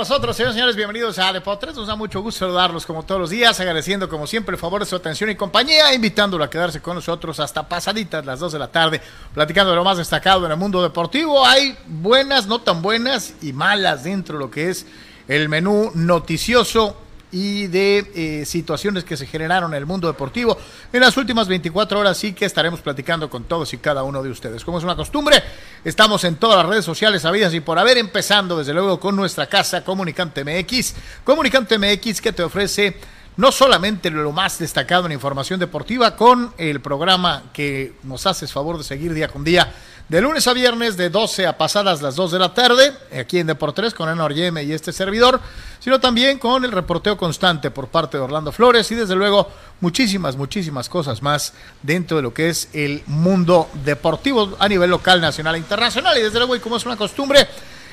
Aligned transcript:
nosotros, 0.00 0.34
señores 0.34 0.54
señores, 0.54 0.76
bienvenidos 0.76 1.18
a 1.18 1.30
Deportes. 1.30 1.74
Nos 1.74 1.86
da 1.86 1.94
mucho 1.94 2.22
gusto 2.22 2.46
saludarlos 2.46 2.86
como 2.86 3.02
todos 3.02 3.20
los 3.20 3.28
días, 3.28 3.60
agradeciendo 3.60 4.08
como 4.08 4.26
siempre 4.26 4.54
el 4.54 4.58
favor 4.58 4.80
de 4.80 4.86
su 4.86 4.96
atención 4.96 5.28
y 5.28 5.34
compañía, 5.34 5.92
invitándolo 5.92 6.42
a 6.42 6.48
quedarse 6.48 6.80
con 6.80 6.94
nosotros 6.94 7.38
hasta 7.38 7.68
pasaditas 7.68 8.24
las 8.24 8.40
2 8.40 8.52
de 8.54 8.58
la 8.58 8.68
tarde, 8.68 9.02
platicando 9.34 9.72
de 9.72 9.76
lo 9.76 9.84
más 9.84 9.98
destacado 9.98 10.46
en 10.46 10.52
el 10.52 10.56
mundo 10.56 10.82
deportivo. 10.82 11.44
Hay 11.44 11.76
buenas, 11.86 12.46
no 12.46 12.62
tan 12.62 12.80
buenas 12.80 13.34
y 13.42 13.52
malas 13.52 14.04
dentro 14.04 14.38
de 14.38 14.44
lo 14.46 14.50
que 14.50 14.70
es 14.70 14.86
el 15.28 15.50
menú 15.50 15.92
noticioso 15.94 16.96
y 17.32 17.66
de 17.68 18.10
eh, 18.14 18.44
situaciones 18.44 19.04
que 19.04 19.16
se 19.16 19.26
generaron 19.26 19.72
en 19.72 19.78
el 19.78 19.86
mundo 19.86 20.08
deportivo. 20.08 20.58
En 20.92 21.00
las 21.00 21.16
últimas 21.16 21.48
24 21.48 21.98
horas 21.98 22.16
sí 22.16 22.32
que 22.32 22.44
estaremos 22.44 22.80
platicando 22.80 23.30
con 23.30 23.44
todos 23.44 23.72
y 23.72 23.78
cada 23.78 24.02
uno 24.02 24.22
de 24.22 24.30
ustedes. 24.30 24.64
Como 24.64 24.78
es 24.78 24.84
una 24.84 24.96
costumbre, 24.96 25.42
estamos 25.84 26.24
en 26.24 26.36
todas 26.36 26.56
las 26.58 26.66
redes 26.66 26.84
sociales 26.84 27.24
habidas 27.24 27.54
y 27.54 27.60
por 27.60 27.78
haber, 27.78 27.98
empezando 27.98 28.58
desde 28.58 28.72
luego 28.72 28.98
con 28.98 29.16
nuestra 29.16 29.46
casa 29.46 29.84
Comunicante 29.84 30.44
MX. 30.44 30.94
Comunicante 31.24 31.78
MX 31.78 32.20
que 32.20 32.32
te 32.32 32.42
ofrece 32.42 32.96
no 33.36 33.52
solamente 33.52 34.10
lo 34.10 34.32
más 34.32 34.58
destacado 34.58 35.06
en 35.06 35.12
información 35.12 35.60
deportiva 35.60 36.16
con 36.16 36.52
el 36.58 36.80
programa 36.80 37.44
que 37.52 37.94
nos 38.02 38.26
haces 38.26 38.52
favor 38.52 38.76
de 38.76 38.84
seguir 38.84 39.14
día 39.14 39.28
con 39.28 39.44
día 39.44 39.72
de 40.10 40.20
lunes 40.20 40.48
a 40.48 40.52
viernes, 40.52 40.96
de 40.96 41.08
12 41.08 41.46
a 41.46 41.56
pasadas 41.56 42.02
las 42.02 42.16
2 42.16 42.32
de 42.32 42.38
la 42.40 42.52
tarde, 42.52 42.92
aquí 43.16 43.38
en 43.38 43.46
Deportes 43.46 43.94
con 43.94 44.08
Ana 44.08 44.24
Oryeme 44.24 44.64
y 44.64 44.72
este 44.72 44.92
servidor, 44.92 45.40
sino 45.78 46.00
también 46.00 46.40
con 46.40 46.64
el 46.64 46.72
reporteo 46.72 47.16
constante 47.16 47.70
por 47.70 47.86
parte 47.86 48.16
de 48.16 48.24
Orlando 48.24 48.50
Flores 48.50 48.90
y 48.90 48.96
desde 48.96 49.14
luego 49.14 49.48
muchísimas, 49.80 50.34
muchísimas 50.34 50.88
cosas 50.88 51.22
más 51.22 51.54
dentro 51.80 52.16
de 52.16 52.24
lo 52.24 52.34
que 52.34 52.48
es 52.48 52.70
el 52.72 53.04
mundo 53.06 53.68
deportivo 53.84 54.56
a 54.58 54.68
nivel 54.68 54.90
local, 54.90 55.20
nacional 55.20 55.54
e 55.54 55.58
internacional. 55.58 56.18
Y 56.18 56.22
desde 56.22 56.38
luego, 56.38 56.56
y 56.56 56.58
como 56.58 56.76
es 56.76 56.84
una 56.84 56.96
costumbre, 56.96 57.46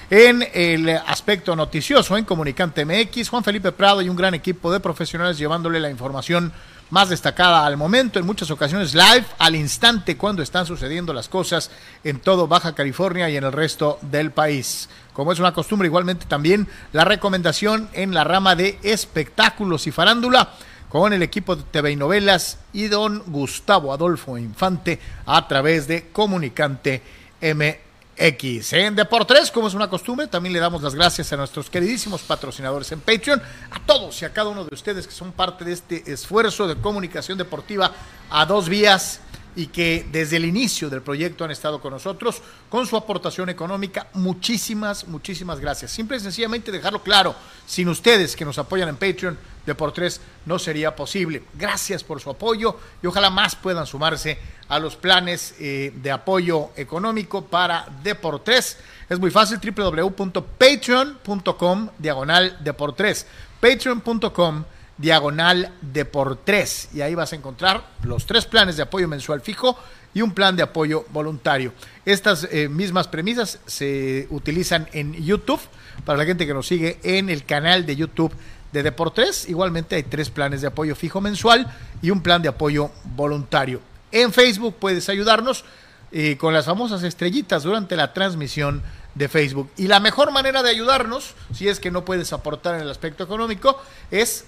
en 0.09 0.43
el 0.55 0.89
aspecto 0.89 1.55
noticioso 1.55 2.17
en 2.17 2.25
Comunicante 2.25 2.83
MX, 2.83 3.29
Juan 3.29 3.43
Felipe 3.43 3.71
Prado 3.71 4.01
y 4.01 4.09
un 4.09 4.15
gran 4.15 4.33
equipo 4.33 4.71
de 4.71 4.79
profesionales 4.79 5.37
llevándole 5.37 5.79
la 5.79 5.91
información 5.91 6.51
más 6.89 7.09
destacada 7.09 7.65
al 7.65 7.77
momento, 7.77 8.19
en 8.19 8.25
muchas 8.25 8.49
ocasiones 8.51 8.93
live, 8.93 9.25
al 9.37 9.55
instante 9.55 10.17
cuando 10.17 10.41
están 10.41 10.65
sucediendo 10.65 11.13
las 11.13 11.29
cosas 11.29 11.69
en 12.03 12.19
todo 12.19 12.47
Baja 12.47 12.75
California 12.75 13.29
y 13.29 13.37
en 13.37 13.43
el 13.43 13.51
resto 13.51 13.99
del 14.01 14.31
país. 14.31 14.89
Como 15.13 15.31
es 15.31 15.39
una 15.39 15.53
costumbre, 15.53 15.87
igualmente 15.87 16.25
también 16.25 16.67
la 16.93 17.05
recomendación 17.05 17.89
en 17.93 18.13
la 18.13 18.23
rama 18.23 18.55
de 18.55 18.79
espectáculos 18.83 19.87
y 19.87 19.91
farándula 19.91 20.53
con 20.89 21.11
el 21.11 21.21
equipo 21.21 21.55
de 21.55 21.63
TV 21.63 21.91
y 21.91 21.95
novelas 21.95 22.59
y 22.71 22.87
don 22.87 23.23
Gustavo 23.27 23.91
Adolfo 23.91 24.37
Infante 24.37 24.99
a 25.25 25.47
través 25.47 25.87
de 25.87 26.09
Comunicante 26.11 27.01
M 27.41 27.86
X. 28.17 28.73
En 28.73 28.95
Deportes, 28.95 29.51
como 29.51 29.67
es 29.67 29.73
una 29.73 29.89
costumbre, 29.89 30.27
también 30.27 30.53
le 30.53 30.59
damos 30.59 30.81
las 30.81 30.95
gracias 30.95 31.31
a 31.33 31.37
nuestros 31.37 31.69
queridísimos 31.69 32.21
patrocinadores 32.21 32.91
en 32.91 32.99
Patreon, 32.99 33.41
a 33.71 33.85
todos 33.85 34.21
y 34.21 34.25
a 34.25 34.33
cada 34.33 34.49
uno 34.49 34.65
de 34.65 34.73
ustedes 34.73 35.05
que 35.05 35.13
son 35.13 35.31
parte 35.31 35.63
de 35.63 35.73
este 35.73 36.11
esfuerzo 36.11 36.67
de 36.67 36.75
comunicación 36.75 37.37
deportiva 37.37 37.91
a 38.29 38.45
dos 38.45 38.67
vías 38.69 39.21
y 39.57 39.67
que 39.67 40.07
desde 40.11 40.37
el 40.37 40.45
inicio 40.45 40.87
del 40.87 41.01
proyecto 41.01 41.43
han 41.43 41.49
estado 41.49 41.81
con 41.81 41.91
nosotros 41.91 42.43
con 42.69 42.85
su 42.85 42.95
aportación 42.95 43.49
económica. 43.49 44.05
Muchísimas, 44.13 45.07
muchísimas 45.07 45.59
gracias. 45.59 45.89
Simple 45.91 46.17
y 46.17 46.19
sencillamente 46.19 46.71
dejarlo 46.71 47.01
claro, 47.01 47.33
sin 47.65 47.89
ustedes 47.89 48.35
que 48.35 48.45
nos 48.45 48.59
apoyan 48.59 48.87
en 48.87 48.97
Patreon, 48.97 49.35
de 49.65 49.73
por 49.73 49.91
tres 49.91 50.21
no 50.45 50.59
sería 50.59 50.95
posible. 50.95 51.41
Gracias 51.55 52.03
por 52.03 52.21
su 52.21 52.29
apoyo 52.29 52.77
y 53.01 53.07
ojalá 53.07 53.31
más 53.31 53.55
puedan 53.55 53.87
sumarse 53.87 54.37
a 54.69 54.77
los 54.77 54.95
planes 54.95 55.55
eh, 55.59 55.91
de 55.95 56.11
apoyo 56.11 56.69
económico 56.75 57.45
para 57.45 57.87
Deportes. 58.03 58.77
Es 59.09 59.19
muy 59.19 59.31
fácil, 59.31 59.59
www.patreon.com 59.59 61.89
diagonal 61.97 62.63
Deportes. 62.63 63.25
Patreon.com 63.59 64.65
diagonal 64.97 65.71
Deportes. 65.81 66.89
Y 66.93 67.01
ahí 67.01 67.15
vas 67.15 67.33
a 67.33 67.35
encontrar 67.35 67.85
los 68.03 68.25
tres 68.25 68.45
planes 68.45 68.77
de 68.77 68.83
apoyo 68.83 69.07
mensual 69.07 69.41
fijo 69.41 69.77
y 70.13 70.21
un 70.21 70.31
plan 70.31 70.55
de 70.55 70.63
apoyo 70.63 71.05
voluntario. 71.09 71.73
Estas 72.05 72.47
eh, 72.51 72.69
mismas 72.69 73.07
premisas 73.07 73.59
se 73.65 74.27
utilizan 74.29 74.87
en 74.93 75.13
YouTube 75.13 75.61
para 76.05 76.17
la 76.17 76.25
gente 76.25 76.47
que 76.47 76.53
nos 76.53 76.67
sigue 76.67 76.99
en 77.03 77.29
el 77.29 77.45
canal 77.45 77.85
de 77.85 77.95
YouTube 77.95 78.33
de 78.71 78.83
Deportes. 78.83 79.47
Igualmente 79.47 79.95
hay 79.95 80.03
tres 80.03 80.29
planes 80.29 80.61
de 80.61 80.67
apoyo 80.67 80.95
fijo 80.95 81.21
mensual 81.21 81.71
y 82.01 82.09
un 82.09 82.21
plan 82.21 82.41
de 82.41 82.49
apoyo 82.49 82.91
voluntario. 83.15 83.81
En 84.11 84.31
Facebook 84.33 84.75
puedes 84.79 85.09
ayudarnos 85.09 85.65
eh, 86.11 86.37
con 86.37 86.53
las 86.53 86.65
famosas 86.65 87.03
estrellitas 87.03 87.63
durante 87.63 87.95
la 87.95 88.13
transmisión 88.13 88.81
de 89.15 89.27
Facebook. 89.27 89.69
Y 89.77 89.87
la 89.87 89.99
mejor 89.99 90.31
manera 90.31 90.63
de 90.63 90.69
ayudarnos, 90.69 91.33
si 91.53 91.67
es 91.67 91.79
que 91.79 91.91
no 91.91 92.05
puedes 92.05 92.31
aportar 92.33 92.75
en 92.75 92.81
el 92.81 92.89
aspecto 92.89 93.23
económico, 93.23 93.81
es 94.11 94.45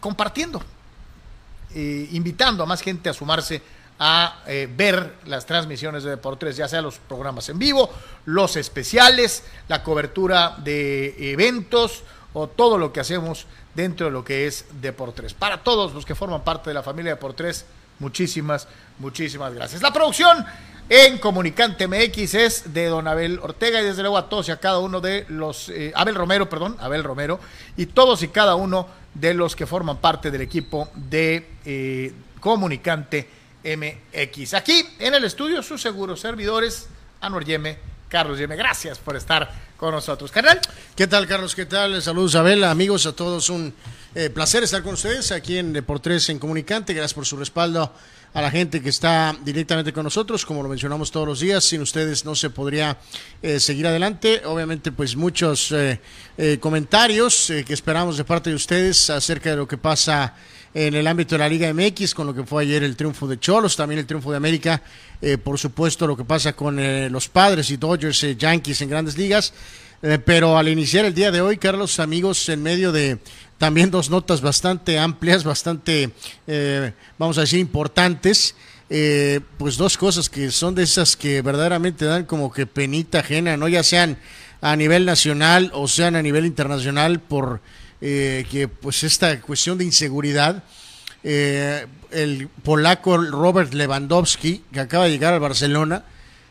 compartiendo, 0.00 0.62
eh, 1.74 2.08
invitando 2.12 2.62
a 2.62 2.66
más 2.66 2.82
gente 2.82 3.08
a 3.08 3.14
sumarse 3.14 3.62
a 4.02 4.42
eh, 4.46 4.66
ver 4.74 5.16
las 5.26 5.44
transmisiones 5.44 6.02
de 6.04 6.10
Deportes, 6.10 6.56
ya 6.56 6.66
sea 6.66 6.80
los 6.80 6.96
programas 6.98 7.50
en 7.50 7.58
vivo, 7.58 7.90
los 8.24 8.56
especiales, 8.56 9.44
la 9.68 9.82
cobertura 9.82 10.56
de 10.58 11.32
eventos 11.32 12.02
o 12.32 12.48
todo 12.48 12.78
lo 12.78 12.92
que 12.92 13.00
hacemos 13.00 13.46
dentro 13.74 14.06
de 14.06 14.12
lo 14.12 14.24
que 14.24 14.46
es 14.46 14.64
Deportes. 14.80 15.34
Para 15.34 15.62
todos 15.62 15.92
los 15.92 16.06
que 16.06 16.14
forman 16.14 16.42
parte 16.42 16.70
de 16.70 16.74
la 16.74 16.82
familia 16.82 17.12
Deportes, 17.12 17.66
muchísimas, 17.98 18.66
muchísimas 18.98 19.52
gracias. 19.52 19.82
La 19.82 19.92
producción 19.92 20.46
en 20.92 21.18
Comunicante 21.18 21.86
MX 21.86 22.34
es 22.34 22.74
de 22.74 22.86
don 22.86 23.06
Abel 23.06 23.38
Ortega 23.40 23.80
y 23.80 23.84
desde 23.84 24.02
luego 24.02 24.18
a 24.18 24.28
todos 24.28 24.48
y 24.48 24.50
a 24.50 24.56
cada 24.56 24.80
uno 24.80 25.00
de 25.00 25.24
los, 25.28 25.68
eh, 25.68 25.92
Abel 25.94 26.16
Romero, 26.16 26.48
perdón, 26.50 26.76
Abel 26.80 27.04
Romero, 27.04 27.38
y 27.76 27.86
todos 27.86 28.24
y 28.24 28.28
cada 28.28 28.56
uno 28.56 28.88
de 29.14 29.32
los 29.32 29.54
que 29.54 29.68
forman 29.68 29.98
parte 29.98 30.32
del 30.32 30.40
equipo 30.40 30.88
de 30.96 31.46
eh, 31.64 32.12
Comunicante 32.40 33.28
MX. 33.62 34.54
Aquí 34.54 34.84
en 34.98 35.14
el 35.14 35.22
estudio, 35.22 35.62
sus 35.62 35.80
seguros 35.80 36.20
servidores, 36.20 36.88
Anuar 37.20 37.44
Yeme, 37.44 37.78
Carlos 38.08 38.36
Yeme. 38.36 38.56
Gracias 38.56 38.98
por 38.98 39.14
estar 39.14 39.48
con 39.76 39.92
nosotros. 39.92 40.32
Carnal. 40.32 40.60
¿Qué 40.96 41.06
tal, 41.06 41.28
Carlos? 41.28 41.54
¿Qué 41.54 41.66
tal? 41.66 42.02
Saludos, 42.02 42.34
Abel, 42.34 42.64
amigos, 42.64 43.06
a 43.06 43.12
todos. 43.12 43.48
Un 43.48 43.72
eh, 44.16 44.28
placer 44.28 44.64
estar 44.64 44.82
con 44.82 44.94
ustedes 44.94 45.30
aquí 45.30 45.56
en 45.56 45.72
Deportes 45.72 46.28
en 46.30 46.40
Comunicante. 46.40 46.94
Gracias 46.94 47.14
por 47.14 47.26
su 47.26 47.36
respaldo 47.36 47.92
a 48.32 48.42
la 48.42 48.50
gente 48.50 48.80
que 48.80 48.88
está 48.88 49.36
directamente 49.44 49.92
con 49.92 50.04
nosotros, 50.04 50.46
como 50.46 50.62
lo 50.62 50.68
mencionamos 50.68 51.10
todos 51.10 51.26
los 51.26 51.40
días. 51.40 51.64
Sin 51.64 51.80
ustedes 51.82 52.24
no 52.24 52.34
se 52.34 52.50
podría 52.50 52.98
eh, 53.42 53.60
seguir 53.60 53.86
adelante. 53.86 54.42
Obviamente, 54.44 54.92
pues 54.92 55.16
muchos 55.16 55.72
eh, 55.72 55.98
comentarios 56.60 57.52
que 57.66 57.74
esperamos 57.74 58.16
de 58.16 58.24
parte 58.24 58.50
de 58.50 58.56
ustedes 58.56 59.10
acerca 59.10 59.50
de 59.50 59.56
lo 59.56 59.68
que 59.68 59.78
pasa 59.78 60.34
en 60.72 60.94
el 60.94 61.06
ámbito 61.06 61.34
de 61.34 61.40
la 61.40 61.48
Liga 61.48 61.72
MX, 61.72 62.14
con 62.14 62.26
lo 62.26 62.34
que 62.34 62.44
fue 62.44 62.62
ayer 62.62 62.82
el 62.84 62.96
triunfo 62.96 63.26
de 63.26 63.38
Cholos, 63.38 63.76
también 63.76 63.98
el 63.98 64.06
triunfo 64.06 64.30
de 64.30 64.36
América, 64.36 64.82
eh, 65.20 65.36
por 65.36 65.58
supuesto 65.58 66.06
lo 66.06 66.16
que 66.16 66.24
pasa 66.24 66.52
con 66.54 66.78
eh, 66.78 67.10
los 67.10 67.28
padres 67.28 67.70
y 67.70 67.76
Dodgers, 67.76 68.22
eh, 68.24 68.36
Yankees 68.36 68.80
en 68.82 68.90
grandes 68.90 69.18
ligas. 69.18 69.52
Pero 70.24 70.56
al 70.56 70.68
iniciar 70.68 71.04
el 71.04 71.14
día 71.14 71.30
de 71.30 71.40
hoy, 71.40 71.56
Carlos, 71.56 72.00
amigos, 72.00 72.48
en 72.48 72.62
medio 72.62 72.92
de 72.92 73.18
también 73.58 73.90
dos 73.90 74.10
notas 74.10 74.40
bastante 74.40 74.98
amplias, 74.98 75.44
bastante, 75.44 76.10
vamos 77.18 77.38
a 77.38 77.42
decir, 77.42 77.60
importantes. 77.60 78.54
pues 79.58 79.76
dos 79.76 79.96
cosas 79.96 80.28
que 80.30 80.50
son 80.50 80.74
de 80.74 80.82
esas 80.82 81.16
que 81.16 81.42
verdaderamente 81.42 82.06
dan 82.06 82.24
como 82.24 82.50
que 82.50 82.66
penita 82.66 83.20
ajena, 83.20 83.56
¿no? 83.56 83.68
Ya 83.68 83.82
sean 83.82 84.18
a 84.60 84.76
nivel 84.76 85.04
nacional 85.04 85.70
o 85.74 85.88
sean 85.88 86.16
a 86.16 86.22
nivel 86.22 86.46
internacional 86.46 87.20
por 87.20 87.60
eh, 88.00 88.46
que 88.50 88.68
pues 88.68 89.02
esta 89.04 89.40
cuestión 89.40 89.78
de 89.78 89.84
inseguridad, 89.84 90.64
eh, 91.22 91.86
el 92.10 92.48
polaco 92.62 93.18
Robert 93.18 93.74
Lewandowski, 93.74 94.64
que 94.72 94.80
acaba 94.80 95.04
de 95.04 95.10
llegar 95.10 95.34
al 95.34 95.40
Barcelona, 95.40 96.04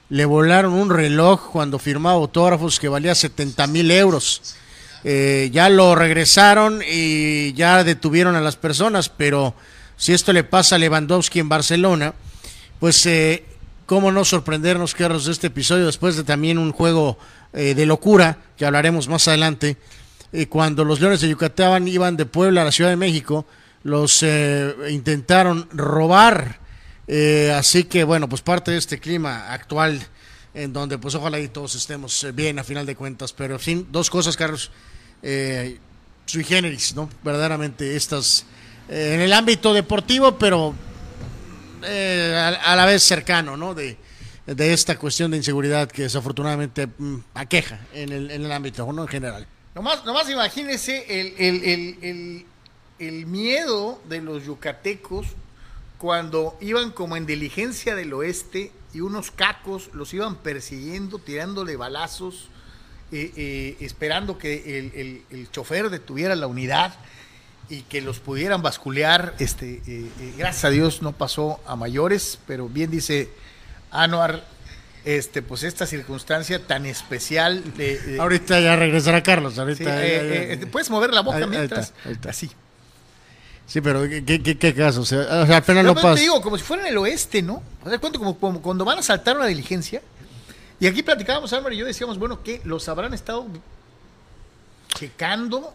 le 0.09 0.25
volaron 0.25 0.73
un 0.73 0.89
reloj 0.89 1.51
cuando 1.51 1.79
firmaba 1.79 2.15
autógrafos 2.15 2.79
que 2.79 2.89
valía 2.89 3.15
70 3.15 3.67
mil 3.67 3.91
euros. 3.91 4.55
Eh, 5.03 5.49
ya 5.53 5.69
lo 5.69 5.95
regresaron 5.95 6.81
y 6.85 7.53
ya 7.53 7.83
detuvieron 7.83 8.35
a 8.35 8.41
las 8.41 8.57
personas, 8.57 9.09
pero 9.09 9.53
si 9.95 10.13
esto 10.13 10.33
le 10.33 10.43
pasa 10.43 10.75
a 10.75 10.79
Lewandowski 10.79 11.39
en 11.39 11.49
Barcelona, 11.49 12.13
pues 12.79 13.07
cómo 13.85 14.11
no 14.11 14.25
sorprendernos, 14.25 14.95
Carlos, 14.95 15.25
de 15.25 15.31
este 15.31 15.47
episodio 15.47 15.85
después 15.85 16.15
de 16.15 16.23
también 16.23 16.57
un 16.57 16.71
juego 16.71 17.17
de 17.53 17.85
locura 17.85 18.37
que 18.57 18.65
hablaremos 18.65 19.07
más 19.07 19.27
adelante 19.27 19.77
eh, 20.31 20.47
cuando 20.47 20.85
los 20.85 20.99
Leones 20.99 21.21
de 21.21 21.29
Yucatán 21.29 21.87
iban 21.87 22.15
de 22.15 22.25
Puebla 22.25 22.61
a 22.61 22.65
la 22.65 22.71
Ciudad 22.71 22.91
de 22.91 22.95
México, 22.95 23.45
los 23.83 24.21
eh, 24.21 24.75
intentaron 24.89 25.67
robar. 25.71 26.59
Eh, 27.11 27.51
así 27.51 27.85
que 27.85 28.03
bueno, 28.03 28.29
pues 28.29 28.41
parte 28.41 28.69
de 28.69 28.77
este 28.77 28.99
clima 28.99 29.51
actual 29.51 29.99
en 30.53 30.71
donde 30.71 30.99
pues 30.99 31.15
ojalá 31.15 31.39
y 31.39 31.47
todos 31.47 31.73
estemos 31.73 32.27
bien 32.35 32.59
a 32.59 32.63
final 32.63 32.85
de 32.85 32.95
cuentas. 32.95 33.33
Pero 33.33 33.55
en 33.55 33.59
fin, 33.59 33.87
dos 33.91 34.09
cosas, 34.11 34.37
Carlos. 34.37 34.69
sui 36.25 36.43
generis, 36.43 36.93
¿no? 36.95 37.09
Verdaderamente 37.23 37.95
estas 37.95 38.45
en 38.87 39.21
el 39.21 39.33
ámbito 39.33 39.73
deportivo, 39.73 40.37
pero 40.37 40.75
a, 41.83 42.75
la 42.75 42.85
vez 42.85 43.01
cercano, 43.03 43.57
¿no? 43.57 43.73
De, 43.73 43.97
de 44.45 44.73
esta 44.73 44.97
cuestión 44.97 45.31
de 45.31 45.37
inseguridad 45.37 45.89
que 45.89 46.03
desafortunadamente 46.03 46.87
mm, 46.87 47.17
aqueja 47.33 47.79
en 47.93 48.11
el, 48.11 48.31
en 48.31 48.45
el 48.45 48.51
ámbito, 48.51 48.91
¿no? 48.93 49.03
En 49.03 49.07
general. 49.07 49.47
Nomás, 49.75 50.05
nomás 50.05 50.29
imagínese 50.29 51.05
el, 51.07 51.33
el, 51.37 51.95
el, 52.03 52.45
el 52.99 53.25
miedo 53.25 54.01
de 54.09 54.21
los 54.21 54.45
yucatecos 54.45 55.27
cuando 55.99 56.57
iban 56.61 56.91
como 56.91 57.15
en 57.17 57.25
diligencia 57.27 57.93
del 57.95 58.13
oeste 58.13 58.71
y 58.93 59.01
unos 59.01 59.29
cacos 59.31 59.89
los 59.93 60.13
iban 60.13 60.35
persiguiendo, 60.37 61.19
tirándole 61.19 61.75
balazos, 61.75 62.49
eh, 63.11 63.31
eh, 63.35 63.77
esperando 63.81 64.37
que 64.37 64.79
el, 64.79 64.91
el- 64.95 65.21
el 65.29 65.51
chofer 65.51 65.89
detuviera 65.89 66.35
la 66.35 66.47
unidad 66.47 66.95
y 67.69 67.81
que 67.83 68.01
los 68.01 68.19
pudieran 68.19 68.61
basculear. 68.63 69.35
Este, 69.39 69.81
eh, 69.85 70.09
gracias 70.37 70.65
a 70.65 70.69
Dios 70.71 71.01
no 71.03 71.11
pasó 71.11 71.59
a 71.67 71.75
mayores, 71.75 72.39
pero 72.47 72.67
bien 72.67 72.89
dice 72.89 73.29
Anuar, 73.91 74.47
este, 75.05 75.41
pues 75.41 75.63
esta 75.63 75.85
circunstancia 75.85 76.65
tan 76.65 76.85
especial 76.85 77.63
de, 77.75 77.99
de- 77.99 78.19
Ahorita 78.19 78.59
ya 78.59 78.75
regresará 78.75 79.21
Carlos. 79.23 79.57
Ahorita. 79.59 79.83
ya- 79.83 80.55
ya- 80.55 80.67
puedes 80.71 80.89
mover 80.89 81.13
la 81.13 81.21
boca 81.21 81.37
Ahí- 81.37 81.43
ahí 81.43 81.49
mientras. 81.49 81.87
está, 81.87 82.07
ahí 82.09 82.13
está. 82.13 82.29
Así. 82.29 82.49
Sí, 83.69 83.81
pero 83.81 84.01
¿qué, 84.09 84.41
qué, 84.41 84.57
qué 84.57 84.73
caso? 84.73 85.01
O 85.01 85.05
sea, 85.05 85.21
apenas 85.21 85.63
Pero 85.63 85.83
no 85.83 85.93
pues, 85.93 86.01
te 86.03 86.09
pasa. 86.09 86.21
digo, 86.21 86.41
como 86.41 86.57
si 86.57 86.63
fuera 86.63 86.81
en 86.81 86.89
el 86.89 86.97
oeste, 86.97 87.43
¿no? 87.43 87.61
Cuento 88.01 88.17
como, 88.17 88.35
como 88.39 88.61
cuando 88.63 88.83
van 88.83 88.97
a 88.97 89.03
saltar 89.03 89.37
una 89.37 89.45
diligencia. 89.45 90.01
Y 90.79 90.87
aquí 90.87 91.03
platicábamos, 91.03 91.53
Álvaro 91.53 91.75
y 91.75 91.77
yo 91.77 91.85
decíamos, 91.85 92.17
bueno, 92.17 92.41
que 92.41 92.61
los 92.63 92.89
habrán 92.89 93.13
estado 93.13 93.45
checando. 94.97 95.71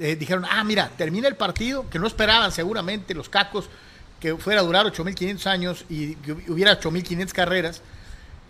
Eh, 0.00 0.16
dijeron, 0.16 0.46
ah, 0.50 0.64
mira, 0.64 0.90
termina 0.96 1.28
el 1.28 1.36
partido, 1.36 1.90
que 1.90 1.98
no 1.98 2.06
esperaban 2.06 2.52
seguramente 2.52 3.12
los 3.12 3.28
cacos 3.28 3.68
que 4.18 4.34
fuera 4.36 4.62
a 4.62 4.64
durar 4.64 4.86
8.500 4.86 5.46
años 5.46 5.84
y 5.90 6.14
que 6.16 6.32
hubiera 6.32 6.80
8.500 6.80 7.32
carreras. 7.32 7.82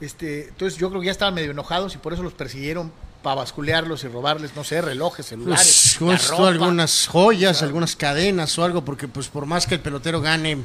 Este, 0.00 0.48
entonces 0.48 0.78
yo 0.78 0.90
creo 0.90 1.00
que 1.00 1.06
ya 1.06 1.12
estaban 1.12 1.34
medio 1.34 1.50
enojados 1.50 1.96
y 1.96 1.98
por 1.98 2.12
eso 2.12 2.22
los 2.22 2.34
persiguieron 2.34 2.92
para 3.22 3.36
basculearlos 3.36 4.04
y 4.04 4.08
robarles, 4.08 4.54
no 4.56 4.64
sé, 4.64 4.80
relojes, 4.80 5.26
celulares. 5.26 5.66
Pues, 5.66 5.96
¿cómo 5.98 6.10
la 6.12 6.16
es 6.16 6.26
tú, 6.26 6.30
ropa. 6.32 6.48
algunas 6.48 7.06
joyas, 7.08 7.62
algunas 7.62 7.96
cadenas 7.96 8.58
o 8.58 8.64
algo, 8.64 8.84
porque 8.84 9.08
pues 9.08 9.28
por 9.28 9.46
más 9.46 9.66
que 9.66 9.74
el 9.74 9.80
pelotero 9.80 10.20
gane 10.20 10.58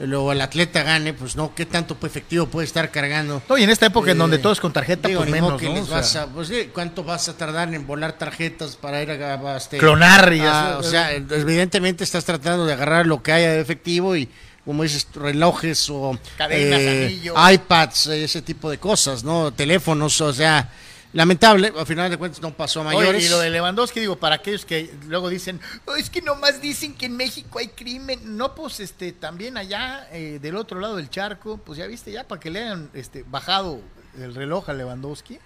eh, 0.00 0.14
o 0.14 0.30
el 0.32 0.40
atleta 0.40 0.82
gane, 0.84 1.12
pues 1.12 1.34
no, 1.36 1.54
¿qué 1.54 1.66
tanto 1.66 1.96
efectivo 2.02 2.46
puede 2.46 2.66
estar 2.66 2.90
cargando? 2.90 3.42
No, 3.48 3.58
y 3.58 3.64
en 3.64 3.70
esta 3.70 3.86
época 3.86 4.12
en 4.12 4.16
Eh, 4.16 4.20
donde 4.20 4.38
todo 4.38 4.52
es 4.52 4.60
con 4.60 4.72
tarjeta, 4.72 5.08
Digo, 5.08 5.20
pues 5.20 5.30
menos, 5.30 5.60
que 5.60 5.66
¿no? 5.68 5.74
les 5.74 5.82
O 5.82 5.86
sea, 5.86 5.96
vas 5.96 6.16
a- 6.16 6.26
pues, 6.28 6.50
¿Cuánto 6.72 7.02
vas 7.04 7.28
a 7.28 7.36
tardar 7.36 7.74
en 7.74 7.86
volar 7.86 8.12
tarjetas 8.12 8.76
para 8.76 9.02
ir 9.02 9.10
a, 9.10 9.34
a, 9.34 9.56
este, 9.56 9.76
Clonar 9.78 10.32
y 10.32 10.40
Ah, 10.40 10.78
así. 10.78 10.86
O 10.86 10.90
sea, 10.90 11.12
evidentemente 11.12 12.04
estás 12.04 12.24
tratando 12.24 12.64
de 12.64 12.72
agarrar 12.74 13.06
lo 13.06 13.22
que 13.22 13.32
haya 13.32 13.50
de 13.52 13.60
efectivo 13.60 14.14
y, 14.16 14.28
como 14.64 14.82
dices, 14.84 15.06
relojes 15.14 15.88
o 15.90 16.16
Cadenas, 16.36 16.78
eh, 16.80 17.20
iPads, 17.54 18.06
eh, 18.08 18.24
ese 18.24 18.40
tipo 18.42 18.70
de 18.70 18.78
cosas, 18.78 19.24
¿no? 19.24 19.52
Teléfonos, 19.52 20.20
o 20.20 20.32
sea, 20.32 20.70
lamentable, 21.12 21.72
al 21.76 21.86
final 21.86 22.10
de 22.10 22.16
cuentas 22.16 22.40
no 22.42 22.52
pasó 22.52 22.80
a 22.82 22.88
Oye, 22.88 22.96
mayores. 22.98 23.24
y 23.26 23.28
lo 23.28 23.38
de 23.38 23.50
Lewandowski, 23.50 24.00
digo, 24.00 24.16
para 24.16 24.36
aquellos 24.36 24.64
que 24.64 24.90
luego 25.06 25.28
dicen, 25.28 25.60
"Oh, 25.86 25.94
es 25.96 26.10
que 26.10 26.20
nomás 26.22 26.60
dicen 26.60 26.94
que 26.94 27.06
en 27.06 27.16
México 27.16 27.58
hay 27.58 27.68
crimen. 27.68 28.36
No, 28.36 28.54
pues 28.54 28.80
este, 28.80 29.12
también 29.12 29.56
allá, 29.56 30.06
eh, 30.12 30.38
del 30.40 30.56
otro 30.56 30.80
lado 30.80 30.96
del 30.96 31.08
charco, 31.10 31.58
pues 31.58 31.78
ya 31.78 31.86
viste, 31.86 32.12
ya 32.12 32.24
para 32.24 32.40
que 32.40 32.50
le 32.50 32.60
hayan 32.62 32.90
este, 32.94 33.24
bajado 33.28 33.80
el 34.18 34.34
reloj 34.34 34.68
a 34.68 34.74
Lewandowski. 34.74 35.38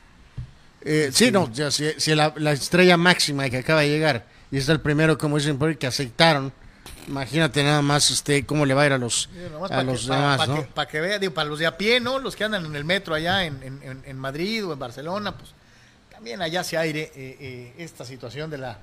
Eh, 0.84 1.10
sí, 1.12 1.30
no, 1.30 1.50
ya, 1.52 1.70
si, 1.70 1.92
si 1.96 2.14
la, 2.14 2.32
la 2.36 2.52
estrella 2.52 2.96
máxima 2.96 3.48
que 3.48 3.58
acaba 3.58 3.82
de 3.82 3.88
llegar 3.88 4.26
y 4.50 4.56
es 4.58 4.68
el 4.68 4.80
primero, 4.80 5.16
como 5.16 5.38
dicen 5.38 5.58
que 5.76 5.86
aceptaron, 5.86 6.52
imagínate 7.08 7.62
nada 7.64 7.82
más 7.82 8.10
este 8.10 8.44
cómo 8.46 8.64
le 8.66 8.74
va 8.74 8.82
a 8.82 8.86
ir 8.86 8.92
a 8.92 8.98
los, 8.98 9.28
a 9.70 9.82
los 9.82 10.02
que, 10.06 10.12
demás, 10.12 10.38
para 10.38 10.52
¿no? 10.54 10.60
que, 10.60 10.68
para 10.68 10.88
que 10.88 11.00
vea, 11.00 11.18
digo, 11.18 11.34
para 11.34 11.48
los 11.48 11.58
de 11.58 11.66
a 11.66 11.76
pie, 11.76 12.00
¿no? 12.00 12.18
Los 12.18 12.36
que 12.36 12.44
andan 12.44 12.64
en 12.64 12.76
el 12.76 12.84
metro 12.84 13.14
allá 13.14 13.44
en, 13.44 14.02
en- 14.04 14.18
Madrid 14.18 14.64
o 14.66 14.72
en 14.72 14.78
Barcelona, 14.78 15.36
pues 15.36 15.50
también 16.10 16.40
allá 16.42 16.62
se 16.62 16.76
aire 16.76 17.10
eh, 17.16 17.36
eh, 17.40 17.72
esta 17.78 18.04
situación 18.04 18.50
de 18.50 18.58
la 18.58 18.78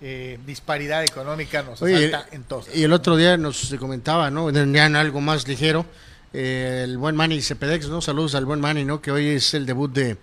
eh, 0.00 0.38
disparidad 0.44 1.04
económica 1.04 1.62
nos 1.62 1.80
Oye, 1.82 2.08
asalta 2.08 2.34
en 2.34 2.42
todos. 2.44 2.66
y 2.74 2.82
el 2.82 2.92
otro 2.92 3.16
día 3.16 3.36
nos 3.36 3.72
comentaba, 3.78 4.30
¿no? 4.30 4.50
En 4.50 4.76
algo 4.96 5.20
más 5.20 5.46
ligero, 5.46 5.86
el 6.32 6.98
buen 6.98 7.14
Manny 7.16 7.40
Cepedex, 7.40 7.88
¿no? 7.88 8.00
Saludos 8.02 8.34
al 8.34 8.44
buen 8.44 8.60
Manny, 8.60 8.84
¿no? 8.84 9.00
Que 9.00 9.10
hoy 9.12 9.28
es 9.28 9.54
el 9.54 9.64
debut 9.64 9.92
de 9.92 10.16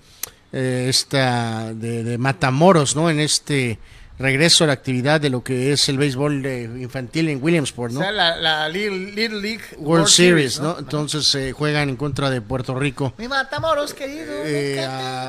eh, 0.51 0.85
esta 0.89 1.73
de, 1.73 2.03
de 2.03 2.17
Matamoros, 2.19 2.95
¿no? 2.95 3.09
En 3.09 3.19
este 3.19 3.79
regreso 4.23 4.63
a 4.63 4.67
la 4.67 4.73
actividad 4.73 5.19
de 5.19 5.29
lo 5.29 5.43
que 5.43 5.73
es 5.73 5.87
el 5.89 5.97
béisbol 5.97 6.45
eh, 6.45 6.63
infantil 6.79 7.27
en 7.29 7.43
Williamsport, 7.43 7.93
¿no? 7.93 7.99
O 7.99 8.03
sea, 8.03 8.11
la, 8.11 8.37
la 8.37 8.69
Little, 8.69 9.11
Little 9.11 9.41
League 9.41 9.63
World, 9.77 10.07
Series, 10.07 10.59
¿no? 10.61 10.79
Entonces 10.79 11.35
eh, 11.35 11.51
juegan 11.51 11.89
en 11.89 11.97
contra 11.97 12.29
de 12.29 12.41
Puerto 12.41 12.73
Rico. 12.73 13.13
Mi 13.17 13.27
Matamoros, 13.27 13.93
querido. 13.93 14.31
Eh, 14.45 14.77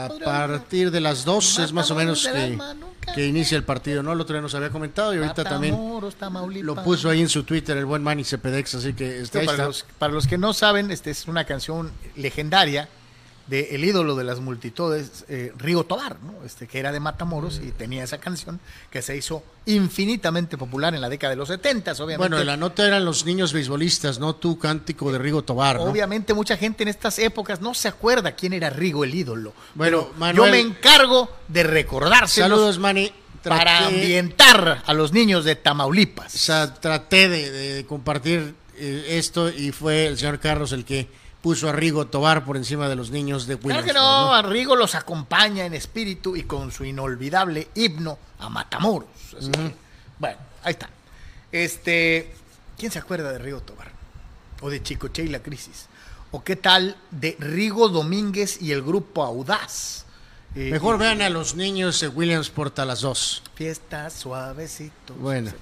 nunca 0.09 0.45
a 0.45 0.49
partir 0.49 0.93
de 0.93 1.01
las 1.01 1.25
dos 1.25 1.59
es 1.59 1.73
más 1.73 1.91
o 1.91 1.97
menos 1.97 2.27
que, 2.27 2.39
alma, 2.39 2.73
nunca 2.73 3.13
que 3.13 3.27
inicia 3.27 3.57
el 3.57 3.65
partido, 3.65 4.03
¿no? 4.03 4.13
El 4.13 4.21
otro 4.21 4.35
día 4.35 4.43
nos 4.43 4.55
había 4.55 4.71
comentado 4.71 5.13
y 5.13 5.19
ahorita 5.19 5.43
también 5.43 5.75
Matamoros, 5.75 6.15
lo 6.63 6.83
puso 6.83 7.11
ahí 7.11 7.21
en 7.21 7.29
su 7.29 7.43
Twitter 7.43 7.77
el 7.77 7.85
buen 7.87 8.03
Manny 8.03 8.23
Cepedex, 8.23 8.77
así 8.77 8.95
que 8.95 9.21
está, 9.21 9.41
ahí 9.41 9.47
para, 9.47 9.57
está. 9.57 9.67
los, 9.67 9.87
para 9.99 10.13
los 10.13 10.29
que 10.29 10.39
no 10.39 10.55
saben, 10.55 10.93
este 10.93 11.11
es 11.11 11.27
una 11.27 11.45
canción 11.45 11.91
legendaria 12.15 12.89
de 13.47 13.75
el 13.75 13.85
ídolo 13.85 14.17
de 14.17 14.25
las 14.25 14.41
multitudes, 14.41 15.25
eh, 15.29 15.53
Rigo 15.59 15.85
Tobar, 15.85 16.17
¿no? 16.23 16.45
este, 16.47 16.67
que 16.67 16.79
era 16.79 16.93
de 16.93 17.01
Matamoros 17.01 17.61
y 17.63 17.73
tenía 17.73 18.03
esa 18.03 18.19
canción 18.19 18.59
que 18.91 19.03
se 19.03 19.17
hizo 19.17 19.43
infinitamente 19.67 20.57
popular 20.57 20.95
en 20.95 21.01
la 21.01 21.09
década 21.09 21.31
de 21.33 21.37
los 21.37 21.49
70, 21.49 21.93
obviamente. 21.93 22.17
Bueno, 22.19 22.43
la 22.43 22.57
nota 22.57 22.87
eran 22.87 23.05
los 23.05 23.25
niños 23.27 23.53
beisbolistas, 23.53 24.19
no 24.19 24.35
tu 24.35 24.59
cántico 24.59 25.13
de 25.13 25.19
Rigo 25.19 25.43
Tobar, 25.43 25.77
¿no? 25.77 25.83
Obviamente 25.85 26.33
mucha 26.35 26.57
gente 26.57 26.83
en 26.83 26.89
estas 26.89 27.19
épocas 27.19 27.61
no 27.61 27.75
se 27.75 27.89
acuerda 27.89 28.33
quién 28.33 28.53
era 28.55 28.71
Rigo 28.71 29.05
el 29.05 29.15
ídolo. 29.15 29.53
Bueno, 29.75 30.09
Manuel- 30.19 30.37
yo 30.37 30.51
me 30.51 30.61
encargo 30.61 31.31
de 31.49 31.63
recordárselos 31.63 32.51
Saludos, 32.75 32.79
para 33.43 33.87
ambientar 33.87 34.83
a 34.87 34.95
los 34.95 35.13
niños 35.13 35.45
de 35.45 35.53
O 35.53 35.59
Tamaulipas. 35.59 36.33
sea, 36.33 36.73
traté 36.75 37.29
de, 37.29 37.51
de 37.51 37.85
compartir 37.87 38.55
eh, 38.77 39.05
esto 39.19 39.51
y 39.51 39.71
fue 39.71 40.07
el 40.07 40.17
señor 40.19 40.41
Carlos 40.41 40.73
el 40.73 40.85
que 40.87 41.09
puso 41.45 41.69
a 41.69 41.73
Rigo 41.73 42.07
Tobar 42.07 42.43
por 42.43 42.57
encima 42.57 42.89
de 42.89 42.97
los 42.97 43.11
niños 43.11 43.47
de 43.47 43.59
Claro 43.59 43.67
Williamsport. 43.83 43.87
que 43.87 44.01
no, 44.01 44.33
a 44.35 44.41
Rigo 44.41 44.77
los 44.77 44.95
acompaña 44.95 45.67
en 45.67 45.75
espíritu 45.75 46.35
y 46.37 46.45
con 46.45 46.73
su 46.73 46.87
inolvidable 46.87 47.69
himno 47.75 48.19
a 48.39 48.49
Matamoros. 48.49 49.11
Así 49.39 49.51
que, 49.51 49.75
bueno, 50.19 50.39
ahí 50.63 50.71
está. 50.73 50.89
Este, 51.53 52.33
¿quién 52.79 52.91
se 52.91 52.99
acuerda 52.99 53.31
de 53.31 53.39
Rigo 53.39 53.61
Tobar? 53.61 53.93
O 54.63 54.71
de 54.71 54.83
Chicoche 54.83 55.23
y 55.23 55.29
la 55.29 55.41
crisis. 55.41 55.85
¿O 56.31 56.43
qué 56.43 56.57
tal 56.57 56.97
de 57.11 57.37
Rigo 57.39 57.91
Domínguez 57.91 58.63
y 58.63 58.73
el 58.73 58.81
grupo 58.83 59.23
Audaz? 59.23 60.07
Eh, 60.55 60.71
Mejor 60.71 60.97
y- 60.97 60.99
vean 61.01 61.21
a 61.21 61.29
los 61.29 61.55
niños 61.57 62.01
de 62.01 62.09
Williamsport 62.09 62.79
a 62.79 62.87
las 62.87 63.03
dos. 63.03 63.43
Fiesta 63.55 64.09
suavecito. 64.09 65.13
Bueno. 65.19 65.53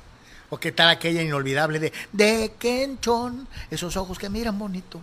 ¿O 0.49 0.59
qué 0.61 0.71
tal 0.71 0.91
aquella 0.91 1.23
inolvidable 1.23 1.81
de 1.81 1.93
De 2.13 2.53
Kenchon? 2.57 3.49
Esos 3.69 3.97
ojos 3.97 4.17
que 4.19 4.29
miran 4.31 4.57
bonito. 4.61 5.01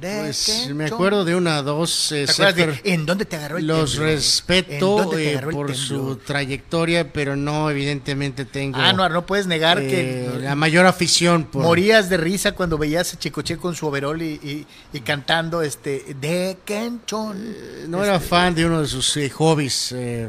Pues 0.00 0.68
me 0.74 0.86
acuerdo 0.86 1.24
de 1.24 1.34
una, 1.34 1.62
dos, 1.62 2.12
eh, 2.12 2.24
¿Te 2.26 2.32
acuerdas 2.32 2.56
de 2.56 2.66
Sefer- 2.68 2.80
¿En 2.84 3.06
dónde 3.06 3.24
te 3.24 3.36
agarró 3.36 3.58
el 3.58 3.66
los 3.66 3.96
respeto 3.96 5.18
eh, 5.18 5.32
agarró 5.32 5.50
por 5.50 5.74
su 5.76 6.16
trayectoria, 6.16 7.12
pero 7.12 7.36
no, 7.36 7.70
evidentemente 7.70 8.44
tengo 8.44 8.78
Ah, 8.80 8.92
no, 8.92 9.08
no 9.08 9.26
puedes 9.26 9.46
negar 9.46 9.78
eh, 9.80 9.88
que 10.34 10.40
la 10.40 10.54
mayor 10.54 10.86
afición 10.86 11.44
por 11.44 11.62
morías 11.62 12.08
de 12.08 12.16
risa 12.16 12.52
cuando 12.52 12.78
veías 12.78 13.12
a 13.14 13.18
Chicoche 13.18 13.56
con 13.56 13.74
su 13.74 13.86
overol 13.86 14.20
y, 14.22 14.26
y- 14.42 14.66
y 14.92 15.00
cantando 15.00 15.62
este 15.62 16.14
de 16.20 16.58
Kenchon. 16.64 17.90
No 17.90 18.02
era 18.04 18.18
fan 18.20 18.54
de 18.54 18.66
uno 18.66 18.80
de 18.82 18.88
sus 18.88 19.18
hobbies, 19.34 19.92
eh, 19.92 20.28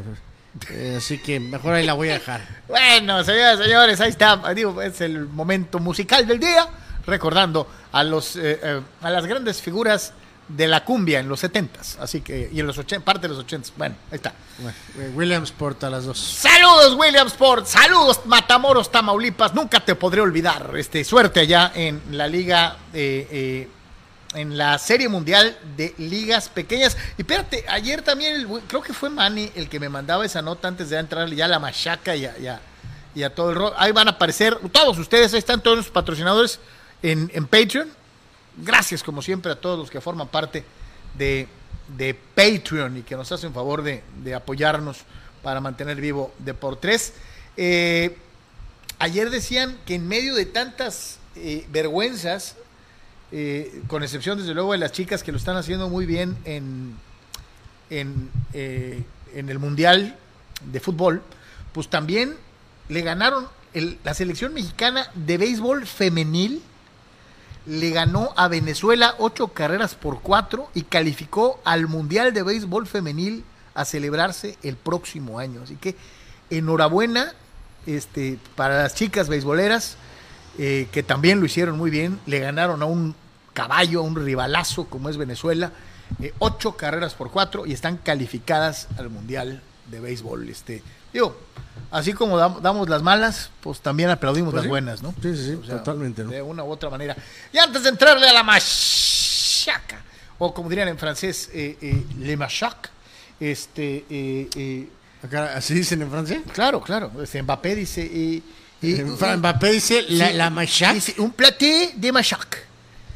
así 0.96 1.18
que 1.18 1.40
mejor 1.40 1.74
ahí 1.74 1.86
la 1.86 1.94
voy 1.94 2.10
a 2.10 2.14
dejar. 2.14 2.62
Bueno, 2.72 3.22
señoras 3.22 3.60
y 3.60 3.64
señores, 3.64 4.00
ahí 4.00 4.08
está. 4.10 4.40
Digo, 4.54 4.80
es 4.80 5.00
el 5.02 5.26
momento 5.26 5.78
musical 5.78 6.26
del 6.26 6.38
día, 6.40 6.66
recordando 7.06 7.66
a 7.92 8.04
los 8.04 8.36
eh, 8.36 8.58
eh, 8.62 8.80
a 9.00 9.10
las 9.10 9.26
grandes 9.26 9.60
figuras 9.60 10.12
de 10.48 10.66
la 10.66 10.84
cumbia 10.84 11.20
en 11.20 11.28
los 11.28 11.40
setentas, 11.40 11.96
así 12.00 12.20
que 12.20 12.50
y 12.52 12.60
en 12.60 12.66
los 12.66 12.76
80, 12.76 13.04
parte 13.04 13.22
de 13.22 13.28
los 13.28 13.38
ochentas. 13.38 13.72
Bueno, 13.76 13.94
ahí 14.10 14.16
está. 14.16 14.34
Bueno, 14.58 14.76
eh, 14.98 15.10
Williamsport 15.14 15.82
a 15.84 15.90
las 15.90 16.04
dos. 16.04 16.18
Saludos 16.18 16.94
Williamsport, 16.94 17.64
saludos 17.66 18.20
Matamoros, 18.26 18.90
Tamaulipas, 18.90 19.54
nunca 19.54 19.80
te 19.80 19.94
podré 19.94 20.20
olvidar. 20.20 20.72
Este, 20.76 21.04
suerte 21.04 21.40
allá 21.40 21.72
en 21.74 22.02
la 22.10 22.26
liga, 22.26 22.76
eh, 22.92 23.26
eh, 23.30 23.68
en 24.34 24.58
la 24.58 24.78
serie 24.78 25.08
mundial 25.08 25.56
de 25.76 25.94
ligas 25.98 26.48
pequeñas. 26.48 26.96
Y 27.16 27.22
espérate, 27.22 27.64
ayer 27.68 28.02
también, 28.02 28.34
el 28.34 28.46
creo 28.66 28.82
que 28.82 28.92
fue 28.92 29.08
Manny 29.10 29.50
el 29.54 29.68
que 29.68 29.78
me 29.80 29.88
mandaba 29.88 30.26
esa 30.26 30.42
nota 30.42 30.68
antes 30.68 30.90
de 30.90 30.98
entrar 30.98 31.30
ya 31.30 31.44
a 31.46 31.48
la 31.48 31.60
machaca 31.60 32.14
y 32.16 32.26
a, 32.26 32.36
y 32.38 32.46
a- 32.48 32.60
y 33.14 33.22
a 33.22 33.34
todo 33.34 33.50
el 33.50 33.56
rol. 33.56 33.72
Ahí 33.76 33.92
van 33.92 34.08
a 34.08 34.12
aparecer 34.12 34.58
todos 34.72 34.98
ustedes, 34.98 35.32
ahí 35.34 35.38
están 35.38 35.62
todos 35.62 35.76
los 35.76 35.88
patrocinadores 35.90 36.58
en, 37.02 37.46
Patreon. 37.46 37.88
Gracias 38.56 39.02
como 39.02 39.22
siempre 39.22 39.52
a 39.52 39.56
todos 39.56 39.78
los 39.78 39.90
que 39.90 40.00
forman 40.00 40.28
parte 40.28 40.64
de, 41.16 41.48
de 41.96 42.14
Patreon 42.14 42.98
y 42.98 43.02
que 43.02 43.16
nos 43.16 43.32
hacen 43.32 43.52
favor 43.52 43.82
de, 43.82 44.02
de 44.22 44.34
apoyarnos 44.34 44.98
para 45.42 45.60
mantener 45.60 46.00
vivo 46.00 46.32
de 46.38 46.54
por 46.54 46.76
tres. 46.76 47.14
Eh, 47.56 48.16
ayer 48.98 49.30
decían 49.30 49.78
que 49.84 49.96
en 49.96 50.06
medio 50.06 50.34
de 50.34 50.46
tantas 50.46 51.18
eh, 51.34 51.66
vergüenzas, 51.70 52.56
eh, 53.32 53.82
con 53.86 54.02
excepción 54.02 54.38
desde 54.38 54.54
luego 54.54 54.72
de 54.72 54.78
las 54.78 54.92
chicas 54.92 55.22
que 55.22 55.32
lo 55.32 55.38
están 55.38 55.56
haciendo 55.56 55.88
muy 55.88 56.04
bien 56.04 56.36
en, 56.44 56.94
en, 57.90 58.30
eh, 58.52 59.02
en 59.34 59.48
el 59.48 59.58
Mundial 59.58 60.16
de 60.70 60.80
Fútbol, 60.80 61.22
pues 61.72 61.88
también 61.88 62.36
le 62.88 63.00
ganaron 63.00 63.48
la 64.04 64.12
selección 64.12 64.52
mexicana 64.52 65.10
de 65.14 65.38
béisbol 65.38 65.86
femenil 65.86 66.62
le 67.66 67.90
ganó 67.90 68.32
a 68.36 68.48
Venezuela 68.48 69.14
ocho 69.18 69.48
carreras 69.48 69.94
por 69.94 70.20
cuatro 70.20 70.68
y 70.74 70.82
calificó 70.82 71.60
al 71.64 71.86
Mundial 71.86 72.34
de 72.34 72.42
Béisbol 72.42 72.86
Femenil 72.86 73.44
a 73.74 73.84
celebrarse 73.84 74.58
el 74.62 74.76
próximo 74.76 75.38
año. 75.38 75.62
Así 75.62 75.76
que 75.76 75.96
enhorabuena 76.50 77.32
este, 77.86 78.38
para 78.56 78.82
las 78.82 78.94
chicas 78.94 79.28
beisboleras 79.28 79.96
eh, 80.58 80.88
que 80.92 81.02
también 81.02 81.40
lo 81.40 81.46
hicieron 81.46 81.78
muy 81.78 81.90
bien. 81.90 82.20
Le 82.26 82.40
ganaron 82.40 82.82
a 82.82 82.86
un 82.86 83.14
caballo, 83.54 84.00
a 84.00 84.02
un 84.02 84.16
rivalazo 84.16 84.86
como 84.86 85.08
es 85.08 85.16
Venezuela. 85.16 85.72
Eh, 86.20 86.34
ocho 86.38 86.76
carreras 86.76 87.14
por 87.14 87.30
cuatro 87.30 87.64
y 87.64 87.72
están 87.72 87.96
calificadas 87.96 88.88
al 88.98 89.08
Mundial 89.08 89.62
de 89.90 90.00
Béisbol. 90.00 90.48
Este, 90.48 90.82
digo, 91.12 91.36
así 91.90 92.12
como 92.12 92.38
damos 92.38 92.88
las 92.88 93.02
malas, 93.02 93.50
pues 93.60 93.80
también 93.80 94.10
aplaudimos 94.10 94.52
pues 94.52 94.64
las 94.64 94.68
buenas, 94.68 95.02
¿no? 95.02 95.14
Sí, 95.22 95.36
sí, 95.36 95.58
sí, 95.62 95.68
totalmente. 95.68 96.24
De 96.24 96.42
una 96.42 96.64
u 96.64 96.70
otra 96.70 96.90
manera. 96.90 97.16
Y 97.52 97.58
antes 97.58 97.82
de 97.82 97.90
entrarle 97.90 98.28
a 98.28 98.32
la 98.32 98.42
machaca, 98.42 100.02
o 100.38 100.52
como 100.52 100.68
dirían 100.68 100.88
en 100.88 100.98
francés, 100.98 101.50
eh, 101.52 101.76
eh, 101.80 102.04
le 102.18 102.36
machac, 102.36 102.90
este... 103.38 104.04
Eh, 104.10 104.88
¿Así 105.54 105.74
dicen 105.74 106.02
en 106.02 106.10
francés? 106.10 106.40
Claro, 106.52 106.80
claro. 106.80 107.12
Este, 107.22 107.42
Mbappé 107.42 107.74
dice... 107.76 108.02
Y, 108.02 108.42
Mbappé 108.82 109.70
dice 109.70 110.04
la, 110.08 110.32
la 110.32 110.50
machac. 110.50 110.94
Dice, 110.94 111.14
un 111.18 111.30
platé 111.30 111.92
de 111.94 112.10
machac. 112.10 112.66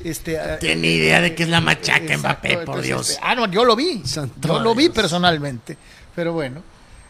Este, 0.04 0.38
Tiene 0.60 0.86
idea 0.86 1.20
de 1.20 1.34
qué 1.34 1.42
es 1.42 1.48
la 1.48 1.60
machaca 1.60 2.16
Mbappé, 2.16 2.58
por 2.58 2.80
Dios. 2.80 3.10
Este, 3.10 3.22
ah, 3.24 3.34
no, 3.34 3.50
yo 3.50 3.64
lo 3.64 3.74
vi. 3.74 4.02
yo 4.40 4.60
lo 4.60 4.74
vi 4.74 4.88
personalmente. 4.90 5.76
Pero 6.14 6.32
bueno. 6.32 6.62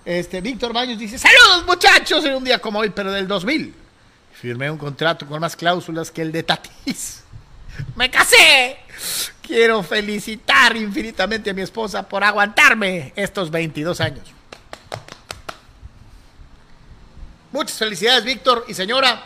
Este, 0.06 0.40
Víctor 0.40 0.72
Baños 0.72 1.00
dice, 1.00 1.18
saludos 1.18 1.66
muchachos, 1.66 2.24
en 2.24 2.36
un 2.36 2.44
día 2.44 2.60
como 2.60 2.78
hoy, 2.78 2.90
pero 2.90 3.10
del 3.10 3.26
2000. 3.26 3.74
Firmé 4.34 4.70
un 4.70 4.78
contrato 4.78 5.26
con 5.26 5.40
más 5.40 5.56
cláusulas 5.56 6.12
que 6.12 6.22
el 6.22 6.30
de 6.30 6.44
Tatis. 6.44 7.24
¡Me 7.96 8.08
casé! 8.08 8.76
Quiero 9.42 9.82
felicitar 9.82 10.76
infinitamente 10.76 11.50
a 11.50 11.54
mi 11.54 11.62
esposa 11.62 12.08
por 12.08 12.22
aguantarme 12.22 13.12
estos 13.16 13.50
22 13.50 14.00
años. 14.00 14.32
Muchas 17.50 17.76
felicidades, 17.76 18.24
Víctor 18.24 18.64
y 18.68 18.74
señora. 18.74 19.24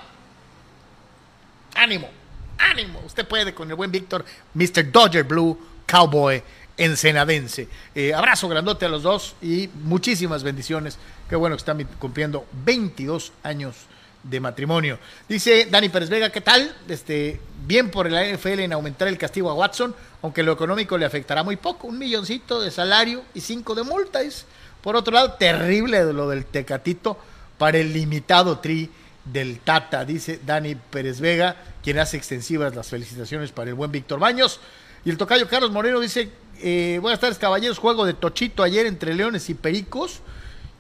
Ánimo, 1.75 2.09
ánimo. 2.57 3.03
Usted 3.05 3.29
puede 3.29 3.53
con 3.53 3.69
el 3.69 3.77
buen 3.77 3.91
Víctor, 3.91 4.25
Mr. 4.55 4.91
Dodger 4.91 5.25
Blue 5.25 5.61
Cowboy 5.87 6.43
ensenadense. 6.81 7.69
Eh, 7.95 8.15
abrazo 8.15 8.49
grandote 8.49 8.87
a 8.87 8.89
los 8.89 9.03
dos 9.03 9.35
y 9.43 9.69
muchísimas 9.85 10.43
bendiciones. 10.43 10.97
Qué 11.29 11.37
bueno 11.37 11.55
que 11.55 11.61
están 11.61 11.87
cumpliendo 11.99 12.47
22 12.65 13.33
años 13.43 13.77
de 14.23 14.41
matrimonio. 14.41 14.99
Dice 15.29 15.69
Dani 15.71 15.91
Pérez 15.91 16.09
Vega, 16.09 16.31
¿qué 16.31 16.41
tal? 16.41 16.75
Este, 16.89 17.39
bien 17.67 17.91
por 17.91 18.07
el 18.07 18.35
NFL 18.35 18.61
en 18.61 18.73
aumentar 18.73 19.09
el 19.09 19.19
castigo 19.19 19.51
a 19.51 19.55
Watson, 19.55 19.95
aunque 20.23 20.43
lo 20.43 20.53
económico 20.53 20.97
le 20.97 21.05
afectará 21.05 21.43
muy 21.43 21.57
poco, 21.57 21.87
un 21.87 21.99
milloncito 21.99 22.61
de 22.61 22.71
salario 22.71 23.25
y 23.35 23.43
cinco 23.43 23.75
de 23.75 23.83
multas. 23.83 24.47
Por 24.81 24.97
otro 24.97 25.13
lado, 25.13 25.35
terrible 25.35 26.03
lo 26.15 26.31
del 26.31 26.47
Tecatito 26.47 27.19
para 27.59 27.77
el 27.77 27.93
limitado 27.93 28.59
tri 28.59 28.91
del 29.23 29.61
Tata, 29.61 30.07
dice 30.07 30.41
Dani 30.47 30.77
Pérez 30.77 31.21
Vega, 31.21 31.57
quien 31.83 31.99
hace 31.99 32.17
extensivas 32.17 32.75
las 32.75 32.89
felicitaciones 32.89 33.53
para 33.53 33.69
el 33.69 33.75
buen 33.75 33.93
Víctor 33.93 34.19
Baños. 34.19 34.61
Y 35.05 35.11
el 35.11 35.17
tocayo 35.17 35.49
Carlos 35.49 35.71
Moreno 35.71 36.01
dice, 36.01 36.31
eh, 36.63 36.99
buenas 37.01 37.21
tardes 37.21 37.39
caballeros, 37.39 37.79
juego 37.79 38.05
de 38.05 38.15
Tochito 38.15 38.63
ayer 38.63 38.87
entre 38.87 39.15
Leones 39.15 39.49
y 39.51 39.55
Pericos. 39.55 40.21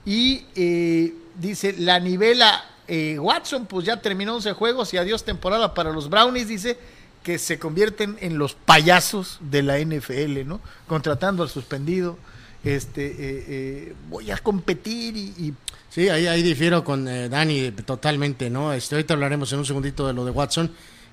Y 0.04 0.44
eh, 0.54 1.14
dice, 1.36 1.74
la 1.78 2.00
nivela 2.00 2.64
eh, 2.88 3.18
Watson, 3.18 3.66
pues 3.66 3.86
ya 3.86 4.00
terminó 4.00 4.34
11 4.36 4.52
juegos 4.52 4.94
y 4.94 4.98
adiós 4.98 5.24
temporada 5.24 5.74
para 5.74 5.92
los 5.92 6.08
Brownies, 6.10 6.48
dice 6.48 6.78
que 7.22 7.38
se 7.38 7.58
convierten 7.58 8.16
en 8.20 8.38
los 8.38 8.54
payasos 8.54 9.38
de 9.40 9.62
la 9.62 9.78
NFL, 9.78 10.46
¿no? 10.46 10.60
Contratando 10.86 11.42
al 11.42 11.50
suspendido, 11.50 12.16
este, 12.64 13.94
voy 14.08 14.30
a 14.30 14.38
competir 14.38 15.16
y, 15.16 15.54
Sí, 15.90 16.08
ahí, 16.08 16.28
ahí 16.28 16.40
difiero 16.40 16.84
con 16.84 17.04
Dani 17.04 17.72
totalmente, 17.72 18.48
¿no? 18.48 18.72
Este, 18.72 18.94
ahorita 18.94 19.14
hablaremos 19.14 19.52
en 19.52 19.58
un 19.58 19.66
segundito 19.66 20.06
de 20.06 20.12
lo 20.12 20.24
de 20.24 20.30
Watson. 20.30 20.70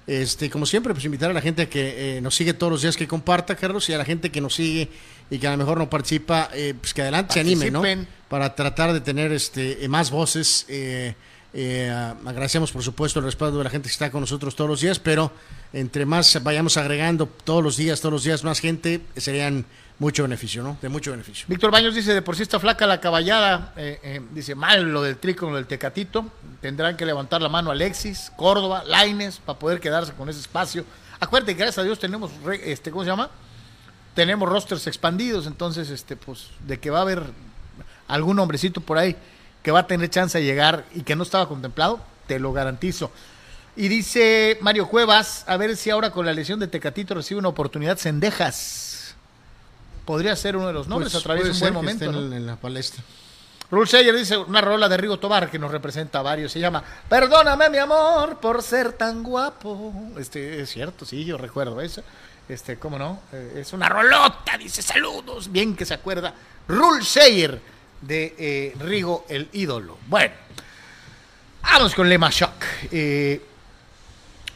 Este, 0.07 0.49
como 0.49 0.65
siempre, 0.65 0.93
pues 0.93 1.03
invitar 1.03 1.29
a 1.29 1.33
la 1.33 1.41
gente 1.41 1.67
que 1.67 2.17
eh, 2.17 2.21
nos 2.21 2.33
sigue 2.33 2.53
todos 2.53 2.71
los 2.71 2.81
días 2.81 2.95
que 2.95 3.07
comparta, 3.07 3.57
Carlos, 3.57 3.89
y 3.89 3.93
a 3.93 3.97
la 3.97 4.05
gente 4.05 4.31
que 4.31 4.39
nos 4.39 4.55
sigue 4.55 4.89
y 5.29 5.37
que 5.37 5.47
a 5.47 5.51
lo 5.51 5.57
mejor 5.57 5.77
no 5.77 5.89
participa, 5.89 6.49
eh, 6.53 6.73
pues 6.79 6.93
que 6.93 7.01
adelante 7.01 7.33
se 7.33 7.41
anime, 7.41 7.69
¿no? 7.69 7.83
Para 8.29 8.55
tratar 8.55 8.93
de 8.93 9.01
tener 9.01 9.33
este 9.33 9.85
más 9.89 10.09
voces. 10.09 10.65
Eh, 10.69 11.13
agradecemos, 12.25 12.71
por 12.71 12.83
supuesto, 12.83 13.19
el 13.19 13.25
respaldo 13.25 13.57
de 13.57 13.65
la 13.65 13.69
gente 13.69 13.87
que 13.87 13.93
está 13.93 14.09
con 14.09 14.21
nosotros 14.21 14.55
todos 14.55 14.69
los 14.69 14.79
días, 14.79 14.99
pero 14.99 15.31
entre 15.73 16.05
más 16.05 16.41
vayamos 16.41 16.77
agregando 16.77 17.25
todos 17.43 17.63
los 17.63 17.75
días, 17.75 17.99
todos 17.99 18.13
los 18.13 18.23
días 18.23 18.43
más 18.43 18.59
gente, 18.59 19.01
serían 19.17 19.65
mucho 19.99 20.23
beneficio, 20.23 20.61
¿no? 20.61 20.77
De 20.81 20.89
mucho 20.89 21.11
beneficio. 21.11 21.45
Víctor 21.47 21.71
Baños 21.71 21.95
dice, 21.95 22.13
de 22.13 22.21
por 22.21 22.35
sí 22.35 22.43
está 22.43 22.59
flaca 22.59 22.85
la 22.85 23.01
caballada, 23.01 23.73
eh, 23.75 23.99
eh, 24.03 24.21
dice, 24.31 24.53
mal 24.53 24.83
lo 24.91 25.01
del 25.01 25.17
trico, 25.17 25.49
lo 25.49 25.55
del 25.55 25.65
tecatito, 25.65 26.25
tendrán 26.61 26.95
que 26.95 27.05
levantar 27.05 27.41
la 27.41 27.49
mano 27.49 27.71
Alexis, 27.71 28.31
Córdoba, 28.35 28.83
Laines, 28.85 29.39
para 29.39 29.57
poder 29.57 29.79
quedarse 29.79 30.13
con 30.13 30.29
ese 30.29 30.39
espacio. 30.39 30.85
Acuérdate, 31.19 31.55
gracias 31.55 31.79
a 31.79 31.83
Dios 31.83 31.97
tenemos, 31.99 32.31
este, 32.63 32.91
¿cómo 32.91 33.03
se 33.03 33.09
llama? 33.09 33.29
Tenemos 34.13 34.47
rosters 34.47 34.85
expandidos, 34.85 35.47
entonces, 35.47 35.89
este, 35.89 36.15
pues, 36.15 36.49
de 36.65 36.79
que 36.79 36.91
va 36.91 36.99
a 36.99 37.01
haber 37.01 37.23
algún 38.07 38.37
hombrecito 38.39 38.81
por 38.81 38.97
ahí 38.97 39.15
que 39.63 39.71
va 39.71 39.79
a 39.79 39.87
tener 39.87 40.09
chance 40.09 40.37
de 40.37 40.45
llegar 40.45 40.85
y 40.93 41.01
que 41.01 41.15
no 41.15 41.23
estaba 41.23 41.47
contemplado, 41.47 41.99
te 42.27 42.39
lo 42.39 42.53
garantizo. 42.53 43.11
Y 43.75 43.89
dice 43.89 44.57
Mario 44.61 44.87
Cuevas, 44.87 45.43
a 45.47 45.57
ver 45.57 45.75
si 45.75 45.89
ahora 45.89 46.11
con 46.11 46.25
la 46.25 46.33
lesión 46.33 46.59
de 46.59 46.67
Tecatito 46.67 47.13
recibe 47.13 47.39
una 47.39 47.49
oportunidad 47.49 47.97
Sendejas 47.97 48.86
podría 50.07 50.35
ser 50.37 50.55
uno 50.55 50.67
de 50.67 50.73
los 50.73 50.87
nombres 50.87 51.11
pues, 51.11 51.21
a 51.21 51.23
través 51.23 51.43
de 51.43 51.51
un 51.51 51.59
buen 51.59 51.73
momento. 51.73 52.05
En, 52.05 52.47
la 52.47 52.55
palestra. 52.55 53.03
Rule 53.69 53.85
Sayer 53.85 54.15
dice 54.15 54.37
una 54.37 54.61
rola 54.61 54.87
de 54.87 54.95
Rigo 54.95 55.19
Tobar 55.19 55.51
que 55.51 55.59
nos 55.59 55.69
representa 55.69 56.19
a 56.19 56.21
varios. 56.21 56.53
Se 56.53 56.59
llama 56.61 56.81
Perdóname, 57.09 57.69
mi 57.69 57.77
amor, 57.77 58.39
por 58.39 58.63
ser 58.63 58.93
tan 58.93 59.21
guapo. 59.21 59.93
Este, 60.17 60.61
es 60.61 60.69
cierto, 60.69 61.05
sí, 61.05 61.25
yo 61.25 61.37
recuerdo 61.37 61.81
eso. 61.81 62.01
Este, 62.47 62.79
¿cómo 62.79 62.97
no? 62.97 63.19
Eh, 63.33 63.57
es 63.57 63.73
una 63.73 63.89
rolota, 63.89 64.57
dice 64.57 64.81
saludos. 64.81 65.51
Bien 65.51 65.75
que 65.75 65.85
se 65.85 65.93
acuerda. 65.93 66.33
Rule 66.69 67.03
Sayer 67.03 67.59
de 68.01 68.35
eh, 68.39 68.75
Rigo 68.79 69.25
el 69.27 69.49
ídolo. 69.51 69.97
Bueno, 70.07 70.33
vamos 71.61 71.93
con 71.93 72.07
Lema 72.07 72.29
Shock. 72.31 72.63
Eh, 72.89 73.41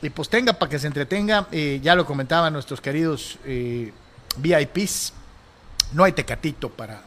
y 0.02 0.10
pues 0.12 0.30
tenga 0.30 0.54
para 0.54 0.70
que 0.70 0.80
se 0.80 0.88
entretenga. 0.88 1.48
ya 1.52 1.94
lo 1.94 2.06
comentaban 2.06 2.54
nuestros 2.54 2.80
queridos 2.80 3.38
VIPs 4.38 5.14
no 5.94 6.04
hay 6.04 6.12
tecatito 6.14 6.70
para 6.70 7.02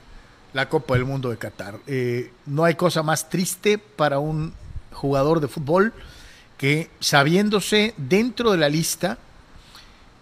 la 0.54 0.68
Copa 0.68 0.94
del 0.94 1.04
Mundo 1.04 1.30
de 1.30 1.36
Qatar. 1.36 1.78
Eh, 1.86 2.32
no 2.46 2.64
hay 2.64 2.76
cosa 2.76 3.02
más 3.02 3.28
triste 3.28 3.76
para 3.76 4.18
un 4.18 4.54
jugador 4.92 5.40
de 5.40 5.48
fútbol 5.48 5.92
que 6.56 6.88
sabiéndose 7.00 7.92
dentro 7.96 8.52
de 8.52 8.58
la 8.58 8.68
lista 8.68 9.18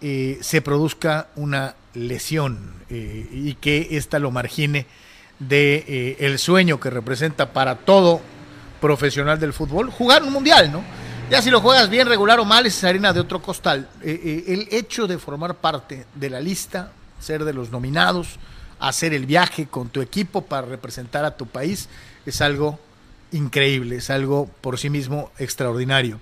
eh, 0.01 0.39
se 0.41 0.61
produzca 0.61 1.27
una 1.35 1.75
lesión 1.93 2.73
eh, 2.89 3.29
y 3.31 3.53
que 3.53 3.89
ésta 3.91 4.19
lo 4.19 4.31
margine 4.31 4.87
de 5.39 6.15
el 6.19 6.39
sueño 6.39 6.79
que 6.79 6.89
representa 6.89 7.53
para 7.53 7.75
todo 7.75 8.21
profesional 8.81 9.39
del 9.39 9.53
fútbol 9.53 9.89
jugar 9.89 10.23
un 10.23 10.31
mundial, 10.31 10.71
¿no? 10.71 10.83
Ya 11.29 11.41
si 11.41 11.49
lo 11.49 11.61
juegas 11.61 11.89
bien, 11.89 12.07
regular 12.07 12.39
o 12.39 12.45
mal, 12.45 12.65
es 12.65 12.83
harina 12.83 13.13
de 13.13 13.19
otro 13.19 13.41
costal. 13.41 13.89
el 14.03 14.67
hecho 14.71 15.07
de 15.07 15.17
formar 15.17 15.55
parte 15.55 16.05
de 16.15 16.29
la 16.29 16.39
lista, 16.39 16.91
ser 17.19 17.43
de 17.43 17.53
los 17.53 17.71
nominados, 17.71 18.39
hacer 18.83 19.13
el 19.13 19.25
viaje 19.25 19.65
con 19.65 19.89
tu 19.89 20.01
equipo 20.01 20.41
para 20.41 20.67
representar 20.67 21.23
a 21.23 21.37
tu 21.37 21.45
país 21.45 21.87
es 22.25 22.41
algo 22.41 22.79
increíble, 23.31 23.95
es 23.97 24.09
algo 24.09 24.49
por 24.61 24.77
sí 24.77 24.89
mismo 24.89 25.31
extraordinario. 25.39 26.19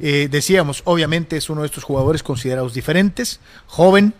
Eh, 0.00 0.28
decíamos, 0.30 0.82
obviamente 0.84 1.36
es 1.36 1.50
uno 1.50 1.62
de 1.62 1.66
estos 1.66 1.82
jugadores 1.82 2.22
considerados 2.22 2.72
diferentes, 2.72 3.40
joven, 3.66 4.14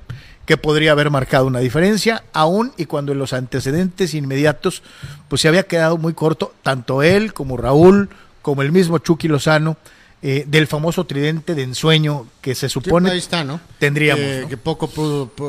que 0.45 0.57
podría 0.57 0.93
haber 0.93 1.11
marcado 1.11 1.47
una 1.47 1.61
diferencia, 1.61 2.25
aún 2.33 2.73
y 2.77 2.87
cuando 2.87 3.13
en 3.13 3.19
los 3.19 3.33
antecedentes 3.33 4.13
inmediatos 4.15 4.83
pues 5.29 5.43
se 5.43 5.49
había 5.49 5.63
quedado 5.63 5.99
muy 5.99 6.15
corto, 6.15 6.55
tanto 6.63 7.03
él 7.03 7.33
como 7.33 7.57
Raúl, 7.57 8.09
como 8.43 8.63
el 8.63 8.73
mismo 8.73 8.99
Chucky 8.99 9.29
Lozano, 9.29 9.77
eh, 10.21 10.45
del 10.49 10.67
famoso 10.67 11.05
tridente 11.05 11.55
de 11.55 11.63
ensueño 11.63 12.27
que 12.41 12.57
se 12.57 12.69
supone 12.69 13.17
está, 13.17 13.45
¿no? 13.45 13.61
tendríamos. 13.79 14.25
Eh, 14.25 14.47
que 14.49 14.57
poco 14.57 14.89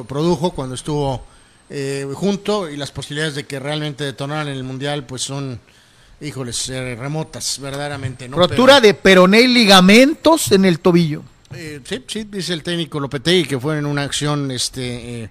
produjo 0.07 0.51
cuando 0.51 0.75
estuvo 0.75 1.25
eh, 1.69 2.07
junto 2.13 2.69
y 2.69 2.77
las 2.77 2.91
posibilidades 2.91 3.35
de 3.35 3.45
que 3.45 3.59
realmente 3.59 4.03
detonaran 4.03 4.47
en 4.47 4.55
el 4.55 4.63
Mundial 4.63 5.05
pues 5.05 5.21
son, 5.21 5.59
híjoles, 6.21 6.69
eh, 6.69 6.95
remotas, 6.95 7.59
verdaderamente. 7.59 8.27
¿no? 8.27 8.37
Rotura 8.37 8.81
de 8.81 8.93
peroné 8.93 9.41
y 9.41 9.47
ligamentos 9.47 10.51
en 10.51 10.65
el 10.65 10.79
tobillo. 10.79 11.23
Eh, 11.53 11.81
sí, 11.83 12.03
sí, 12.07 12.23
dice 12.25 12.53
el 12.53 12.63
técnico 12.63 12.99
Lopetegui 12.99 13.45
que 13.45 13.59
fue 13.59 13.77
en 13.77 13.85
una 13.85 14.03
acción, 14.03 14.51
este, 14.51 15.29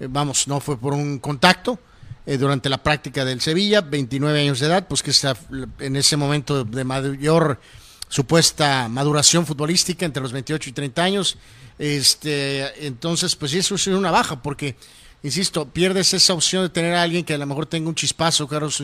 vamos, 0.00 0.48
no 0.48 0.60
fue 0.60 0.78
por 0.78 0.94
un 0.94 1.18
contacto. 1.18 1.78
eh, 2.26 2.36
durante 2.38 2.68
la 2.68 2.82
práctica 2.82 3.24
del 3.24 3.40
Sevilla, 3.40 3.80
29 3.80 4.40
años 4.40 4.60
de 4.60 4.66
edad, 4.66 4.86
pues 4.86 5.02
que 5.02 5.10
está 5.10 5.36
en 5.78 5.96
ese 5.96 6.16
momento 6.16 6.64
de 6.64 6.84
mayor 6.84 7.60
supuesta 8.08 8.88
maduración 8.88 9.46
futbolística 9.46 10.04
entre 10.04 10.22
los 10.22 10.32
28 10.32 10.70
y 10.70 10.72
30 10.72 11.02
años. 11.02 11.38
Este, 11.78 12.86
entonces, 12.86 13.34
pues 13.36 13.54
eso 13.54 13.74
es 13.74 13.86
una 13.86 14.10
baja, 14.10 14.42
porque, 14.42 14.76
insisto, 15.22 15.66
pierdes 15.68 16.14
esa 16.14 16.34
opción 16.34 16.62
de 16.64 16.68
tener 16.68 16.94
a 16.94 17.02
alguien 17.02 17.24
que 17.24 17.34
a 17.34 17.38
lo 17.38 17.46
mejor 17.46 17.66
tenga 17.66 17.88
un 17.88 17.94
chispazo, 17.94 18.48
Carlos. 18.48 18.82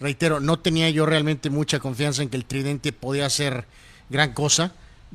Reitero, 0.00 0.40
no 0.40 0.58
tenía 0.58 0.90
yo 0.90 1.06
realmente 1.06 1.48
mucha 1.50 1.78
confianza 1.78 2.22
en 2.22 2.28
que 2.28 2.36
el 2.36 2.44
tridente 2.44 2.92
podía 2.92 3.26
hacer 3.26 3.66
gran 4.08 4.32
cosa, 4.32 4.72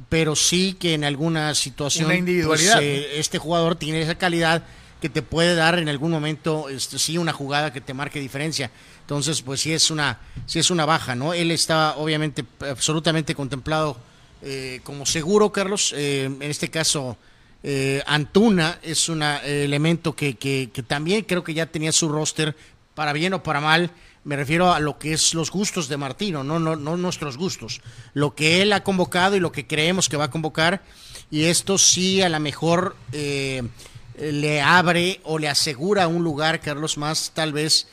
pero 0.10 0.36
sí 0.36 0.78
que 0.80 0.94
en 0.94 1.04
alguna 1.04 1.54
situación 1.56 2.06
una 2.06 2.16
individualidad. 2.16 2.76
Pues, 2.76 2.86
eh, 2.86 3.20
este 3.20 3.38
jugador 3.38 3.76
tiene 3.76 4.02
esa 4.02 4.16
calidad 4.16 4.64
que 5.02 5.10
te 5.10 5.22
puede 5.22 5.56
dar 5.56 5.78
en 5.78 5.90
algún 5.90 6.12
momento, 6.12 6.70
este, 6.70 6.98
sí, 6.98 7.18
una 7.18 7.34
jugada 7.34 7.72
que 7.72 7.82
te 7.82 7.94
marque 7.94 8.20
diferencia. 8.20 8.72
Entonces, 9.02 9.42
pues 9.42 9.62
sí 9.62 9.74
es 9.74 9.92
una, 9.92 10.20
sí 10.46 10.60
es 10.60 10.72
una 10.72 10.86
baja, 10.86 11.16
¿no? 11.16 11.34
Él 11.34 11.52
está 11.52 11.96
obviamente 11.98 12.44
absolutamente 12.60 13.36
contemplado 13.36 13.98
eh, 14.42 14.82
como 14.84 15.06
seguro, 15.06 15.52
Carlos. 15.52 15.94
Eh, 15.96 16.26
en 16.26 16.42
este 16.44 16.70
caso, 16.70 17.18
eh, 17.64 18.02
Antuna 18.06 18.80
es 18.82 19.10
un 19.10 19.24
elemento 19.24 20.16
que, 20.16 20.36
que, 20.36 20.70
también 20.88 21.24
creo 21.24 21.44
que 21.44 21.54
ya 21.54 21.66
tenía 21.66 21.92
su 21.92 22.10
roster, 22.10 22.56
para 22.96 23.14
bien 23.14 23.34
o 23.34 23.44
para 23.44 23.62
mal. 23.62 23.92
Me 24.24 24.36
refiero 24.36 24.74
a 24.74 24.80
lo 24.80 24.98
que 24.98 25.14
es 25.14 25.34
los 25.34 25.52
gustos 25.52 25.88
de 25.88 25.98
Martino, 25.98 26.44
no, 26.44 26.60
no, 26.60 26.76
no 26.76 26.98
nuestros 26.98 27.38
gustos. 27.38 27.82
Lo 28.14 28.36
que 28.36 28.62
él 28.62 28.74
ha 28.74 28.84
convocado 28.84 29.36
y 29.36 29.40
lo 29.40 29.52
que 29.52 29.68
creemos 29.68 30.10
que 30.10 30.18
va 30.18 30.26
a 30.26 30.32
convocar. 30.32 30.82
Y 31.32 31.44
esto 31.44 31.78
sí, 31.78 32.22
a 32.22 32.30
lo 32.30 32.40
mejor 32.40 32.96
le 33.12 34.62
abre 34.62 35.22
o 35.24 35.40
le 35.40 35.48
asegura 35.48 36.08
un 36.08 36.24
lugar, 36.24 36.60
Carlos, 36.60 36.98
más 36.98 37.32
tal 37.34 37.54
vez 37.54 37.88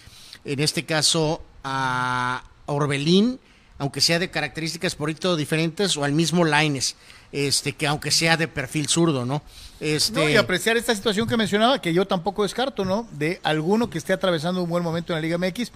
en 0.44 0.61
este 0.61 0.85
caso 0.85 1.42
a 1.62 2.44
Orbelín, 2.66 3.40
aunque 3.78 4.00
sea 4.00 4.19
de 4.19 4.31
características 4.31 4.95
por 4.95 5.12
diferentes, 5.37 5.97
o 5.97 6.04
al 6.04 6.12
mismo 6.12 6.45
Laines, 6.45 6.97
este, 7.33 7.73
que 7.73 7.87
aunque 7.87 8.11
sea 8.11 8.37
de 8.37 8.49
perfil 8.49 8.88
zurdo, 8.88 9.25
¿no? 9.25 9.43
Este... 9.81 10.33
y 10.33 10.37
apreciar 10.37 10.76
esta 10.76 10.95
situación 10.95 11.28
que 11.28 11.37
mencionaba, 11.37 11.81
que 11.81 11.93
yo 11.93 12.07
tampoco 12.07 12.45
descarto, 12.45 12.85
¿no? 12.85 13.09
De 13.12 13.40
alguno 13.43 13.90
que 13.90 13.99
esté 13.99 14.12
atravesando 14.12 14.62
un 14.62 14.71
buen 14.71 14.85
momento 14.85 15.12
en 15.12 15.16
la 15.16 15.21
Liga 15.21 15.38
MX, 15.38 15.73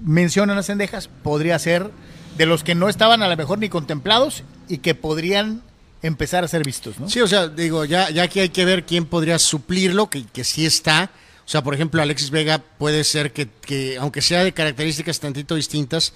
mencionan 0.00 0.56
las 0.56 0.66
cendejas, 0.66 1.08
podría 1.22 1.58
ser 1.58 1.90
de 2.36 2.46
los 2.46 2.64
que 2.64 2.74
no 2.74 2.88
estaban 2.88 3.22
a 3.22 3.28
lo 3.28 3.36
mejor 3.36 3.58
ni 3.58 3.68
contemplados 3.68 4.44
y 4.68 4.78
que 4.78 4.94
podrían 4.94 5.62
empezar 6.02 6.44
a 6.44 6.48
ser 6.48 6.64
vistos, 6.64 6.98
¿no? 7.00 7.08
Sí, 7.08 7.20
o 7.20 7.26
sea, 7.26 7.48
digo, 7.48 7.84
ya, 7.84 8.10
ya 8.10 8.28
que 8.28 8.42
hay 8.42 8.48
que 8.50 8.64
ver 8.64 8.84
quién 8.84 9.06
podría 9.06 9.38
suplirlo, 9.38 10.10
que, 10.10 10.24
que 10.24 10.44
sí 10.44 10.66
está, 10.66 11.10
o 11.46 11.48
sea, 11.48 11.62
por 11.62 11.74
ejemplo, 11.74 12.00
Alexis 12.00 12.30
Vega 12.30 12.58
puede 12.58 13.04
ser 13.04 13.32
que, 13.32 13.98
aunque 14.00 14.22
sea 14.22 14.44
de 14.44 14.52
características 14.52 15.20
tantito 15.20 15.54
distintas, 15.54 16.14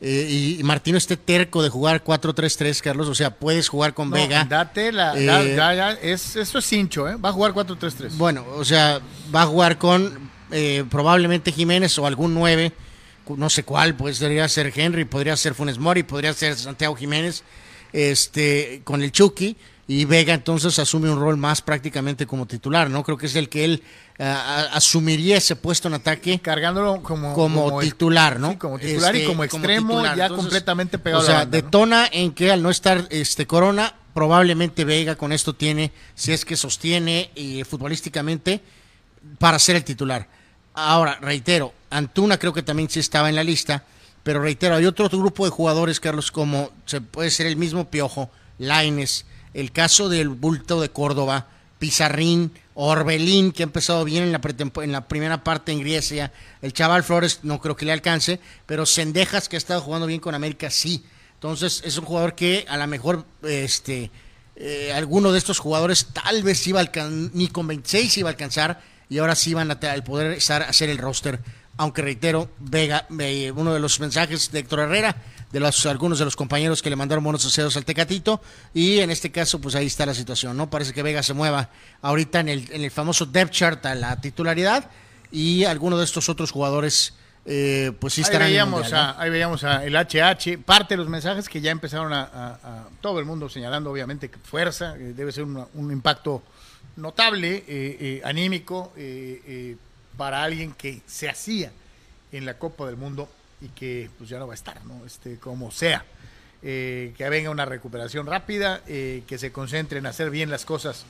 eh, 0.00 0.56
y 0.58 0.62
Martino 0.64 0.98
esté 0.98 1.16
terco 1.16 1.62
de 1.62 1.68
jugar 1.68 2.02
4-3-3, 2.04 2.80
Carlos, 2.80 3.08
o 3.08 3.14
sea, 3.14 3.30
puedes 3.30 3.68
jugar 3.68 3.94
con 3.94 4.10
Vega. 4.10 4.44
Date 4.44 4.92
la, 4.92 5.16
eh, 5.16 5.54
ya, 5.56 5.74
ya, 5.74 5.92
es, 5.92 6.36
eso 6.36 6.58
es 6.58 6.66
cincho, 6.66 7.08
¿eh? 7.08 7.16
Va 7.16 7.30
a 7.30 7.32
jugar 7.32 7.52
4-3-3. 7.52 8.10
Bueno, 8.16 8.44
o 8.56 8.64
sea, 8.64 9.00
va 9.34 9.42
a 9.42 9.46
jugar 9.46 9.78
con 9.78 10.30
eh, 10.50 10.84
probablemente 10.90 11.52
Jiménez 11.52 11.98
o 11.98 12.06
algún 12.06 12.34
9, 12.34 12.72
no 13.36 13.48
sé 13.48 13.62
cuál, 13.62 13.94
pues 13.94 14.18
podría 14.18 14.48
ser 14.48 14.72
Henry, 14.74 15.04
podría 15.04 15.36
ser 15.36 15.54
Funes 15.54 15.78
Mori, 15.78 16.02
podría 16.02 16.34
ser 16.34 16.56
Santiago 16.56 16.94
Jiménez, 16.96 17.42
este, 17.92 18.82
con 18.84 19.02
el 19.02 19.12
Chucky 19.12 19.56
y 19.86 20.06
Vega 20.06 20.32
entonces 20.32 20.78
asume 20.78 21.10
un 21.10 21.20
rol 21.20 21.36
más 21.36 21.60
prácticamente 21.60 22.26
como 22.26 22.46
titular, 22.46 22.88
¿no? 22.88 23.02
Creo 23.02 23.18
que 23.18 23.26
es 23.26 23.36
el 23.36 23.50
que 23.50 23.64
él 23.64 23.82
eh, 24.18 24.24
asumiría 24.72 25.36
ese 25.36 25.56
puesto 25.56 25.88
en 25.88 25.94
ataque. 25.94 26.40
Cargándolo 26.40 27.02
como, 27.02 27.34
como, 27.34 27.80
titular, 27.80 28.40
¿no? 28.40 28.58
como 28.58 28.78
titular 28.78 29.14
y 29.14 29.18
este, 29.18 29.28
como 29.28 29.44
extremo 29.44 30.02
ya 30.16 30.28
completamente 30.30 30.98
pegado. 30.98 31.22
O 31.22 31.26
sea, 31.26 31.44
detona 31.44 32.08
en 32.10 32.32
que 32.32 32.50
al 32.50 32.62
no 32.62 32.70
estar 32.70 33.06
este 33.10 33.46
Corona, 33.46 33.94
probablemente 34.14 34.84
Vega 34.84 35.16
con 35.16 35.32
esto 35.32 35.54
tiene, 35.54 35.92
si 36.14 36.32
es 36.32 36.46
que 36.46 36.56
sostiene 36.56 37.30
eh, 37.34 37.64
futbolísticamente, 37.64 38.62
para 39.38 39.58
ser 39.58 39.76
el 39.76 39.84
titular. 39.84 40.26
Ahora, 40.72 41.18
reitero, 41.20 41.74
Antuna 41.90 42.38
creo 42.38 42.52
que 42.52 42.62
también 42.62 42.88
sí 42.88 43.00
estaba 43.00 43.28
en 43.28 43.34
la 43.34 43.44
lista, 43.44 43.84
pero 44.22 44.40
reitero, 44.40 44.76
hay 44.76 44.86
otro 44.86 45.08
grupo 45.10 45.44
de 45.44 45.50
jugadores, 45.50 46.00
Carlos, 46.00 46.32
como 46.32 46.70
se 46.86 47.02
puede 47.02 47.30
ser 47.30 47.46
el 47.46 47.56
mismo 47.56 47.90
Piojo, 47.90 48.30
Laines, 48.58 49.26
el 49.54 49.72
caso 49.72 50.08
del 50.08 50.28
bulto 50.28 50.80
de 50.80 50.90
Córdoba, 50.90 51.46
Pizarrín, 51.78 52.52
Orbelín, 52.74 53.52
que 53.52 53.62
ha 53.62 53.64
empezado 53.64 54.04
bien 54.04 54.24
en 54.24 54.32
la, 54.32 54.40
en 54.82 54.92
la 54.92 55.08
primera 55.08 55.44
parte 55.44 55.72
en 55.72 55.80
Grecia, 55.80 56.32
el 56.60 56.72
chaval 56.72 57.04
Flores 57.04 57.40
no 57.42 57.60
creo 57.60 57.76
que 57.76 57.86
le 57.86 57.92
alcance, 57.92 58.40
pero 58.66 58.84
Sendejas, 58.84 59.48
que 59.48 59.56
ha 59.56 59.58
estado 59.58 59.80
jugando 59.80 60.06
bien 60.06 60.20
con 60.20 60.34
América, 60.34 60.70
sí. 60.70 61.04
Entonces 61.34 61.82
es 61.84 61.96
un 61.98 62.04
jugador 62.04 62.34
que 62.34 62.64
a 62.68 62.76
lo 62.76 62.86
mejor 62.86 63.24
este, 63.42 64.10
eh, 64.56 64.92
alguno 64.92 65.30
de 65.30 65.38
estos 65.38 65.58
jugadores 65.58 66.08
tal 66.12 66.42
vez 66.42 66.66
iba 66.66 66.80
a 66.80 67.08
ni 67.32 67.48
con 67.48 67.66
26 67.66 68.18
iba 68.18 68.28
a 68.28 68.32
alcanzar, 68.32 68.80
y 69.08 69.18
ahora 69.18 69.34
sí 69.34 69.54
van 69.54 69.70
a 69.70 69.78
poder 69.78 70.32
estar, 70.32 70.62
hacer 70.62 70.88
el 70.88 70.98
roster. 70.98 71.40
Aunque 71.76 72.02
reitero, 72.02 72.50
Vega, 72.58 73.06
eh, 73.18 73.52
uno 73.54 73.74
de 73.74 73.80
los 73.80 74.00
mensajes 74.00 74.50
de 74.52 74.60
Héctor 74.60 74.80
Herrera, 74.80 75.16
de 75.54 75.60
los, 75.60 75.86
algunos 75.86 76.18
de 76.18 76.24
los 76.24 76.34
compañeros 76.34 76.82
que 76.82 76.90
le 76.90 76.96
mandaron 76.96 77.22
buenos 77.22 77.44
deseos 77.44 77.76
al 77.76 77.84
Tecatito. 77.84 78.40
Y 78.74 78.98
en 78.98 79.10
este 79.10 79.30
caso 79.30 79.60
pues 79.60 79.76
ahí 79.76 79.86
está 79.86 80.04
la 80.04 80.12
situación, 80.12 80.56
¿no? 80.56 80.68
Parece 80.68 80.92
que 80.92 81.00
Vega 81.00 81.22
se 81.22 81.32
mueva 81.32 81.70
ahorita 82.02 82.40
en 82.40 82.48
el, 82.48 82.72
en 82.72 82.82
el 82.82 82.90
famoso 82.90 83.24
depth 83.24 83.52
chart 83.52 83.86
a 83.86 83.94
la 83.94 84.20
titularidad. 84.20 84.90
Y 85.30 85.62
algunos 85.62 86.00
de 86.00 86.06
estos 86.06 86.28
otros 86.28 86.50
jugadores 86.50 87.14
eh, 87.46 87.92
pues 88.00 88.14
sí 88.14 88.22
estarán 88.22 88.48
ahí 88.48 88.54
veíamos, 88.54 88.92
a, 88.92 89.20
ahí 89.20 89.30
veíamos 89.30 89.62
a 89.62 89.84
el 89.84 89.94
HH, 89.94 90.58
parte 90.64 90.94
de 90.94 90.96
los 90.98 91.08
mensajes 91.08 91.48
que 91.48 91.60
ya 91.60 91.70
empezaron 91.70 92.12
a, 92.12 92.88
todo 93.00 93.20
el 93.20 93.24
mundo 93.24 93.48
señalando 93.48 93.92
obviamente 93.92 94.28
que 94.28 94.38
fuerza, 94.38 94.96
eh, 94.96 95.12
debe 95.14 95.30
ser 95.30 95.44
un 95.44 95.92
impacto 95.92 96.42
notable, 96.96 97.62
eh, 97.68 98.20
anímico, 98.24 98.92
para 100.16 100.42
alguien 100.42 100.72
que 100.72 101.00
se 101.06 101.28
hacía 101.28 101.70
en 102.32 102.44
la 102.44 102.58
Copa 102.58 102.86
del 102.86 102.96
Mundo 102.96 103.28
y 103.64 103.68
que 103.68 104.10
pues 104.18 104.28
ya 104.28 104.38
no 104.38 104.46
va 104.46 104.52
a 104.52 104.54
estar, 104.54 104.84
¿no? 104.84 105.04
Este, 105.06 105.38
como 105.38 105.70
sea. 105.70 106.04
Eh, 106.62 107.12
que 107.16 107.28
venga 107.28 107.50
una 107.50 107.66
recuperación 107.66 108.26
rápida, 108.26 108.82
eh, 108.86 109.22
que 109.26 109.36
se 109.36 109.52
concentre 109.52 109.98
en 109.98 110.06
hacer 110.06 110.30
bien 110.30 110.50
las 110.50 110.64
cosas 110.64 111.04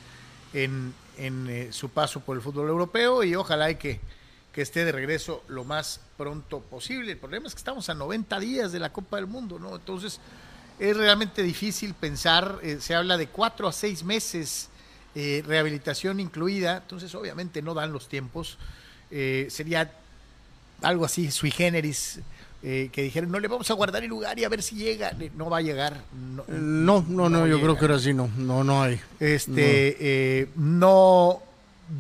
en, 0.53 0.93
en 1.17 1.49
eh, 1.49 1.69
su 1.71 1.91
paso 1.91 2.21
por 2.21 2.37
el 2.37 2.43
fútbol 2.43 2.69
europeo 2.69 3.23
y 3.23 3.37
ojalá 3.37 3.71
y 3.71 3.77
que, 3.77 4.01
que 4.53 4.63
esté 4.63 4.85
de 4.85 4.91
regreso 4.91 5.45
lo 5.49 5.65
más 5.65 6.01
pronto 6.17 6.61
posible. 6.61 7.13
El 7.13 7.19
problema 7.19 7.47
es 7.47 7.55
que 7.55 7.59
estamos 7.59 7.89
a 7.89 7.95
90 7.95 8.41
días 8.41 8.73
de 8.73 8.81
la 8.81 8.93
Copa 8.93 9.17
del 9.17 9.29
Mundo, 9.29 9.61
¿no? 9.61 9.77
Entonces 9.77 10.19
es 10.81 10.97
realmente 10.97 11.43
difícil 11.45 11.95
pensar, 11.95 12.59
se 12.81 12.95
habla 12.97 13.17
de 13.17 13.29
cuatro 13.29 13.69
a 13.69 13.73
seis 13.73 14.03
meses, 14.03 14.71
rehabilitación 15.15 16.19
incluida, 16.19 16.79
entonces 16.79 17.15
obviamente 17.15 17.63
no 17.63 17.75
dan 17.75 17.93
los 17.93 18.09
tiempos. 18.09 18.59
sería 19.09 19.93
algo 20.83 21.05
así 21.05 21.31
sui 21.31 21.53
generis 21.53 22.19
eh, 22.67 22.89
que 22.91 23.03
dijeron, 23.03 23.31
no 23.31 23.41
le 23.41 23.47
vamos 23.47 23.71
a 23.71 23.75
guardar 23.75 24.03
el 24.03 24.09
lugar 24.09 24.39
y 24.39 24.45
a 24.45 24.49
ver 24.49 24.63
si 24.63 24.77
llega. 24.77 25.13
No 25.37 25.51
va 25.51 25.59
a 25.59 25.61
llegar. 25.61 26.01
No, 26.49 27.05
no, 27.07 27.29
no, 27.29 27.47
yo 27.47 27.61
creo 27.61 27.77
que 27.77 27.83
ahora 27.83 27.99
sí 27.99 28.15
no. 28.15 28.31
No, 28.39 28.65
no 28.65 28.83
hay. 28.83 28.99
Este, 29.21 29.97
eh, 30.01 30.49
no. 30.57 31.43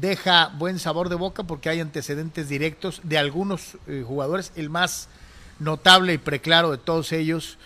deja 0.00 0.48
buen 0.56 0.78
sabor 0.78 1.10
de 1.10 1.16
boca 1.16 1.42
porque 1.42 1.68
hay 1.68 1.80
antecedentes 1.80 2.48
directos 2.48 3.02
de 3.02 3.18
algunos 3.18 3.76
eh, 3.86 4.04
jugadores. 4.06 4.52
El 4.56 4.70
más 4.70 5.10
notable 5.58 6.14
y 6.14 6.18
preclaro 6.18 6.70
de 6.70 6.78
todos 6.78 7.12
ellos, 7.12 7.58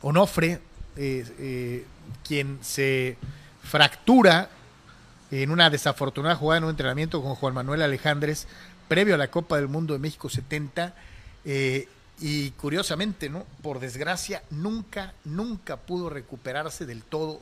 Onofre, 0.00 0.60
quien 2.24 2.58
se 2.62 3.16
fractura 3.64 4.48
en 5.32 5.50
una 5.50 5.70
desafortunada 5.70 6.36
jugada 6.36 6.58
en 6.58 6.64
un 6.64 6.70
entrenamiento 6.70 7.20
con 7.20 7.34
Juan 7.34 7.54
Manuel 7.54 7.82
Alejandres 7.82 8.46
previo 8.86 9.16
a 9.16 9.18
la 9.18 9.28
Copa 9.28 9.56
del 9.56 9.66
Mundo 9.66 9.92
de 9.92 9.98
México 9.98 10.28
70 10.28 10.94
eh, 11.44 11.88
y 12.20 12.50
curiosamente, 12.52 13.28
¿no? 13.28 13.46
Por 13.62 13.80
desgracia, 13.80 14.42
nunca, 14.50 15.14
nunca 15.24 15.76
pudo 15.76 16.08
recuperarse 16.08 16.86
del 16.86 17.02
todo 17.02 17.40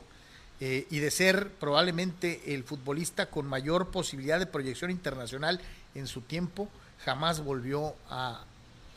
eh, 0.60 0.86
y 0.90 0.98
de 0.98 1.10
ser 1.10 1.50
probablemente 1.60 2.54
el 2.54 2.64
futbolista 2.64 3.26
con 3.26 3.46
mayor 3.46 3.88
posibilidad 3.88 4.38
de 4.38 4.46
proyección 4.46 4.90
internacional 4.90 5.60
en 5.94 6.06
su 6.06 6.20
tiempo, 6.22 6.68
jamás 7.04 7.42
volvió 7.42 7.94
a, 8.08 8.44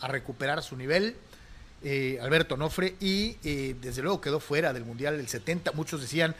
recuperar 0.02 0.62
su 0.64 0.76
nivel. 0.76 1.16
Eh, 1.86 2.20
Alberto 2.22 2.58
Nofre 2.58 2.96
y 3.00 3.34
desde 3.74 4.02
luego 4.02 4.22
quedó 4.22 4.40
fuera 4.42 4.74
del 4.74 4.86
Mundial 4.86 5.18
del 5.18 5.28
70. 5.28 5.72
Muchos 5.74 6.02
decían 6.02 6.36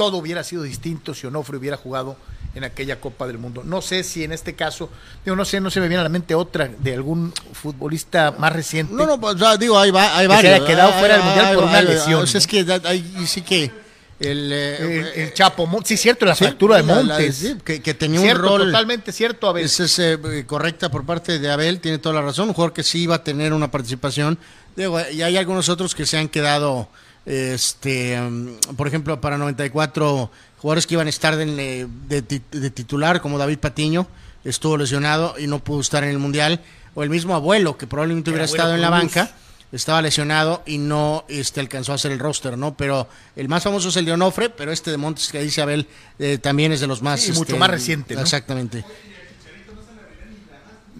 todo 0.00 0.16
hubiera 0.16 0.42
sido 0.44 0.62
distinto 0.62 1.12
si 1.12 1.26
Onofre 1.26 1.58
hubiera 1.58 1.76
jugado 1.76 2.16
en 2.54 2.64
aquella 2.64 3.00
Copa 3.00 3.26
del 3.26 3.38
Mundo. 3.38 3.62
No 3.64 3.80
sé 3.80 4.02
si 4.02 4.24
en 4.24 4.32
este 4.32 4.54
caso, 4.54 4.90
digo, 5.24 5.36
no 5.36 5.44
sé, 5.44 5.60
no 5.60 5.70
se 5.70 5.80
me 5.80 5.88
viene 5.88 6.00
a 6.00 6.04
la 6.04 6.08
mente 6.08 6.34
otra 6.34 6.68
de 6.78 6.94
algún 6.94 7.32
futbolista 7.52 8.34
más 8.38 8.52
reciente. 8.52 8.92
No, 8.92 9.06
no, 9.06 9.20
pues, 9.20 9.36
digo, 9.58 9.78
hay, 9.78 9.90
hay 9.90 10.26
varios. 10.26 10.40
Que 10.40 10.48
se 10.48 10.54
haya 10.54 10.66
quedado 10.66 10.92
fuera 10.94 11.14
del 11.16 11.24
Mundial 11.24 11.54
por 11.54 11.64
una 11.64 11.82
lesión. 11.82 12.24
es 12.24 12.46
que 12.46 12.80
ahí 12.84 13.24
sí 13.26 13.42
que 13.42 13.70
El, 14.18 14.50
eh, 14.52 15.12
el, 15.22 15.34
Chapo 15.34 15.66
Montes, 15.66 15.88
sí, 15.88 15.96
cierto, 15.96 16.26
la 16.26 16.34
fractura 16.34 16.76
de 16.76 16.82
Montes. 16.82 17.56
que, 17.64 17.94
tenía 17.94 18.20
un 18.20 18.36
rol. 18.36 18.66
Totalmente 18.66 19.12
cierto, 19.12 19.48
Abel. 19.48 19.64
Es, 19.64 19.78
es 19.80 20.44
correcta 20.46 20.90
por 20.90 21.06
parte 21.06 21.38
de 21.38 21.50
Abel, 21.50 21.80
tiene 21.80 21.98
toda 21.98 22.16
la 22.16 22.22
razón. 22.22 22.48
Un 22.48 22.54
jugador 22.54 22.72
que 22.72 22.82
sí 22.82 23.02
iba 23.02 23.14
a 23.14 23.24
tener 23.24 23.52
una 23.52 23.70
participación. 23.70 24.38
y 24.76 25.22
hay 25.22 25.36
algunos 25.36 25.68
otros 25.68 25.94
que 25.94 26.04
se 26.04 26.18
han 26.18 26.28
quedado, 26.28 26.88
este, 27.26 28.20
mm, 28.20 28.74
por 28.76 28.88
ejemplo, 28.88 29.20
para 29.20 29.38
94 29.38 30.30
jugadores 30.60 30.86
que 30.86 30.94
iban 30.94 31.06
a 31.06 31.10
estar 31.10 31.36
de, 31.36 31.88
de, 32.08 32.70
titular, 32.70 33.20
como 33.20 33.38
David 33.38 33.58
Patiño, 33.58 34.06
estuvo 34.44 34.76
lesionado 34.76 35.34
y 35.38 35.46
no 35.46 35.58
pudo 35.58 35.80
estar 35.80 36.04
en 36.04 36.10
el 36.10 36.18
Mundial. 36.18 36.60
O 36.94 37.02
el 37.02 37.10
mismo 37.10 37.34
abuelo, 37.34 37.78
que 37.78 37.86
probablemente 37.86 38.30
hubiera 38.30 38.44
estado 38.44 38.74
en 38.74 38.80
la 38.80 38.90
banca 38.90 39.30
estaba 39.72 40.02
lesionado 40.02 40.62
y 40.66 40.78
no 40.78 41.24
este, 41.28 41.60
alcanzó 41.60 41.92
a 41.92 41.94
hacer 41.94 42.10
el 42.10 42.18
roster, 42.18 42.58
¿no? 42.58 42.76
Pero 42.76 43.06
el 43.36 43.48
más 43.48 43.62
famoso 43.62 43.88
es 43.88 43.96
el 43.96 44.04
de 44.04 44.12
Onofre, 44.12 44.50
pero 44.50 44.72
este 44.72 44.90
de 44.90 44.96
Montes 44.96 45.28
que 45.28 45.40
dice 45.40 45.62
Abel 45.62 45.86
eh, 46.18 46.38
también 46.38 46.72
es 46.72 46.80
de 46.80 46.88
los 46.88 47.02
más... 47.02 47.20
Sí, 47.20 47.30
mucho 47.30 47.42
este, 47.42 47.58
más 47.58 47.70
reciente, 47.70 48.14
¿no? 48.14 48.20
Exactamente. 48.20 48.84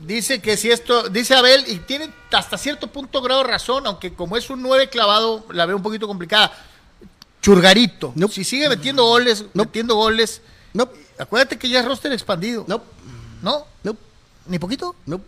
Dice 0.07 0.41
que 0.41 0.57
si 0.57 0.71
esto, 0.71 1.09
dice 1.09 1.35
Abel, 1.35 1.65
y 1.67 1.77
tiene 1.81 2.11
hasta 2.33 2.57
cierto 2.57 2.87
punto 2.87 3.21
grado 3.23 3.43
razón, 3.43 3.87
aunque 3.87 4.15
como 4.15 4.37
es 4.37 4.49
un 4.51 4.63
9 4.63 4.89
clavado, 4.89 5.45
la 5.53 5.67
veo 5.67 5.77
un 5.77 5.83
poquito 5.83 6.07
complicada. 6.07 6.53
Churgarito. 7.43 8.15
Si 8.31 8.45
sigue 8.45 8.69
metiendo 8.69 9.05
goles, 9.05 9.45
metiendo 9.55 9.95
goles. 9.95 10.41
No. 10.73 10.89
Acuérdate 11.19 11.59
que 11.59 11.69
ya 11.69 11.81
es 11.81 11.87
roster 11.87 12.13
expandido. 12.13 12.65
No. 12.69 12.83
¿No? 13.43 13.67
No. 13.83 13.97
¿Ni 14.47 14.59
poquito? 14.59 14.95
No 15.07 15.21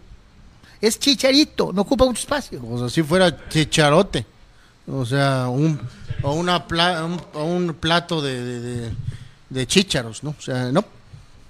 es 0.83 0.99
chicharito, 0.99 1.73
no 1.73 1.83
ocupa 1.83 2.05
mucho 2.05 2.21
espacio. 2.21 2.61
O 2.69 2.77
sea, 2.77 2.89
si 2.89 3.03
fuera 3.05 3.49
chicharote. 3.49 4.27
O 4.89 5.07
sea, 5.07 5.47
un, 5.49 5.81
o, 6.23 6.33
una 6.33 6.67
un, 7.35 7.77
plato 7.79 8.21
de, 8.21 8.91
de, 9.49 9.67
chícharos, 9.67 10.25
¿no? 10.25 10.35
O 10.37 10.43
sea, 10.43 10.73
no. 10.73 10.85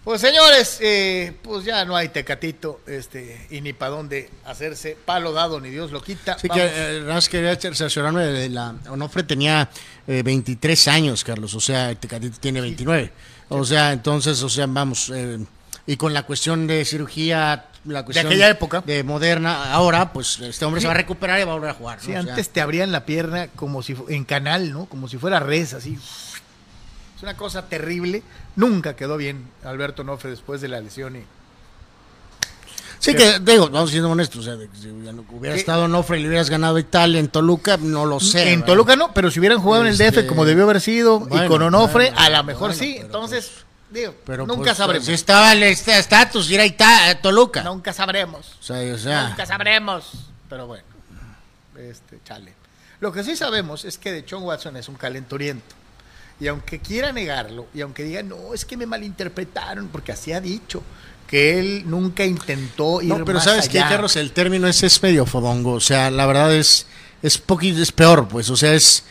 Pues 0.04 0.20
señores, 0.20 0.78
eh, 0.80 1.32
pues 1.42 1.64
ya 1.64 1.84
no 1.84 1.94
hay 1.94 2.08
tecatito, 2.08 2.80
este, 2.88 3.46
y 3.50 3.60
ni 3.60 3.72
para 3.72 3.92
dónde 3.92 4.30
hacerse. 4.44 4.96
Palo 5.04 5.32
dado, 5.32 5.60
ni 5.60 5.70
Dios 5.70 5.92
lo 5.92 6.02
quita. 6.02 6.36
Sí, 6.38 6.48
que 6.48 6.60
eh, 6.60 7.18
quería 7.30 7.54
cerciorarme 7.56 8.24
de 8.24 8.48
la. 8.48 8.74
Onofre 8.88 9.22
tenía 9.22 9.70
23 10.06 10.86
eh, 10.86 10.90
años, 10.90 11.22
Carlos, 11.22 11.54
o 11.54 11.60
sea, 11.60 11.90
el 11.90 11.98
tecatito 11.98 12.36
tiene 12.40 12.60
29. 12.60 13.12
O 13.50 13.64
sea, 13.64 13.92
entonces, 13.92 14.42
o 14.42 14.48
sea, 14.48 14.66
vamos, 14.66 15.12
eh, 15.14 15.38
y 15.86 15.96
con 15.96 16.12
la 16.12 16.24
cuestión 16.24 16.66
de 16.66 16.84
cirugía 16.84 17.66
la 17.84 18.04
cuestión 18.04 18.28
de 18.28 18.34
aquella 18.34 18.48
época. 18.48 18.80
de 18.86 19.02
moderna 19.02 19.72
ahora 19.72 20.12
pues 20.12 20.38
este 20.38 20.64
hombre 20.64 20.80
se 20.80 20.86
va 20.86 20.92
a 20.92 20.96
recuperar 20.96 21.40
y 21.40 21.44
va 21.44 21.50
a 21.50 21.54
volver 21.54 21.70
a 21.70 21.74
jugar 21.74 21.98
sí 22.00 22.14
antes 22.14 22.50
te 22.50 22.60
abrían 22.60 22.92
la 22.92 23.04
pierna 23.04 23.48
como 23.48 23.82
si 23.82 23.96
en 24.08 24.24
canal 24.24 24.70
no 24.70 24.86
como 24.86 25.08
si 25.08 25.18
fuera 25.18 25.40
res 25.40 25.74
así 25.74 25.98
es 27.22 27.24
una 27.24 27.36
cosa 27.36 27.68
terrible 27.68 28.20
nunca 28.56 28.96
quedó 28.96 29.16
bien 29.16 29.48
Alberto 29.62 30.02
Nofre 30.02 30.30
después 30.30 30.60
de 30.60 30.66
la 30.66 30.80
lesión 30.80 31.14
y 31.14 31.24
Sí, 32.98 33.16
que 33.16 33.40
digo, 33.40 33.68
vamos 33.68 33.90
siendo 33.90 34.08
honestos, 34.08 34.38
o 34.38 34.42
sea, 34.44 34.56
si 34.80 34.88
hubiera 34.88 35.56
estado 35.56 35.88
Nofre 35.88 36.20
y 36.20 36.22
le 36.22 36.28
hubieras 36.28 36.48
ganado 36.48 36.78
Italia 36.78 37.18
en 37.18 37.26
Toluca, 37.26 37.76
no 37.76 38.06
lo 38.06 38.20
sé. 38.20 38.52
En 38.52 38.64
Toluca 38.64 38.94
no, 38.94 39.12
pero 39.12 39.28
si 39.28 39.40
hubieran 39.40 39.58
jugado 39.58 39.84
en 39.84 39.90
el 39.90 39.98
DF 39.98 40.24
como 40.28 40.44
debió 40.44 40.62
haber 40.62 40.80
sido 40.80 41.26
y 41.28 41.48
con 41.48 41.62
Onofre, 41.62 42.12
a 42.14 42.30
lo 42.30 42.44
mejor 42.44 42.74
sí. 42.74 42.98
Entonces, 43.00 43.64
pues, 43.90 44.08
pero 44.24 44.46
nunca 44.46 44.62
pues, 44.66 44.76
sabremos. 44.76 45.06
Si 45.06 45.12
estaba 45.14 45.52
el 45.52 45.64
este 45.64 45.98
estatus, 45.98 46.48
ir 46.48 46.60
a 46.60 47.14
Toluca. 47.20 47.64
Nunca 47.64 47.92
sabremos. 47.92 48.56
O 48.60 48.62
sea, 48.62 49.30
Nunca 49.30 49.46
sabremos. 49.46 50.12
Pero 50.48 50.68
bueno, 50.68 50.84
este, 51.76 52.20
chale. 52.24 52.54
Lo 53.00 53.10
que 53.10 53.24
sí 53.24 53.34
sabemos 53.34 53.84
es 53.84 53.98
que 53.98 54.12
de 54.12 54.24
John 54.30 54.44
Watson 54.44 54.76
es 54.76 54.88
un 54.88 54.94
calenturiento. 54.94 55.81
Y 56.40 56.48
aunque 56.48 56.80
quiera 56.80 57.12
negarlo, 57.12 57.66
y 57.74 57.80
aunque 57.80 58.04
diga, 58.04 58.22
no, 58.22 58.54
es 58.54 58.64
que 58.64 58.76
me 58.76 58.86
malinterpretaron, 58.86 59.88
porque 59.88 60.12
así 60.12 60.32
ha 60.32 60.40
dicho, 60.40 60.82
que 61.26 61.58
él 61.58 61.84
nunca 61.86 62.24
intentó 62.24 63.00
ir 63.00 63.08
No, 63.08 63.24
pero 63.24 63.40
¿sabes 63.40 63.68
qué, 63.68 63.78
Carlos? 63.78 64.16
El 64.16 64.32
término 64.32 64.66
ese 64.66 64.86
es 64.86 65.02
medio 65.02 65.24
fodongo. 65.24 65.72
O 65.72 65.80
sea, 65.80 66.10
la 66.10 66.26
verdad 66.26 66.54
es, 66.54 66.86
es 67.22 67.38
poquito, 67.38 67.80
es 67.80 67.92
peor, 67.92 68.28
pues. 68.28 68.50
O 68.50 68.56
sea, 68.56 68.74
es 68.74 69.04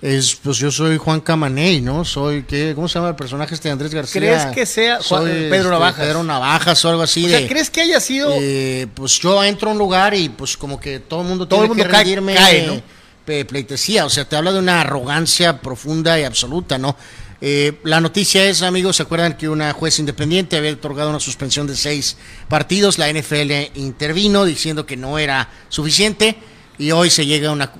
es, 0.00 0.36
pues 0.36 0.58
yo 0.58 0.70
soy 0.70 0.96
Juan 0.96 1.20
Camaney, 1.20 1.80
¿no? 1.80 2.04
Soy, 2.04 2.44
¿qué? 2.44 2.72
¿cómo 2.74 2.86
se 2.86 2.94
llama 2.94 3.08
el 3.08 3.16
personaje 3.16 3.54
este 3.54 3.68
de 3.68 3.72
Andrés 3.72 3.92
García? 3.92 4.20
¿Crees 4.20 4.46
que 4.46 4.64
sea 4.64 5.02
soy, 5.02 5.28
Pedro 5.28 5.56
este, 5.56 5.70
Navajas? 5.70 6.06
Pedro 6.06 6.22
Navajas 6.22 6.84
o 6.84 6.88
algo 6.90 7.02
así. 7.02 7.26
O 7.26 7.28
sea, 7.28 7.48
¿crees 7.48 7.68
que 7.68 7.80
haya 7.80 7.98
sido...? 7.98 8.30
Eh, 8.38 8.86
pues 8.94 9.18
yo 9.18 9.42
entro 9.42 9.70
a 9.70 9.72
un 9.72 9.78
lugar 9.78 10.14
y 10.14 10.28
pues 10.28 10.56
como 10.56 10.78
que 10.78 11.00
todo 11.00 11.22
el 11.22 11.26
mundo 11.26 11.48
todo 11.48 11.60
tiene 11.60 11.64
el 11.64 11.68
mundo 11.70 11.84
que 11.84 11.96
rendirme 11.96 12.34
cae, 12.34 12.66
¿no? 12.66 12.82
Pleitesía. 13.28 14.06
O 14.06 14.10
sea, 14.10 14.28
te 14.28 14.36
habla 14.36 14.52
de 14.52 14.58
una 14.58 14.80
arrogancia 14.80 15.60
profunda 15.60 16.18
y 16.18 16.24
absoluta, 16.24 16.78
¿no? 16.78 16.96
Eh, 17.40 17.78
la 17.84 18.00
noticia 18.00 18.44
es, 18.44 18.62
amigos, 18.62 18.96
¿se 18.96 19.04
acuerdan 19.04 19.36
que 19.36 19.48
una 19.48 19.72
juez 19.72 19.98
independiente 20.00 20.56
había 20.56 20.72
otorgado 20.72 21.10
una 21.10 21.20
suspensión 21.20 21.66
de 21.66 21.76
seis 21.76 22.16
partidos? 22.48 22.98
La 22.98 23.12
NFL 23.12 23.78
intervino 23.78 24.44
diciendo 24.44 24.86
que 24.86 24.96
no 24.96 25.18
era 25.18 25.48
suficiente 25.68 26.36
y 26.78 26.90
hoy 26.90 27.10
se 27.10 27.26
llega 27.26 27.50
a, 27.50 27.52
una, 27.52 27.72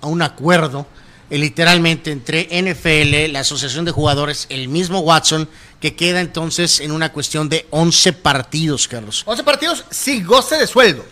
a 0.00 0.06
un 0.08 0.22
acuerdo 0.22 0.86
eh, 1.30 1.38
literalmente 1.38 2.10
entre 2.10 2.48
NFL, 2.50 3.32
la 3.32 3.40
Asociación 3.40 3.84
de 3.84 3.92
Jugadores, 3.92 4.46
el 4.48 4.68
mismo 4.68 5.00
Watson, 5.00 5.48
que 5.80 5.94
queda 5.94 6.20
entonces 6.20 6.80
en 6.80 6.90
una 6.90 7.12
cuestión 7.12 7.48
de 7.48 7.66
11 7.70 8.12
partidos, 8.12 8.88
Carlos. 8.88 9.22
11 9.26 9.44
partidos 9.44 9.84
sin 9.90 10.24
goce 10.24 10.56
de 10.56 10.66
sueldo. 10.66 11.04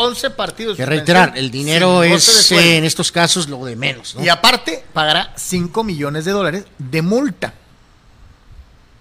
11 0.00 0.30
partidos. 0.30 0.76
Que 0.76 0.86
reiterar, 0.86 1.32
el 1.36 1.50
dinero 1.50 2.02
es 2.02 2.52
eh, 2.52 2.76
en 2.76 2.84
estos 2.84 3.12
casos 3.12 3.48
lo 3.48 3.64
de 3.64 3.76
menos. 3.76 4.16
Y 4.20 4.28
aparte, 4.28 4.84
pagará 4.92 5.32
5 5.36 5.84
millones 5.84 6.24
de 6.24 6.32
dólares 6.32 6.64
de 6.78 7.02
multa. 7.02 7.54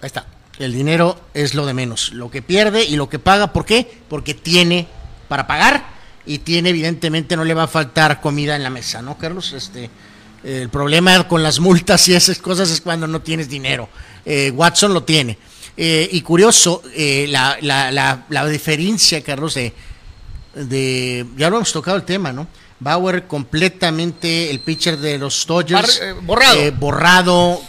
Ahí 0.02 0.08
está. 0.08 0.26
El 0.58 0.74
dinero 0.74 1.20
es 1.34 1.56
lo 1.56 1.66
de 1.66 1.74
menos. 1.74 2.12
Lo 2.14 2.30
que 2.30 2.42
pierde 2.42 2.84
y 2.84 2.96
lo 2.96 3.10
que 3.10 3.20
paga, 3.20 3.54
¿por 3.54 3.66
qué? 3.66 3.90
Porque 4.10 4.34
tiene 4.34 4.88
para 5.28 5.48
pagar 5.48 5.86
y 6.26 6.40
tiene, 6.40 6.70
evidentemente, 6.70 7.38
no 7.38 7.46
le 7.46 7.54
va 7.54 7.64
a 7.64 7.68
faltar 7.68 8.20
comida 8.20 8.56
en 8.56 8.64
la 8.64 8.70
mesa, 8.70 9.02
¿no, 9.02 9.18
Carlos? 9.18 9.54
Este 9.54 9.90
el 10.44 10.70
problema 10.70 11.28
con 11.28 11.44
las 11.44 11.60
multas 11.60 12.08
y 12.08 12.14
esas 12.14 12.38
cosas 12.40 12.72
es 12.72 12.82
cuando 12.82 13.08
no 13.08 13.22
tienes 13.22 13.50
dinero. 13.50 13.90
Eh, 14.26 14.52
Watson 14.52 14.94
lo 14.94 15.04
tiene. 15.04 15.38
Eh, 15.76 16.10
y 16.12 16.22
curioso, 16.22 16.82
eh, 16.94 17.26
la, 17.30 17.58
la, 17.62 18.26
la, 18.30 18.46
diferencia, 18.48 19.22
Carlos, 19.24 19.54
de, 19.54 19.74
de, 20.56 21.26
Ya 21.38 21.50
lo 21.50 21.58
hemos 21.58 21.72
tocado 21.72 21.98
el 21.98 22.04
tema, 22.04 22.32
¿no? 22.32 22.48
Bauer 22.80 23.28
completamente, 23.28 24.50
el 24.50 24.60
pitcher 24.62 24.98
de 24.98 25.18
los 25.18 25.46
Dodgers. 25.46 26.02
borrado. 26.22 26.72
borrado. 26.74 27.62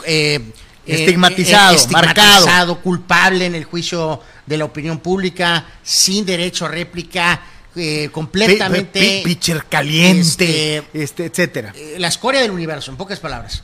estigmatizado, 0.87 1.77
estigmatizado, 1.77 2.81
culpable 2.81 3.47
en 3.47 3.55
el 3.55 3.65
juicio 3.65 4.21
de 4.47 4.59
la 4.59 4.65
opinión 4.65 4.99
pública, 4.99 5.65
sin 5.83 6.25
derecho 6.25 6.67
a 6.67 6.69
réplica 6.69 7.41
eh, 7.77 8.09
completamente. 8.11 9.23
pitcher 9.25 9.65
caliente, 9.67 10.79
este, 10.79 11.03
este, 11.03 11.27
etcétera. 11.27 11.73
Eh, 11.77 11.97
la 11.99 12.09
escoria 12.09 12.41
del 12.41 12.51
universo, 12.51 12.91
en 12.91 12.97
pocas 12.97 13.21
palabras. 13.21 13.63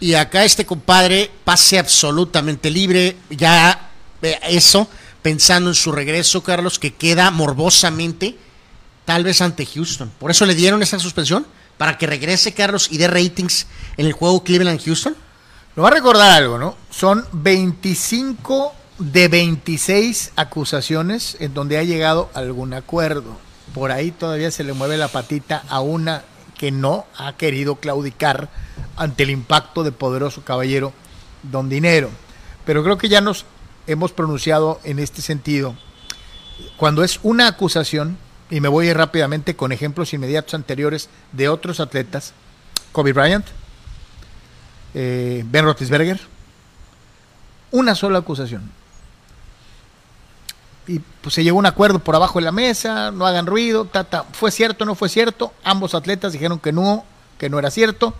Y 0.00 0.14
acá 0.14 0.44
este 0.44 0.66
compadre 0.66 1.30
pase 1.44 1.78
absolutamente 1.78 2.70
libre, 2.70 3.16
ya 3.30 3.90
eh, 4.20 4.38
eso, 4.48 4.86
pensando 5.22 5.70
en 5.70 5.74
su 5.74 5.92
regreso, 5.92 6.42
Carlos, 6.42 6.78
que 6.78 6.94
queda 6.94 7.30
morbosamente, 7.30 8.36
tal 9.08 9.24
vez 9.24 9.40
ante 9.40 9.64
Houston. 9.64 10.12
Por 10.18 10.30
eso 10.30 10.44
le 10.44 10.54
dieron 10.54 10.82
esa 10.82 10.98
suspensión, 10.98 11.46
para 11.78 11.96
que 11.96 12.06
regrese 12.06 12.52
Carlos 12.52 12.88
y 12.90 12.98
dé 12.98 13.08
ratings 13.08 13.66
en 13.96 14.04
el 14.04 14.12
juego 14.12 14.44
Cleveland-Houston. 14.44 15.16
Lo 15.76 15.82
va 15.82 15.88
a 15.88 15.92
recordar 15.92 16.30
algo, 16.30 16.58
¿no? 16.58 16.76
Son 16.90 17.24
25 17.32 18.74
de 18.98 19.28
26 19.28 20.32
acusaciones 20.36 21.38
en 21.40 21.54
donde 21.54 21.78
ha 21.78 21.84
llegado 21.84 22.28
algún 22.34 22.74
acuerdo. 22.74 23.38
Por 23.72 23.92
ahí 23.92 24.10
todavía 24.10 24.50
se 24.50 24.62
le 24.62 24.74
mueve 24.74 24.98
la 24.98 25.08
patita 25.08 25.64
a 25.70 25.80
una 25.80 26.24
que 26.58 26.70
no 26.70 27.06
ha 27.16 27.34
querido 27.38 27.76
claudicar 27.76 28.50
ante 28.94 29.22
el 29.22 29.30
impacto 29.30 29.84
de 29.84 29.92
poderoso 29.92 30.42
caballero 30.44 30.92
Don 31.44 31.70
Dinero. 31.70 32.10
Pero 32.66 32.84
creo 32.84 32.98
que 32.98 33.08
ya 33.08 33.22
nos 33.22 33.46
hemos 33.86 34.12
pronunciado 34.12 34.82
en 34.84 34.98
este 34.98 35.22
sentido. 35.22 35.74
Cuando 36.76 37.02
es 37.02 37.20
una 37.22 37.48
acusación, 37.48 38.18
y 38.50 38.60
me 38.60 38.68
voy 38.68 38.92
rápidamente 38.92 39.56
con 39.56 39.72
ejemplos 39.72 40.12
inmediatos 40.14 40.54
anteriores 40.54 41.08
de 41.32 41.48
otros 41.48 41.80
atletas, 41.80 42.32
Kobe 42.92 43.12
Bryant, 43.12 43.46
eh, 44.94 45.44
Ben 45.46 45.64
Roethlisberger, 45.64 46.20
una 47.70 47.94
sola 47.94 48.18
acusación. 48.18 48.70
Y 50.86 51.00
pues 51.20 51.34
se 51.34 51.44
llegó 51.44 51.58
a 51.58 51.60
un 51.60 51.66
acuerdo 51.66 51.98
por 51.98 52.14
abajo 52.14 52.38
de 52.38 52.46
la 52.46 52.52
mesa, 52.52 53.10
no 53.10 53.26
hagan 53.26 53.44
ruido, 53.44 53.84
tata, 53.84 54.24
fue 54.32 54.50
cierto, 54.50 54.86
no 54.86 54.94
fue 54.94 55.10
cierto, 55.10 55.52
ambos 55.62 55.94
atletas 55.94 56.32
dijeron 56.32 56.58
que 56.58 56.72
no, 56.72 57.04
que 57.36 57.50
no 57.50 57.58
era 57.58 57.70
cierto, 57.70 58.14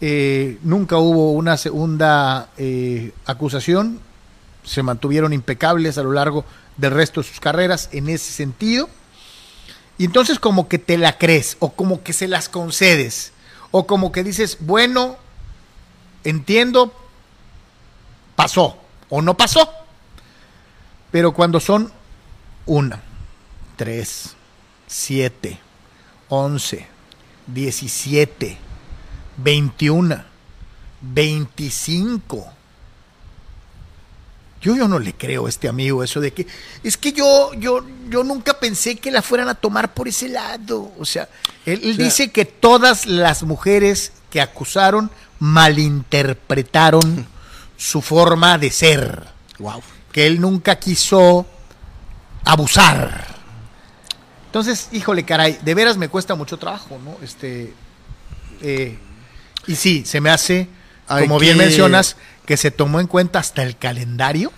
eh, 0.00 0.58
nunca 0.62 0.98
hubo 0.98 1.32
una 1.32 1.56
segunda 1.56 2.50
eh, 2.56 3.12
acusación, 3.24 3.98
se 4.62 4.84
mantuvieron 4.84 5.32
impecables 5.32 5.98
a 5.98 6.04
lo 6.04 6.12
largo 6.12 6.44
del 6.76 6.92
resto 6.92 7.22
de 7.22 7.28
sus 7.28 7.40
carreras 7.40 7.88
en 7.92 8.08
ese 8.08 8.30
sentido, 8.30 8.88
y 9.98 10.04
entonces 10.04 10.38
como 10.38 10.68
que 10.68 10.78
te 10.78 10.98
la 10.98 11.18
crees, 11.18 11.56
o 11.60 11.72
como 11.72 12.02
que 12.02 12.12
se 12.12 12.28
las 12.28 12.48
concedes, 12.48 13.32
o 13.70 13.86
como 13.86 14.12
que 14.12 14.22
dices, 14.24 14.58
bueno, 14.60 15.16
entiendo, 16.24 16.94
pasó 18.34 18.78
o 19.08 19.22
no 19.22 19.36
pasó. 19.36 19.70
Pero 21.10 21.32
cuando 21.32 21.60
son 21.60 21.92
una, 22.66 23.00
tres, 23.76 24.34
siete, 24.86 25.58
once, 26.28 26.86
diecisiete, 27.46 28.58
veintiuna, 29.36 30.26
veinticinco. 31.00 32.52
Yo, 34.60 34.74
yo 34.74 34.88
no 34.88 34.98
le 34.98 35.12
creo 35.14 35.46
a 35.46 35.48
este 35.48 35.68
amigo 35.68 36.02
eso 36.02 36.18
de 36.20 36.32
que 36.32 36.46
es 36.82 36.96
que 36.96 37.12
yo, 37.12 37.52
yo, 37.54 37.84
yo 38.08 38.24
nunca 38.24 38.58
pensé 38.58 38.96
que 38.96 39.10
la 39.10 39.22
fueran 39.22 39.48
a 39.48 39.54
tomar 39.54 39.92
por 39.94 40.08
ese 40.08 40.28
lado. 40.28 40.92
O 40.98 41.04
sea, 41.04 41.28
él, 41.66 41.80
él 41.84 41.92
O 41.92 41.94
sea- 41.96 42.04
dice 42.04 42.30
que 42.32 42.44
todas 42.46 43.06
las 43.06 43.42
mujeres 43.42 44.12
que 44.30 44.40
acusaron 44.40 45.10
malinterpretaron 45.38 47.26
su 47.76 48.00
forma 48.02 48.58
de 48.58 48.70
ser 48.70 49.24
Wow. 49.58 49.82
que 50.12 50.26
él 50.26 50.40
nunca 50.40 50.76
quiso 50.78 51.46
abusar. 52.44 53.26
Entonces, 54.46 54.88
híjole, 54.92 55.24
caray, 55.24 55.58
de 55.62 55.74
veras 55.74 55.96
me 55.98 56.08
cuesta 56.08 56.34
mucho 56.34 56.56
trabajo, 56.56 56.98
¿no? 57.04 57.16
Este, 57.22 57.74
eh, 58.62 58.98
y 59.66 59.76
sí, 59.76 60.04
se 60.06 60.20
me 60.20 60.30
hace, 60.30 60.68
como 61.06 61.38
bien 61.38 61.58
que- 61.58 61.64
mencionas, 61.64 62.16
que 62.46 62.56
se 62.56 62.70
tomó 62.70 63.00
en 63.00 63.06
cuenta 63.08 63.38
hasta 63.40 63.62
el 63.62 63.76
calendario 63.76 64.52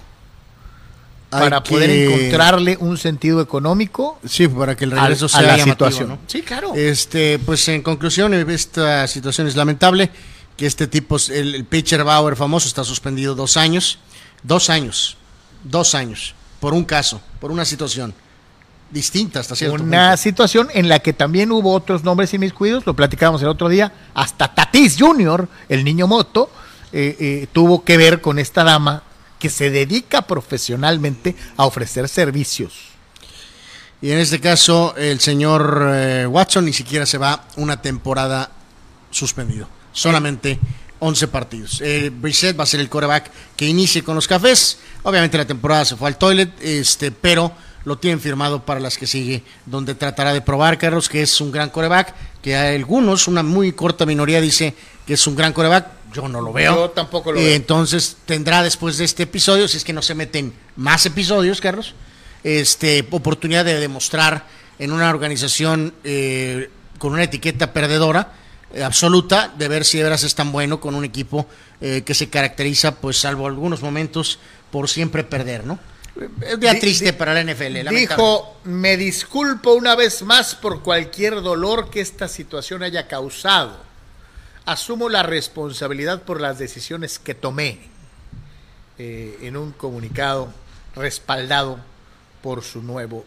para 1.30 1.62
poder 1.62 1.90
encontrarle 1.90 2.78
un 2.80 2.96
sentido 2.96 3.42
económico 3.42 4.18
Sí, 4.24 4.48
para 4.48 4.76
que 4.76 4.84
el 4.86 4.92
al- 4.92 5.00
regreso 5.00 5.26
a, 5.26 5.28
sea 5.28 5.42
la 5.42 5.56
llamativo, 5.58 5.72
situación. 5.90 6.08
¿no? 6.08 6.18
Sí, 6.26 6.42
claro. 6.42 6.72
Este, 6.74 7.38
pues 7.38 7.68
en 7.68 7.82
conclusión, 7.82 8.32
esta 8.50 9.06
situación 9.06 9.46
es 9.46 9.56
lamentable. 9.56 10.10
Que 10.56 10.66
este 10.66 10.86
tipo, 10.88 11.16
el, 11.30 11.54
el 11.54 11.64
pitcher 11.66 12.02
Bauer 12.02 12.34
famoso, 12.34 12.66
está 12.66 12.82
suspendido 12.82 13.34
dos 13.34 13.56
años. 13.56 13.98
Dos 14.42 14.70
años. 14.70 15.16
Dos 15.62 15.94
años. 15.94 16.34
Por 16.60 16.74
un 16.74 16.84
caso, 16.84 17.20
por 17.40 17.52
una 17.52 17.64
situación 17.64 18.12
distinta 18.90 19.38
hasta 19.40 19.54
cierto 19.54 19.74
Una 19.82 20.08
punto. 20.08 20.16
situación 20.22 20.68
en 20.72 20.88
la 20.88 20.98
que 21.00 21.12
también 21.12 21.52
hubo 21.52 21.72
otros 21.74 22.02
nombres 22.04 22.32
inmiscuidos, 22.34 22.86
lo 22.86 22.94
platicábamos 22.96 23.42
el 23.42 23.48
otro 23.48 23.68
día, 23.68 23.92
hasta 24.14 24.52
Tatis 24.54 24.96
Jr., 24.98 25.46
el 25.68 25.84
niño 25.84 26.06
moto, 26.08 26.50
eh, 26.92 27.16
eh, 27.18 27.46
tuvo 27.52 27.84
que 27.84 27.96
ver 27.96 28.20
con 28.20 28.38
esta 28.38 28.64
dama 28.64 29.02
que 29.38 29.50
se 29.50 29.70
dedica 29.70 30.22
profesionalmente 30.22 31.36
a 31.56 31.64
ofrecer 31.64 32.08
servicios. 32.08 32.88
Y 34.00 34.12
en 34.12 34.18
este 34.18 34.40
caso, 34.40 34.94
el 34.96 35.18
señor 35.20 35.90
eh, 35.92 36.26
Watson 36.26 36.64
ni 36.64 36.72
siquiera 36.72 37.04
se 37.04 37.18
va 37.18 37.44
una 37.56 37.82
temporada 37.82 38.50
suspendido. 39.10 39.68
Solamente 39.92 40.58
11 41.00 41.28
partidos. 41.28 41.80
Eh, 41.80 42.10
Brissett 42.14 42.58
va 42.58 42.62
a 42.62 42.66
ser 42.66 42.80
el 42.80 42.88
coreback 42.88 43.30
que 43.56 43.66
inicie 43.66 44.04
con 44.04 44.14
los 44.14 44.28
cafés. 44.28 44.78
Obviamente 45.02 45.36
la 45.36 45.46
temporada 45.46 45.84
se 45.84 45.96
fue 45.96 46.08
al 46.08 46.16
toilet, 46.16 46.50
este, 46.60 47.10
pero 47.10 47.52
lo 47.84 47.98
tienen 47.98 48.20
firmado 48.20 48.64
para 48.64 48.80
las 48.80 48.98
que 48.98 49.06
sigue, 49.06 49.42
donde 49.66 49.94
tratará 49.94 50.32
de 50.32 50.42
probar, 50.42 50.78
Carlos, 50.78 51.08
que 51.08 51.22
es 51.22 51.40
un 51.40 51.50
gran 51.50 51.70
coreback, 51.70 52.14
que 52.42 52.56
hay 52.56 52.76
algunos, 52.76 53.26
una 53.26 53.42
muy 53.42 53.72
corta 53.72 54.06
minoría 54.06 54.40
dice 54.40 54.74
que 55.06 55.14
es 55.14 55.26
un 55.26 55.34
gran 55.34 55.52
coreback. 55.52 55.97
Yo 56.12 56.28
no 56.28 56.40
lo 56.40 56.52
veo. 56.52 56.74
Yo 56.74 56.90
tampoco 56.90 57.32
lo 57.32 57.38
Eh, 57.40 57.44
veo. 57.44 57.54
Entonces 57.54 58.16
tendrá 58.26 58.62
después 58.62 58.96
de 58.98 59.04
este 59.04 59.24
episodio, 59.24 59.68
si 59.68 59.76
es 59.76 59.84
que 59.84 59.92
no 59.92 60.02
se 60.02 60.14
meten 60.14 60.52
más 60.76 61.04
episodios, 61.06 61.60
Carlos, 61.60 61.94
este, 62.44 63.06
oportunidad 63.10 63.64
de 63.64 63.78
demostrar 63.80 64.46
en 64.78 64.92
una 64.92 65.10
organización 65.10 65.92
eh, 66.04 66.70
con 66.98 67.12
una 67.12 67.24
etiqueta 67.24 67.72
perdedora 67.72 68.32
eh, 68.72 68.82
absoluta, 68.84 69.52
de 69.56 69.68
ver 69.68 69.84
si 69.84 69.98
de 69.98 70.04
veras 70.04 70.22
es 70.24 70.34
tan 70.34 70.52
bueno 70.52 70.80
con 70.80 70.94
un 70.94 71.04
equipo 71.04 71.46
eh, 71.80 72.02
que 72.04 72.14
se 72.14 72.28
caracteriza, 72.28 72.96
pues 72.96 73.18
salvo 73.18 73.46
algunos 73.46 73.82
momentos, 73.82 74.38
por 74.70 74.88
siempre 74.88 75.24
perder, 75.24 75.64
¿no? 75.64 75.78
Es 76.42 76.54
un 76.54 76.60
día 76.60 76.74
Di- 76.74 76.80
triste 76.80 77.06
di- 77.06 77.12
para 77.12 77.32
la 77.32 77.40
NFL. 77.40 77.84
lamentable. 77.84 77.98
Dijo, 78.00 78.56
me 78.64 78.96
disculpo 78.96 79.72
una 79.74 79.94
vez 79.94 80.22
más 80.22 80.54
por 80.56 80.82
cualquier 80.82 81.40
dolor 81.42 81.90
que 81.90 82.00
esta 82.00 82.28
situación 82.28 82.82
haya 82.82 83.06
causado. 83.08 83.87
Asumo 84.68 85.08
la 85.08 85.22
responsabilidad 85.22 86.24
por 86.24 86.42
las 86.42 86.58
decisiones 86.58 87.18
que 87.18 87.34
tomé 87.34 87.78
eh, 88.98 89.38
en 89.40 89.56
un 89.56 89.72
comunicado 89.72 90.52
respaldado 90.94 91.78
por 92.42 92.62
su 92.62 92.82
nuevo 92.82 93.24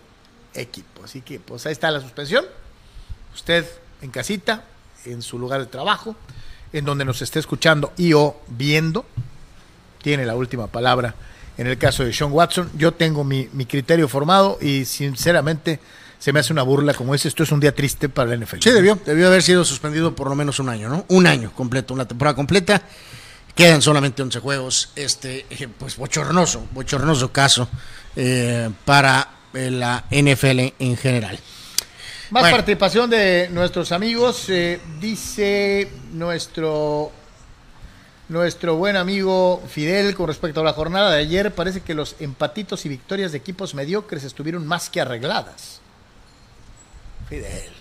equipo. 0.54 1.04
Así 1.04 1.22
que 1.22 1.40
pues 1.40 1.66
ahí 1.66 1.72
está 1.72 1.90
la 1.90 2.00
suspensión. 2.00 2.46
Usted 3.34 3.66
en 4.04 4.12
casita, 4.12 4.66
en 5.06 5.24
su 5.24 5.40
lugar 5.40 5.62
de 5.62 5.66
trabajo, 5.66 6.16
en 6.74 6.86
donde 6.86 7.06
nos 7.06 7.24
esté 7.24 7.40
escuchando 7.40 7.92
y 7.98 8.14
o 8.14 8.40
viendo, 8.48 9.04
tiene 10.04 10.28
la 10.28 10.36
última 10.36 10.68
palabra 10.68 11.16
en 11.58 11.66
el 11.66 11.80
caso 11.80 12.04
de 12.04 12.14
Sean 12.14 12.32
Watson. 12.32 12.70
Yo 12.78 12.92
tengo 12.92 13.24
mi, 13.24 13.50
mi 13.54 13.66
criterio 13.66 14.08
formado 14.08 14.60
y 14.62 14.86
sinceramente 14.86 15.80
se 16.22 16.32
me 16.32 16.40
hace 16.40 16.54
una 16.54 16.62
burla 16.62 16.94
como 16.94 17.16
es. 17.16 17.26
Esto 17.26 17.42
es 17.42 17.52
un 17.52 17.60
día 17.60 17.74
triste 17.74 18.08
para 18.08 18.30
la 18.30 18.46
NFL. 18.46 18.60
Sí, 18.62 18.70
debió, 18.70 19.00
debió 19.04 19.26
haber 19.26 19.42
sido 19.42 19.66
suspendido 19.66 20.16
por 20.16 20.30
lo 20.30 20.36
menos 20.36 20.60
un 20.60 20.70
año, 20.70 20.88
¿no? 20.88 21.04
Un 21.08 21.26
año 21.26 21.52
completo, 21.52 21.96
una 21.96 22.08
temporada 22.08 22.36
completa. 22.36 22.84
Quedan 23.56 23.82
solamente 23.82 24.22
11 24.22 24.40
juegos. 24.40 24.90
Este, 24.96 25.48
eh, 25.50 25.68
pues 25.80 25.98
bochornoso, 25.98 26.68
bochornoso 26.74 27.32
caso 27.32 27.68
eh, 28.16 28.70
para 28.86 29.30
eh, 29.56 29.72
la 29.72 30.04
NFL 30.12 30.76
en 30.78 30.96
general. 30.96 31.40
Más 32.30 32.44
Bueno. 32.44 32.56
participación 32.56 33.10
de 33.10 33.50
nuestros 33.52 33.92
amigos. 33.92 34.46
eh, 34.50 34.80
dice 35.00 35.92
nuestro 36.12 37.12
nuestro 38.30 38.76
buen 38.76 38.96
amigo 38.96 39.62
Fidel 39.68 40.14
con 40.14 40.28
respecto 40.28 40.62
a 40.62 40.64
la 40.64 40.74
jornada 40.74 41.14
de 41.14 41.20
ayer. 41.22 41.52
Parece 41.52 41.82
que 41.82 41.96
los 41.96 42.16
empatitos 42.20 42.86
y 42.86 42.90
victorias 42.90 43.32
de 43.32 43.40
equipos 43.40 43.74
mediocres 43.74 44.24
estuvieron 44.24 44.68
más 44.68 44.92
que 44.92 45.02
arregladas. 45.02 45.81
Fidel. 47.32 47.72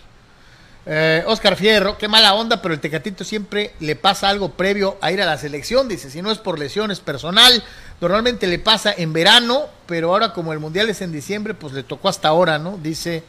Eh, 0.87 1.25
Oscar 1.27 1.57
Fierro, 1.57 1.99
qué 1.99 2.07
mala 2.07 2.35
onda, 2.35 2.63
pero 2.63 2.73
el 2.73 2.79
Tecatito 2.79 3.25
siempre 3.25 3.73
le 3.81 3.97
pasa 3.97 4.29
algo 4.29 4.53
previo 4.53 4.97
a 5.01 5.11
ir 5.11 5.21
a 5.21 5.27
la 5.27 5.37
selección. 5.39 5.89
Dice, 5.89 6.09
si 6.09 6.23
no 6.23 6.31
es 6.31 6.39
por 6.39 6.59
lesiones 6.59 7.01
personal, 7.01 7.65
normalmente 8.01 8.47
le 8.47 8.61
pasa 8.61 8.95
en 8.97 9.13
verano, 9.13 9.67
pero 9.87 10.13
ahora 10.13 10.33
como 10.33 10.53
el 10.53 10.61
Mundial 10.61 10.89
es 10.89 11.03
en 11.03 11.11
diciembre, 11.11 11.55
pues 11.55 11.73
le 11.73 11.83
tocó 11.83 12.09
hasta 12.09 12.29
ahora, 12.29 12.61
¿no? 12.61 12.79
Dice 12.81 13.25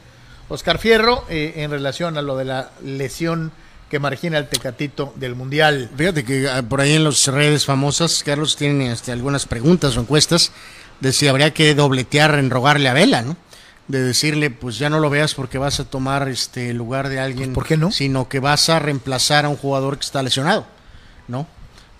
Oscar 0.48 0.78
Fierro 0.78 1.26
eh, 1.28 1.54
en 1.58 1.72
relación 1.72 2.18
a 2.18 2.22
lo 2.22 2.38
de 2.38 2.46
la 2.46 2.70
lesión 2.84 3.52
que 3.90 3.98
margina 3.98 4.38
el 4.38 4.48
Tecatito 4.48 5.12
del 5.16 5.34
Mundial. 5.34 5.90
Fíjate 5.98 6.24
que 6.24 6.48
ah, 6.48 6.62
por 6.62 6.82
ahí 6.82 6.94
en 6.94 7.04
las 7.04 7.28
redes 7.28 7.66
famosas, 7.66 8.22
Carlos, 8.24 8.56
tienen 8.56 8.84
este, 8.84 9.12
algunas 9.12 9.48
preguntas 9.48 9.98
o 9.98 10.02
encuestas 10.02 10.52
de 11.00 11.12
si 11.12 11.28
habría 11.28 11.52
que 11.52 11.74
dobletear 11.74 12.36
en 12.36 12.52
rogarle 12.52 12.90
a 12.90 12.94
Vela, 12.94 13.24
¿no? 13.24 13.36
De 13.92 14.02
decirle, 14.02 14.50
pues 14.50 14.78
ya 14.78 14.90
no 14.90 15.00
lo 15.00 15.10
veas 15.10 15.34
porque 15.34 15.58
vas 15.58 15.80
a 15.80 15.86
tomar 15.86 16.30
este 16.30 16.70
el 16.70 16.78
lugar 16.78 17.10
de 17.10 17.20
alguien. 17.20 17.50
Pues, 17.50 17.56
¿por 17.56 17.68
qué 17.68 17.78
no? 17.78 17.92
Sino 17.92 18.30
que 18.30 18.40
vas 18.40 18.70
a 18.70 18.80
reemplazar 18.80 19.46
a 19.46 19.50
un 19.50 19.58
jugador 19.58 19.98
que 19.98 20.06
está 20.06 20.24
lesionado, 20.24 20.66
¿no? 21.28 21.48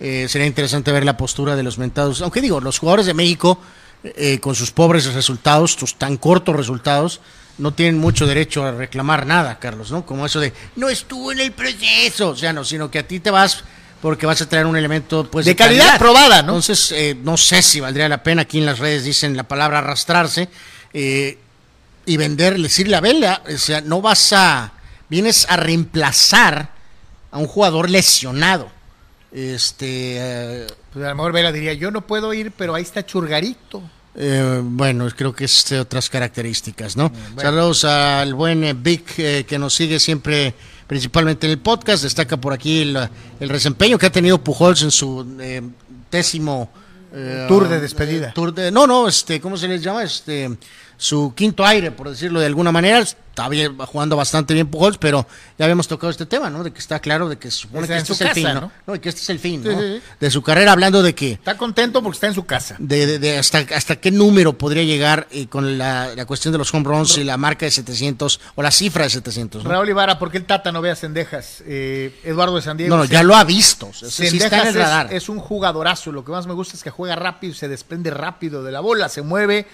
Eh, 0.00 0.26
sería 0.28 0.46
interesante 0.46 0.90
ver 0.90 1.04
la 1.04 1.16
postura 1.16 1.54
de 1.54 1.62
los 1.62 1.78
mentados. 1.78 2.22
Aunque 2.22 2.40
digo, 2.40 2.60
los 2.60 2.78
jugadores 2.78 3.06
de 3.06 3.14
México, 3.14 3.58
eh, 4.02 4.40
con 4.40 4.54
sus 4.54 4.70
pobres 4.70 5.12
resultados, 5.12 5.72
sus 5.72 5.96
tan 5.96 6.16
cortos 6.16 6.56
resultados, 6.56 7.20
no 7.58 7.72
tienen 7.74 7.98
mucho 7.98 8.26
derecho 8.26 8.64
a 8.64 8.72
reclamar 8.72 9.26
nada, 9.26 9.58
Carlos, 9.58 9.90
¿no? 9.90 10.06
Como 10.06 10.26
eso 10.26 10.40
de, 10.40 10.52
no 10.76 10.88
estuvo 10.88 11.30
en 11.30 11.40
el 11.40 11.52
proceso, 11.52 12.30
o 12.30 12.36
sea, 12.36 12.52
no, 12.52 12.64
sino 12.64 12.90
que 12.90 12.98
a 12.98 13.06
ti 13.06 13.20
te 13.20 13.30
vas 13.30 13.64
porque 14.00 14.26
vas 14.26 14.42
a 14.42 14.48
traer 14.48 14.66
un 14.66 14.76
elemento 14.76 15.30
pues 15.30 15.46
De 15.46 15.54
calidad 15.54 15.96
probada, 15.96 16.42
¿no? 16.42 16.54
Entonces, 16.54 16.90
eh, 16.90 17.16
no 17.22 17.36
sé 17.36 17.62
si 17.62 17.78
valdría 17.78 18.08
la 18.08 18.24
pena, 18.24 18.42
aquí 18.42 18.58
en 18.58 18.66
las 18.66 18.80
redes 18.80 19.04
dicen 19.04 19.36
la 19.36 19.44
palabra 19.44 19.78
arrastrarse, 19.78 20.48
eh, 20.92 21.38
y 22.06 22.16
vender, 22.16 22.60
decirle 22.60 22.96
a 22.96 23.00
Vela, 23.00 23.42
o 23.52 23.58
sea, 23.58 23.80
no 23.80 24.00
vas 24.02 24.32
a, 24.32 24.72
vienes 25.08 25.46
a 25.48 25.56
reemplazar 25.56 26.70
a 27.30 27.38
un 27.38 27.46
jugador 27.46 27.88
lesionado. 27.90 28.68
Este, 29.30 30.16
eh, 30.18 30.66
Pues 30.92 31.04
a 31.04 31.10
lo 31.10 31.14
mejor 31.14 31.32
Vela 31.32 31.52
diría, 31.52 31.72
yo 31.74 31.90
no 31.90 32.06
puedo 32.06 32.34
ir, 32.34 32.52
pero 32.52 32.74
ahí 32.74 32.82
está 32.82 33.04
Churgarito. 33.06 33.82
eh, 34.14 34.60
bueno, 34.62 35.08
creo 35.16 35.34
que 35.34 35.44
es 35.46 35.64
de 35.70 35.80
otras 35.80 36.10
características, 36.10 36.96
¿no? 36.96 37.08
bueno. 37.34 37.40
Saludos 37.40 37.84
al 37.84 38.34
buen 38.34 38.62
eh, 38.64 38.74
Vic 38.74 39.14
eh, 39.18 39.44
que 39.48 39.58
nos 39.58 39.74
sigue 39.74 39.98
siempre, 39.98 40.54
principalmente 40.86 41.46
en 41.46 41.52
el 41.52 41.58
podcast. 41.60 42.02
Destaca 42.02 42.36
por 42.36 42.52
aquí 42.52 42.82
el, 42.82 43.08
el 43.40 43.48
desempeño 43.48 43.96
que 43.98 44.06
ha 44.06 44.12
tenido 44.12 44.42
Pujols 44.42 44.82
en 44.82 44.90
su 44.90 45.36
eh, 45.40 45.62
décimo 46.10 46.70
eh, 47.14 47.46
Tour 47.48 47.68
de 47.68 47.80
despedida. 47.80 48.32
tour 48.34 48.52
de- 48.52 48.70
no, 48.70 48.86
no, 48.86 49.08
este, 49.08 49.40
¿cómo 49.40 49.56
se 49.56 49.66
les 49.68 49.82
llama? 49.82 50.02
Este, 50.02 50.50
su 51.02 51.34
quinto 51.34 51.66
aire, 51.66 51.90
por 51.90 52.08
decirlo 52.08 52.38
de 52.38 52.46
alguna 52.46 52.70
manera. 52.70 53.00
Está 53.00 53.48
bien, 53.48 53.78
jugando 53.78 54.14
bastante 54.14 54.52
bien 54.52 54.68
Pujols, 54.68 54.98
pero 54.98 55.26
ya 55.58 55.64
habíamos 55.64 55.88
tocado 55.88 56.10
este 56.10 56.26
tema, 56.26 56.50
¿no? 56.50 56.62
De 56.62 56.70
que 56.70 56.78
está 56.78 57.00
claro 57.00 57.30
de 57.30 57.38
que 57.38 57.50
supone 57.50 57.88
que 57.88 57.96
este 57.96 58.12
es 58.12 58.20
el 58.20 58.28
fin, 58.28 58.44
¿no? 58.44 58.70
¿no? 58.86 58.94
Y 58.94 58.98
que 58.98 59.08
este 59.08 59.22
es 59.22 59.30
el 59.30 59.38
fin, 59.38 59.64
¿no? 59.64 60.00
De 60.20 60.30
su 60.30 60.42
carrera, 60.42 60.72
hablando 60.72 61.02
de 61.02 61.14
que... 61.14 61.32
Está 61.32 61.56
contento 61.56 62.02
porque 62.02 62.16
está 62.16 62.26
en 62.26 62.34
su 62.34 62.44
casa. 62.44 62.76
De, 62.78 63.18
de, 63.18 63.38
hasta, 63.38 63.64
hasta 63.74 63.96
qué 63.96 64.10
número 64.10 64.52
podría 64.58 64.84
llegar 64.84 65.28
eh, 65.30 65.46
con 65.46 65.78
la, 65.78 66.14
cuestión 66.26 66.52
de 66.52 66.58
los 66.58 66.72
home 66.74 66.84
runs 66.84 67.16
y 67.16 67.24
la 67.24 67.38
marca 67.38 67.64
de 67.64 67.70
700, 67.70 68.38
o 68.54 68.62
la 68.62 68.70
cifra 68.70 69.04
de 69.04 69.10
700. 69.10 69.64
¿no? 69.64 69.70
Raúl 69.70 69.88
Ibarra, 69.88 70.18
¿por 70.18 70.30
qué 70.30 70.36
el 70.36 70.44
Tata 70.44 70.70
no 70.70 70.82
ve 70.82 70.90
a 70.90 70.94
Sendejas? 70.94 71.64
Eh, 71.66 72.20
Eduardo 72.24 72.56
de 72.56 72.62
San 72.62 72.76
Diego. 72.76 72.94
No, 72.94 73.04
no, 73.04 73.08
ya 73.08 73.22
lo 73.22 73.34
ha 73.34 73.44
visto. 73.44 73.90
Sendejas 73.94 74.76
Es, 75.10 75.22
es 75.22 75.28
un 75.30 75.38
jugadorazo. 75.38 76.12
Lo 76.12 76.22
que 76.22 76.32
más 76.32 76.46
me 76.46 76.52
gusta 76.52 76.76
es 76.76 76.82
que 76.82 76.90
juega 76.90 77.16
rápido, 77.16 77.54
se 77.54 77.66
desprende 77.66 78.10
rápido 78.10 78.62
de 78.62 78.72
la 78.72 78.80
bola, 78.80 79.08
se 79.08 79.22
mueve 79.22 79.66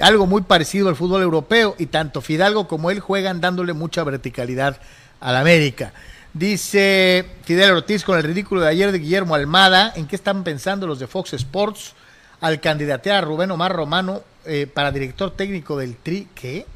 algo 0.00 0.26
muy 0.26 0.42
parecido 0.42 0.88
al 0.88 0.96
fútbol 0.96 1.22
europeo, 1.22 1.74
y 1.78 1.86
tanto 1.86 2.20
Fidalgo 2.20 2.66
como 2.66 2.90
él 2.90 3.00
juegan 3.00 3.40
dándole 3.40 3.72
mucha 3.74 4.02
verticalidad 4.04 4.80
al 5.20 5.36
América. 5.36 5.92
Dice 6.32 7.26
Fidel 7.44 7.72
Ortiz 7.72 8.04
con 8.04 8.16
el 8.16 8.22
ridículo 8.22 8.60
de 8.60 8.68
ayer 8.68 8.92
de 8.92 9.00
Guillermo 9.00 9.34
Almada, 9.34 9.92
¿en 9.96 10.06
qué 10.06 10.16
están 10.16 10.44
pensando 10.44 10.86
los 10.86 10.98
de 10.98 11.08
Fox 11.08 11.32
Sports 11.34 11.94
al 12.40 12.60
candidatear 12.60 13.16
a 13.16 13.20
Rubén 13.20 13.50
Omar 13.50 13.72
Romano 13.72 14.22
eh, 14.44 14.66
para 14.72 14.92
director 14.92 15.32
técnico 15.32 15.76
del 15.76 15.96
Tri? 15.96 16.28
¿Qué? 16.34 16.66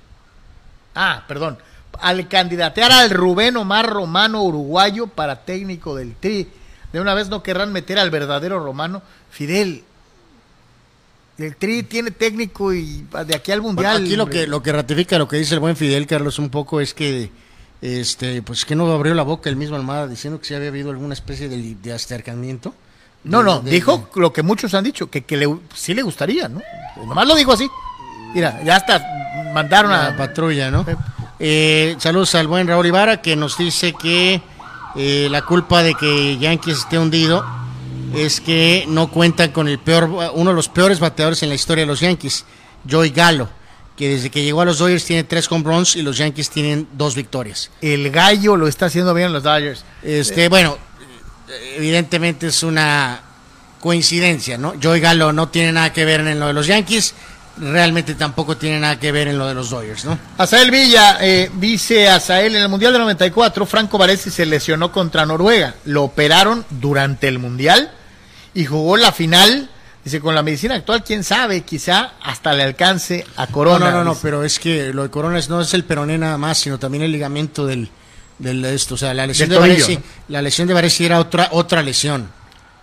Ah, 0.95 1.25
perdón. 1.29 1.59
Al 2.01 2.27
candidatear 2.27 2.91
al 2.91 3.11
Rubén 3.11 3.57
Omar 3.57 3.89
Romano 3.89 4.43
uruguayo 4.43 5.07
para 5.07 5.45
técnico 5.45 5.95
del 5.95 6.17
Tri. 6.17 6.49
De 6.93 7.01
una 7.01 7.15
vez 7.15 7.29
no 7.29 7.43
querrán 7.43 7.73
meter 7.73 7.99
al 7.99 8.11
verdadero 8.11 8.59
Romano. 8.59 9.03
Fidel, 9.31 9.85
el 11.39 11.57
Tri 11.57 11.83
tiene 11.83 12.11
técnico 12.11 12.73
y 12.73 13.05
de 13.27 13.35
aquí 13.35 13.53
al 13.53 13.63
mundial. 13.63 14.03
aquí 14.03 14.17
lo 14.17 14.27
que 14.27 14.47
lo 14.47 14.63
que 14.63 14.73
ratifica 14.73 15.19
lo 15.19 15.27
que 15.27 15.37
dice 15.37 15.55
el 15.55 15.61
buen 15.61 15.77
Fidel 15.77 16.07
Carlos 16.07 16.39
un 16.39 16.49
poco 16.49 16.81
es 16.81 16.95
que 16.95 17.31
este 17.83 18.41
pues 18.43 18.65
que 18.65 18.75
no 18.77 18.91
abrió 18.93 19.15
la 19.15 19.25
boca 19.25 19.51
el 19.51 19.57
mismo 19.57 19.77
Almada 19.77 20.07
diciendo 20.07 20.41
que 20.41 20.47
sí 20.47 20.55
había 20.55 20.69
habido 20.69 20.91
alguna 20.91 21.15
especie 21.15 21.49
de, 21.49 21.93
acercamiento. 21.93 22.75
No, 23.25 23.43
no, 23.43 23.61
dijo 23.61 24.11
lo 24.17 24.33
que 24.35 24.43
muchos 24.43 24.75
han 24.75 24.85
dicho, 24.85 25.11
que, 25.11 25.25
que 25.25 25.39
le, 25.39 25.49
sí 25.75 25.95
le 25.95 26.03
gustaría, 26.03 26.47
¿no? 26.47 26.61
Nomás 27.07 27.27
lo 27.27 27.35
dijo 27.35 27.53
así. 27.53 27.69
Mira, 28.35 28.63
ya 28.63 28.77
hasta 28.77 29.03
mandaron 29.55 29.93
a... 29.93 30.11
La 30.11 30.17
patrulla, 30.17 30.71
¿no? 30.71 30.85
Eh, 31.39 31.97
saludos 31.99 32.35
al 32.35 32.49
buen 32.49 32.69
Raúl 32.69 32.87
Ibarra 32.87 33.23
que 33.23 33.35
nos 33.35 33.57
dice 33.57 33.95
que 33.95 34.43
eh, 34.95 35.29
la 35.31 35.43
culpa 35.43 35.83
de 35.83 35.95
que 35.95 36.37
Yankees 36.37 36.79
esté 36.79 36.99
hundido 36.99 37.45
es 38.17 38.41
que 38.41 38.85
no 38.89 39.11
cuentan 39.11 39.53
con 39.53 39.69
el 39.69 39.79
peor, 39.79 40.11
uno 40.35 40.51
de 40.51 40.57
los 40.57 40.69
peores 40.69 41.01
bateadores 41.01 41.43
en 41.43 41.49
la 41.49 41.55
historia 41.55 41.83
de 41.83 41.87
los 41.87 42.01
Yankees, 42.01 42.45
Joey 42.89 43.11
Gallo, 43.11 43.49
que 43.97 44.09
desde 44.09 44.31
que 44.31 44.43
llegó 44.43 44.61
a 44.61 44.65
los 44.65 44.79
Dodgers 44.79 45.05
tiene 45.05 45.25
tres 45.25 45.51
home 45.51 45.65
runs 45.65 45.97
y 45.97 46.03
los 46.03 46.19
Yankees 46.19 46.51
tienen 46.51 46.89
dos 46.93 47.15
victorias. 47.15 47.71
El 47.81 48.11
gallo 48.11 48.57
lo 48.57 48.67
está 48.67 48.87
haciendo 48.87 49.15
bien 49.15 49.33
los 49.33 49.43
Dodgers. 49.43 49.85
Este, 50.03 50.49
bueno, 50.49 50.77
evidentemente 51.77 52.49
es 52.49 52.63
una 52.63 53.21
coincidencia, 53.81 54.59
¿no? 54.59 54.75
Joey 54.83 55.01
Gallo 55.01 55.33
no 55.33 55.49
tiene 55.49 55.73
nada 55.73 55.93
que 55.93 56.05
ver 56.05 56.21
en 56.21 56.41
lo 56.41 56.47
de 56.47 56.55
los 56.55 56.67
Yankees, 56.67 57.15
realmente 57.59 58.15
tampoco 58.15 58.57
tiene 58.57 58.81
nada 58.81 58.99
que 58.99 59.13
ver 59.13 59.29
en 59.29 59.39
lo 59.39 59.47
de 59.47 59.55
los 59.55 59.71
Dodgers, 59.71 60.05
¿no? 60.07 60.19
Azael 60.39 60.71
Villa, 60.71 61.19
eh, 61.21 61.51
dice 61.55 62.09
Azael, 62.09 62.57
en 62.57 62.63
el 62.63 62.69
Mundial 62.69 62.95
de 62.95 62.99
94, 62.99 63.67
Franco 63.67 63.99
Varese 63.99 64.31
se 64.31 64.47
lesionó 64.47 64.91
contra 64.91 65.27
Noruega. 65.27 65.75
Lo 65.85 66.03
operaron 66.03 66.65
durante 66.71 67.29
el 67.29 67.39
Mundial 67.39 67.93
y 68.55 68.65
jugó 68.65 68.97
la 68.97 69.13
final. 69.13 69.71
Dice, 70.05 70.21
con 70.21 70.35
la 70.35 70.43
medicina 70.43 70.75
actual, 70.75 71.03
quién 71.03 71.25
sabe, 71.25 71.63
quizá 71.63 72.13
hasta 72.23 72.53
le 72.53 72.63
alcance 72.63 73.25
a 73.37 73.47
Corona. 73.47 73.91
No, 73.91 73.99
no, 73.99 74.05
no, 74.05 74.19
pero 74.21 74.45
es 74.45 74.59
que 74.59 74.93
lo 74.93 75.03
de 75.03 75.11
Corona 75.11 75.41
no 75.49 75.63
es 75.63 75.73
el 75.73 75.85
peroné 75.85 76.19
nada 76.19 76.37
más, 76.37 76.59
sino 76.59 76.79
también 76.79 77.05
el 77.05 77.13
ligamento 77.13 77.67
del, 77.67 77.89
del 78.39 78.63
esto. 78.67 78.97
O 78.97 78.99
sea, 78.99 79.15
la 79.15 79.27
lesión 79.27 79.49
de 79.49 79.59
Varese, 79.59 80.03
la 80.29 80.43
lesión 80.43 80.69
de 80.69 80.75
Varese 80.75 81.07
era 81.07 81.19
otra, 81.21 81.49
otra 81.53 81.83
lesión. 81.83 82.29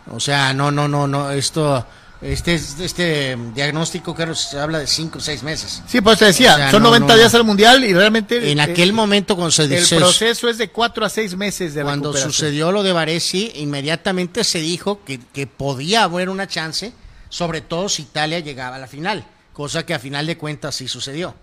O 0.10 0.19
sea, 0.19 0.51
no, 0.53 0.71
no, 0.71 0.88
no, 0.88 1.07
no, 1.07 1.29
esto 1.29 1.86
este, 2.21 2.53
este 2.53 3.36
diagnóstico, 3.55 4.13
Carlos, 4.13 4.39
se 4.39 4.60
habla 4.60 4.77
de 4.77 4.86
5 4.86 5.17
o 5.17 5.21
6 5.21 5.41
meses. 5.41 5.81
Sí, 5.88 6.01
pues 6.01 6.19
te 6.19 6.25
decía, 6.25 6.69
son 6.69 6.84
90 6.84 7.15
días 7.15 7.34
al 7.34 7.43
mundial 7.43 7.84
y 7.84 7.93
realmente. 7.93 8.51
En 8.51 8.60
eh, 8.60 8.62
aquel 8.62 8.93
momento, 8.93 9.36
cuando 9.36 9.51
se 9.51 9.63
El 9.63 9.97
proceso 9.97 10.47
es 10.47 10.60
de 10.60 10.69
4 10.69 11.05
a 11.05 11.10
6 11.10 11.36
meses 11.36 11.73
de 11.73 11.81
Cuando 11.81 12.13
sucedió 12.13 12.71
lo 12.71 12.84
de 12.84 12.91
Varesi, 12.91 13.51
inmediatamente 13.55 14.43
se 14.43 14.60
dijo 14.60 15.03
que, 15.03 15.19
que 15.34 15.47
podía 15.47 16.03
haber 16.03 16.29
una 16.29 16.47
chance, 16.47 16.93
sobre 17.29 17.62
todo 17.62 17.89
si 17.89 18.03
Italia 18.03 18.39
llegaba 18.39 18.75
a 18.75 18.79
la 18.79 18.88
final, 18.88 19.25
cosa 19.53 19.84
que 19.86 19.95
a 19.95 19.99
final 19.99 20.27
de 20.27 20.38
cuentas 20.38 20.75
sí 20.75 20.88
sucedió. 20.88 21.36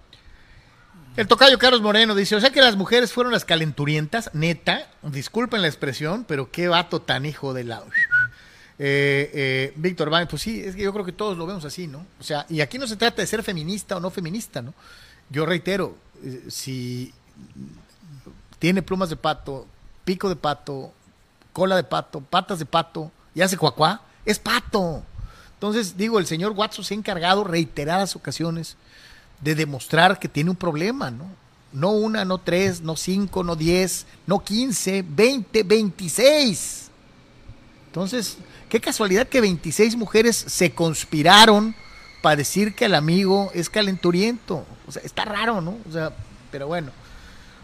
El 1.19 1.27
tocayo 1.27 1.59
Carlos 1.59 1.83
Moreno 1.83 2.15
dice, 2.15 2.37
o 2.37 2.41
sea 2.41 2.51
que 2.51 2.61
las 2.61 2.77
mujeres 2.77 3.13
fueron 3.13 3.33
las 3.33 3.45
calenturientas, 3.45 4.31
neta, 4.35 4.87
disculpen 5.03 5.63
la 5.63 5.67
expresión, 5.67 6.25
pero 6.29 6.53
qué 6.53 6.69
vato 6.69 7.03
tan 7.03 7.27
hijo 7.27 7.53
de 7.55 7.65
la... 7.65 7.83
Eh, 8.81 9.31
eh, 9.35 9.73
Víctor 9.77 10.09
Van, 10.09 10.29
pues 10.29 10.43
sí, 10.43 10.61
es 10.61 10.77
que 10.77 10.83
yo 10.83 10.93
creo 10.93 11.05
que 11.05 11.13
todos 11.13 11.37
lo 11.37 11.47
vemos 11.47 11.65
así, 11.65 11.89
¿no? 11.89 12.07
O 12.21 12.23
sea, 12.23 12.47
y 12.49 12.61
aquí 12.61 12.79
no 12.79 12.87
se 12.87 12.97
trata 12.97 13.21
de 13.23 13.27
ser 13.27 13.43
feminista 13.43 13.97
o 13.97 14.01
no 14.01 14.11
feminista, 14.11 14.63
¿no? 14.63 14.73
Yo 15.31 15.45
reitero, 15.47 15.97
eh, 16.23 16.45
si 16.49 17.13
tiene 18.59 18.83
plumas 18.83 19.11
de 19.11 19.17
pato, 19.17 19.67
pico 20.05 20.29
de 20.29 20.37
pato, 20.37 20.93
cola 21.53 21.75
de 21.77 21.85
pato, 21.85 22.21
patas 22.21 22.61
de 22.61 22.67
pato 22.67 23.11
y 23.35 23.41
hace 23.41 23.57
cuacuá, 23.57 24.03
es 24.25 24.39
pato. 24.39 25.03
Entonces, 25.55 25.97
digo, 25.97 26.21
el 26.21 26.27
señor 26.27 26.53
Watson 26.53 26.85
se 26.85 26.95
ha 26.95 26.97
encargado 26.97 27.43
reiteradas 27.43 28.15
ocasiones 28.15 28.77
de 29.41 29.57
demostrar 29.57 30.21
que 30.21 30.29
tiene 30.29 30.51
un 30.51 30.57
problema, 30.57 31.11
¿no? 31.11 31.29
No 31.73 31.91
una, 31.91 32.25
no 32.25 32.39
tres, 32.39 32.81
no 32.81 32.97
cinco, 32.97 33.43
no 33.43 33.57
diez, 33.57 34.07
no 34.27 34.43
quince, 34.43 35.05
veinte, 35.07 35.65
veintiséis. 35.65 36.91
Entonces, 37.87 38.39
Qué 38.69 38.81
casualidad 38.81 39.29
que 39.29 39.41
26 39.41 39.97
mujeres 39.97 40.37
se 40.37 40.73
conspiraron 40.73 41.75
para 42.23 42.37
decir 42.37 42.75
que 42.75 42.85
el 42.85 42.95
amigo 42.95 43.51
es 43.55 43.71
calenturiento. 43.71 44.67
O 44.87 44.93
sea, 44.93 45.03
está 45.03 45.25
raro, 45.25 45.61
¿no? 45.61 45.79
O 45.89 45.93
sea, 45.93 46.13
pero 46.51 46.67
bueno. 46.67 46.91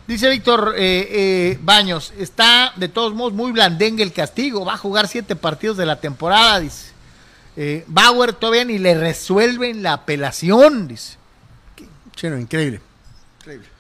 Dice 0.07 0.29
Víctor 0.29 0.75
eh, 0.77 1.09
eh, 1.11 1.59
Baños, 1.63 2.13
está 2.19 2.75
de 2.77 2.89
todos 2.89 3.15
modos 3.15 3.33
muy 3.33 3.53
blandengue 3.53 4.03
el 4.03 4.13
castigo, 4.13 4.65
va 4.65 4.75
a 4.75 4.79
jugar 4.79 5.09
siete 5.09 5.35
partidos 5.35 5.79
de 5.79 5.87
la 5.87 5.99
temporada, 5.99 6.61
dice. 6.61 6.93
Eh, 7.57 7.85
Bauer 7.87 8.35
todavía 8.35 8.65
ni 8.65 8.79
le 8.79 8.95
resuelven 8.95 9.83
la 9.83 9.95
apelación, 9.95 10.89
dice. 10.89 11.17
Chino, 12.15 12.39
increíble. 12.39 12.81
Increíble. 13.41 13.74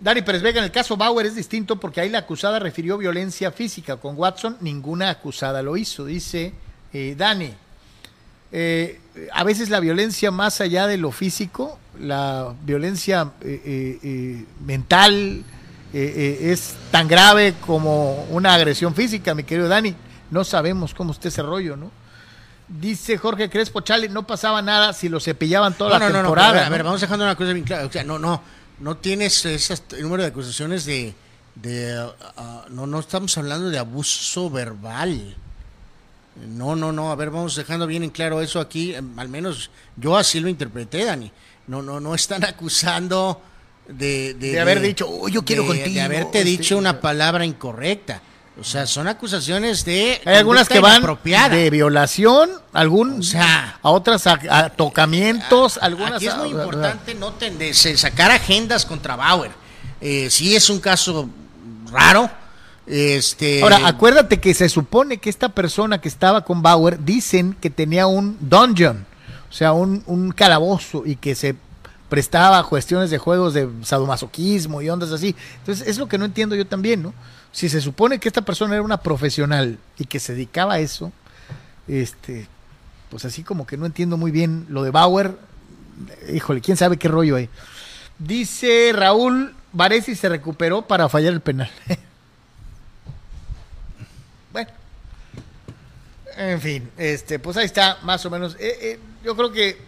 Dani 0.00 0.22
Pérez 0.22 0.40
Vega, 0.40 0.58
en 0.60 0.64
el 0.64 0.70
caso 0.70 0.96
Bauer 0.96 1.26
es 1.26 1.34
distinto 1.34 1.76
porque 1.76 2.00
ahí 2.00 2.08
la 2.08 2.18
acusada 2.18 2.58
refirió 2.58 2.96
violencia 2.96 3.52
física. 3.52 3.98
Con 3.98 4.16
Watson 4.16 4.56
ninguna 4.60 5.10
acusada 5.10 5.62
lo 5.62 5.76
hizo, 5.76 6.06
dice 6.06 6.54
eh, 6.92 7.14
Dani. 7.16 7.52
Eh, 8.52 8.98
a 9.32 9.44
veces 9.44 9.68
la 9.68 9.78
violencia 9.78 10.30
más 10.30 10.60
allá 10.62 10.86
de 10.86 10.96
lo 10.96 11.12
físico, 11.12 11.78
la 12.00 12.54
violencia 12.62 13.30
eh, 13.42 14.44
mental 14.64 15.44
es 15.92 16.76
tan 16.90 17.06
grave 17.06 17.54
como 17.60 18.24
una 18.30 18.54
agresión 18.54 18.94
física, 18.94 19.34
mi 19.34 19.44
querido 19.44 19.68
Dani. 19.68 19.94
No 20.30 20.44
sabemos 20.44 20.94
cómo 20.94 21.12
esté 21.12 21.28
ese 21.28 21.42
rollo, 21.42 21.76
¿no? 21.76 21.90
Dice 22.68 23.18
Jorge 23.18 23.50
Crespo, 23.50 23.80
Chale, 23.80 24.08
no 24.08 24.26
pasaba 24.26 24.62
nada 24.62 24.92
si 24.92 25.08
lo 25.08 25.18
cepillaban 25.18 25.74
toda 25.74 25.98
la 25.98 26.10
temporada. 26.10 26.60
No, 26.60 26.66
a, 26.66 26.68
ver, 26.70 26.84
vamos 26.84 27.00
dejando 27.00 27.24
una 27.24 27.34
cosa 27.34 27.52
bien 27.52 27.66
clara. 27.66 27.84
O 27.84 27.90
sea, 27.90 28.04
no, 28.04 28.18
no 28.18 28.40
no 28.80 28.96
tienes 28.96 29.44
ese 29.44 29.74
número 30.00 30.22
de 30.22 30.30
acusaciones 30.30 30.84
de, 30.84 31.14
de 31.54 32.10
ah, 32.36 32.64
no 32.70 32.86
no 32.86 32.98
estamos 32.98 33.36
hablando 33.38 33.70
de 33.70 33.78
abuso 33.78 34.50
verbal. 34.50 35.36
No 36.48 36.74
no 36.74 36.90
no 36.90 37.12
a 37.12 37.14
ver 37.16 37.30
vamos 37.30 37.54
dejando 37.56 37.86
bien 37.86 38.02
en 38.02 38.10
claro 38.10 38.40
eso 38.40 38.60
aquí 38.60 38.94
em, 38.94 39.18
al 39.18 39.28
menos 39.28 39.70
yo 39.96 40.16
así 40.16 40.40
lo 40.40 40.48
interpreté 40.48 41.04
Dani. 41.04 41.30
No 41.66 41.82
no 41.82 42.00
no 42.00 42.14
están 42.14 42.44
acusando 42.46 43.42
de 43.86 44.34
de, 44.34 44.58
haber 44.58 44.80
dicho 44.80 45.06
oh, 45.08 45.28
yo 45.28 45.44
quiero 45.44 45.66
contigo 45.66 45.94
de 45.94 46.00
haberte 46.00 46.42
dicho 46.42 46.78
una 46.78 47.00
palabra 47.00 47.44
incorrecta 47.44 48.22
o 48.60 48.64
sea, 48.64 48.86
son 48.86 49.08
acusaciones 49.08 49.86
de. 49.86 50.20
Hay 50.24 50.36
algunas 50.36 50.68
que 50.68 50.80
van 50.80 51.02
de 51.50 51.70
violación, 51.70 52.50
algún, 52.74 53.20
o 53.20 53.22
sea, 53.22 53.78
a 53.82 53.90
otras 53.90 54.26
a, 54.26 54.68
tocamientos, 54.68 55.78
algunas. 55.80 56.16
Aquí 56.16 56.26
es 56.26 56.36
muy 56.36 56.50
importante 56.50 57.14
no 57.14 57.32
sacar 57.96 58.30
agendas 58.30 58.84
contra 58.84 59.16
Bauer. 59.16 59.50
Eh, 60.00 60.28
sí 60.30 60.54
es 60.54 60.68
un 60.68 60.78
caso 60.78 61.30
raro. 61.90 62.30
Este... 62.86 63.62
Ahora, 63.62 63.86
acuérdate 63.86 64.40
que 64.40 64.52
se 64.52 64.68
supone 64.68 65.18
que 65.18 65.30
esta 65.30 65.48
persona 65.48 66.00
que 66.00 66.08
estaba 66.08 66.44
con 66.44 66.60
Bauer 66.60 67.02
dicen 67.02 67.56
que 67.60 67.70
tenía 67.70 68.06
un 68.08 68.36
dungeon, 68.40 69.06
o 69.48 69.52
sea, 69.52 69.72
un, 69.72 70.02
un 70.06 70.32
calabozo 70.32 71.04
y 71.06 71.16
que 71.16 71.34
se 71.34 71.54
prestaba 72.08 72.58
a 72.58 72.64
cuestiones 72.64 73.10
de 73.10 73.18
juegos 73.18 73.54
de 73.54 73.68
sadomasoquismo 73.84 74.82
y 74.82 74.90
ondas 74.90 75.12
así. 75.12 75.34
Entonces, 75.58 75.86
es 75.86 75.98
lo 75.98 76.08
que 76.08 76.18
no 76.18 76.24
entiendo 76.24 76.56
yo 76.56 76.66
también, 76.66 77.02
¿no? 77.02 77.14
Si 77.52 77.68
se 77.68 77.80
supone 77.80 78.18
que 78.18 78.28
esta 78.28 78.42
persona 78.42 78.74
era 78.74 78.82
una 78.82 79.02
profesional 79.02 79.78
y 79.98 80.04
que 80.04 80.20
se 80.20 80.34
dedicaba 80.34 80.74
a 80.74 80.80
eso, 80.80 81.12
este, 81.88 82.46
pues 83.10 83.24
así 83.24 83.42
como 83.42 83.66
que 83.66 83.76
no 83.76 83.86
entiendo 83.86 84.16
muy 84.16 84.30
bien 84.30 84.66
lo 84.68 84.82
de 84.82 84.90
Bauer, 84.90 85.36
híjole, 86.32 86.60
quién 86.60 86.76
sabe 86.76 86.96
qué 86.96 87.08
rollo 87.08 87.36
hay. 87.36 87.48
Dice 88.18 88.92
Raúl, 88.94 89.54
Varesi 89.72 90.14
se 90.14 90.28
recuperó 90.28 90.82
para 90.82 91.08
fallar 91.08 91.32
el 91.32 91.40
penal. 91.40 91.70
bueno, 94.52 94.70
en 96.36 96.60
fin, 96.60 96.90
este, 96.96 97.38
pues 97.38 97.56
ahí 97.56 97.66
está, 97.66 97.98
más 98.02 98.24
o 98.26 98.30
menos. 98.30 98.56
Eh, 98.60 98.78
eh, 98.80 99.00
yo 99.24 99.36
creo 99.36 99.52
que 99.52 99.78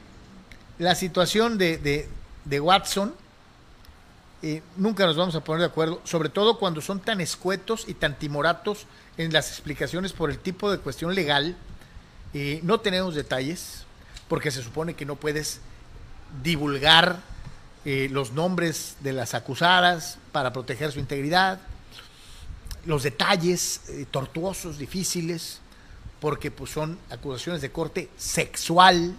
la 0.79 0.95
situación 0.95 1.59
de, 1.59 2.09
de, 2.45 2.61
Watson 2.61 3.15
eh, 4.43 4.63
nunca 4.77 5.07
nos 5.07 5.17
vamos 5.17 5.35
a 5.35 5.45
poner 5.45 5.61
de 5.61 5.67
acuerdo, 5.67 6.01
sobre 6.05 6.29
todo 6.29 6.59
cuando 6.59 6.81
son 6.81 7.01
tan 7.01 7.21
escuetos 7.21 7.85
y 7.87 7.95
tan 7.95 8.19
timoratos 8.19 8.87
en 9.17 9.33
las 9.33 9.51
explicaciones 9.51 10.13
por 10.13 10.31
el 10.31 10.39
tipo 10.39 10.71
de 10.71 10.79
cuestión 10.79 11.15
legal. 11.15 11.57
no 12.63 12.81
tenemos 12.81 13.15
detalles, 13.15 13.85
porque 14.29 14.51
se 14.51 14.63
supone 14.63 14.95
que 14.95 15.05
no 15.05 15.17
puedes 15.17 15.61
divulgar 16.43 17.21
eh, 17.85 18.09
los 18.13 18.33
nombres 18.33 18.97
de 19.01 19.13
las 19.13 19.35
acusadas 19.35 20.19
para 20.31 20.53
proteger 20.53 20.93
su 20.93 21.01
integridad, 21.01 21.59
los 22.87 23.03
detalles 23.03 23.89
eh, 23.89 24.07
tortuosos, 24.09 24.79
difíciles, 24.79 25.59
porque 26.21 26.53
pues, 26.53 26.71
son 26.71 26.97
acusaciones 27.11 27.61
de 27.61 27.73
corte 27.73 28.09
sexual. 28.17 29.17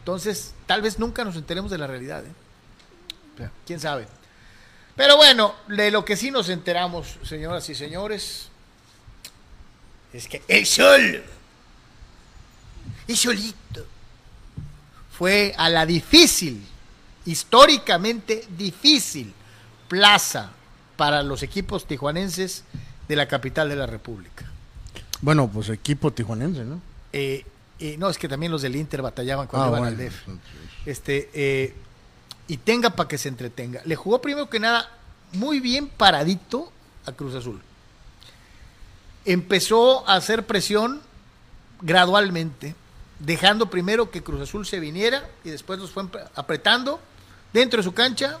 Entonces, 0.00 0.52
tal 0.66 0.82
vez 0.82 0.98
nunca 0.98 1.24
nos 1.24 1.36
enteremos 1.36 1.70
de 1.70 1.78
la 1.78 1.86
realidad. 1.86 2.24
¿eh? 2.26 3.48
¿Quién 3.64 3.78
sabe? 3.78 4.08
Pero 4.96 5.16
bueno, 5.16 5.54
de 5.68 5.90
lo 5.90 6.04
que 6.04 6.16
sí 6.16 6.30
nos 6.30 6.48
enteramos, 6.48 7.18
señoras 7.22 7.68
y 7.68 7.74
señores, 7.74 8.48
es 10.12 10.26
que 10.26 10.42
el 10.48 10.64
sol, 10.64 11.22
el 13.06 13.16
solito, 13.16 13.86
fue 15.12 15.54
a 15.56 15.68
la 15.68 15.84
difícil, 15.84 16.66
históricamente 17.26 18.46
difícil 18.56 19.32
plaza 19.88 20.50
para 20.96 21.22
los 21.22 21.42
equipos 21.42 21.86
tijuanenses 21.86 22.64
de 23.06 23.16
la 23.16 23.28
capital 23.28 23.68
de 23.68 23.76
la 23.76 23.86
República. 23.86 24.46
Bueno, 25.20 25.48
pues 25.48 25.68
equipo 25.68 26.12
tijuanense, 26.12 26.64
¿no? 26.64 26.80
Eh, 27.12 27.44
eh, 27.78 27.96
no, 27.98 28.08
es 28.08 28.18
que 28.18 28.28
también 28.28 28.52
los 28.52 28.62
del 28.62 28.76
Inter 28.76 29.02
batallaban 29.02 29.46
cuando 29.46 29.74
ah, 29.74 29.78
iban 29.78 29.88
al 29.88 29.96
DEF. 29.96 30.22
Este, 30.86 31.30
eh, 31.34 31.74
y 32.48 32.58
tenga 32.58 32.90
para 32.90 33.08
que 33.08 33.18
se 33.18 33.28
entretenga. 33.28 33.82
Le 33.84 33.96
jugó 33.96 34.20
primero 34.20 34.48
que 34.48 34.60
nada 34.60 34.90
muy 35.32 35.60
bien 35.60 35.88
paradito 35.88 36.72
a 37.04 37.12
Cruz 37.12 37.34
Azul. 37.34 37.60
Empezó 39.24 40.08
a 40.08 40.14
hacer 40.14 40.46
presión 40.46 41.00
gradualmente 41.80 42.74
dejando 43.18 43.70
primero 43.70 44.10
que 44.10 44.22
Cruz 44.22 44.42
Azul 44.42 44.66
se 44.66 44.80
viniera 44.80 45.28
y 45.44 45.50
después 45.50 45.78
los 45.78 45.90
fue 45.90 46.04
apretando 46.34 47.00
dentro 47.52 47.78
de 47.78 47.84
su 47.84 47.94
cancha, 47.94 48.38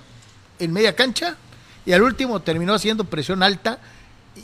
en 0.58 0.72
media 0.72 0.94
cancha, 0.94 1.36
y 1.84 1.92
al 1.92 2.02
último 2.02 2.40
terminó 2.40 2.74
haciendo 2.74 3.04
presión 3.04 3.42
alta 3.42 3.78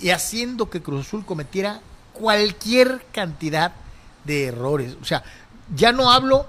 y 0.01 0.11
haciendo 0.11 0.71
que 0.71 0.83
Cruz 0.83 1.07
Azul 1.07 1.25
cometiera 1.27 1.81
cualquier 2.13 3.05
cantidad 3.13 3.73
de 4.25 4.47
errores. 4.47 4.97
O 5.01 5.05
sea, 5.05 5.23
ya 5.75 5.93
no 5.93 6.11
hablo 6.11 6.47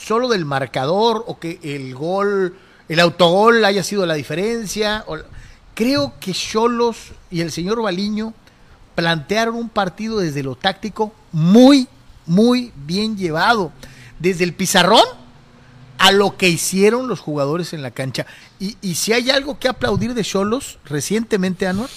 solo 0.00 0.28
del 0.28 0.44
marcador 0.44 1.24
o 1.26 1.38
que 1.38 1.58
el 1.62 1.94
gol, 1.94 2.56
el 2.88 3.00
autogol 3.00 3.64
haya 3.64 3.82
sido 3.82 4.06
la 4.06 4.14
diferencia. 4.14 5.04
Creo 5.74 6.14
que 6.20 6.32
Cholos 6.32 7.12
y 7.30 7.40
el 7.40 7.52
señor 7.52 7.80
Baliño 7.82 8.34
plantearon 8.94 9.54
un 9.54 9.68
partido 9.68 10.18
desde 10.18 10.42
lo 10.42 10.56
táctico 10.56 11.12
muy 11.32 11.88
muy 12.26 12.72
bien 12.76 13.16
llevado. 13.16 13.72
Desde 14.18 14.44
el 14.44 14.54
pizarrón 14.54 15.04
a 15.98 16.12
lo 16.12 16.36
que 16.36 16.48
hicieron 16.48 17.08
los 17.08 17.20
jugadores 17.20 17.72
en 17.72 17.82
la 17.82 17.90
cancha. 17.90 18.24
Y, 18.58 18.74
si 18.94 19.12
hay 19.12 19.30
algo 19.30 19.58
que 19.58 19.68
aplaudir 19.68 20.14
de 20.14 20.22
Cholos 20.22 20.78
recientemente, 20.84 21.66
Anuar, 21.66 21.90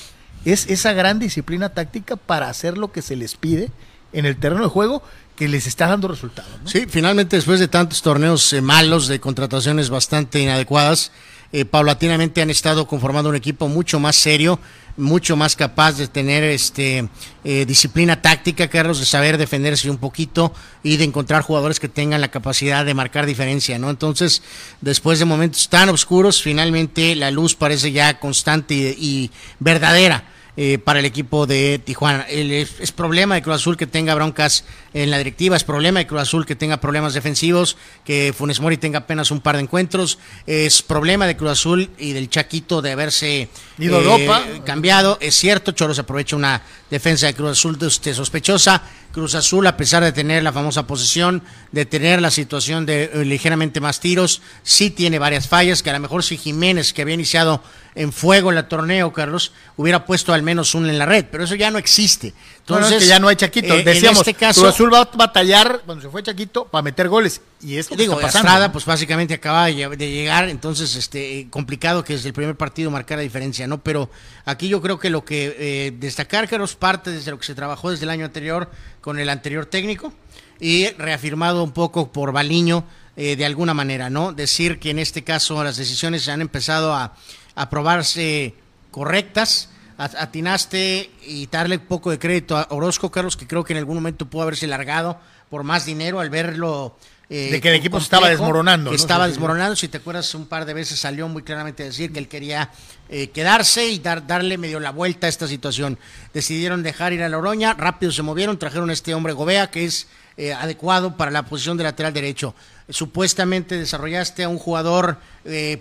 es 0.43 0.67
esa 0.67 0.93
gran 0.93 1.19
disciplina 1.19 1.69
táctica 1.69 2.15
para 2.15 2.49
hacer 2.49 2.77
lo 2.77 2.91
que 2.91 3.01
se 3.01 3.15
les 3.15 3.35
pide 3.35 3.71
en 4.11 4.25
el 4.25 4.37
terreno 4.37 4.63
de 4.63 4.69
juego 4.69 5.03
que 5.35 5.47
les 5.47 5.67
está 5.67 5.87
dando 5.87 6.07
resultados. 6.07 6.51
Sí, 6.65 6.85
finalmente 6.87 7.35
después 7.35 7.59
de 7.59 7.67
tantos 7.67 8.01
torneos 8.01 8.53
eh, 8.53 8.61
malos, 8.61 9.07
de 9.07 9.19
contrataciones 9.19 9.89
bastante 9.89 10.39
inadecuadas, 10.39 11.11
eh, 11.51 11.65
paulatinamente 11.65 12.41
han 12.41 12.49
estado 12.49 12.87
conformando 12.87 13.29
un 13.29 13.35
equipo 13.35 13.67
mucho 13.67 13.99
más 13.99 14.15
serio, 14.15 14.59
mucho 14.97 15.35
más 15.35 15.55
capaz 15.55 15.93
de 15.93 16.07
tener 16.07 16.43
este 16.43 17.07
eh, 17.43 17.65
disciplina 17.65 18.21
táctica, 18.21 18.67
Carlos, 18.67 18.99
de 18.99 19.05
saber 19.05 19.37
defenderse 19.37 19.89
un 19.89 19.97
poquito 19.97 20.53
y 20.83 20.97
de 20.97 21.03
encontrar 21.03 21.43
jugadores 21.43 21.79
que 21.79 21.89
tengan 21.89 22.21
la 22.21 22.31
capacidad 22.31 22.85
de 22.85 22.93
marcar 22.93 23.25
diferencia, 23.25 23.77
¿no? 23.77 23.89
Entonces, 23.89 24.41
después 24.81 25.19
de 25.19 25.25
momentos 25.25 25.69
tan 25.69 25.89
oscuros, 25.89 26.41
finalmente 26.41 27.15
la 27.15 27.31
luz 27.31 27.55
parece 27.55 27.91
ya 27.91 28.19
constante 28.19 28.95
y 28.97 29.31
verdadera 29.59 30.32
eh, 30.55 30.77
para 30.77 30.99
el 30.99 31.05
equipo 31.05 31.47
de 31.47 31.79
Tijuana. 31.83 32.27
es, 32.29 32.91
problema 32.91 33.35
de 33.35 33.41
Cruz 33.41 33.55
Azul 33.55 33.75
que 33.75 33.87
tenga 33.87 34.13
broncas 34.13 34.65
en 34.93 35.09
la 35.09 35.17
directiva, 35.17 35.55
es 35.55 35.63
problema 35.63 35.99
de 35.99 36.07
Cruz 36.07 36.21
Azul 36.21 36.45
que 36.45 36.55
tenga 36.55 36.77
problemas 36.77 37.15
defensivos, 37.15 37.75
que 38.05 38.33
Funes 38.37 38.59
Mori 38.59 38.77
tenga 38.77 38.99
apenas 38.99 39.31
un 39.31 39.41
par 39.41 39.55
de 39.55 39.63
encuentros, 39.63 40.19
es 40.45 40.83
problema 40.83 41.25
de 41.25 41.35
Cruz 41.35 41.51
Azul 41.51 41.89
y 41.97 42.13
del 42.13 42.29
Chaquito 42.29 42.81
de 42.81 42.91
haberse 42.91 43.49
eh, 43.79 44.61
cambiado. 44.63 45.17
Es 45.21 45.35
cierto, 45.35 45.71
Choros 45.71 45.97
aprovecha 45.97 46.35
una 46.35 46.61
defensa 46.91 47.25
de 47.25 47.33
Cruz 47.33 47.51
Azul 47.51 47.79
de 47.79 48.13
sospechosa. 48.13 48.83
Cruz 49.13 49.35
Azul, 49.35 49.67
a 49.67 49.77
pesar 49.77 50.03
de 50.03 50.11
tener 50.11 50.41
la 50.41 50.51
famosa 50.51 50.87
posesión, 50.87 51.43
de 51.71 51.85
tener 51.85 52.19
la 52.19 52.31
situación 52.31 52.87
de 52.87 53.11
eh, 53.13 53.25
ligeramente 53.25 53.79
más 53.79 53.99
tiros, 53.99 54.41
sí 54.63 54.89
tiene 54.89 55.19
varias 55.19 55.47
fallas, 55.47 55.83
que 55.83 55.91
a 55.91 55.93
lo 55.93 55.99
mejor 55.99 56.23
si 56.23 56.35
Jiménez, 56.35 56.93
que 56.93 57.03
había 57.03 57.13
iniciado 57.13 57.63
en 57.93 58.11
fuego 58.11 58.49
el 58.51 58.65
torneo, 58.65 59.13
Carlos, 59.13 59.51
hubiera 59.77 60.07
puesto 60.07 60.33
al 60.33 60.41
menos 60.41 60.73
uno 60.73 60.89
en 60.89 60.97
la 60.97 61.05
red, 61.05 61.25
pero 61.31 61.43
eso 61.43 61.53
ya 61.53 61.69
no 61.69 61.77
existe. 61.77 62.33
Entonces, 62.67 63.03
que 63.03 63.07
ya 63.07 63.19
no 63.19 63.27
hay 63.27 63.35
Chaquito. 63.35 63.73
Eh, 63.73 63.83
Decíamos, 63.83 64.19
en 64.19 64.29
este 64.29 64.33
caso, 64.33 64.61
Cruz 64.61 64.73
Azul 64.73 64.93
va 64.93 65.01
a 65.01 65.09
batallar 65.13 65.81
cuando 65.85 66.01
se 66.01 66.09
fue 66.09 66.23
Chaquito 66.23 66.65
para 66.65 66.81
meter 66.81 67.09
goles. 67.09 67.41
Y 67.61 67.77
esto 67.77 67.95
digo, 67.95 68.19
está 68.21 68.39
Estrada, 68.39 68.71
pues 68.71 68.85
básicamente 68.85 69.33
acaba 69.33 69.65
de 69.65 70.11
llegar, 70.11 70.47
entonces 70.49 70.95
este 70.95 71.47
complicado 71.49 72.03
que 72.03 72.13
desde 72.13 72.29
el 72.29 72.33
primer 72.33 72.55
partido 72.55 72.89
marcar 72.89 73.17
la 73.17 73.23
diferencia, 73.23 73.67
¿no? 73.67 73.81
Pero 73.81 74.09
aquí 74.45 74.69
yo 74.69 74.81
creo 74.81 74.97
que 74.97 75.09
lo 75.09 75.25
que 75.25 75.55
eh, 75.57 75.93
destacar, 75.97 76.47
Carlos, 76.47 76.75
parte 76.75 77.11
desde 77.11 77.31
lo 77.31 77.39
que 77.39 77.45
se 77.45 77.55
trabajó 77.55 77.91
desde 77.91 78.03
el 78.05 78.09
año 78.09 78.25
anterior 78.25 78.69
con 79.01 79.19
el 79.19 79.29
anterior 79.29 79.65
técnico 79.65 80.13
y 80.59 80.87
reafirmado 80.91 81.63
un 81.63 81.71
poco 81.73 82.11
por 82.11 82.31
Baliño 82.31 82.85
eh, 83.17 83.35
de 83.35 83.45
alguna 83.45 83.73
manera, 83.73 84.09
¿no? 84.09 84.31
Decir 84.31 84.79
que 84.79 84.89
en 84.89 84.99
este 84.99 85.23
caso 85.23 85.63
las 85.63 85.77
decisiones 85.77 86.23
se 86.23 86.31
han 86.31 86.41
empezado 86.41 86.93
a 86.93 87.13
a 87.55 87.69
probarse 87.69 88.55
correctas. 88.91 89.69
Atinaste 90.05 91.09
y 91.25 91.47
darle 91.47 91.79
poco 91.79 92.11
de 92.11 92.19
crédito 92.19 92.57
a 92.57 92.67
Orozco, 92.71 93.11
Carlos, 93.11 93.37
que 93.37 93.47
creo 93.47 93.63
que 93.63 93.73
en 93.73 93.79
algún 93.79 93.95
momento 93.95 94.25
pudo 94.29 94.43
haberse 94.43 94.67
largado 94.67 95.19
por 95.49 95.63
más 95.63 95.85
dinero 95.85 96.19
al 96.19 96.29
verlo. 96.29 96.97
Eh, 97.29 97.49
de 97.51 97.61
que 97.61 97.69
el 97.69 97.75
equipo 97.75 97.99
se 97.99 98.05
estaba 98.05 98.27
desmoronando. 98.27 98.89
Que 98.89 98.95
estaba 98.95 99.27
desmoronando. 99.27 99.75
Si 99.75 99.87
te 99.87 99.97
acuerdas, 99.97 100.33
un 100.35 100.47
par 100.47 100.65
de 100.65 100.73
veces 100.73 100.99
salió 100.99 101.27
muy 101.27 101.43
claramente 101.43 101.83
a 101.83 101.85
decir 101.85 102.11
que 102.11 102.19
él 102.19 102.27
quería 102.27 102.71
eh, 103.09 103.29
quedarse 103.29 103.87
y 103.87 103.99
dar, 103.99 104.25
darle 104.27 104.57
medio 104.57 104.79
la 104.79 104.91
vuelta 104.91 105.27
a 105.27 105.29
esta 105.29 105.47
situación. 105.47 105.99
Decidieron 106.33 106.83
dejar 106.83 107.13
ir 107.13 107.23
a 107.23 107.29
la 107.29 107.37
Oroña, 107.37 107.73
rápido 107.75 108.11
se 108.11 108.23
movieron, 108.23 108.57
trajeron 108.57 108.89
a 108.89 108.93
este 108.93 109.13
hombre 109.13 109.33
Gobea, 109.33 109.69
que 109.69 109.85
es 109.85 110.07
eh, 110.37 110.53
adecuado 110.53 111.17
para 111.17 111.31
la 111.31 111.43
posición 111.43 111.77
de 111.77 111.83
lateral 111.83 112.13
derecho. 112.13 112.55
Supuestamente 112.89 113.77
desarrollaste 113.77 114.43
a 114.43 114.49
un 114.49 114.57
jugador 114.57 115.17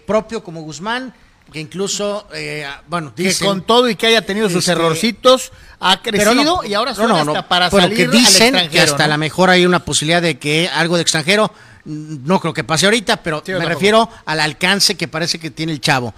propio 0.07 0.45
como 0.45 0.63
Guzmán 0.63 1.15
que 1.53 1.61
incluso, 1.61 2.27
eh, 2.35 2.67
bueno, 2.89 3.15
que 3.15 3.35
con 3.37 3.63
todo 3.63 3.89
y 3.89 3.97
que 3.97 4.07
haya 4.07 4.25
tenido 4.25 4.49
sus 4.49 4.67
este, 4.69 4.73
errorcitos, 4.73 5.53
ha 5.79 6.01
crecido 6.03 6.65
y 6.65 6.75
ahora 6.75 6.95
son 6.95 7.13
hasta 7.13 7.49
para 7.49 7.71
salir 7.71 7.97
que 7.97 8.09
dicen 8.09 8.71
que 8.71 8.81
hasta 8.81 9.05
a 9.05 9.09
lo 9.09 9.19
mejor 9.19 9.51
hay 9.51 9.67
una 9.67 9.85
posibilidad 9.85 10.23
de 10.23 10.39
que 10.39 10.69
algo 10.69 10.97
de 10.97 11.03
extranjero, 11.03 11.53
no 11.85 12.41
creo 12.41 12.55
que 12.55 12.65
pase 12.65 12.87
ahorita, 12.87 13.23
pero 13.23 13.43
me 13.47 13.65
refiero 13.65 14.09
al 14.25 14.41
alcance 14.41 14.97
que 14.97 15.09
parece 15.09 15.39
que 15.39 15.51
tiene 15.51 15.73
el 15.73 15.81
chavo. 15.81 16.15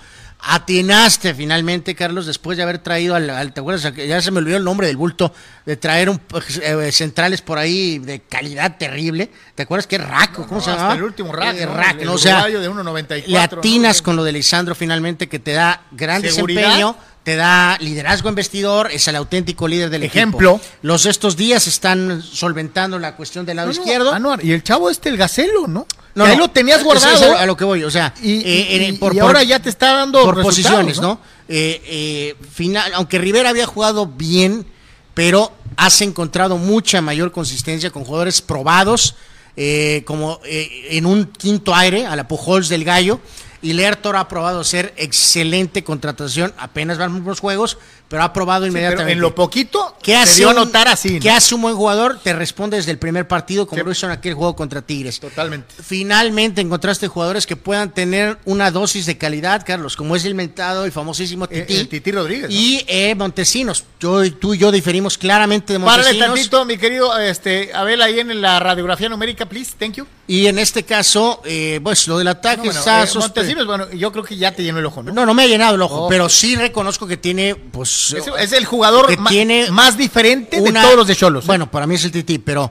Atinaste 0.46 1.34
finalmente, 1.34 1.94
Carlos, 1.94 2.26
después 2.26 2.58
de 2.58 2.62
haber 2.62 2.78
traído 2.78 3.14
al, 3.14 3.52
¿te 3.52 3.60
acuerdas? 3.60 3.94
Ya 3.96 4.20
se 4.20 4.30
me 4.30 4.38
olvidó 4.38 4.58
el 4.58 4.64
nombre 4.64 4.86
del 4.86 4.96
bulto, 4.96 5.32
de 5.64 5.76
traer 5.76 6.10
un, 6.10 6.20
eh, 6.60 6.92
centrales 6.92 7.40
por 7.40 7.56
ahí 7.56 7.98
de 7.98 8.20
calidad 8.20 8.76
terrible. 8.76 9.30
¿Te 9.54 9.62
acuerdas 9.62 9.86
que 9.86 9.96
Raco? 9.96 10.46
¿Cómo 10.46 10.60
se 10.60 10.70
llama? 10.70 10.94
el 10.94 11.02
último 11.02 11.32
Rack. 11.32 11.56
Eh, 11.56 12.04
¿no? 12.04 12.12
o 12.12 12.18
sea, 12.18 12.46
de 12.46 13.24
le 13.26 13.38
atinas 13.38 14.02
con 14.02 14.16
lo 14.16 14.24
de 14.24 14.32
Lisandro 14.32 14.74
finalmente, 14.74 15.28
que 15.28 15.38
te 15.38 15.52
da 15.52 15.82
gran 15.92 16.20
desempeño 16.20 16.96
te 17.24 17.36
da 17.36 17.78
liderazgo 17.80 18.28
en 18.28 18.34
vestidor, 18.34 18.90
es 18.92 19.08
el 19.08 19.16
auténtico 19.16 19.66
líder 19.66 19.88
del 19.88 20.02
ejemplo. 20.02 20.60
Los 20.82 21.06
estos 21.06 21.36
días 21.36 21.66
están 21.66 22.22
solventando 22.22 22.98
la 22.98 23.16
cuestión 23.16 23.46
del 23.46 23.56
lado 23.56 23.70
izquierdo. 23.70 24.14
y 24.42 24.52
el 24.52 24.62
chavo 24.62 24.90
este, 24.90 25.08
el 25.08 25.16
Gacelo, 25.16 25.66
¿no? 25.66 25.86
No, 26.14 26.24
ahí 26.24 26.36
lo 26.36 26.48
tenías 26.48 26.82
guardado. 26.84 27.36
a 27.36 27.46
lo 27.46 27.56
que 27.56 27.64
voy, 27.64 27.82
o 27.82 27.90
sea, 27.90 28.14
y, 28.22 28.42
eh, 28.44 28.98
ahora 29.20 29.42
ya 29.42 29.60
te 29.60 29.68
está 29.68 29.94
dando 29.94 30.22
por 30.22 30.42
posiciones, 30.42 31.00
¿no? 31.00 31.20
Eh, 31.48 31.82
eh, 31.86 32.36
final, 32.52 32.92
aunque 32.94 33.18
Rivera 33.18 33.50
había 33.50 33.66
jugado 33.66 34.06
bien, 34.06 34.66
pero 35.12 35.52
has 35.76 36.00
encontrado 36.02 36.56
mucha 36.56 37.00
mayor 37.00 37.32
consistencia 37.32 37.90
con 37.90 38.04
jugadores 38.04 38.40
probados 38.40 39.16
eh, 39.56 40.02
como 40.04 40.40
eh, 40.44 40.88
en 40.90 41.06
un 41.06 41.26
quinto 41.26 41.72
aire 41.76 42.06
a 42.06 42.16
la 42.16 42.26
Pujols 42.26 42.68
del 42.68 42.84
Gallo. 42.84 43.20
Y 43.62 43.72
Lertor 43.72 44.16
ha 44.16 44.28
probado 44.28 44.62
ser 44.62 44.92
excelente 44.98 45.84
contratación, 45.84 46.52
apenas 46.58 46.98
van 46.98 47.24
los 47.24 47.40
juegos, 47.40 47.78
pero 48.08 48.22
ha 48.22 48.32
probado 48.32 48.66
inmediatamente. 48.66 49.12
en 49.12 49.20
lo 49.20 49.34
poquito 49.34 49.96
que 50.02 50.14
hace 50.14 50.36
dio 50.36 50.52
notar 50.52 50.88
así. 50.88 51.18
Que 51.20 51.30
hace 51.30 51.54
un 51.54 51.62
buen 51.62 51.74
jugador, 51.74 52.20
te 52.22 52.32
responde 52.32 52.76
desde 52.76 52.90
el 52.92 52.98
primer 52.98 53.26
partido, 53.26 53.66
como 53.66 53.82
lo 53.82 53.90
hizo 53.90 54.06
en 54.06 54.12
aquel 54.12 54.34
juego 54.34 54.54
contra 54.54 54.82
Tigres. 54.82 55.20
Totalmente. 55.20 55.74
Finalmente 55.82 56.60
encontraste 56.60 57.08
jugadores 57.08 57.46
que 57.46 57.56
puedan 57.56 57.92
tener 57.92 58.38
una 58.44 58.70
dosis 58.70 59.06
de 59.06 59.16
calidad, 59.18 59.62
Carlos, 59.66 59.96
como 59.96 60.16
es 60.16 60.24
el 60.24 60.34
mentado, 60.34 60.84
el 60.84 60.92
famosísimo 60.92 61.46
Eh, 61.50 61.62
Titi. 61.62 61.80
el 61.80 61.88
Titi 61.88 62.12
Rodríguez, 62.12 62.50
¿no? 62.50 62.54
Y 62.54 62.84
eh, 62.86 63.14
Montesinos. 63.14 63.84
Yo, 64.00 64.30
tú 64.34 64.54
y 64.54 64.58
yo 64.58 64.70
diferimos 64.70 65.16
claramente 65.18 65.72
de 65.72 65.78
Montesinos. 65.78 66.06
Párale 66.14 66.34
tantito, 66.34 66.64
mi 66.64 66.76
querido 66.76 67.18
este, 67.18 67.72
Abel, 67.74 68.02
ahí 68.02 68.20
en 68.20 68.40
la 68.40 68.60
radiografía 68.60 69.08
numérica, 69.08 69.46
please. 69.46 69.72
Thank 69.78 69.94
you. 69.94 70.06
Y 70.26 70.46
en 70.46 70.58
este 70.58 70.84
caso, 70.84 71.42
eh, 71.44 71.80
pues 71.82 72.08
lo 72.08 72.16
del 72.18 72.28
ataque 72.28 72.58
No, 72.58 72.64
bueno, 72.64 72.78
está 72.78 73.04
eh, 73.04 73.08
Montesinos, 73.14 73.66
bueno, 73.66 73.90
yo 73.92 74.10
creo 74.10 74.24
que 74.24 74.36
ya 74.36 74.52
te 74.52 74.62
llenó 74.62 74.78
el 74.78 74.86
ojo, 74.86 75.02
¿no? 75.02 75.12
No, 75.12 75.26
no 75.26 75.34
me 75.34 75.42
ha 75.42 75.46
llenado 75.46 75.74
el 75.74 75.82
ojo, 75.82 76.08
pero 76.08 76.28
sí 76.28 76.56
reconozco 76.56 77.06
que 77.06 77.16
tiene, 77.16 77.54
pues. 77.54 77.93
Es, 78.12 78.26
es 78.38 78.52
el 78.52 78.64
jugador 78.64 79.06
que 79.08 79.16
ma- 79.16 79.30
tiene 79.30 79.70
más 79.70 79.96
diferente 79.96 80.60
una- 80.60 80.80
de 80.80 80.86
todos 80.86 80.96
los 80.98 81.06
de 81.06 81.16
Cholos. 81.16 81.44
¿eh? 81.44 81.46
Bueno, 81.46 81.70
para 81.70 81.86
mí 81.86 81.94
es 81.94 82.04
el 82.04 82.10
Titi, 82.12 82.38
pero, 82.38 82.70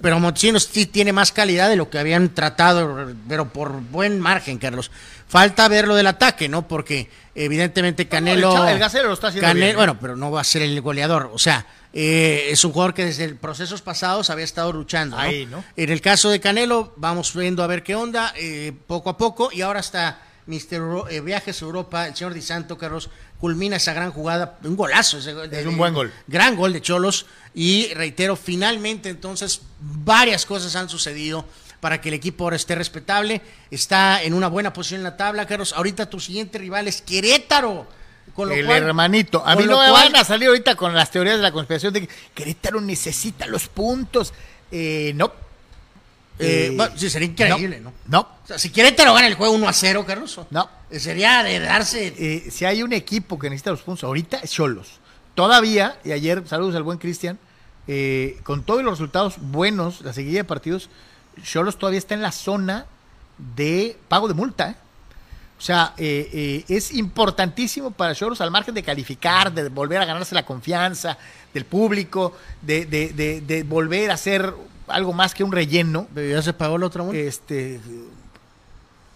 pero 0.00 0.18
Montesinos 0.20 0.68
sí 0.70 0.86
tiene 0.86 1.12
más 1.12 1.32
calidad 1.32 1.68
de 1.68 1.76
lo 1.76 1.88
que 1.90 1.98
habían 1.98 2.34
tratado, 2.34 3.08
pero 3.28 3.48
por 3.52 3.72
buen 3.80 4.20
margen, 4.20 4.58
Carlos. 4.58 4.90
Falta 5.28 5.66
ver 5.68 5.88
lo 5.88 5.94
del 5.94 6.06
ataque, 6.06 6.48
¿no? 6.48 6.68
Porque 6.68 7.08
evidentemente 7.34 8.06
Canelo. 8.08 8.48
el 8.68 8.78
lo 8.78 9.12
está 9.12 9.28
haciendo 9.28 9.48
Canelo- 9.48 9.54
bien, 9.54 9.70
¿eh? 9.70 9.74
Bueno, 9.76 9.98
pero 10.00 10.16
no 10.16 10.30
va 10.30 10.40
a 10.40 10.44
ser 10.44 10.62
el 10.62 10.80
goleador. 10.80 11.30
O 11.32 11.38
sea, 11.38 11.66
eh, 11.92 12.48
es 12.50 12.64
un 12.64 12.72
jugador 12.72 12.94
que 12.94 13.04
desde 13.04 13.28
procesos 13.34 13.80
pasados 13.82 14.30
había 14.30 14.44
estado 14.44 14.72
luchando. 14.72 15.16
¿no? 15.16 15.22
Ahí, 15.22 15.46
¿no? 15.46 15.64
En 15.76 15.90
el 15.90 16.00
caso 16.00 16.28
de 16.30 16.40
Canelo, 16.40 16.92
vamos 16.96 17.34
viendo 17.34 17.62
a 17.62 17.66
ver 17.66 17.82
qué 17.82 17.94
onda, 17.94 18.32
eh, 18.36 18.72
poco 18.86 19.10
a 19.10 19.16
poco, 19.16 19.50
y 19.52 19.62
ahora 19.62 19.80
está 19.80 20.20
Mr. 20.46 20.74
Euro- 20.74 21.08
eh, 21.08 21.20
Viajes 21.20 21.62
a 21.62 21.64
Europa, 21.64 22.06
el 22.06 22.14
señor 22.14 22.34
Di 22.34 22.42
Santo, 22.42 22.76
Carlos, 22.76 23.10
culmina 23.44 23.76
esa 23.76 23.92
gran 23.92 24.10
jugada, 24.10 24.56
un 24.64 24.74
golazo. 24.74 25.20
de- 25.20 25.60
Es 25.60 25.66
un 25.66 25.76
buen 25.76 25.92
gol. 25.92 26.10
Gran 26.26 26.56
gol 26.56 26.72
de 26.72 26.80
Cholos, 26.80 27.26
y 27.54 27.92
reitero, 27.92 28.36
finalmente 28.36 29.10
entonces 29.10 29.60
varias 29.78 30.46
cosas 30.46 30.74
han 30.76 30.88
sucedido 30.88 31.44
para 31.78 32.00
que 32.00 32.08
el 32.08 32.14
equipo 32.14 32.44
ahora 32.44 32.56
esté 32.56 32.74
respetable, 32.74 33.42
está 33.70 34.22
en 34.22 34.32
una 34.32 34.48
buena 34.48 34.72
posición 34.72 35.00
en 35.00 35.04
la 35.04 35.18
tabla, 35.18 35.46
Carlos. 35.46 35.74
Ahorita 35.74 36.08
tu 36.08 36.20
siguiente 36.20 36.56
rival 36.56 36.88
es 36.88 37.02
Querétaro. 37.02 37.86
Con 38.34 38.48
lo 38.48 38.54
el 38.54 38.64
cual- 38.64 38.82
hermanito. 38.82 39.42
A 39.46 39.54
mí 39.56 39.64
no 39.64 39.78
me 39.78 39.90
cual- 39.90 40.04
van 40.12 40.16
a 40.16 40.24
salir 40.24 40.48
ahorita 40.48 40.74
con 40.74 40.94
las 40.94 41.10
teorías 41.10 41.36
de 41.36 41.42
la 41.42 41.52
conspiración 41.52 41.92
de 41.92 42.06
que 42.06 42.14
Querétaro 42.34 42.80
necesita 42.80 43.44
los 43.46 43.68
puntos. 43.68 44.32
Eh, 44.72 45.12
no. 45.16 45.30
Eh, 46.38 46.68
Eh, 46.70 46.72
bueno, 46.76 46.92
sí, 46.96 47.08
sería 47.10 47.28
increíble, 47.28 47.80
¿no? 47.80 47.92
No. 48.08 48.20
O 48.20 48.46
sea, 48.46 48.58
si 48.58 48.70
Querétaro 48.70 49.14
gana 49.14 49.26
el 49.28 49.34
juego 49.34 49.54
1 49.54 49.68
a 49.68 49.72
0, 49.72 50.04
Carlos. 50.06 50.40
No. 50.50 50.68
eh, 50.90 50.98
Sería 50.98 51.42
de 51.42 51.60
darse. 51.60 52.50
Si 52.50 52.64
hay 52.64 52.82
un 52.82 52.92
equipo 52.92 53.38
que 53.38 53.48
necesita 53.48 53.70
los 53.70 53.82
puntos 53.82 54.04
ahorita 54.04 54.38
es 54.38 54.50
Cholos. 54.50 54.98
Todavía, 55.34 55.96
y 56.04 56.12
ayer, 56.12 56.42
saludos 56.46 56.74
al 56.76 56.82
buen 56.82 56.98
Cristian, 56.98 57.38
con 58.44 58.62
todos 58.64 58.82
los 58.82 58.92
resultados 58.94 59.34
buenos, 59.38 60.00
la 60.02 60.12
seguida 60.12 60.38
de 60.38 60.44
partidos, 60.44 60.88
Cholos 61.42 61.78
todavía 61.78 61.98
está 61.98 62.14
en 62.14 62.22
la 62.22 62.32
zona 62.32 62.86
de 63.56 63.96
pago 64.08 64.28
de 64.28 64.34
multa. 64.34 64.76
O 65.58 65.62
sea, 65.62 65.94
es 65.96 66.92
importantísimo 66.92 67.90
para 67.90 68.14
Cholos, 68.14 68.40
al 68.40 68.50
margen 68.50 68.74
de 68.74 68.82
calificar, 68.82 69.52
de 69.52 69.68
volver 69.68 70.00
a 70.00 70.04
ganarse 70.04 70.34
la 70.34 70.44
confianza 70.44 71.16
del 71.52 71.64
público, 71.64 72.36
de, 72.62 72.86
de- 72.86 73.12
de- 73.12 73.40
de 73.40 73.62
volver 73.62 74.10
a 74.10 74.16
ser 74.16 74.52
algo 74.88 75.12
más 75.12 75.34
que 75.34 75.44
un 75.44 75.52
relleno. 75.52 76.06
¿Ya 76.14 76.42
se 76.42 76.52
pagó 76.52 76.78
la 76.78 76.86
otra 76.86 77.02
multa? 77.02 77.18
Este, 77.18 77.80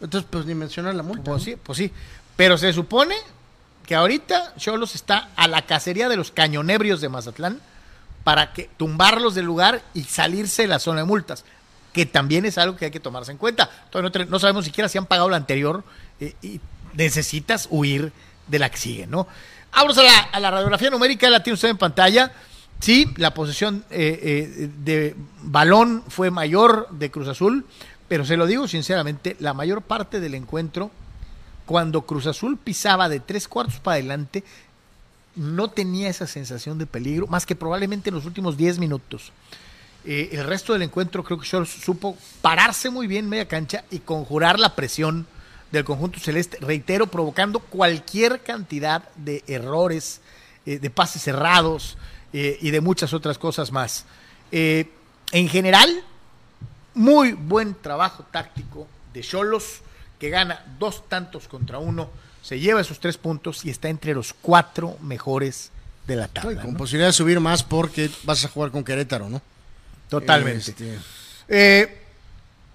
Entonces, 0.00 0.28
pues 0.30 0.46
ni 0.46 0.54
mencionar 0.54 0.94
la 0.94 1.02
multa. 1.02 1.24
pues 1.24 1.42
sí, 1.42 1.56
pues 1.56 1.78
sí. 1.78 1.92
Pero 2.36 2.56
se 2.56 2.72
supone 2.72 3.16
que 3.86 3.94
ahorita 3.94 4.54
Cholos 4.56 4.94
está 4.94 5.30
a 5.34 5.48
la 5.48 5.62
cacería 5.62 6.08
de 6.08 6.16
los 6.16 6.30
cañonebrios 6.30 7.00
de 7.00 7.08
Mazatlán 7.08 7.60
para 8.22 8.52
que 8.52 8.68
tumbarlos 8.76 9.34
del 9.34 9.46
lugar 9.46 9.82
y 9.94 10.04
salirse 10.04 10.62
de 10.62 10.68
la 10.68 10.78
zona 10.78 11.00
de 11.00 11.06
multas, 11.06 11.44
que 11.94 12.04
también 12.04 12.44
es 12.44 12.58
algo 12.58 12.76
que 12.76 12.84
hay 12.84 12.90
que 12.90 13.00
tomarse 13.00 13.32
en 13.32 13.38
cuenta. 13.38 13.70
Todavía 13.90 14.26
no, 14.26 14.38
sabemos 14.38 14.66
siquiera 14.66 14.88
si 14.88 14.98
han 14.98 15.06
pagado 15.06 15.30
la 15.30 15.38
anterior 15.38 15.84
eh, 16.20 16.34
y 16.42 16.60
necesitas 16.92 17.68
huir 17.70 18.12
de 18.46 18.58
la 18.58 18.70
que 18.70 18.76
sigue, 18.76 19.06
¿no? 19.06 19.26
A 19.72 19.84
la, 19.84 20.18
a 20.32 20.40
la 20.40 20.50
radiografía 20.50 20.90
numérica, 20.90 21.30
la 21.30 21.42
tiene 21.42 21.54
usted 21.54 21.68
en 21.68 21.78
pantalla. 21.78 22.32
Sí, 22.80 23.12
la 23.16 23.34
posesión 23.34 23.84
eh, 23.90 24.20
eh, 24.22 24.70
de 24.84 25.16
balón 25.42 26.04
fue 26.08 26.30
mayor 26.30 26.88
de 26.90 27.10
Cruz 27.10 27.28
Azul, 27.28 27.66
pero 28.06 28.24
se 28.24 28.36
lo 28.36 28.46
digo 28.46 28.68
sinceramente, 28.68 29.36
la 29.40 29.52
mayor 29.52 29.82
parte 29.82 30.20
del 30.20 30.34
encuentro, 30.34 30.90
cuando 31.66 32.02
Cruz 32.02 32.26
Azul 32.26 32.56
pisaba 32.56 33.08
de 33.08 33.20
tres 33.20 33.48
cuartos 33.48 33.80
para 33.80 33.96
adelante, 33.96 34.44
no 35.34 35.68
tenía 35.68 36.08
esa 36.08 36.26
sensación 36.26 36.78
de 36.78 36.86
peligro, 36.86 37.26
más 37.26 37.46
que 37.46 37.56
probablemente 37.56 38.10
en 38.10 38.14
los 38.14 38.26
últimos 38.26 38.56
10 38.56 38.78
minutos. 38.78 39.32
Eh, 40.04 40.30
el 40.32 40.44
resto 40.44 40.72
del 40.72 40.82
encuentro 40.82 41.22
creo 41.22 41.38
que 41.38 41.46
Cholos 41.46 41.70
supo 41.70 42.16
pararse 42.40 42.90
muy 42.90 43.06
bien 43.06 43.24
en 43.24 43.30
media 43.30 43.48
cancha 43.48 43.84
y 43.90 43.98
conjurar 43.98 44.58
la 44.58 44.74
presión 44.74 45.26
del 45.70 45.84
conjunto 45.84 46.18
celeste, 46.18 46.58
reitero, 46.60 47.08
provocando 47.08 47.58
cualquier 47.58 48.40
cantidad 48.42 49.04
de 49.16 49.44
errores, 49.46 50.20
eh, 50.64 50.78
de 50.78 50.90
pases 50.90 51.22
cerrados 51.22 51.98
eh, 52.32 52.58
y 52.60 52.70
de 52.70 52.80
muchas 52.80 53.12
otras 53.12 53.38
cosas 53.38 53.72
más. 53.72 54.04
Eh, 54.52 54.90
en 55.32 55.48
general, 55.48 55.88
muy 56.94 57.32
buen 57.32 57.74
trabajo 57.74 58.24
táctico 58.30 58.86
de 59.12 59.20
Cholos, 59.22 59.80
que 60.18 60.30
gana 60.30 60.64
dos 60.78 61.08
tantos 61.08 61.46
contra 61.48 61.78
uno, 61.78 62.10
se 62.42 62.58
lleva 62.58 62.80
esos 62.80 62.98
tres 62.98 63.16
puntos 63.18 63.64
y 63.64 63.70
está 63.70 63.88
entre 63.88 64.14
los 64.14 64.32
cuatro 64.32 64.96
mejores 65.02 65.70
de 66.06 66.16
la 66.16 66.28
tabla. 66.28 66.62
con 66.62 66.72
¿no? 66.72 66.78
posibilidad 66.78 67.08
de 67.08 67.12
subir 67.12 67.40
más 67.40 67.62
porque 67.62 68.10
vas 68.24 68.44
a 68.44 68.48
jugar 68.48 68.70
con 68.70 68.82
Querétaro, 68.84 69.28
¿no? 69.28 69.42
Totalmente. 70.08 70.70
Este, 70.70 70.98
Eh, 71.48 72.02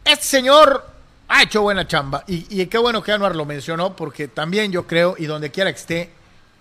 este 0.05 0.25
señor 0.25 0.85
ha 1.27 1.41
hecho 1.43 1.61
buena 1.63 1.87
chamba 1.87 2.23
y, 2.27 2.45
y 2.61 2.65
qué 2.67 2.77
bueno 2.77 3.01
que 3.01 3.11
Anuar 3.11 3.35
lo 3.35 3.45
mencionó 3.45 3.95
porque 3.95 4.27
también 4.27 4.71
yo 4.71 4.85
creo, 4.85 5.15
y 5.17 5.25
donde 5.25 5.49
quiera 5.51 5.71
que 5.73 5.79
esté, 5.79 6.09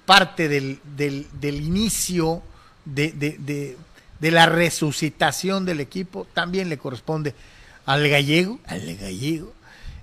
parte 0.07 0.49
del, 0.49 0.81
del- 0.97 1.27
del 1.41 1.57
inicio 1.61 2.43
de, 2.85 3.13
de- 3.13 3.37
de- 3.39 3.77
de 4.21 4.31
la 4.31 4.47
resucitación 4.47 5.65
del 5.65 5.81
equipo 5.81 6.27
también 6.33 6.69
le 6.69 6.79
corresponde 6.79 7.35
al 7.87 8.09
gallego, 8.09 8.59
al 8.67 8.97
gallego, 8.97 9.53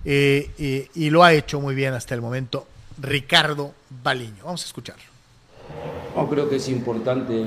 eh, 0.04 0.52
eh, 0.60 0.90
y 0.94 1.10
lo 1.10 1.24
ha 1.24 1.32
hecho 1.34 1.62
muy 1.62 1.74
bien 1.76 1.94
hasta 1.94 2.16
el 2.16 2.22
momento 2.22 2.68
Ricardo 3.02 3.74
Baliño. 4.04 4.44
Vamos 4.44 4.64
a 4.64 4.66
escucharlo. 4.66 5.04
No, 6.16 6.28
creo 6.30 6.50
que 6.50 6.58
es 6.58 6.68
importante, 6.68 7.42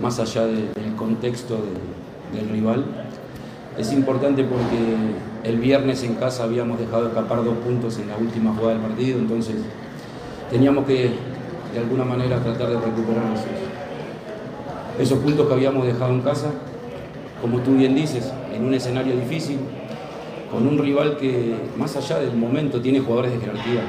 más 0.00 0.18
allá 0.18 0.46
de- 0.46 0.72
del 0.74 0.94
contexto 0.96 1.56
de- 1.56 2.38
del 2.38 2.48
rival, 2.50 2.84
es 3.78 3.92
importante 3.92 4.44
porque 4.44 5.48
el 5.48 5.58
viernes 5.58 6.02
en 6.02 6.14
casa 6.16 6.44
habíamos 6.44 6.78
dejado 6.78 7.08
escapar 7.08 7.44
dos 7.44 7.56
puntos 7.58 7.98
en 7.98 8.08
la 8.08 8.16
última 8.16 8.52
jugada 8.54 8.74
del 8.78 8.82
partido, 8.88 9.18
entonces 9.18 9.56
teníamos 10.50 10.86
que 10.86 11.10
de 11.72 11.78
alguna 11.78 12.04
manera 12.04 12.40
tratar 12.42 12.68
de 12.68 12.76
recuperar 12.78 13.24
esos, 14.98 15.18
puntos 15.18 15.46
que 15.48 15.54
habíamos 15.54 15.86
dejado 15.86 16.12
en 16.12 16.20
casa, 16.20 16.50
como 17.40 17.60
tú 17.60 17.74
bien 17.74 17.94
dices, 17.94 18.32
en 18.54 18.64
un 18.64 18.74
escenario 18.74 19.14
difícil, 19.16 19.58
con 20.50 20.66
un 20.66 20.78
rival 20.78 21.16
que 21.16 21.54
más 21.76 21.96
allá 21.96 22.20
del 22.20 22.36
momento 22.36 22.80
tiene 22.80 23.00
jugadores 23.00 23.32
de 23.32 23.40
jerarquía 23.40 23.82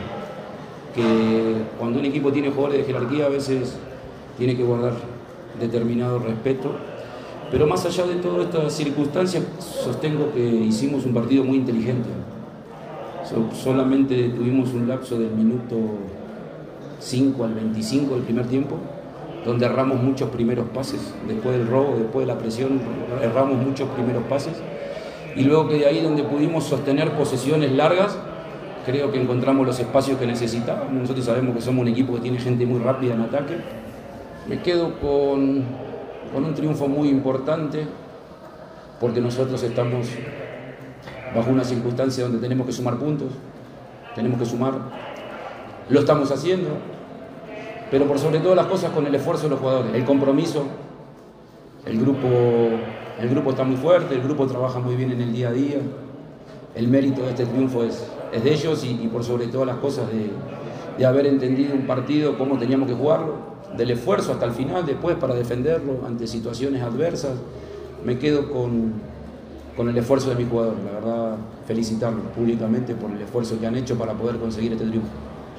que 0.95 1.58
cuando 1.78 1.99
un 1.99 2.06
equipo 2.06 2.32
tiene 2.32 2.49
jugadores 2.49 2.80
de 2.80 2.86
jerarquía 2.86 3.26
a 3.26 3.30
veces 3.30 3.76
tiene 4.38 4.56
que 4.56 4.64
guardar 4.64 4.93
determinado 5.60 6.20
respeto. 6.20 6.72
Pero 7.51 7.68
más 7.68 7.86
allá 7.86 8.08
de 8.08 8.16
todas 8.16 8.45
estas 8.45 8.74
circunstancias, 8.74 9.43
sostengo 9.60 10.32
que 10.34 10.39
hicimos 10.41 11.06
un 11.06 11.14
partido 11.14 11.43
muy 11.43 11.58
inteligente. 11.58 12.10
So- 13.30 13.53
solamente 13.56 14.30
tuvimos 14.30 14.74
un 14.74 14.88
lapso 14.88 15.20
del 15.20 15.32
minuto 15.32 15.76
5 16.99 17.43
al 17.43 17.53
25 17.53 18.16
del 18.16 18.24
primer 18.24 18.47
tiempo, 18.47 18.78
donde 19.46 19.66
erramos 19.66 20.02
muchos 20.02 20.30
primeros 20.30 20.68
pases. 20.70 21.14
Después 21.28 21.58
del 21.58 21.68
robo, 21.68 21.96
después 21.98 22.26
de 22.26 22.34
la 22.34 22.39
presión, 22.39 22.82
erramos 23.22 23.58
muchos 23.58 23.88
primeros 23.89 24.24
pases. 24.24 24.54
Y 25.36 25.43
luego 25.43 25.68
que 25.68 25.76
de 25.76 25.86
ahí 25.86 26.02
donde 26.02 26.24
pudimos 26.24 26.64
sostener 26.64 27.12
posesiones 27.12 27.72
largas, 27.72 28.18
creo 28.86 29.12
que 29.12 29.22
encontramos 29.22 29.66
los 29.66 29.80
espacios 29.80 30.18
que 30.18 30.26
necesitábamos. 30.26 30.93
Nosotros 30.93 31.26
sabemos 31.26 31.56
que 31.56 31.62
somos 31.62 31.84
un 31.84 31.89
equipo 31.89 32.16
que 32.16 32.22
tiene 32.22 32.39
gente 32.39 32.66
muy 32.66 32.80
rápida 32.80 33.14
en 33.14 33.22
ataque. 33.22 33.56
Me 34.48 34.62
quedo 34.62 35.00
con, 35.00 35.64
con 36.34 36.43
un 36.43 36.54
triunfo 36.54 36.88
muy 36.88 37.10
importante 37.10 37.86
porque 39.00 39.22
nosotros 39.22 39.62
estamos 39.62 40.08
bajo 41.36 41.52
una 41.52 41.64
circunstancia 41.64 42.24
donde 42.24 42.39
tenemos 42.39 42.66
que 42.66 42.72
sumar 42.72 42.96
puntos, 42.96 43.30
tenemos 44.16 44.39
que 44.39 44.46
sumar, 44.46 44.74
lo 45.89 46.00
estamos 46.00 46.32
haciendo, 46.32 46.70
pero 47.91 48.05
por 48.05 48.19
sobre 48.19 48.39
todas 48.39 48.55
las 48.55 48.65
cosas 48.67 48.91
con 48.91 49.05
el 49.05 49.13
esfuerzo 49.15 49.43
de 49.43 49.49
los 49.49 49.59
jugadores, 49.59 49.93
el 49.93 50.05
compromiso 50.05 50.65
El 51.86 51.99
grupo, 51.99 52.27
el 53.21 53.29
grupo 53.29 53.51
está 53.51 53.63
muy 53.63 53.77
fuerte, 53.77 54.15
el 54.15 54.21
grupo 54.23 54.47
trabaja 54.47 54.79
muy 54.79 54.95
bien 54.95 55.11
en 55.11 55.21
el 55.21 55.31
día 55.31 55.49
a 55.49 55.51
día. 55.51 55.77
El 56.75 56.88
mérito 56.88 57.21
de 57.21 57.29
este 57.29 57.45
triunfo 57.45 57.83
es, 57.83 58.03
es 58.33 58.43
de 58.43 58.53
ellos 58.53 58.83
y, 58.83 59.07
por 59.07 59.23
sobre 59.23 59.47
todas 59.47 59.67
las 59.67 59.77
cosas 59.77 60.07
de, 60.09 60.31
de 60.97 61.05
haber 61.05 61.27
entendido 61.27 61.75
un 61.75 61.86
partido, 61.86 62.38
cómo 62.39 62.57
teníamos 62.57 62.88
que 62.88 62.95
jugarlo, 62.95 63.36
del 63.77 63.91
esfuerzo 63.91 64.31
hasta 64.31 64.45
el 64.45 64.51
final 64.51 64.86
después 64.86 65.15
para 65.15 65.36
defenderlo 65.36 65.99
ante 66.07 66.25
situaciones 66.25 66.81
adversas. 66.81 67.38
Me 68.03 68.17
quedo 68.17 68.51
con, 68.51 68.93
con 69.77 69.88
el 69.88 69.97
esfuerzo 69.97 70.29
de 70.29 70.36
mi 70.36 70.45
jugador, 70.49 70.75
la 70.86 70.91
verdad 70.99 71.38
felicitarlos 71.67 72.25
públicamente 72.36 72.95
por 72.95 73.11
el 73.11 73.21
esfuerzo 73.21 73.59
que 73.59 73.67
han 73.67 73.75
hecho 73.75 73.95
para 73.95 74.13
poder 74.13 74.38
conseguir 74.38 74.73
este 74.73 74.86
triunfo. 74.86 75.09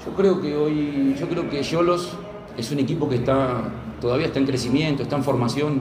Yo 0.07 0.15
creo 0.15 0.41
que 0.41 0.55
hoy, 0.55 1.17
yo 1.19 1.29
creo 1.29 1.51
que 1.51 1.61
Yolos 1.65 2.13
es 2.57 2.71
un 2.71 2.79
equipo 2.79 3.09
que 3.09 3.17
está, 3.17 3.65
todavía 4.01 4.27
está 4.27 4.39
en 4.39 4.47
crecimiento, 4.47 5.03
está 5.03 5.17
en 5.17 5.25
formación. 5.25 5.81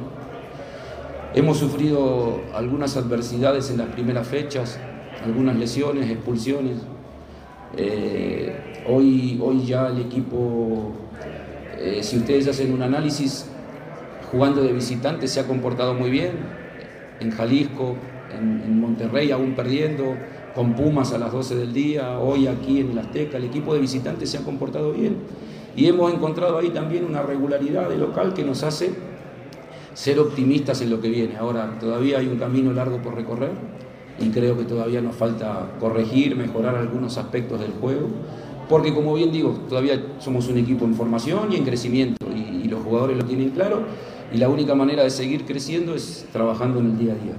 Hemos 1.36 1.59
sufrido 1.59 2.41
algunas 2.55 2.97
adversidades 2.97 3.69
en 3.69 3.78
las 3.78 3.89
primeras 3.89 4.28
fechas, 4.28 4.80
algunas 5.23 5.55
lesiones, 5.57 6.09
expulsiones. 6.09 6.78
Eh, 7.78 8.84
hoy, 8.88 9.39
hoy 9.43 9.63
ya 9.63 9.89
el 9.89 9.99
equipo, 9.99 10.93
eh, 11.78 11.99
si 12.01 12.17
ustedes 12.17 12.47
hacen 12.47 12.73
un 12.73 12.82
análisis, 12.82 13.45
jugando 14.32 14.63
de 14.63 14.73
visitante 14.73 15.28
se 15.28 15.39
ha 15.39 15.45
comportado 15.45 15.93
muy 15.93 16.09
bien. 16.09 16.32
En 17.19 17.30
Jalisco, 17.30 17.95
en, 18.36 18.63
en 18.65 18.82
Monterrey 18.82 19.30
aún 19.30 19.53
perdiendo, 19.53 20.15
con 20.56 20.74
Pumas 20.74 21.12
a 21.12 21.18
las 21.18 21.34
12 21.34 21.56
del 21.56 21.74
día, 21.74 22.18
hoy 22.18 22.47
aquí 22.47 22.80
en 22.80 22.91
el 22.91 22.99
Azteca, 22.99 23.38
el 23.38 23.43
equipo 23.43 23.74
de 23.74 23.82
visitantes 23.82 24.30
se 24.30 24.38
ha 24.38 24.41
comportado 24.41 24.93
bien 24.93 25.18
y 25.76 25.86
hemos 25.88 26.14
encontrado 26.14 26.58
ahí 26.58 26.70
también 26.70 27.03
una 27.03 27.22
regularidad 27.22 27.89
de 27.89 27.97
local 27.97 28.34
que 28.34 28.45
nos 28.45 28.64
hace 28.64 28.93
ser 29.93 30.18
optimistas 30.20 30.82
en 30.82 30.89
lo 30.89 31.01
que 31.01 31.10
viene. 31.10 31.36
Ahora 31.36 31.78
todavía 31.78 32.20
hay 32.20 32.28
un 32.28 32.38
camino 32.38 32.72
largo 32.72 33.01
por 33.01 33.16
recorrer 33.16 33.51
y 34.18 34.30
creo 34.30 34.58
que 34.58 34.64
todavía 34.64 35.01
nos 35.01 35.16
falta 35.16 35.74
corregir, 35.78 36.38
mejorar 36.38 36.76
algunos 36.76 37.18
aspectos 37.18 37.60
del 37.60 37.72
juego, 37.74 38.08
porque 38.70 38.93
como 38.93 39.14
bien 39.14 39.34
digo, 39.34 39.60
todavía 39.68 40.01
somos 40.20 40.47
un 40.47 40.58
equipo 40.58 40.86
en 40.86 40.95
formación 40.95 41.51
y 41.51 41.58
en 41.58 41.66
crecimiento 41.66 42.26
y, 42.34 42.56
los 42.66 42.82
jugadores 42.82 43.16
lo 43.16 43.24
tienen 43.26 43.51
claro 43.51 43.84
y 44.34 44.38
la 44.38 44.49
única 44.49 44.74
manera 44.74 45.03
de 45.03 45.12
seguir 45.12 45.45
creciendo 45.45 45.93
es 45.93 46.26
trabajando 46.34 46.80
en 46.80 46.88
el 46.88 46.97
día 46.97 47.14
a 47.14 47.16
día. 47.16 47.36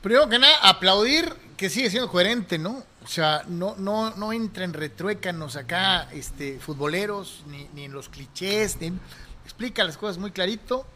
Primero 0.00 0.26
que 0.28 0.38
nada, 0.38 0.54
aplaudir 0.62 1.26
que 1.56 1.70
sigue 1.70 1.90
siendo 1.90 2.10
coherente, 2.10 2.58
¿no? 2.58 2.82
O 3.04 3.06
sea, 3.06 3.44
no, 3.48 3.76
no, 3.76 4.10
no 4.16 4.32
entra 4.32 4.64
en 4.64 4.72
retruécanos 4.72 5.56
acá, 5.56 6.08
este, 6.12 6.58
futboleros, 6.58 7.42
ni, 7.46 7.68
ni 7.74 7.84
en 7.84 7.92
los 7.92 8.08
clichés, 8.08 8.78
ni, 8.80 8.92
explica 9.44 9.84
las 9.84 9.96
cosas 9.96 10.18
muy 10.18 10.30
clarito 10.30 10.86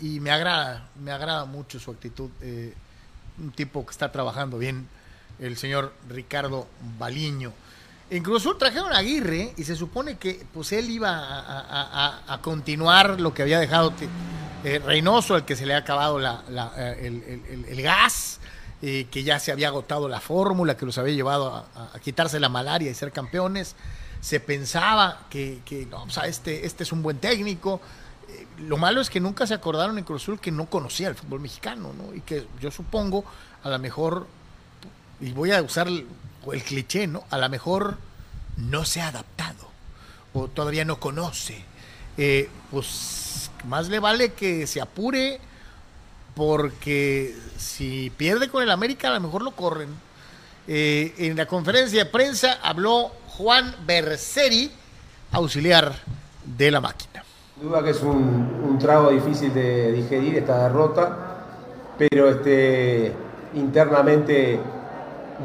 y 0.00 0.20
me 0.20 0.30
agrada, 0.30 0.88
me 1.00 1.12
agrada 1.12 1.44
mucho 1.44 1.78
su 1.78 1.90
actitud. 1.90 2.30
Eh, 2.40 2.74
un 3.38 3.52
tipo 3.52 3.84
que 3.84 3.92
está 3.92 4.10
trabajando 4.10 4.58
bien, 4.58 4.88
el 5.38 5.56
señor 5.56 5.92
Ricardo 6.08 6.66
Baliño. 6.98 7.52
Incluso 8.10 8.56
trajeron 8.56 8.92
Aguirre 8.92 9.54
y 9.56 9.64
se 9.64 9.74
supone 9.74 10.18
que 10.18 10.44
pues 10.52 10.72
él 10.72 10.90
iba 10.90 11.10
a, 11.12 12.38
continuar 12.42 13.20
lo 13.20 13.32
que 13.32 13.42
había 13.42 13.58
dejado 13.58 13.92
eh, 14.64 14.80
Reynoso, 14.84 15.34
al 15.34 15.44
que 15.46 15.56
se 15.56 15.64
le 15.64 15.74
ha 15.74 15.78
acabado 15.78 16.18
la, 16.18 16.42
la, 16.50 16.72
eh, 16.76 17.06
el, 17.06 17.44
el, 17.48 17.64
el, 17.64 17.82
gas 17.82 18.38
eh, 18.82 19.06
que 19.10 19.22
ya 19.22 19.38
se 19.38 19.52
había 19.52 19.68
agotado 19.68 20.08
la 20.08 20.20
fórmula, 20.20 20.76
que 20.76 20.84
los 20.84 20.98
había 20.98 21.14
llevado 21.14 21.54
a, 21.54 21.98
quitarse 22.00 22.40
la 22.40 22.48
malaria 22.48 22.90
y 22.90 22.94
ser 22.94 23.12
campeones. 23.12 23.76
Se 24.20 24.40
pensaba 24.40 25.26
que, 25.30 25.60
no, 25.90 26.02
o 26.02 26.22
este, 26.24 26.66
este 26.66 26.82
es 26.82 26.92
un 26.92 27.02
buen 27.02 27.18
técnico. 27.18 27.80
Eh, 28.28 28.46
lo 28.58 28.76
malo 28.76 29.00
es 29.00 29.08
que 29.08 29.20
nunca 29.20 29.46
se 29.46 29.54
acordaron 29.54 29.98
en 29.98 30.04
Cruz 30.04 30.22
Azul 30.22 30.40
que 30.40 30.50
no 30.50 30.66
conocía 30.66 31.08
el 31.08 31.14
fútbol 31.14 31.40
mexicano, 31.40 31.92
¿no? 31.96 32.14
Y 32.14 32.20
que 32.22 32.46
yo 32.60 32.70
supongo, 32.70 33.24
a 33.62 33.70
lo 33.70 33.78
mejor, 33.78 34.26
y 35.20 35.32
voy 35.32 35.52
a 35.52 35.62
usar 35.62 35.86
el, 35.88 36.06
el 36.52 36.62
cliché, 36.62 37.06
¿no? 37.06 37.24
A 37.30 37.38
lo 37.38 37.48
mejor 37.48 37.98
no 38.56 38.84
se 38.84 39.00
ha 39.00 39.08
adaptado 39.08 39.70
o 40.34 40.48
todavía 40.48 40.84
no 40.84 40.98
conoce. 40.98 41.64
Eh, 42.16 42.48
pues 42.70 43.50
más 43.64 43.88
le 43.88 43.98
vale 43.98 44.32
que 44.32 44.66
se 44.66 44.80
apure 44.80 45.40
porque 46.34 47.34
si 47.56 48.10
pierde 48.16 48.48
con 48.48 48.62
el 48.62 48.70
América 48.70 49.08
a 49.08 49.14
lo 49.14 49.20
mejor 49.20 49.42
lo 49.42 49.52
corren. 49.52 49.88
Eh, 50.68 51.14
en 51.18 51.36
la 51.36 51.46
conferencia 51.46 52.04
de 52.04 52.10
prensa 52.10 52.58
habló 52.62 53.10
Juan 53.36 53.74
Berseri, 53.84 54.70
auxiliar 55.32 55.92
de 56.44 56.70
la 56.70 56.80
máquina. 56.80 57.24
Duda 57.60 57.82
que 57.82 57.90
es 57.90 58.02
un, 58.02 58.78
trago 58.80 59.10
difícil 59.10 59.52
de 59.52 59.92
digerir 59.92 60.38
esta 60.38 60.68
derrota, 60.68 61.16
pero 61.98 62.28
este, 62.28 63.12
internamente 63.54 64.58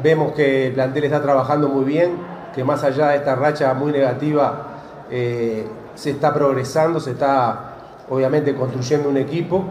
vemos 0.02 0.32
que 0.32 0.68
el 0.68 0.72
plantel 0.72 1.04
está 1.04 1.22
trabajando 1.22 1.68
muy 1.68 1.84
bien, 1.84 2.16
que 2.54 2.64
más 2.64 2.82
allá 2.82 3.08
de 3.10 3.18
esta 3.18 3.34
racha 3.34 3.74
muy 3.74 3.92
negativa 3.92 5.06
eh, 5.10 5.66
se 5.94 6.10
está 6.10 6.32
progresando, 6.32 6.98
se 6.98 7.12
está 7.12 7.76
obviamente 8.08 8.54
construyendo 8.54 9.08
un 9.08 9.18
equipo 9.18 9.64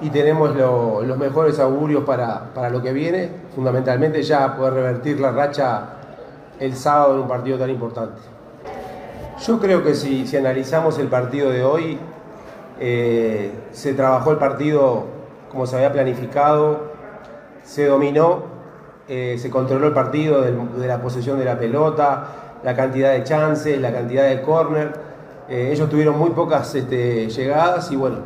y 0.00 0.10
tenemos 0.10 0.54
lo, 0.54 1.02
los 1.02 1.16
mejores 1.16 1.58
augurios 1.58 2.04
para, 2.04 2.52
para, 2.54 2.70
lo 2.70 2.82
que 2.82 2.92
viene, 2.92 3.30
fundamentalmente 3.54 4.22
ya 4.22 4.56
poder 4.56 4.74
revertir 4.74 5.20
la 5.20 5.30
racha 5.30 5.84
el 6.58 6.74
sábado 6.74 7.14
en 7.14 7.20
un 7.20 7.28
partido 7.28 7.58
tan 7.58 7.70
importante. 7.70 8.20
Yo 9.46 9.58
creo 9.58 9.82
que 9.82 9.94
si, 9.94 10.26
si 10.26 10.36
analizamos 10.36 10.98
el 10.98 11.08
partido 11.08 11.50
de 11.50 11.64
hoy, 11.64 11.98
eh, 12.80 13.52
se 13.72 13.94
trabajó 13.94 14.30
el 14.32 14.38
partido 14.38 15.04
como 15.50 15.66
se 15.66 15.76
había 15.76 15.92
planificado, 15.92 16.92
se 17.62 17.86
dominó, 17.86 18.44
eh, 19.08 19.36
se 19.38 19.50
controló 19.50 19.88
el 19.88 19.92
partido 19.92 20.40
de, 20.42 20.52
de, 20.52 20.86
la 20.86 21.00
posesión 21.00 21.38
de 21.38 21.44
la 21.44 21.58
pelota, 21.58 22.26
la 22.62 22.74
cantidad 22.74 23.12
de 23.12 23.22
chances, 23.22 23.80
la 23.80 23.92
cantidad 23.92 24.28
de 24.28 24.42
córner. 24.42 24.92
Eh, 25.48 25.70
ellos 25.72 25.88
tuvieron 25.88 26.18
muy 26.18 26.30
pocas 26.30 26.74
este, 26.74 27.28
llegadas 27.28 27.90
y 27.92 27.96
bueno, 27.96 28.16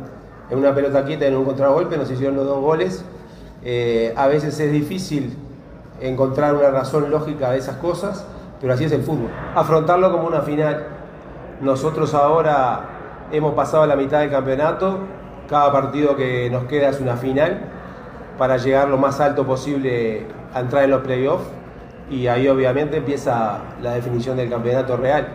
en 0.49 0.57
una 0.57 0.73
pelota 0.73 1.03
quieta, 1.05 1.25
en 1.25 1.35
un 1.35 1.45
contragolpe, 1.45 1.97
nos 1.97 2.09
hicieron 2.09 2.35
los 2.35 2.45
dos 2.45 2.59
goles. 2.59 3.05
Eh, 3.63 4.13
a 4.15 4.27
veces 4.27 4.59
es 4.59 4.71
difícil 4.71 5.35
encontrar 6.01 6.55
una 6.55 6.69
razón 6.69 7.09
lógica 7.11 7.51
de 7.51 7.59
esas 7.59 7.75
cosas, 7.77 8.25
pero 8.61 8.73
así 8.73 8.85
es 8.85 8.91
el 8.91 9.03
fútbol. 9.03 9.29
Afrontarlo 9.55 10.11
como 10.11 10.27
una 10.27 10.41
final. 10.41 10.85
Nosotros 11.61 12.13
ahora 12.13 13.27
hemos 13.31 13.53
pasado 13.53 13.85
la 13.85 13.95
mitad 13.95 14.21
del 14.21 14.31
campeonato, 14.31 14.99
cada 15.49 15.71
partido 15.71 16.15
que 16.15 16.49
nos 16.49 16.65
queda 16.65 16.89
es 16.89 16.99
una 16.99 17.17
final 17.17 17.59
para 18.37 18.57
llegar 18.57 18.87
lo 18.87 18.97
más 18.97 19.19
alto 19.19 19.45
posible 19.45 20.25
a 20.53 20.61
entrar 20.61 20.85
en 20.85 20.91
los 20.91 21.01
playoffs 21.01 21.45
y 22.09 22.27
ahí 22.27 22.47
obviamente 22.47 22.97
empieza 22.97 23.59
la 23.81 23.93
definición 23.93 24.37
del 24.37 24.49
campeonato 24.49 24.97
real. 24.97 25.27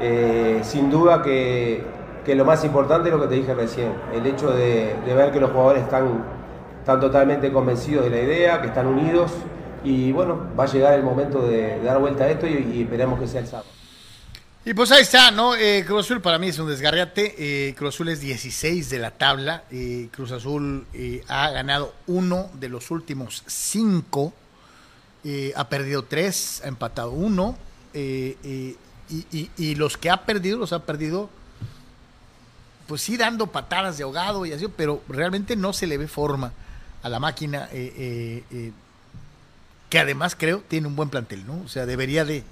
Eh, 0.00 0.60
sin 0.62 0.90
duda 0.90 1.22
que 1.22 1.82
que 2.26 2.34
lo 2.34 2.44
más 2.44 2.64
importante 2.64 3.08
es 3.08 3.14
lo 3.14 3.22
que 3.22 3.28
te 3.28 3.34
dije 3.36 3.54
recién, 3.54 3.92
el 4.12 4.26
hecho 4.26 4.50
de, 4.50 4.96
ver 5.06 5.30
que 5.30 5.38
los 5.38 5.52
jugadores 5.52 5.84
están, 5.84 6.24
están, 6.80 6.98
totalmente 6.98 7.52
convencidos 7.52 8.02
de 8.04 8.10
la 8.10 8.20
idea, 8.20 8.60
que 8.60 8.66
están 8.66 8.88
unidos 8.88 9.30
y 9.84 10.10
bueno, 10.10 10.48
va 10.58 10.64
a 10.64 10.66
llegar 10.66 10.94
el 10.94 11.04
momento 11.04 11.46
de, 11.46 11.80
dar 11.84 12.00
vuelta 12.00 12.24
a 12.24 12.30
esto 12.30 12.48
y, 12.48 12.72
y, 12.74 12.82
esperemos 12.82 13.20
que 13.20 13.28
sea 13.28 13.40
el 13.42 13.46
sábado. 13.46 13.68
Y 14.64 14.74
pues 14.74 14.90
ahí 14.90 15.02
está, 15.02 15.30
¿no? 15.30 15.54
Eh, 15.54 15.84
Cruz 15.86 16.06
Azul 16.06 16.20
para 16.20 16.40
mí 16.40 16.48
es 16.48 16.58
un 16.58 16.66
desgarriate. 16.68 17.36
Eh, 17.38 17.74
Cruz 17.76 17.94
Azul 17.94 18.08
es 18.08 18.20
16 18.20 18.90
de 18.90 18.98
la 18.98 19.12
tabla. 19.12 19.62
Eh, 19.70 20.08
Cruz 20.10 20.32
Azul 20.32 20.84
ha 21.28 21.50
ganado 21.50 21.94
uno 22.08 22.50
de 22.54 22.68
los 22.68 22.90
últimos 22.90 23.44
cinco. 23.46 24.34
ha 25.54 25.68
perdido 25.68 26.02
tres, 26.02 26.62
ha 26.64 26.66
empatado 26.66 27.12
uno. 27.12 27.56
Y 27.94 29.74
los 29.76 29.96
que 29.96 30.10
ha 30.10 30.26
perdido, 30.26 30.58
los 30.58 30.72
ha 30.72 30.80
perdido 30.80 31.30
pues 32.86 33.02
sí 33.02 33.16
dando 33.16 33.48
patadas 33.48 33.98
de 33.98 34.04
ahogado 34.04 34.46
y 34.46 34.52
así, 34.52 34.66
pero 34.74 35.02
realmente 35.08 35.56
no 35.56 35.72
se 35.72 35.86
le 35.86 35.98
ve 35.98 36.08
forma 36.08 36.52
a 37.02 37.08
la 37.08 37.20
máquina, 37.20 37.68
eh, 37.72 37.92
eh, 37.96 38.44
eh, 38.50 38.72
que 39.88 39.98
además 39.98 40.34
creo 40.36 40.62
tiene 40.66 40.86
un 40.86 40.96
buen 40.96 41.08
plantel, 41.08 41.46
¿no? 41.46 41.62
O 41.64 41.68
sea, 41.68 41.86
debería 41.86 42.24
de 42.24 42.42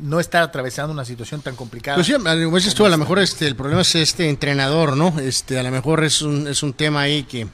no 0.00 0.20
estar 0.20 0.42
atravesando 0.42 0.92
una 0.92 1.04
situación 1.04 1.42
tan 1.42 1.56
complicada. 1.56 1.96
Pues 1.96 2.06
sí, 2.06 2.12
como 2.12 2.56
dices 2.56 2.74
tú, 2.74 2.84
a 2.86 2.88
lo 2.88 2.98
mejor 2.98 3.18
este, 3.18 3.46
el 3.46 3.56
problema 3.56 3.82
es 3.82 3.94
este 3.96 4.28
entrenador, 4.28 4.96
¿no? 4.96 5.18
Este, 5.18 5.58
a 5.58 5.62
lo 5.62 5.70
mejor 5.70 6.04
es 6.04 6.22
un, 6.22 6.46
es 6.46 6.62
un 6.62 6.72
tema 6.72 7.00
ahí 7.00 7.24
que, 7.24 7.48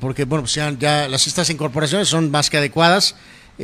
porque 0.00 0.24
bueno, 0.24 0.42
pues 0.42 0.54
ya, 0.54 0.70
ya, 0.72 1.08
las 1.08 1.26
estas 1.26 1.48
incorporaciones 1.50 2.08
son 2.08 2.30
más 2.30 2.50
que 2.50 2.58
adecuadas, 2.58 3.16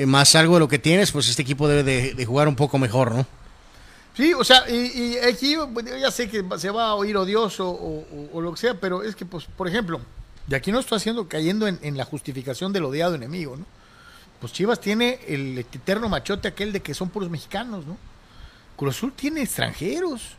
más 0.07 0.35
algo 0.35 0.55
de 0.55 0.61
lo 0.61 0.69
que 0.69 0.79
tienes, 0.79 1.13
pues 1.13 1.29
este 1.29 1.43
equipo 1.43 1.69
debe 1.69 1.83
de, 1.83 2.15
de 2.15 2.25
jugar 2.25 2.49
un 2.49 2.57
poco 2.57 2.79
mejor, 2.79 3.15
¿no? 3.15 3.27
Sí, 4.17 4.35
o 4.35 4.45
sea, 4.45 4.69
y, 4.69 4.75
y 4.75 5.19
aquí 5.19 5.57
ya 6.01 6.11
sé 6.11 6.29
que 6.29 6.45
se 6.59 6.71
va 6.71 6.89
a 6.89 6.95
oír 6.95 7.17
odioso 7.17 7.69
o, 7.71 8.41
lo 8.41 8.53
que 8.53 8.59
sea, 8.59 8.75
pero 8.75 9.03
es 9.03 9.17
que, 9.17 9.25
pues, 9.25 9.45
por 9.45 9.69
ejemplo, 9.69 10.01
y 10.49 10.55
aquí 10.55 10.71
no 10.71 10.81
estoy 10.81 10.97
haciendo, 10.97 11.29
cayendo 11.29 11.67
en, 11.67 11.79
en, 11.83 11.97
la 11.97 12.05
justificación 12.05 12.73
del 12.73 12.85
odiado 12.85 13.15
enemigo, 13.15 13.57
¿no? 13.57 13.65
Pues 14.41 14.53
Chivas 14.53 14.81
tiene 14.81 15.21
el 15.29 15.59
eterno 15.59 16.09
machote 16.09 16.49
aquel 16.49 16.73
de 16.73 16.81
que 16.81 16.95
son 16.95 17.09
puros 17.09 17.31
mexicanos, 17.31 17.87
¿no? 17.87 17.97
Cruz 18.77 18.97
Azul 18.97 19.13
tiene 19.13 19.43
extranjeros 19.43 20.33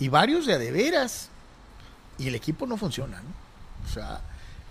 y 0.00 0.08
varios 0.08 0.46
de 0.46 0.54
adeveras 0.54 1.28
y 2.18 2.28
el 2.28 2.34
equipo 2.34 2.66
no 2.66 2.76
funciona, 2.76 3.20
¿no? 3.20 3.28
O 3.88 3.92
sea, 3.92 4.22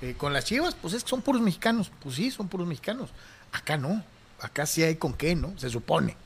Eh, 0.03 0.15
con 0.17 0.33
las 0.33 0.43
Chivas, 0.43 0.75
pues 0.75 0.93
es 0.93 1.03
que 1.03 1.09
son 1.09 1.21
puros 1.21 1.41
mexicanos. 1.41 1.89
Pues 2.01 2.15
sí, 2.15 2.29
son 2.29 2.49
puros 2.49 2.67
mexicanos. 2.67 3.09
Acá 3.53 3.77
no. 3.77 4.03
Acá 4.41 4.65
sí 4.65 4.83
hay 4.83 4.95
con 4.95 5.13
qué, 5.13 5.33
¿no? 5.33 5.57
Se 5.57 5.69
supone. 5.69 6.17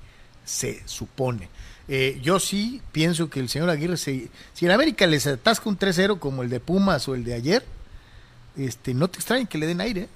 Se 0.46 0.82
supone. 0.88 1.48
Eh, 1.90 2.20
yo 2.22 2.40
sí 2.40 2.82
pienso 2.92 3.30
que 3.30 3.40
el 3.40 3.48
señor 3.48 3.70
Aguirre, 3.70 3.98
se, 3.98 4.30
si 4.54 4.66
en 4.66 4.72
América 4.72 5.08
les 5.08 5.26
atasca 5.26 5.70
un 5.70 5.80
3-0 5.80 6.20
como 6.20 6.44
el 6.44 6.50
de 6.50 6.60
Pumas 6.60 7.08
o 7.08 7.16
el 7.16 7.24
de 7.24 7.34
ayer, 7.34 7.64
este, 8.58 8.94
no 8.94 9.08
te 9.08 9.20
extrañen 9.20 9.48
que 9.48 9.58
le 9.58 9.68
den 9.68 9.82
aire. 9.82 10.10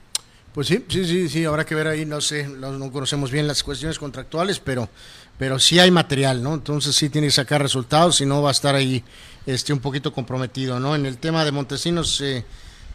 Pues 0.54 0.68
sí, 0.68 0.84
sí, 0.90 1.06
sí, 1.06 1.30
sí, 1.30 1.46
habrá 1.46 1.66
que 1.66 1.76
ver 1.76 1.88
ahí, 1.88 2.06
no 2.06 2.20
sé, 2.20 2.46
no, 2.46 2.74
no, 2.74 2.92
conocemos 2.92 3.32
bien 3.32 3.48
las 3.48 3.64
cuestiones 3.64 3.98
contractuales, 3.98 4.60
pero, 4.60 4.90
pero 5.38 5.58
sí 5.60 5.80
hay 5.80 5.92
material, 5.92 6.44
¿no? 6.44 6.54
Entonces 6.54 6.94
sí 6.94 7.10
tiene 7.10 7.28
que 7.28 7.32
sacar 7.32 7.62
resultados, 7.62 8.18
si 8.18 8.26
no 8.26 8.42
va 8.42 8.50
a 8.50 8.52
estar 8.52 8.76
ahí 8.76 9.02
este, 9.46 9.72
un 9.72 9.80
poquito 9.80 10.12
comprometido, 10.12 10.78
¿no? 10.78 10.94
En 10.94 11.06
el 11.06 11.20
tema 11.20 11.46
de 11.46 11.54
Montesinos, 11.54 12.20
eh, 12.20 12.44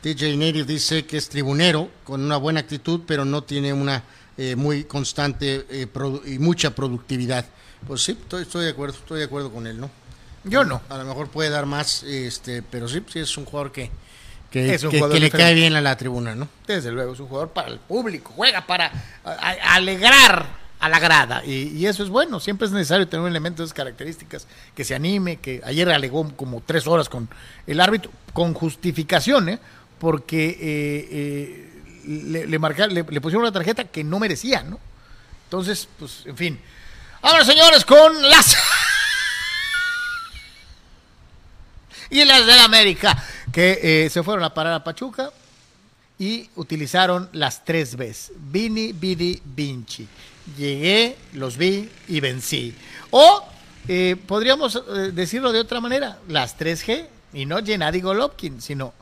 DJ 0.02 0.36
Native 0.36 0.64
dice 0.64 1.06
que 1.06 1.16
es 1.16 1.30
tribunero, 1.30 1.88
con 2.04 2.22
una 2.22 2.36
buena 2.36 2.60
actitud, 2.60 3.00
pero 3.06 3.24
no 3.24 3.42
tiene 3.42 3.72
una 3.72 4.04
eh, 4.36 4.54
muy 4.54 4.84
constante 4.84 5.64
eh, 5.70 5.86
y 6.26 6.38
mucha 6.38 6.74
productividad. 6.74 7.46
Pues 7.86 8.02
sí, 8.02 8.12
estoy, 8.12 8.42
estoy, 8.42 8.64
de 8.64 8.70
acuerdo, 8.70 8.96
estoy 8.96 9.18
de 9.18 9.24
acuerdo 9.24 9.52
con 9.52 9.66
él, 9.66 9.80
¿no? 9.80 9.90
Yo 10.44 10.64
no. 10.64 10.80
A 10.88 10.96
lo 10.98 11.04
mejor 11.04 11.28
puede 11.28 11.50
dar 11.50 11.66
más, 11.66 12.02
este, 12.02 12.62
pero 12.62 12.88
sí, 12.88 13.02
sí 13.08 13.18
es 13.18 13.36
un 13.36 13.44
jugador 13.44 13.72
que 13.72 13.90
que, 14.50 14.78
que, 14.78 15.20
le 15.20 15.30
cae 15.30 15.54
bien 15.54 15.74
a 15.74 15.80
la 15.80 15.96
tribuna, 15.96 16.34
¿no? 16.34 16.48
Desde 16.66 16.90
luego, 16.92 17.12
es 17.12 17.20
un 17.20 17.28
jugador 17.28 17.50
para 17.50 17.68
el 17.68 17.78
público, 17.78 18.32
juega 18.34 18.66
para 18.66 18.90
alegrar 19.24 20.46
a 20.78 20.88
la 20.88 20.98
grada 20.98 21.44
y, 21.44 21.86
eso 21.86 22.02
es 22.02 22.10
bueno, 22.10 22.38
siempre 22.38 22.66
es 22.66 22.72
necesario 22.72 23.08
tener 23.08 23.22
un 23.22 23.28
elemento 23.28 23.62
de 23.62 23.66
esas 23.66 23.74
características, 23.74 24.46
que 24.74 24.84
se 24.84 24.94
anime, 24.94 25.36
que 25.36 25.60
ayer 25.64 25.88
alegó 25.90 26.30
como 26.36 26.62
tres 26.64 26.86
horas 26.86 27.08
con 27.08 27.28
el 27.66 27.80
árbitro, 27.80 28.10
con 28.32 28.54
justificación, 28.54 29.48
¿eh? 29.48 29.58
porque 29.98 30.48
eh, 30.48 31.08
eh, 31.10 31.82
le, 32.06 32.46
le, 32.46 32.58
le, 33.10 33.20
pusieron 33.20 33.42
una 33.42 33.52
tarjeta 33.52 33.84
que 33.84 34.04
no 34.04 34.18
merecía, 34.18 34.62
¿no? 34.62 34.78
Entonces, 35.44 35.88
pues, 35.98 36.22
en 36.26 36.36
fin. 36.36 36.60
Ahora, 37.26 37.44
señores, 37.44 37.84
con 37.84 38.22
las... 38.22 38.56
y 42.08 42.24
las 42.24 42.46
de 42.46 42.52
América 42.52 43.20
que 43.52 44.04
eh, 44.04 44.10
se 44.10 44.22
fueron 44.22 44.44
a 44.44 44.54
parar 44.54 44.74
a 44.74 44.84
Pachuca 44.84 45.32
y 46.20 46.48
utilizaron 46.54 47.28
las 47.32 47.64
tres 47.64 47.96
Bs. 47.96 48.30
Vini, 48.36 48.92
Vidi, 48.92 49.42
Vinci. 49.44 50.06
Llegué, 50.56 51.16
los 51.32 51.56
vi 51.56 51.90
y 52.06 52.20
vencí. 52.20 52.72
O 53.10 53.44
eh, 53.88 54.14
podríamos 54.24 54.76
eh, 54.76 55.10
decirlo 55.10 55.50
de 55.50 55.58
otra 55.58 55.80
manera, 55.80 56.18
las 56.28 56.56
3G, 56.56 57.08
y 57.32 57.44
no 57.44 57.56
Gennady 57.56 58.02
Golovkin, 58.02 58.62
sino 58.62 58.94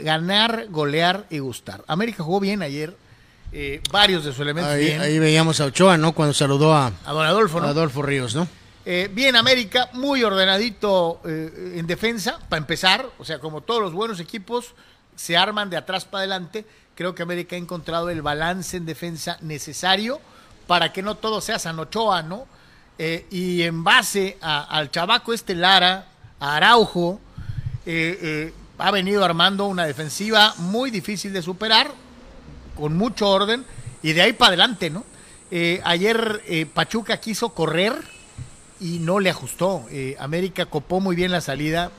ganar, 0.00 0.66
golear 0.68 1.26
y 1.30 1.38
gustar. 1.38 1.84
América 1.86 2.24
jugó 2.24 2.40
bien 2.40 2.60
ayer, 2.60 2.96
varios 3.90 4.24
de 4.24 4.32
sus 4.32 4.40
elementos 4.40 4.72
ahí, 4.72 4.84
bien. 4.84 5.00
Ahí 5.00 5.18
veíamos 5.18 5.60
a 5.60 5.66
Ochoa, 5.66 5.96
¿no? 5.98 6.12
Cuando 6.12 6.32
saludó 6.32 6.74
a, 6.74 6.92
a 7.04 7.12
don 7.12 7.26
Adolfo, 7.26 7.60
¿no? 7.60 7.66
A 7.66 7.70
Adolfo 7.70 8.02
Ríos, 8.02 8.34
¿no? 8.34 8.48
Eh, 8.84 9.08
bien 9.12 9.36
América, 9.36 9.90
muy 9.92 10.24
ordenadito 10.24 11.20
eh, 11.24 11.74
en 11.76 11.86
defensa, 11.86 12.38
para 12.48 12.58
empezar, 12.58 13.08
o 13.18 13.24
sea, 13.24 13.38
como 13.38 13.60
todos 13.60 13.80
los 13.80 13.92
buenos 13.92 14.18
equipos 14.18 14.74
se 15.14 15.36
arman 15.36 15.70
de 15.70 15.76
atrás 15.76 16.04
para 16.04 16.20
adelante, 16.20 16.66
creo 16.96 17.14
que 17.14 17.22
América 17.22 17.54
ha 17.54 17.60
encontrado 17.60 18.10
el 18.10 18.22
balance 18.22 18.76
en 18.76 18.84
defensa 18.84 19.38
necesario 19.40 20.20
para 20.66 20.92
que 20.92 21.00
no 21.00 21.14
todo 21.14 21.40
sea 21.40 21.60
Sanochoa, 21.60 22.22
¿no? 22.22 22.46
Eh, 22.98 23.26
y 23.30 23.62
en 23.62 23.84
base 23.84 24.36
a, 24.40 24.64
al 24.64 24.90
chabaco 24.90 25.32
este 25.32 25.54
Lara, 25.54 26.06
a 26.40 26.56
Araujo, 26.56 27.20
ha 28.78 28.90
venido 28.90 29.24
armando 29.24 29.66
una 29.66 29.86
defensiva 29.86 30.54
muy 30.58 30.90
difícil 30.90 31.32
de 31.32 31.42
superar, 31.42 31.92
con 32.76 32.96
mucho 32.96 33.28
orden, 33.28 33.64
y 34.02 34.12
de 34.12 34.22
ahí 34.22 34.32
para 34.32 34.48
adelante, 34.48 34.90
¿no? 34.90 35.04
ayer 35.84 36.40
Pachuca 36.72 37.18
quiso 37.18 37.50
correr, 37.50 37.92
y 38.82 38.98
no 38.98 39.20
le 39.20 39.30
ajustó. 39.30 39.86
Eh, 39.90 40.16
América 40.18 40.66
copó 40.66 41.00
muy 41.00 41.14
bien 41.14 41.30
la 41.30 41.40
salida, 41.40 41.92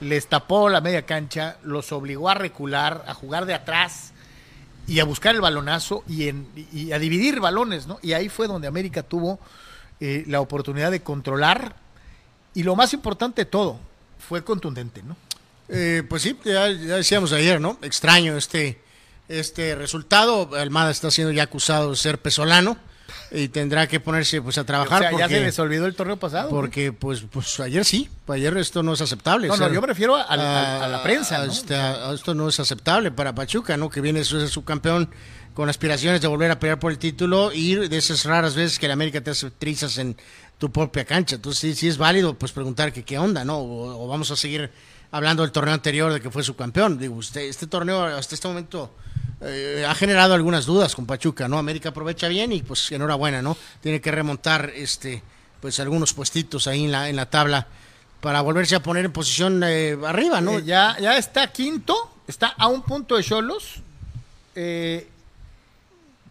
les 0.00 0.26
tapó 0.26 0.70
la 0.70 0.80
media 0.80 1.04
cancha, 1.04 1.58
los 1.62 1.92
obligó 1.92 2.30
a 2.30 2.34
recular, 2.34 3.04
a 3.06 3.12
jugar 3.12 3.44
de 3.44 3.52
atrás 3.52 4.12
y 4.86 5.00
a 5.00 5.04
buscar 5.04 5.34
el 5.34 5.42
balonazo 5.42 6.02
y, 6.08 6.28
en, 6.28 6.48
y 6.72 6.92
a 6.92 6.98
dividir 6.98 7.40
balones, 7.40 7.86
¿no? 7.86 7.98
Y 8.02 8.14
ahí 8.14 8.30
fue 8.30 8.46
donde 8.46 8.66
América 8.66 9.02
tuvo 9.02 9.38
eh, 10.00 10.24
la 10.26 10.40
oportunidad 10.40 10.90
de 10.90 11.02
controlar 11.02 11.76
y 12.54 12.62
lo 12.62 12.74
más 12.74 12.94
importante 12.94 13.42
de 13.42 13.46
todo, 13.46 13.78
fue 14.18 14.42
contundente, 14.42 15.02
¿no? 15.02 15.16
Eh, 15.68 16.02
pues 16.08 16.22
sí, 16.22 16.36
ya, 16.42 16.64
decíamos 16.64 17.32
ayer, 17.32 17.60
¿no? 17.60 17.78
Extraño 17.82 18.36
este, 18.36 18.80
este 19.30 19.74
resultado. 19.74 20.50
Almada 20.56 20.90
está 20.90 21.10
siendo 21.10 21.32
ya 21.32 21.44
acusado 21.44 21.90
de 21.90 21.96
ser 21.96 22.18
pesolano 22.18 22.76
y 23.30 23.48
tendrá 23.48 23.86
que 23.86 24.00
ponerse 24.00 24.42
pues 24.42 24.58
a 24.58 24.64
trabajar. 24.64 25.02
O 25.02 25.08
sea, 25.16 25.18
ya 25.18 25.28
se 25.28 25.40
les 25.40 25.58
olvidó 25.58 25.86
el 25.86 25.94
torneo 25.94 26.18
pasado. 26.18 26.50
Porque 26.50 26.92
pues, 26.92 27.22
pues 27.30 27.60
ayer 27.60 27.84
sí, 27.84 28.08
ayer 28.28 28.56
esto 28.56 28.82
no 28.82 28.92
es 28.92 29.00
aceptable. 29.00 29.48
No, 29.48 29.56
no, 29.56 29.72
yo 29.72 29.80
me 29.80 29.86
refiero 29.86 30.16
a, 30.16 30.22
a, 30.22 30.84
a 30.84 30.88
la 30.88 31.02
prensa. 31.02 31.44
¿no? 31.44 31.52
Este, 31.52 31.74
esto 32.12 32.34
no 32.34 32.48
es 32.48 32.58
aceptable 32.60 33.10
para 33.10 33.34
Pachuca, 33.34 33.76
¿no? 33.76 33.88
Que 33.88 34.00
viene 34.00 34.24
su, 34.24 34.46
su 34.48 34.64
campeón 34.64 35.10
con 35.54 35.68
aspiraciones 35.68 36.20
de 36.20 36.28
volver 36.28 36.50
a 36.50 36.58
pelear 36.58 36.78
por 36.78 36.92
el 36.92 36.98
título 36.98 37.52
y 37.52 37.74
de 37.74 37.96
esas 37.96 38.24
raras 38.24 38.54
veces 38.54 38.78
que 38.78 38.86
el 38.86 38.92
América 38.92 39.20
te 39.20 39.30
hace 39.30 39.50
trizas 39.50 39.98
en 39.98 40.16
tu 40.58 40.70
propia 40.70 41.04
cancha. 41.04 41.36
Entonces 41.36 41.60
sí, 41.60 41.74
sí 41.74 41.88
es 41.88 41.98
válido 41.98 42.34
pues 42.34 42.52
preguntar 42.52 42.92
que 42.92 43.02
qué 43.02 43.18
onda, 43.18 43.44
¿no? 43.44 43.58
O, 43.58 44.04
o 44.04 44.08
vamos 44.08 44.30
a 44.30 44.36
seguir 44.36 44.70
hablando 45.10 45.42
del 45.42 45.52
torneo 45.52 45.74
anterior 45.74 46.12
de 46.12 46.20
que 46.20 46.30
fue 46.30 46.42
su 46.42 46.56
campeón. 46.56 46.98
Digo, 46.98 47.16
usted, 47.16 47.42
este 47.42 47.66
torneo 47.66 48.04
hasta 48.04 48.34
este 48.34 48.48
momento 48.48 48.94
eh, 49.40 49.84
ha 49.88 49.94
generado 49.94 50.34
algunas 50.34 50.66
dudas 50.66 50.94
con 50.94 51.06
Pachuca, 51.06 51.48
¿no? 51.48 51.58
América 51.58 51.90
aprovecha 51.90 52.28
bien 52.28 52.52
y 52.52 52.62
pues 52.62 52.90
enhorabuena, 52.92 53.42
¿no? 53.42 53.56
Tiene 53.80 54.00
que 54.00 54.10
remontar 54.10 54.70
este 54.74 55.22
pues 55.60 55.78
algunos 55.80 56.14
puestitos 56.14 56.66
ahí 56.66 56.84
en 56.84 56.92
la 56.92 57.08
en 57.08 57.16
la 57.16 57.26
tabla 57.26 57.66
para 58.20 58.40
volverse 58.42 58.76
a 58.76 58.82
poner 58.82 59.06
en 59.06 59.12
posición 59.12 59.62
eh, 59.64 59.96
arriba, 60.06 60.40
¿no? 60.40 60.58
Eh, 60.58 60.64
ya 60.64 60.96
ya 61.00 61.16
está 61.16 61.50
quinto, 61.52 62.10
está 62.26 62.48
a 62.48 62.68
un 62.68 62.82
punto 62.82 63.16
de 63.16 63.24
Cholos. 63.24 63.82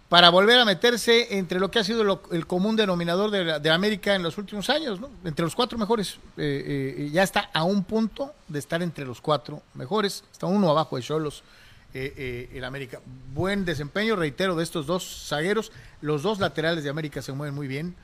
Para 0.10 0.30
volver 0.30 0.60
a 0.60 0.66
meterse 0.66 1.38
entre 1.38 1.60
lo 1.60 1.70
que 1.70 1.80
ha 1.80 1.84
sido 1.84 2.22
el 2.32 2.48
común 2.48 2.76
denominador 2.76 3.30
de, 3.30 3.70
América 3.70 4.16
en 4.16 4.24
los 4.24 4.38
últimos 4.38 4.70
años, 4.70 5.00
¿no? 5.00 5.10
entre 5.24 5.46
los 5.46 5.56
cuatro 5.56 5.78
mejores. 5.78 6.18
ya 6.36 7.24
está 7.24 7.50
a 7.54 7.64
un 7.64 7.84
punto 7.84 8.34
de 8.48 8.60
estar 8.60 8.82
entre 8.82 9.06
los 9.06 9.22
cuatro 9.22 9.62
mejores, 9.76 10.24
está 10.32 10.48
uno 10.48 10.70
abajo 10.70 10.96
de 10.96 11.04
Cholos 11.04 11.44
eh, 11.92 12.14
eh, 12.18 12.50
el 12.54 12.64
América. 12.66 13.02
Buen 13.34 13.66
desempeño, 13.66 14.16
reitero, 14.16 14.56
de 14.56 14.64
estos 14.64 14.86
dos 14.86 15.26
zagueros. 15.28 15.72
Los 16.02 16.22
dos 16.22 16.40
laterales 16.40 16.84
de 16.84 16.92
América 16.92 17.24
se 17.24 17.32
mueven 17.32 17.56
muy 17.56 17.68
bien. 17.68 17.96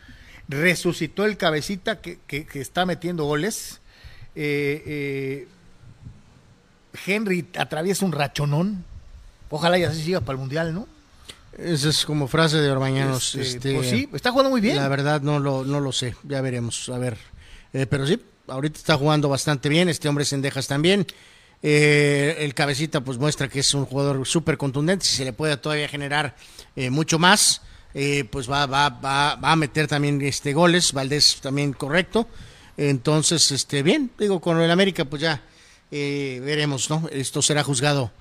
Resucitó 0.47 1.25
el 1.25 1.37
cabecita 1.37 2.01
que, 2.01 2.17
que, 2.17 2.47
está 2.59 2.87
metiendo 2.87 3.25
goles. 3.25 3.81
Eh, 4.33 5.47
Henry 7.05 7.47
atraviesa 7.59 8.05
un 8.05 8.11
rachonón. 8.11 8.83
Ojalá 9.51 9.77
ya 9.77 9.91
se 9.91 10.01
siga 10.01 10.21
para 10.21 10.33
el 10.33 10.39
Mundial, 10.39 10.73
¿no? 10.73 10.87
Esa 11.57 11.89
es 11.89 12.05
como 12.05 12.27
frase 12.27 12.57
de 12.57 12.69
Orbañanos. 12.69 13.35
Este, 13.35 13.57
este, 13.57 13.75
pues 13.75 13.89
sí, 13.89 14.09
está 14.13 14.31
jugando 14.31 14.49
muy 14.49 14.61
bien. 14.61 14.77
La 14.77 14.87
verdad 14.87 15.21
no 15.21 15.39
lo, 15.39 15.63
no 15.63 15.79
lo 15.79 15.91
sé, 15.91 16.15
ya 16.23 16.41
veremos. 16.41 16.89
A 16.89 16.97
ver, 16.97 17.17
pero 17.71 18.05
sí, 18.05 18.19
ahorita 18.47 18.77
está 18.77 18.97
jugando 18.97 19.29
bastante 19.29 19.69
bien. 19.69 19.89
Este 19.89 20.09
hombre 20.09 20.25
Sendejas 20.25 20.67
también. 20.67 21.05
Eh, 21.67 22.43
el 22.45 22.53
cabecita 22.53 23.01
pues 23.01 23.17
muestra 23.17 23.47
que 23.47 23.59
es 23.59 23.73
un 23.73 23.85
jugador 23.85 24.25
súper 24.27 24.55
contundente, 24.55 25.03
si 25.03 25.15
se 25.15 25.25
le 25.25 25.33
puede 25.33 25.57
todavía 25.57 25.87
generar 25.87 26.35
eh, 26.75 26.91
mucho 26.91 27.17
más, 27.17 27.63
eh, 27.95 28.23
pues 28.25 28.47
va, 28.47 28.67
va, 28.67 28.89
va, 28.89 29.35
va, 29.35 29.51
a 29.51 29.55
meter 29.55 29.87
también 29.87 30.21
este 30.21 30.53
goles, 30.53 30.93
Valdés 30.93 31.39
también 31.41 31.73
correcto. 31.73 32.27
Entonces, 32.77 33.51
este, 33.51 33.81
bien, 33.81 34.11
digo, 34.19 34.41
con 34.41 34.61
el 34.61 34.69
América 34.69 35.05
pues 35.05 35.23
ya 35.23 35.41
eh, 35.91 36.39
veremos, 36.43 36.89
¿no? 36.89 37.09
Esto 37.11 37.41
será 37.41 37.63
juzgado 37.63 38.11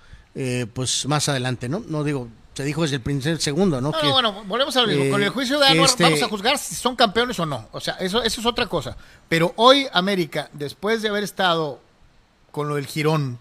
pues 0.72 1.07
más 1.07 1.28
adelante, 1.28 1.68
¿no? 1.68 1.85
No 1.87 2.03
digo, 2.03 2.28
se 2.55 2.64
dijo 2.64 2.82
desde 2.82 2.96
el 2.96 3.02
primer 3.02 3.40
segundo, 3.40 3.80
¿no? 3.80 3.90
No, 3.90 3.98
que, 3.98 4.07
no 4.07 4.12
bueno, 4.12 4.44
volvemos 4.46 4.76
al 4.76 4.86
mismo. 4.86 5.11
Con 5.11 5.22
el 5.22 5.30
juicio 5.30 5.59
de 5.59 5.66
Anuar 5.66 5.88
este... 5.88 6.05
vamos 6.05 6.22
a 6.22 6.28
juzgar 6.28 6.59
si 6.59 6.74
son 6.74 6.94
campeones 6.94 7.38
o 7.40 7.46
no. 7.46 7.68
O 7.72 7.80
sea, 7.80 7.94
eso, 7.94 8.22
eso 8.22 8.40
es 8.40 8.46
otra 8.46 8.66
cosa. 8.66 8.96
Pero 9.28 9.52
hoy 9.57 9.86
América, 9.92 10.48
después 10.52 11.02
de 11.02 11.09
haber 11.09 11.24
estado 11.24 11.80
con 12.52 12.68
lo 12.68 12.76
del 12.76 12.86
girón. 12.86 13.38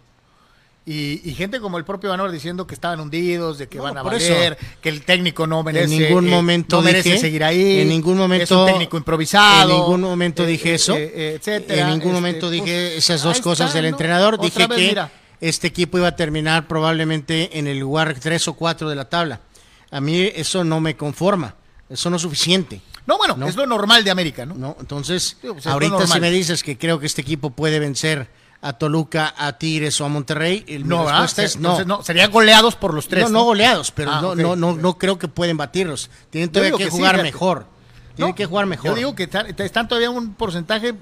Y, 0.85 1.21
y, 1.23 1.33
gente 1.33 1.61
como 1.61 1.77
el 1.77 1.85
propio 1.85 2.09
Vanor 2.09 2.29
diciendo 2.29 2.67
que 2.67 2.73
estaban 2.73 2.99
hundidos, 2.99 3.57
de 3.57 3.69
que 3.69 3.77
no, 3.77 3.83
van 3.83 3.97
a 3.97 4.03
valer, 4.03 4.57
eso. 4.59 4.65
que 4.81 4.89
el 4.89 5.03
técnico 5.05 5.47
no 5.47 5.63
merece, 5.63 5.95
en 5.95 6.01
ningún 6.01 6.29
momento 6.29 6.75
eh, 6.75 6.79
no 6.79 6.83
merece 6.83 7.09
dije, 7.09 7.21
seguir 7.21 7.41
ahí, 7.45 7.79
en 7.79 7.87
ningún 7.87 8.17
momento, 8.17 8.43
es 8.43 8.51
un 8.51 8.65
técnico 8.65 8.97
improvisado, 8.97 9.71
en 9.71 9.77
ningún 9.77 10.01
momento 10.01 10.45
dije 10.45 10.71
eh, 10.71 10.75
eso, 10.75 10.93
eh, 10.97 11.35
etcétera, 11.35 11.83
en 11.83 11.87
ningún 11.87 12.09
este, 12.09 12.13
momento 12.15 12.49
dije 12.49 12.89
pues, 12.91 12.97
esas 12.97 13.23
dos 13.23 13.39
cosas 13.39 13.67
está, 13.67 13.77
del 13.77 13.91
¿no? 13.91 13.95
entrenador, 13.95 14.33
Otra 14.33 14.45
dije 14.45 14.67
vez, 14.67 14.77
que 14.77 14.87
mira. 14.89 15.09
Este 15.43 15.67
equipo 15.67 15.97
iba 15.97 16.07
a 16.07 16.15
terminar 16.15 16.67
probablemente 16.69 17.59
en 17.59 17.67
el 17.67 17.77
lugar 17.79 18.15
3 18.17 18.47
o 18.47 18.53
4 18.53 18.89
de 18.89 18.95
la 18.95 19.09
tabla. 19.09 19.41
A 19.91 19.99
mí 19.99 20.31
eso 20.35 20.63
no 20.63 20.79
me 20.79 20.95
conforma, 20.95 21.55
eso 21.89 22.09
no 22.09 22.15
es 22.15 22.21
suficiente. 22.21 22.81
No, 23.05 23.17
bueno, 23.17 23.35
¿no? 23.35 23.47
es 23.47 23.55
lo 23.57 23.67
normal 23.67 24.05
de 24.05 24.11
América, 24.11 24.45
¿no? 24.45 24.55
No, 24.55 24.77
entonces, 24.79 25.37
sí, 25.41 25.47
pues 25.51 25.67
ahorita 25.67 26.07
si 26.07 26.19
me 26.21 26.31
dices 26.31 26.63
que 26.63 26.77
creo 26.77 26.97
que 26.97 27.05
este 27.07 27.21
equipo 27.21 27.49
puede 27.49 27.79
vencer 27.79 28.29
a 28.61 28.71
Toluca, 28.71 29.33
a 29.37 29.57
Tigres 29.57 29.99
o 29.99 30.05
a 30.05 30.07
Monterrey. 30.07 30.63
El- 30.65 30.87
No, 30.87 31.03
¿verdad? 31.03 31.29
es 31.39 31.57
no. 31.59 31.83
No, 31.83 32.01
serían 32.03 32.31
goleados 32.31 32.77
por 32.77 32.93
los 32.93 33.09
tres. 33.09 33.25
no, 33.25 33.39
no 33.39 33.43
goleados, 33.43 33.91
pero 33.91 34.11
Ah, 34.11 34.21
no, 34.21 34.35
no, 34.35 34.55
no, 34.55 34.73
no 34.77 34.97
creo 34.97 35.19
que 35.19 35.27
pueden 35.27 35.57
batirlos. 35.57 36.09
Tienen 36.29 36.49
todavía 36.49 36.77
que, 36.77 36.89
jugar 36.89 37.21
mejor. 37.21 37.65
Tienen 38.15 38.33
que 38.33 38.45
jugar 38.45 38.65
mejor. 38.65 38.91
Yo 38.91 38.95
digo 38.95 39.15
que 39.15 39.23
están, 39.23 39.47
están 39.59 39.89
todavía 39.89 40.09
un 40.09 40.35
porcentaje 40.35 40.95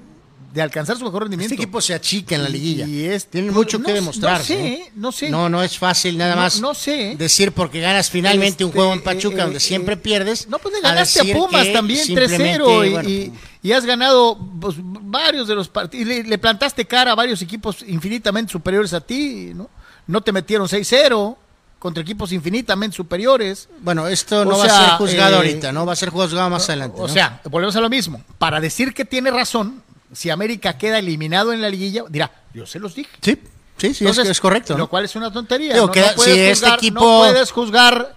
de 0.52 0.60
alcanzar 0.60 0.98
su 0.98 1.04
mejor 1.04 1.22
rendimiento. 1.22 1.54
Este 1.54 1.62
equipo 1.62 1.80
se 1.80 1.94
achica 1.94 2.34
en 2.34 2.42
la 2.42 2.48
liguilla. 2.48 2.86
y 2.86 3.04
es- 3.06 3.26
Tienen 3.26 3.52
pues, 3.54 3.64
mucho 3.66 3.78
no- 3.78 3.86
que 3.86 3.92
demostrar. 3.94 4.38
no 4.38 4.44
sé, 4.44 4.92
no 4.94 5.12
sé. 5.12 5.30
No, 5.30 5.48
no 5.48 5.62
es 5.62 5.78
fácil 5.78 6.18
nada 6.18 6.36
más. 6.36 6.60
no 6.60 6.74
sé. 6.74 7.16
Decir 7.16 7.52
porque 7.52 7.80
ganas 7.80 8.10
finalmente 8.10 8.64
un 8.64 8.68
Este, 8.70 8.78
juego 8.78 8.92
en 8.92 9.02
Pachuca 9.02 9.36
eh, 9.38 9.42
donde 9.42 9.56
eh, 9.56 9.60
siempre 9.60 9.94
eh, 9.94 9.98
pierdes. 9.98 10.48
No, 10.48 10.58
pues 10.58 10.74
le 10.74 10.80
ganaste 10.82 11.20
a, 11.20 11.34
Pumas 11.34 11.72
también 11.72 12.04
simplemente, 12.04 12.58
3-0 12.60 12.86
y, 12.86 12.90
bueno, 12.90 13.08
y- 13.08 13.32
y 13.62 13.72
has 13.72 13.86
ganado 13.86 14.38
pues, 14.60 14.76
varios 14.78 15.48
de 15.48 15.54
los 15.54 15.68
partidos. 15.68 16.06
Le, 16.06 16.22
le 16.24 16.38
plantaste 16.38 16.84
cara 16.84 17.12
a 17.12 17.14
varios 17.14 17.40
equipos 17.42 17.82
infinitamente 17.86 18.52
superiores 18.52 18.92
a 18.92 19.00
ti, 19.00 19.52
¿no? 19.54 19.70
No 20.06 20.20
te 20.20 20.32
metieron 20.32 20.68
6-0 20.68 21.38
contra 21.78 22.02
equipos 22.02 22.30
infinitamente 22.32 22.96
superiores. 22.96 23.68
Bueno, 23.80 24.06
esto 24.06 24.42
O 24.42 24.44
no 24.44 24.58
va 24.58 24.66
sea, 24.66 24.78
a 24.78 24.84
ser 24.88 24.94
juzgado 24.98 25.32
eh, 25.34 25.36
ahorita, 25.36 25.72
¿no? 25.72 25.86
Va 25.86 25.94
a 25.94 25.96
ser 25.96 26.10
juzgado 26.10 26.50
más 26.50 26.68
adelante. 26.68 26.96
O 27.00 27.06
¿no? 27.08 27.12
sea, 27.12 27.40
volvemos 27.50 27.74
a 27.76 27.80
lo 27.80 27.88
mismo. 27.88 28.22
Para 28.38 28.60
decir 28.60 28.92
que 28.94 29.04
tiene 29.04 29.30
razón, 29.30 29.82
si 30.12 30.30
América 30.30 30.76
queda 30.78 30.98
eliminado 30.98 31.52
en 31.52 31.60
la 31.62 31.68
liguilla, 31.70 32.04
dirá, 32.08 32.30
yo 32.54 32.66
se 32.66 32.78
los 32.78 32.94
dije. 32.94 33.10
sí, 33.20 33.32
sí, 33.32 33.40
sí, 33.78 33.86
es- 33.88 34.00
Entonces, 34.02 34.28
es, 34.28 34.40
correcto. 34.40 34.74
¿no? 34.74 34.80
Lo 34.80 34.88
cual 34.88 35.04
es 35.04 35.16
una 35.16 35.32
tontería. 35.32 35.74
Digo, 35.74 35.86
no, 35.86 35.92
que 35.92 36.00
no 36.00 36.06
puedes 36.14 36.34
si 36.34 36.40
este 36.40 36.54
juzgar, 36.66 36.78
equipo- 36.78 37.00
no 37.00 37.18
puedes 37.18 37.50
juzgar 37.50 38.16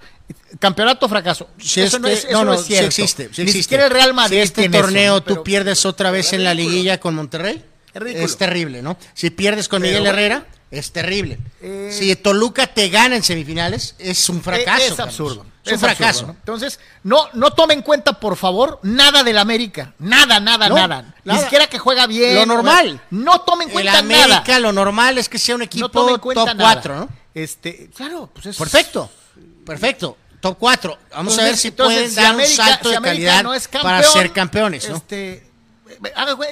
campeonato 0.59 1.07
fracaso. 1.09 1.49
Si 1.59 1.81
eso 1.81 1.99
no, 1.99 2.07
este- 2.07 2.27
es, 2.29 2.33
eso 2.33 2.45
no 2.45 2.53
es 2.53 2.61
sí 2.61 2.67
cierto. 2.67 2.85
existe, 2.87 3.23
Ni 3.23 3.29
existe. 3.29 3.61
siquiera 3.63 3.85
el 3.85 3.91
Real 3.91 4.13
Madrid 4.13 4.37
Si 4.37 4.41
este 4.43 4.65
eso, 4.65 4.71
torneo 4.71 5.13
¿no? 5.15 5.23
tú 5.23 5.43
pierdes 5.43 5.85
otra 5.85 6.11
vez 6.11 6.33
en 6.33 6.43
la 6.43 6.53
liguilla 6.53 6.99
con 6.99 7.15
Monterrey, 7.15 7.63
Es 7.93 8.35
terrible, 8.37 8.81
¿no? 8.81 8.97
Si 9.13 9.29
pierdes 9.29 9.69
con 9.69 9.81
Pero 9.81 9.93
Miguel. 9.99 10.07
Herrera, 10.07 10.45
es 10.69 10.91
terrible. 10.91 11.37
Eh, 11.61 11.89
si 11.97 12.13
Toluca 12.17 12.67
te 12.67 12.89
gana 12.89 13.15
en 13.15 13.23
semifinales, 13.23 13.95
es 13.99 14.27
un 14.27 14.41
fracaso. 14.41 14.83
Es, 14.93 14.99
absurdo. 14.99 15.45
Es 15.66 15.82
un 15.82 15.89
absurdo, 15.89 15.95
fracaso. 15.95 16.28
¿no? 16.28 16.32
Entonces, 16.34 16.80
no, 17.03 17.28
no 17.34 17.51
tome 17.51 17.74
en 17.74 17.82
cuenta, 17.82 18.13
por 18.20 18.36
favor, 18.38 18.80
nada 18.84 19.24
del 19.24 19.38
América. 19.38 19.93
Nada, 19.99 20.39
nada, 20.39 20.70
No, 20.70 20.76
nada. 20.76 21.16
Ni 21.24 21.38
siquiera 21.39 21.68
que 21.68 21.80
juega 21.80 22.05
bien. 22.07 22.36
Lo 22.36 22.45
normal. 22.45 23.01
No 23.09 23.41
tome 23.41 23.63
en 23.66 23.70
El 23.70 23.74
cuenta 23.74 23.97
América, 23.99 24.43
nada. 24.47 24.59
lo 24.59 24.72
normal 24.72 25.18
es 25.18 25.28
que 25.30 25.39
sea 25.39 25.55
un 25.55 25.63
equipo 25.63 25.88
no 25.88 26.18
top 26.20 26.36
nada. 26.36 26.55
4, 26.74 26.95
¿no? 26.95 27.09
Este, 27.34 27.89
claro, 27.95 28.30
pues 28.34 28.45
es 28.45 28.57
Perfecto, 28.57 29.09
perfecto. 29.66 30.18
Top 30.39 30.57
4. 30.59 30.97
Vamos 31.11 31.38
a 31.39 31.43
ver 31.43 31.57
si 31.57 31.70
entonces, 31.70 31.95
pueden 31.97 32.09
si 32.11 32.16
dar 32.18 32.26
América- 32.34 32.61
un 32.61 32.68
salto 32.70 32.84
si 32.86 32.89
de 32.91 32.97
América 32.97 33.26
calidad 33.26 33.43
no 33.43 33.53
es 33.55 33.68
para 33.68 34.03
ser 34.03 34.32
campeones, 34.32 34.88
¿no? 34.89 34.95
Este, 34.97 35.43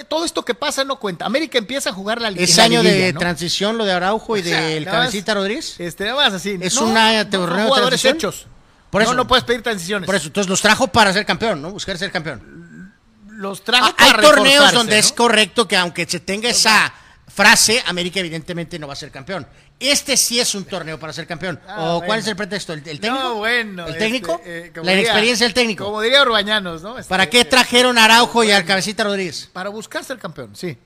todo 0.07 0.25
esto 0.25 0.43
que 0.43 0.55
pasa 0.55 0.83
no 0.83 0.97
cuenta. 0.99 1.25
América 1.25 1.57
empieza 1.57 1.89
a 1.91 1.93
jugar 1.93 2.19
la 2.21 2.29
Es 2.29 2.51
en 2.51 2.57
la 2.57 2.63
año 2.63 2.83
liguilla, 2.83 3.05
de 3.05 3.13
¿no? 3.13 3.19
transición 3.19 3.77
lo 3.77 3.85
de 3.85 3.91
Araujo 3.91 4.37
y 4.37 4.41
O 4.41 4.43
sea, 4.43 4.61
del 4.61 4.85
más- 4.85 4.93
Cabecita 4.93 5.33
Rodríguez. 5.35 5.79
Este, 5.79 6.05
nada 6.05 6.15
más 6.17 6.33
así. 6.33 6.57
Es 6.61 6.75
No, 6.75 6.87
una 6.87 7.23
no, 7.23 7.29
torneo 7.29 7.57
de 7.57 7.63
jugadores 7.69 8.01
transición. 8.01 8.15
hechos. 8.17 8.47
Por 8.93 9.01
eso. 9.01 9.11
No, 9.11 9.17
no 9.17 9.27
puedes 9.27 9.43
pedir 9.43 9.61
transiciones. 9.61 10.05
Por 10.05 10.15
eso, 10.15 10.27
entonces 10.27 10.49
los 10.49 10.61
trajo 10.61 10.87
para 10.87 11.11
ser 11.11 11.25
campeón, 11.25 11.61
¿no? 11.61 11.71
Buscar 11.71 11.97
ser 11.97 12.11
campeón. 12.11 12.93
Los 13.31 13.63
trajo 13.63 13.87
Ah, 13.87 13.95
Hay 13.97 14.11
para 14.11 14.23
torneos 14.23 14.45
reforzarse, 14.45 14.75
donde 14.77 14.93
¿no? 14.93 14.99
es 14.99 15.11
correcto 15.11 15.67
que 15.67 15.75
aunque 15.75 16.05
se 16.05 16.19
tenga 16.21 16.47
esa 16.49 16.93
frase, 17.27 17.83
América 17.87 18.19
evidentemente 18.19 18.77
no 18.79 18.85
va 18.87 18.93
a 18.93 18.95
ser 18.95 19.11
campeón. 19.11 19.45
Este 19.79 20.15
sí 20.15 20.39
es 20.39 20.53
un 20.55 20.63
torneo 20.65 20.99
para 20.99 21.11
ser 21.11 21.25
campeón. 21.27 21.59
Ah, 21.67 21.75
¿O 21.79 21.83
bueno. 21.95 22.05
cuál 22.05 22.19
es 22.19 22.27
el 22.27 22.35
pretexto? 22.35 22.71
¿El, 22.73 22.79
el 22.87 22.99
técnico? 22.99 23.13
No, 23.23 23.35
bueno. 23.35 23.83
¿El 23.85 23.93
este, 23.93 23.99
técnico? 23.99 24.41
eh, 24.45 24.71
como 24.73 24.85
la 24.85 24.91
diría- 24.91 25.01
inexperiencia 25.05 25.45
del 25.47 25.53
técnico. 25.53 25.83
Como 25.85 25.99
diría 26.01 26.21
Urbañanos, 26.21 26.83
¿no? 26.83 26.99
Este, 26.99 27.09
¿Para 27.09 27.27
qué 27.29 27.41
eh, 27.41 27.45
trajeron 27.45 27.97
a 27.97 28.05
Araujo 28.05 28.43
y 28.43 28.51
al 28.51 28.63
Cabecita 28.63 29.03
Rodríguez? 29.03 29.49
Para 29.51 29.69
buscar 29.69 30.03
ser 30.05 30.19
campeón, 30.19 30.55
sí. 30.55 30.77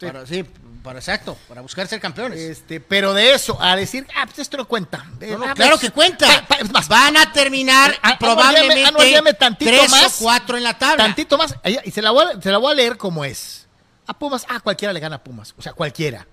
Sí. 0.00 0.06
Para, 0.06 0.26
sí, 0.26 0.44
para 0.82 0.98
exacto, 0.98 1.36
para 1.48 1.60
buscar 1.60 1.86
ser 1.86 2.00
campeones. 2.00 2.38
Este, 2.40 2.80
pero 2.80 3.14
de 3.14 3.32
eso, 3.32 3.56
a 3.62 3.76
decir, 3.76 4.06
ah, 4.16 4.26
pues 4.26 4.40
esto 4.40 4.56
no 4.56 4.66
cuenta. 4.66 5.04
No, 5.20 5.38
no, 5.38 5.44
ah, 5.46 5.54
claro 5.54 5.72
pues, 5.78 5.82
que 5.82 5.90
cuenta. 5.90 6.26
pa- 6.26 6.46
pa- 6.46 6.54
es 6.56 6.70
más, 6.72 6.88
Van 6.88 7.16
a 7.16 7.32
terminar 7.32 7.96
Ah, 8.02 8.16
probablemente 8.18 8.72
Anual, 8.84 8.84
llame- 8.84 8.88
anual, 8.88 9.10
llame 9.10 9.34
tantito 9.34 9.70
tres 9.70 9.90
más. 9.90 10.20
o 10.20 10.24
cuatro 10.24 10.56
en 10.56 10.64
la 10.64 10.76
tabla. 10.76 10.96
Tantito 11.04 11.38
más. 11.38 11.54
Y 11.84 11.90
se 11.90 12.02
la, 12.02 12.10
voy 12.10 12.24
a, 12.26 12.40
se 12.42 12.50
la 12.50 12.58
voy 12.58 12.72
a 12.72 12.74
leer 12.74 12.96
como 12.96 13.24
es. 13.24 13.66
A 14.06 14.12
Pumas, 14.18 14.44
ah, 14.48 14.60
cualquiera 14.60 14.92
le 14.92 15.00
gana 15.00 15.16
a 15.16 15.22
Pumas. 15.24 15.54
O 15.56 15.62
sea, 15.62 15.72
cualquiera. 15.72 16.26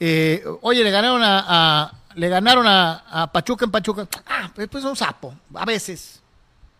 Eh, 0.00 0.44
oye, 0.62 0.82
le 0.82 0.90
ganaron 0.90 1.22
a, 1.22 1.44
a- 1.46 1.92
le 2.16 2.28
ganaron 2.28 2.66
a, 2.66 3.04
a 3.08 3.32
Pachuca 3.32 3.64
en 3.64 3.70
Pachuca. 3.70 4.06
Ah, 4.26 4.50
pues 4.54 4.68
pues 4.68 4.84
un 4.84 4.96
sapo. 4.96 5.34
A 5.54 5.64
veces. 5.64 6.20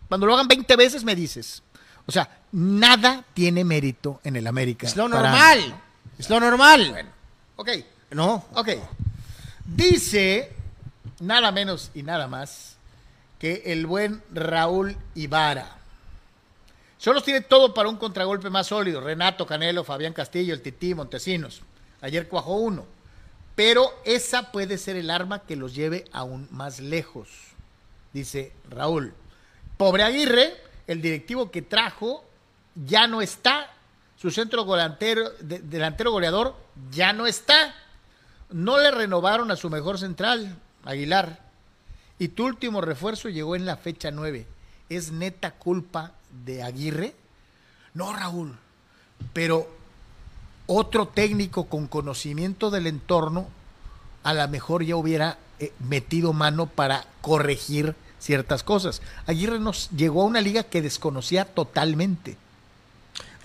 Cuando 0.07 0.27
lo 0.27 0.33
hagan 0.35 0.47
20 0.47 0.75
veces 0.75 1.03
me 1.03 1.15
dices. 1.15 1.63
O 2.05 2.11
sea, 2.11 2.29
nada 2.51 3.23
tiene 3.33 3.63
mérito 3.63 4.19
en 4.23 4.35
el 4.35 4.45
América. 4.45 4.85
Es 4.85 4.95
lo 4.95 5.09
para- 5.09 5.31
normal. 5.31 5.81
Es 6.17 6.29
lo 6.29 6.39
normal. 6.39 6.91
Bueno, 6.91 7.09
ok. 7.55 7.69
No. 8.11 8.45
Ok. 8.53 8.69
Dice 9.65 10.51
nada 11.19 11.51
menos 11.51 11.91
y 11.93 12.03
nada 12.03 12.27
más 12.27 12.77
que 13.39 13.63
el 13.65 13.85
buen 13.85 14.21
Raúl 14.31 14.97
Ibarra. 15.15 15.75
Solo 16.97 17.21
tiene 17.21 17.41
todo 17.41 17.73
para 17.73 17.89
un 17.89 17.97
contragolpe 17.97 18.49
más 18.49 18.67
sólido. 18.67 19.01
Renato, 19.01 19.45
Canelo, 19.45 19.83
Fabián 19.83 20.13
Castillo, 20.13 20.53
el 20.53 20.61
Tití, 20.61 20.95
Montesinos. 20.95 21.61
Ayer 22.01 22.27
cuajó 22.27 22.55
uno. 22.55 22.85
Pero 23.55 23.93
esa 24.05 24.51
puede 24.51 24.77
ser 24.77 24.95
el 24.95 25.09
arma 25.09 25.43
que 25.43 25.55
los 25.55 25.75
lleve 25.75 26.05
aún 26.11 26.47
más 26.51 26.79
lejos. 26.79 27.29
Dice 28.13 28.51
Raúl. 28.69 29.13
Pobre 29.77 30.03
Aguirre, 30.03 30.53
el 30.87 31.01
directivo 31.01 31.51
que 31.51 31.61
trajo, 31.61 32.23
ya 32.75 33.07
no 33.07 33.21
está. 33.21 33.74
Su 34.25 34.31
centro 34.31 34.63
delantero, 34.63 35.29
de- 35.39 35.59
delantero 35.59 36.09
goleador 36.09 36.55
ya 36.89 37.13
no 37.13 37.27
está. 37.27 37.75
No 38.49 38.79
le 38.79 38.89
renovaron 38.89 39.51
a 39.51 39.55
su 39.55 39.69
mejor 39.69 39.99
central, 39.99 40.57
Aguilar. 40.83 41.37
Y 42.17 42.29
tu 42.29 42.43
último 42.47 42.81
refuerzo 42.81 43.29
llegó 43.29 43.55
en 43.55 43.67
la 43.67 43.77
fecha 43.77 44.09
9. 44.09 44.47
¿Es 44.89 45.11
neta 45.11 45.51
culpa 45.51 46.13
de 46.43 46.63
Aguirre? 46.63 47.13
No, 47.93 48.13
Raúl. 48.13 48.57
Pero 49.31 49.69
otro 50.65 51.07
técnico 51.07 51.65
con 51.65 51.85
conocimiento 51.85 52.71
del 52.71 52.87
entorno 52.87 53.47
a 54.23 54.33
lo 54.33 54.47
mejor 54.47 54.83
ya 54.83 54.95
hubiera 54.95 55.37
eh, 55.59 55.71
metido 55.87 56.33
mano 56.33 56.65
para 56.65 57.05
corregir 57.21 57.93
ciertas 58.17 58.63
cosas. 58.63 59.03
Aguirre 59.27 59.59
nos 59.59 59.91
llegó 59.91 60.23
a 60.23 60.25
una 60.25 60.41
liga 60.41 60.63
que 60.63 60.81
desconocía 60.81 61.45
totalmente. 61.45 62.37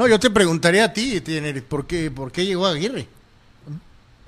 No, 0.01 0.09
yo 0.09 0.19
te 0.19 0.31
preguntaría 0.31 0.87
a 0.87 0.93
ti, 0.95 1.21
Tiener, 1.21 1.63
¿por 1.63 1.87
qué, 1.87 2.11
por 2.11 2.33
qué 2.33 2.47
llegó 2.47 2.67
Aguirre? 2.67 3.07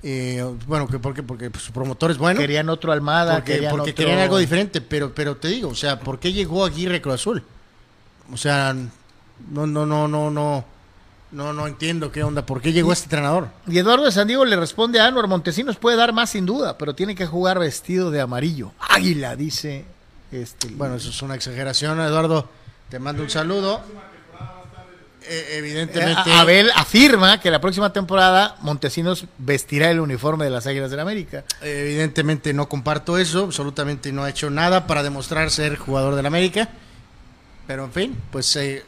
Eh, 0.03 0.45
bueno, 0.66 0.87
que 0.87 0.99
porque, 0.99 1.23
porque 1.23 1.51
pues, 1.51 1.64
su 1.64 1.73
promotor 1.73 2.11
es 2.11 2.18
bueno. 2.18 2.39
querían 2.39 2.68
otro 2.68 2.93
Almada, 2.93 3.37
porque 3.37 3.55
querían 3.55 3.70
porque 3.70 3.93
otro- 3.93 4.05
querían 4.05 4.18
algo 4.18 4.37
diferente, 4.37 4.83
pero, 4.83 5.14
pero 5.14 5.39
te 5.39 5.49
digo, 5.49 5.70
o 5.70 5.75
sea, 5.75 5.99
¿por 5.99 6.18
qué 6.18 6.31
llegó 6.31 6.66
Aguirre 6.66 7.01
Cruz 7.01 7.14
Azul? 7.14 7.43
O 8.31 8.37
sea, 8.37 8.77
no, 9.51 9.66
no, 9.66 9.87
no, 9.87 10.07
no, 10.09 10.31
no, 10.31 10.62
no, 11.31 11.53
no 11.55 11.66
entiendo 11.66 12.12
qué 12.12 12.23
onda, 12.23 12.45
¿por 12.45 12.61
qué 12.61 12.75
llegó 12.75 12.93
este 12.93 13.07
entrenador? 13.07 13.49
Y 13.66 13.79
Eduardo 13.79 14.05
de 14.05 14.12
Sandiego 14.12 14.45
le 14.45 14.57
responde 14.57 15.01
a 15.01 15.07
Anuar 15.07 15.27
Montesinos 15.27 15.77
puede 15.77 15.97
dar 15.97 16.12
más 16.12 16.29
sin 16.29 16.45
duda, 16.45 16.77
pero 16.77 16.95
tiene 16.95 17.14
que 17.14 17.25
jugar 17.25 17.59
vestido 17.59 18.11
de 18.11 18.20
amarillo. 18.20 18.73
Águila, 18.79 19.37
dice 19.37 19.87
este. 20.33 20.68
Bueno, 20.68 20.97
eso 20.97 21.09
es 21.09 21.23
una 21.23 21.35
exageración, 21.35 21.99
Eduardo. 21.99 22.47
Te 22.91 22.99
mando 22.99 23.23
un 23.23 23.31
saludo. 23.31 23.81
Eh, 25.29 25.47
Eh, 25.53 25.59
evidentemente. 25.59 26.31
a- 26.31 26.41
Abel 26.41 26.70
afirma 26.75 27.41
que 27.41 27.51
la 27.51 27.61
próxima 27.61 27.93
temporada 27.93 28.57
Montesinos 28.61 29.27
vestirá 29.39 29.91
el 29.91 30.01
uniforme 30.01 30.45
de 30.45 30.51
las 30.51 30.66
Águilas 30.66 30.91
del 30.91 31.01
América. 31.01 31.45
Evidentemente 31.62 32.53
no 32.53 32.68
comparto 32.68 33.18
eso, 33.18 33.45
absolutamente 33.45 34.12
no 34.12 34.25
ha 34.25 34.31
hecho 34.31 34.51
nada 34.51 34.87
para 34.87 35.03
demostrar 35.03 35.51
ser 35.51 35.77
jugador 35.77 36.14
del 36.16 36.27
América. 36.27 36.68
Pero 37.66 37.85
en 37.85 37.93
fin, 37.93 38.16
pues 38.31 38.55
eh, 38.57 38.85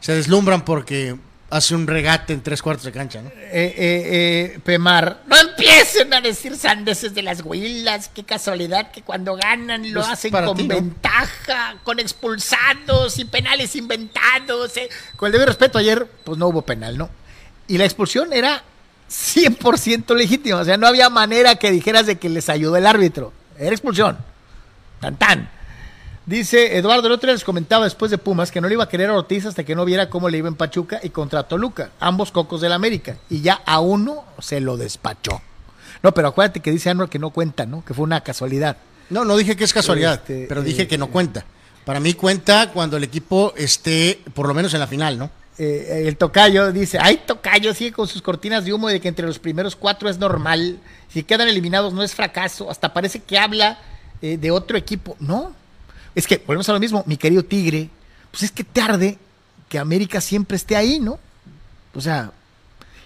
se 0.00 0.14
deslumbran 0.14 0.64
porque 0.64 1.16
hace 1.50 1.74
un 1.74 1.86
regate 1.86 2.32
en 2.32 2.42
tres 2.42 2.62
cuartos 2.62 2.84
de 2.84 2.92
cancha, 2.92 3.20
¿no? 3.22 3.28
Eh, 3.28 3.34
eh, 3.52 3.74
eh, 3.76 4.58
Pemar, 4.64 5.22
no 5.26 5.36
empiecen 5.36 6.14
a 6.14 6.20
decir 6.20 6.56
sandeces 6.56 7.12
de 7.14 7.22
las 7.22 7.42
huilas, 7.44 8.08
qué 8.14 8.22
casualidad 8.24 8.90
que 8.92 9.02
cuando 9.02 9.34
ganan 9.36 9.92
lo 9.92 10.00
Pues, 10.00 10.12
hacen 10.12 10.30
con 10.30 10.56
ti, 10.56 10.68
¿no? 10.68 10.76
ventaja, 10.76 11.76
con 11.82 11.98
expulsados 11.98 13.18
y 13.18 13.24
penales 13.24 13.74
inventados. 13.76 14.76
eh. 14.76 14.88
Con 15.16 15.26
el 15.26 15.32
debido 15.32 15.46
respeto, 15.46 15.78
ayer 15.78 16.06
pues 16.24 16.38
no 16.38 16.46
hubo 16.48 16.62
penal, 16.62 16.96
¿no? 16.96 17.10
Y 17.66 17.78
la 17.78 17.84
expulsión 17.84 18.32
era 18.32 18.62
100% 19.10 20.14
legítima, 20.16 20.58
o 20.60 20.64
sea, 20.64 20.76
no 20.76 20.86
había 20.86 21.10
manera 21.10 21.56
que 21.56 21.70
dijeras 21.72 22.06
de 22.06 22.18
que 22.18 22.28
les 22.28 22.48
ayudó 22.48 22.76
el 22.76 22.86
árbitro. 22.86 23.32
Era 23.58 23.70
expulsión. 23.70 24.16
Tan 25.00 25.16
tan. 25.16 25.50
Dice 26.26 26.76
Eduardo, 26.76 27.06
el 27.06 27.12
otro 27.14 27.26
día 27.26 27.34
les 27.34 27.44
comentaba 27.44 27.84
después 27.84 28.10
de 28.10 28.18
Pumas 28.18 28.52
que 28.52 28.60
no 28.60 28.68
le 28.68 28.74
iba 28.74 28.84
a 28.84 28.88
querer 28.88 29.10
a 29.10 29.14
Ortiz 29.14 29.46
hasta 29.46 29.64
que 29.64 29.74
no 29.74 29.84
viera 29.84 30.10
cómo 30.10 30.28
le 30.28 30.38
iba 30.38 30.48
en 30.48 30.54
Pachuca 30.54 31.00
y 31.02 31.10
contra 31.10 31.44
Toluca, 31.44 31.90
ambos 31.98 32.30
cocos 32.30 32.60
del 32.60 32.72
América, 32.72 33.16
y 33.28 33.40
ya 33.40 33.62
a 33.64 33.80
uno 33.80 34.24
se 34.38 34.60
lo 34.60 34.76
despachó. 34.76 35.40
No, 36.02 36.12
pero 36.12 36.28
acuérdate 36.28 36.60
que 36.60 36.70
dice 36.70 36.90
Anuar 36.90 37.08
que 37.08 37.18
no 37.18 37.30
cuenta, 37.30 37.66
¿no? 37.66 37.84
Que 37.84 37.94
fue 37.94 38.04
una 38.04 38.20
casualidad. 38.20 38.76
No, 39.08 39.24
no 39.24 39.36
dije 39.36 39.56
que 39.56 39.64
es 39.64 39.72
casualidad, 39.72 40.14
Este, 40.14 40.46
pero 40.48 40.60
eh, 40.60 40.64
dije 40.64 40.86
que 40.86 40.98
no 40.98 41.08
cuenta. 41.08 41.44
Para 41.84 41.98
mí 41.98 42.14
cuenta 42.14 42.70
cuando 42.72 42.96
el 42.96 43.04
equipo 43.04 43.52
esté 43.56 44.20
por 44.34 44.46
lo 44.46 44.54
menos 44.54 44.72
en 44.74 44.80
la 44.80 44.86
final, 44.86 45.18
¿no? 45.18 45.30
eh, 45.60 46.04
el 46.06 46.16
tocayo 46.16 46.72
dice, 46.72 46.98
ay 46.98 47.20
tocayo, 47.26 47.74
sigue 47.74 47.92
con 47.92 48.08
sus 48.08 48.22
cortinas 48.22 48.64
de 48.64 48.72
humo 48.72 48.88
de 48.88 48.98
que 48.98 49.08
entre 49.08 49.26
los 49.26 49.38
primeros 49.38 49.76
cuatro 49.76 50.08
es 50.08 50.18
normal, 50.18 50.78
si 51.12 51.22
quedan 51.22 51.48
eliminados 51.48 51.92
no 51.92 52.02
es 52.02 52.14
fracaso, 52.14 52.70
hasta 52.70 52.94
parece 52.94 53.20
que 53.20 53.38
habla 53.38 53.78
eh, 54.22 54.38
de 54.38 54.50
otro 54.50 54.78
equipo. 54.78 55.16
No, 55.20 55.54
es 56.14 56.26
que 56.26 56.42
volvemos 56.46 56.68
a 56.68 56.72
lo 56.72 56.80
mismo, 56.80 57.04
mi 57.06 57.16
querido 57.16 57.44
Tigre, 57.44 57.88
pues 58.30 58.42
es 58.44 58.50
que 58.50 58.64
tarde 58.64 59.18
que 59.68 59.78
América 59.78 60.20
siempre 60.20 60.56
esté 60.56 60.76
ahí, 60.76 60.98
¿no? 60.98 61.18
O 61.94 62.00
sea, 62.00 62.32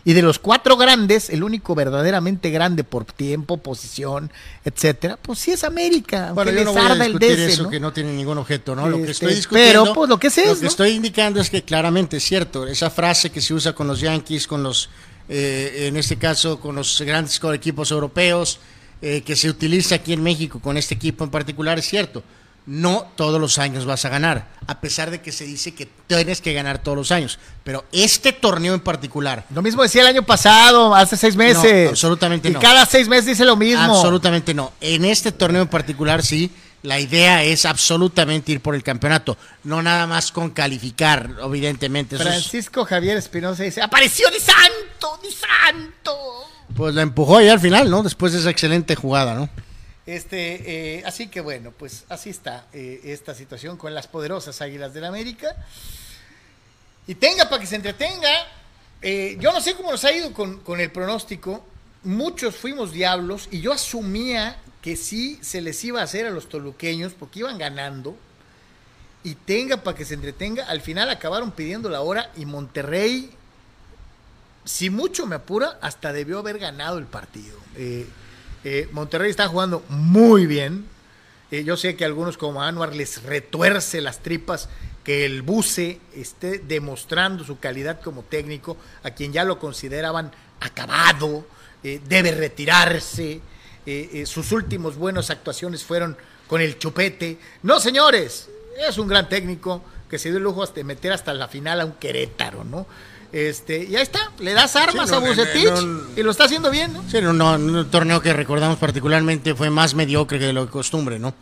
y 0.05 0.13
de 0.13 0.23
los 0.23 0.39
cuatro 0.39 0.77
grandes, 0.77 1.31
el 1.31 1.43
único 1.43 1.75
verdaderamente 1.75 2.51
grande 2.51 2.85
por 2.85 3.05
tiempo, 3.05 3.57
posición, 3.57 4.31
etcétera, 4.65 5.19
pues 5.21 5.39
sí 5.39 5.53
es 5.53 5.65
América. 5.65 6.33
Bueno, 6.33 6.51
yo 6.51 6.65
no 6.65 6.73
voy 6.73 6.83
a 6.83 6.95
discutir 6.95 7.41
eso 7.41 7.71
que 7.71 7.81
no 7.81 7.93
tiene 7.93 8.13
ningún 8.13 8.39
objeto, 8.39 8.75
¿no? 8.75 8.89
Lo 8.89 8.99
que 8.99 9.13
estoy 9.13 9.29
este, 9.29 9.37
discutiendo, 9.37 9.85
pero 9.85 9.95
pues 9.95 10.11
lo 10.11 10.19
que 10.19 10.27
es, 10.27 10.37
lo 10.37 10.59
que 10.59 10.67
estoy 10.67 10.91
indicando 10.91 11.41
es 11.41 11.49
que 11.49 11.63
claramente 11.63 12.19
es 12.19 12.25
cierto, 12.25 12.67
esa 12.67 12.91
frase 12.91 13.31
que 13.31 13.41
se 13.41 13.55
usa 13.55 13.75
con 13.75 13.87
los 13.87 14.01
Yankees, 14.01 14.47
con 14.47 14.63
los, 14.63 14.91
eh, 15.29 15.87
en 15.89 15.97
este 15.97 16.17
caso, 16.17 16.61
con 16.61 16.77
los 16.77 17.01
grandes 17.01 17.41
equipos 17.55 17.91
europeos, 17.91 18.61
eh, 19.01 19.23
que 19.23 19.37
se 19.37 19.49
utiliza 19.49 19.97
aquí 19.97 20.13
en 20.13 20.23
México 20.23 20.61
con 20.61 20.77
este 20.77 20.95
equipo 20.95 21.25
en 21.25 21.31
particular, 21.31 21.79
es 21.79 21.87
cierto 21.87 22.23
no 22.67 23.07
todos 23.17 23.41
los 23.41 23.59
años 23.59 23.85
vas 23.85 24.05
a 24.05 24.09
ganar, 24.09 24.49
a 24.67 24.81
pesar 24.81 25.11
de 25.11 25.21
que 25.21 25.33
se 25.33 25.45
dice 25.45 25.75
que 25.75 25.89
tienes 26.07 26.41
que 26.41 26.53
ganar 26.55 26.79
todos 26.79 26.97
los 26.97 27.13
años. 27.13 27.39
Pero 27.63 27.85
este 27.93 28.33
torneo 28.33 28.75
en 28.75 28.81
particular. 28.81 29.45
Lo 29.55 29.63
mismo 29.63 29.83
decía 29.83 30.03
el 30.03 30.09
año 30.09 30.23
pasado, 30.23 30.95
hace 30.95 31.17
seis 31.17 31.37
meses. 31.37 31.91
absolutamente 31.91 32.51
no. 32.51 32.59
Y 32.59 32.63
cada 32.63 32.87
seis 32.87 33.09
meses 33.09 33.27
dice 33.27 33.45
lo 33.45 33.57
mismo. 33.57 33.83
Absolutamente 33.83 34.55
no. 34.55 34.73
En 34.81 35.05
este 35.05 35.33
torneo 35.33 35.63
en 35.63 35.69
particular, 35.69 36.23
sí, 36.23 36.51
la 36.83 37.01
idea 37.01 37.43
es 37.43 37.65
absolutamente 37.67 38.53
ir 38.53 38.61
por 38.61 38.75
el 38.75 38.83
campeonato, 38.83 39.37
no 39.65 39.83
nada 39.83 40.07
más 40.07 40.33
con 40.33 40.51
calificar, 40.51 41.31
evidentemente. 41.43 42.17
Francisco 42.17 42.85
Javier 42.85 43.17
Espinosa 43.17 43.63
dice: 43.63 43.83
¡Apareció 43.83 44.29
Di 44.31 44.41
Santo! 44.41 45.19
¡Di 45.23 45.31
Santo! 45.31 46.15
Pues 46.75 46.95
la 46.95 47.03
empujó 47.03 47.39
ahí 47.39 47.49
al 47.49 47.61
final, 47.61 47.91
¿no? 47.91 48.03
Después 48.03 48.33
de 48.33 48.41
esa 48.41 48.51
excelente 48.51 48.97
jugada, 48.97 49.35
¿no? 49.35 49.49
Este, 50.07 50.99
eh, 50.99 51.03
así 51.07 51.29
que 51.29 51.41
bueno, 51.41 51.73
pues 51.73 52.05
así 52.11 52.29
está 52.29 52.67
eh, 52.75 53.01
esta 53.05 53.35
situación 53.35 53.79
con 53.79 53.95
las 53.95 54.07
poderosas 54.07 54.61
Águilas 54.61 54.93
del 54.93 55.05
América. 55.05 55.57
Y 57.07 57.15
tenga 57.15 57.49
para 57.49 57.61
que 57.61 57.67
se 57.67 57.77
entretenga. 57.77 58.31
Eh, 59.01 59.37
yo 59.41 59.53
no 59.53 59.61
sé 59.61 59.75
cómo 59.75 59.91
nos 59.91 60.05
ha 60.05 60.13
ido 60.13 60.33
con, 60.33 60.61
con, 60.61 60.81
el 60.81 60.91
pronóstico. 60.91 61.65
Muchos 62.03 62.57
fuimos 62.57 62.93
diablos 62.93 63.49
y 63.51 63.61
yo 63.61 63.73
asumía 63.73 64.59
que 64.83 64.97
sí 64.97 65.39
se 65.43 65.63
les 65.63 65.83
iba 65.85 66.01
a 66.01 66.05
hacer 66.05 66.27
a 66.27 66.31
los 66.31 66.49
toluqueños 66.49 67.15
porque 67.15 67.41
iban 67.41 67.57
ganando. 67.57 68.17
Y 69.23 69.37
tenga 69.37 69.79
para 69.79 69.97
que 69.97 70.05
se 70.05 70.15
entretenga. 70.15 70.67
Al 70.67 70.83
final 70.83 71.09
acabaron 71.09 71.53
pidiendo 71.53 71.89
la 71.89 72.03
hora 72.03 72.31
y 72.37 72.45
Monterrey, 72.45 73.31
si 74.67 74.91
mucho 74.91 75.27
me 75.27 75.37
apura, 75.37 75.79
hasta 75.81 76.13
debió 76.13 76.41
haber 76.41 76.59
ganado 76.59 76.99
el 76.99 77.07
partido. 77.07 77.59
Eh, 78.65 78.89
Monterrey 78.93 79.31
está 79.31 79.47
jugando 79.47 79.85
muy 79.91 80.47
bien. 80.47 80.87
Eh, 81.51 81.65
yo 81.65 81.77
sé 81.77 81.97
que 81.97 82.07
algunos 82.07 82.39
como 82.39 82.63
Anuar 82.63 82.97
les 82.97 83.23
retuerce 83.23 84.01
las 84.01 84.21
tripas 84.21 84.71
que 85.05 85.27
el 85.27 85.43
Buce 85.43 86.01
esté 86.17 86.59
demostrando 86.59 87.45
su 87.45 87.59
calidad 87.59 88.01
como 88.01 88.23
técnico, 88.23 88.79
a 89.03 89.11
quien 89.11 89.35
ya 89.35 89.45
lo 89.45 89.59
consideraban 89.59 90.33
acabado, 90.61 91.47
eh, 91.83 92.01
debe 92.09 92.33
retirarse. 92.33 93.41
sus 94.25 94.51
últimos 94.53 94.97
buenas 94.97 95.29
actuaciones 95.29 95.85
fueron 95.85 96.17
con 96.47 96.63
el 96.63 96.79
chupete. 96.79 97.37
No, 97.63 97.79
señores, 97.79 98.49
es 98.89 98.97
un 98.97 99.07
gran 99.07 99.29
técnico 99.29 99.85
que 100.09 100.19
se 100.19 100.31
dio 100.31 100.39
el 100.39 100.45
lujo 100.45 100.67
de 100.67 100.85
meter 100.85 101.13
hasta 101.13 101.35
la 101.35 101.49
final 101.49 101.83
a 101.83 101.85
un 101.85 101.93
Querétaro, 101.93 102.65
¿no? 102.65 102.87
Este, 103.35 103.83
y 103.83 103.97
ahí 103.97 104.03
está, 104.03 104.31
le 104.39 104.53
das 104.53 104.77
armas 104.77 105.11
a 105.11 105.19
Bucetich 105.19 105.67
y 106.17 106.23
lo 106.23 106.31
está 106.31 106.45
haciendo 106.45 106.71
bien, 106.71 106.93
¿no? 106.93 107.03
Sí, 107.11 107.21
no, 107.21 107.33
no, 107.33 107.55
un 107.55 107.91
torneo 107.91 108.21
que 108.23 108.33
recordamos 108.33 108.79
particularmente 108.79 109.57
fue 109.57 109.71
más 109.71 109.97
mediocre 109.97 110.39
que 110.39 110.45
de 110.47 110.53
lo 110.53 110.67
que 110.67 110.71
costumbre, 110.71 111.19
¿no? 111.19 111.35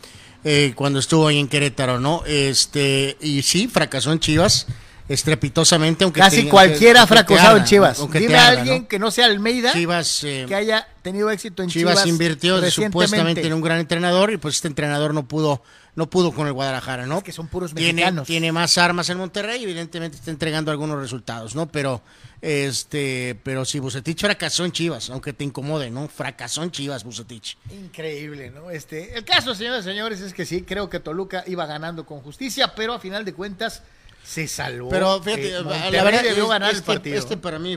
Eh, 0.43 0.72
cuando 0.74 1.01
estuvo 1.01 1.26
ahí 1.26 1.38
en 1.38 1.49
Querétaro, 1.49 2.01
¿no? 2.01 2.22
Este, 2.24 3.18
y 3.20 3.43
sí, 3.43 3.68
fracasó 3.68 4.11
en 4.11 4.20
Chivas 4.20 4.68
estrepitosamente, 5.12 6.04
aunque 6.04 6.20
casi 6.20 6.48
cualquiera 6.48 7.02
ha 7.02 7.06
fracasado 7.06 7.56
en 7.56 7.64
Chivas. 7.64 8.00
Dime 8.12 8.36
a 8.36 8.48
alguien 8.48 8.86
que 8.86 8.98
no 8.98 9.10
sea 9.10 9.26
Almeida 9.26 9.72
Chivas, 9.72 10.24
eh, 10.24 10.44
que 10.48 10.54
haya 10.54 10.86
tenido 11.02 11.30
éxito 11.30 11.62
en 11.62 11.68
Chivas. 11.68 11.94
Chivas 11.94 12.06
invirtió 12.06 12.70
supuestamente 12.70 13.46
en 13.46 13.52
un 13.52 13.60
gran 13.60 13.78
entrenador 13.78 14.32
y 14.32 14.36
pues 14.36 14.56
este 14.56 14.68
entrenador 14.68 15.14
no 15.14 15.26
pudo 15.26 15.62
no 15.94 16.08
pudo 16.08 16.32
con 16.32 16.46
el 16.46 16.54
Guadalajara, 16.54 17.04
¿no? 17.04 17.22
que 17.22 17.32
son 17.32 17.48
puros 17.48 17.74
mexicanos. 17.74 18.26
Tiene, 18.26 18.50
más 18.50 18.78
armas 18.78 19.10
en 19.10 19.18
Monterrey, 19.18 19.62
evidentemente 19.62 20.16
está 20.16 20.30
entregando 20.30 20.70
algunos 20.70 20.98
resultados, 20.98 21.54
¿no? 21.54 21.70
Pero 21.70 22.02
este, 22.40 23.38
pero 23.44 23.64
si 23.64 23.78
Bucetich 23.78 24.20
fracasó 24.20 24.64
en 24.64 24.72
Chivas, 24.72 25.10
aunque 25.10 25.32
te 25.32 25.44
incomode, 25.44 25.90
¿no? 25.90 26.08
Fracasó 26.08 26.64
en 26.64 26.72
Chivas 26.72 27.04
Bucetich. 27.04 27.56
Increíble, 27.70 28.50
¿no? 28.50 28.70
Este, 28.70 29.16
el 29.16 29.24
caso, 29.24 29.54
señores 29.54 29.84
y 29.84 29.88
señores, 29.88 30.20
es 30.20 30.34
que 30.34 30.44
sí, 30.44 30.62
creo 30.62 30.90
que 30.90 30.98
Toluca 30.98 31.44
iba 31.46 31.66
ganando 31.66 32.04
con 32.04 32.20
justicia, 32.20 32.74
pero 32.74 32.94
a 32.94 32.98
final 32.98 33.24
de 33.24 33.32
cuentas 33.32 33.82
se 34.24 34.48
salvó. 34.48 34.88
Pero 34.88 35.22
fíjate, 35.22 35.56
eh, 35.56 35.90
la 35.90 36.04
verdad 36.04 36.22
debió 36.22 36.48
ganar 36.48 36.70
el 36.70 36.76
este, 36.76 36.86
partido. 36.86 37.18
Este 37.18 37.36
para 37.36 37.58
mí 37.58 37.76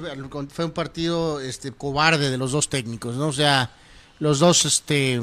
fue 0.50 0.66
un 0.66 0.72
partido 0.72 1.40
este 1.40 1.72
cobarde 1.72 2.30
de 2.30 2.38
los 2.38 2.52
dos 2.52 2.70
técnicos, 2.70 3.16
¿no? 3.16 3.28
O 3.28 3.34
sea, 3.34 3.72
los 4.20 4.40
dos 4.40 4.66
este 4.66 5.22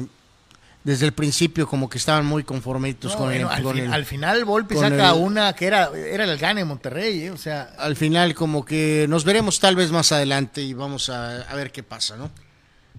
desde 0.83 1.05
el 1.05 1.13
principio 1.13 1.67
como 1.67 1.89
que 1.89 1.97
estaban 1.97 2.25
muy 2.25 2.43
conformitos 2.43 3.15
con, 3.15 3.31
el, 3.31 3.45
al, 3.45 4.05
final 4.05 4.43
Volpi 4.43 4.75
saca 4.75 5.13
una 5.13 5.53
que 5.53 5.65
era 5.65 5.89
era 5.95 6.25
el 6.25 6.37
gane 6.37 6.61
de 6.61 6.65
Monterrey, 6.65 7.23
¿eh? 7.23 7.31
o 7.31 7.37
sea, 7.37 7.73
al 7.77 7.95
final 7.95 8.35
como 8.35 8.65
que 8.65 9.05
nos 9.07 9.23
veremos 9.23 9.59
tal 9.59 9.77
vez 9.77 9.91
más 9.91 10.11
adelante 10.11 10.61
y 10.61 10.73
vamos 10.73 11.09
a, 11.09 11.45
ver 11.55 11.71
qué 11.71 11.83
pasa, 11.83 12.17
¿no? 12.17 12.29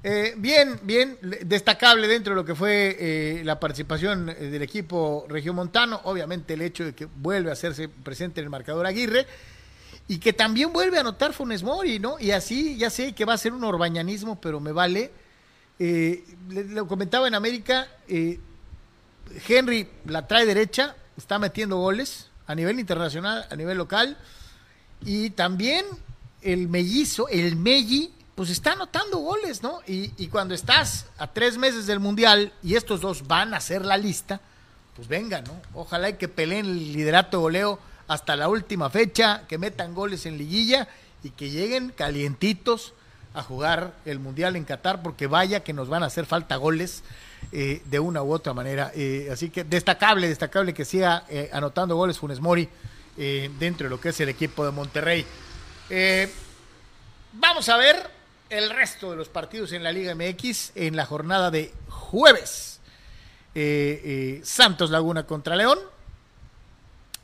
Eh, 0.07 0.35
bien, 0.37 0.79
bien, 0.83 1.17
destacable 1.47 2.07
dentro 2.07 2.35
de 2.35 2.37
lo 2.37 2.45
que 2.45 2.55
fue 2.55 2.95
eh, 3.01 3.43
la 3.43 3.59
participación 3.59 4.27
del 4.27 4.61
equipo 4.61 5.25
regiomontano, 5.31 5.99
obviamente 6.05 6.53
el 6.53 6.61
hecho 6.61 6.85
de 6.85 6.95
que 6.95 7.07
vuelve 7.07 7.49
a 7.49 7.55
hacerse 7.55 7.89
presente 7.89 8.43
en 8.43 8.45
el 8.45 8.51
marcador 8.51 8.87
Aguirre 8.87 9.27
y 10.07 10.19
que 10.19 10.35
también 10.35 10.75
vuelve 10.75 10.99
a 10.99 11.01
anotar 11.01 11.33
Funes 11.33 11.63
Mori, 11.63 12.01
¿no? 12.01 12.21
Y 12.21 12.33
así 12.33 12.77
ya 12.77 12.91
sé 12.91 13.15
que 13.15 13.25
va 13.25 13.33
a 13.33 13.39
ser 13.39 13.55
un 13.55 13.65
orbañanismo, 13.65 14.39
pero 14.39 14.61
me 14.61 14.73
vale. 14.73 15.11
Eh, 15.79 16.23
lo 16.51 16.87
comentaba 16.87 17.27
en 17.27 17.35
América, 17.35 17.89
eh, 18.07 18.39
Henry 19.49 19.89
la 20.05 20.29
trae 20.29 20.45
derecha, 20.45 20.97
está 21.17 21.39
metiendo 21.39 21.79
goles 21.79 22.29
a 22.47 22.55
nivel 22.55 22.79
internacional, 22.79 23.47
a 23.51 23.57
nivel 23.57 23.79
local, 23.79 24.19
y 25.03 25.31
también 25.31 25.87
el 26.43 26.69
mellizo, 26.69 27.27
el 27.29 27.57
Melli, 27.57 28.13
pues 28.35 28.51
está 28.51 28.73
anotando 28.73 29.19
goles, 29.19 29.63
¿no? 29.63 29.81
Y, 29.87 30.13
y, 30.17 30.29
cuando 30.29 30.55
estás 30.55 31.07
a 31.19 31.29
tres 31.29 31.57
meses 31.57 31.87
del 31.87 32.01
Mundial 32.01 32.53
y 32.63 32.75
estos 32.75 33.01
dos 33.01 33.27
van 33.27 33.55
a 33.55 33.59
hacer 33.59 33.85
la 33.85 33.97
lista, 33.97 34.41
pues 34.97 35.09
venga, 35.09 35.41
¿no? 35.41 35.61
Ojalá 35.75 36.09
y 36.11 36.15
que 36.15 36.29
peleen 36.29 36.67
el 36.67 36.93
liderato 36.93 37.37
de 37.37 37.43
goleo 37.43 37.79
hasta 38.09 38.37
la 38.37 38.49
última 38.49 38.91
fecha, 38.91 39.43
que 39.49 39.59
metan 39.59 39.95
goles 39.95 40.27
en 40.27 40.39
liguilla 40.39 40.89
y 41.23 41.31
que 41.31 41.51
lleguen 41.51 41.91
calientitos 41.91 42.93
a 43.35 43.43
jugar 43.43 43.95
el 44.05 44.21
Mundial 44.21 44.57
en 44.57 44.65
Qatar, 44.65 45.03
porque 45.03 45.27
vaya 45.27 45.61
que 45.61 45.73
nos 45.73 45.89
van 45.89 46.03
a 46.03 46.07
hacer 46.07 46.27
falta 46.27 46.57
goles 46.57 47.03
eh, 47.51 47.83
de 47.87 47.99
una 47.99 48.23
u 48.23 48.33
otra 48.33 48.55
manera. 48.55 48.93
Eh, 48.95 49.29
así 49.33 49.51
que 49.51 49.65
destacable, 49.65 50.29
destacable 50.29 50.73
que 50.73 50.85
siga 50.85 51.25
eh, 51.29 51.51
anotando 51.53 51.97
goles 51.97 52.19
Funes 52.19 52.41
Mori 52.41 52.69
dentro 53.17 53.85
de 53.85 53.91
lo 53.91 54.01
que 54.01 54.09
es 54.09 54.19
el 54.19 54.29
equipo 54.29 54.65
de 54.65 54.73
Monterrey. 54.73 55.25
vamos 57.33 57.69
a 57.69 57.77
ver 57.77 58.11
el 58.55 58.71
resto 58.71 59.11
de 59.11 59.17
los 59.17 59.29
partidos 59.29 59.73
en 59.73 59.83
la 59.83 59.93
Liga 59.93 60.15
MX 60.15 60.73
en 60.75 60.97
la 60.97 61.07
jornada 61.07 61.51
de 61.51 61.73
jueves. 61.89 62.81
Santos 64.43 64.91
Laguna 64.91 65.27
contra 65.27 65.57
León 65.57 65.79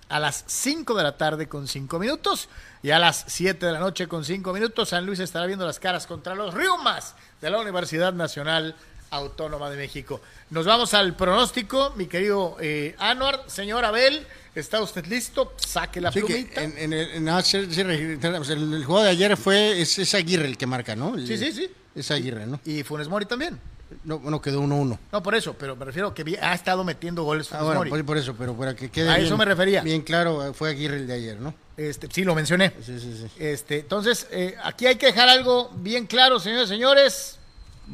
a 0.09 0.19
las 0.19 0.45
5 0.47 0.95
de 0.95 1.03
la 1.03 1.17
tarde 1.17 1.49
con 1.49 1.69
5 1.69 1.99
minutos. 1.99 2.49
Y 2.83 2.91
a 2.91 2.99
las 2.99 3.25
7 3.29 3.65
de 3.65 3.73
la 3.73 3.79
noche 3.79 4.09
con 4.09 4.25
5 4.25 4.53
minutos, 4.53 4.89
San 4.89 5.07
Luis 5.07 5.21
estará 5.21 5.47
viendo 5.47 5.65
las 5.65 5.79
caras 5.79 6.07
contra 6.07 6.35
los 6.35 6.53
Riumas 6.53 7.15
de 7.41 7.51
la 7.51 7.59
Universidad 7.59 8.13
Nacional 8.13 8.75
Autónoma 9.11 9.71
de 9.71 9.77
México. 9.77 10.21
Nos 10.51 10.67
vamos 10.67 10.95
al 10.95 11.17
pronóstico, 11.17 11.93
mi 11.97 12.07
querido 12.07 12.57
eh, 12.61 12.95
Anuar. 12.99 13.45
Señor 13.47 13.85
Abel, 13.85 14.27
¿está 14.55 14.81
usted 14.81 15.07
listo? 15.07 15.53
Saque 15.57 16.01
la 16.01 16.13
plumita. 16.13 16.63
En, 16.63 16.93
el, 16.93 18.85
juego 18.85 19.03
de 19.03 19.11
ayer 19.11 19.37
fue, 19.37 19.81
es, 19.81 20.15
Aguirre 20.15 20.47
el 20.47 20.57
que 20.57 20.67
marca, 20.67 20.95
¿no? 20.95 21.19
sí, 21.19 21.37
sí, 21.37 21.53
sí. 21.53 21.71
Es 21.95 22.11
Aguirre, 22.11 22.47
¿no? 22.47 22.61
Y 22.65 22.83
Funes 22.85 23.09
Mori 23.09 23.27
también. 23.27 23.59
No, 24.05 24.21
no 24.23 24.41
quedó 24.41 24.63
1-1. 24.63 24.99
No, 25.13 25.23
por 25.23 25.35
eso, 25.35 25.55
pero 25.55 25.75
me 25.75 25.85
refiero 25.85 26.15
que 26.15 26.39
ha 26.41 26.55
estado 26.55 26.85
metiendo 26.85 27.25
goles. 27.25 27.53
Ah, 27.53 27.65
bueno, 27.65 28.05
por, 28.05 28.17
eso, 28.17 28.35
pero 28.39 28.55
para 28.55 28.77
que 28.77 28.89
quede. 28.89 29.09
A 29.11 29.19
eso 29.19 29.37
me 29.37 29.45
refería. 29.45 29.83
Bien 29.83 30.03
claro, 30.03 30.55
fue 30.55 30.71
Aguirre 30.71 30.99
el 30.99 31.07
de 31.09 31.15
ayer, 31.15 31.41
¿no? 31.41 31.53
Este, 31.77 32.07
sí, 32.13 32.23
lo 32.23 32.35
mencioné. 32.35 32.73
Sí, 32.85 33.01
sí, 33.01 33.17
sí. 33.19 33.31
Este, 33.39 33.81
entonces, 33.81 34.29
eh, 34.31 34.55
aquí 34.63 34.87
hay 34.87 34.97
que 34.97 35.07
dejar 35.07 35.29
algo 35.29 35.73
bien 35.77 36.07
claro, 36.07 36.39
señores 36.39 36.67
y 36.67 36.75
señores. 36.75 37.40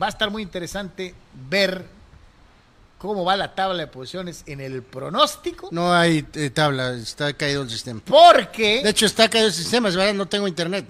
Va 0.00 0.06
a 0.06 0.08
estar 0.10 0.30
muy 0.30 0.42
interesante 0.42 1.14
ver 1.48 1.84
cómo 2.98 3.24
va 3.24 3.36
la 3.36 3.54
tabla 3.54 3.78
de 3.78 3.86
posiciones 3.86 4.42
en 4.46 4.60
el 4.60 4.82
pronóstico. 4.82 5.68
No 5.72 5.92
hay 5.94 6.26
eh, 6.34 6.50
tabla, 6.50 6.92
está 6.94 7.32
caído 7.32 7.62
el 7.62 7.70
sistema. 7.70 8.00
Porque. 8.04 8.82
De 8.82 8.90
hecho, 8.90 9.06
está 9.06 9.28
caído 9.28 9.46
el 9.48 9.54
sistema, 9.54 9.88
es 9.88 9.96
verdad, 9.96 10.14
no 10.14 10.26
tengo 10.26 10.48
internet. 10.48 10.86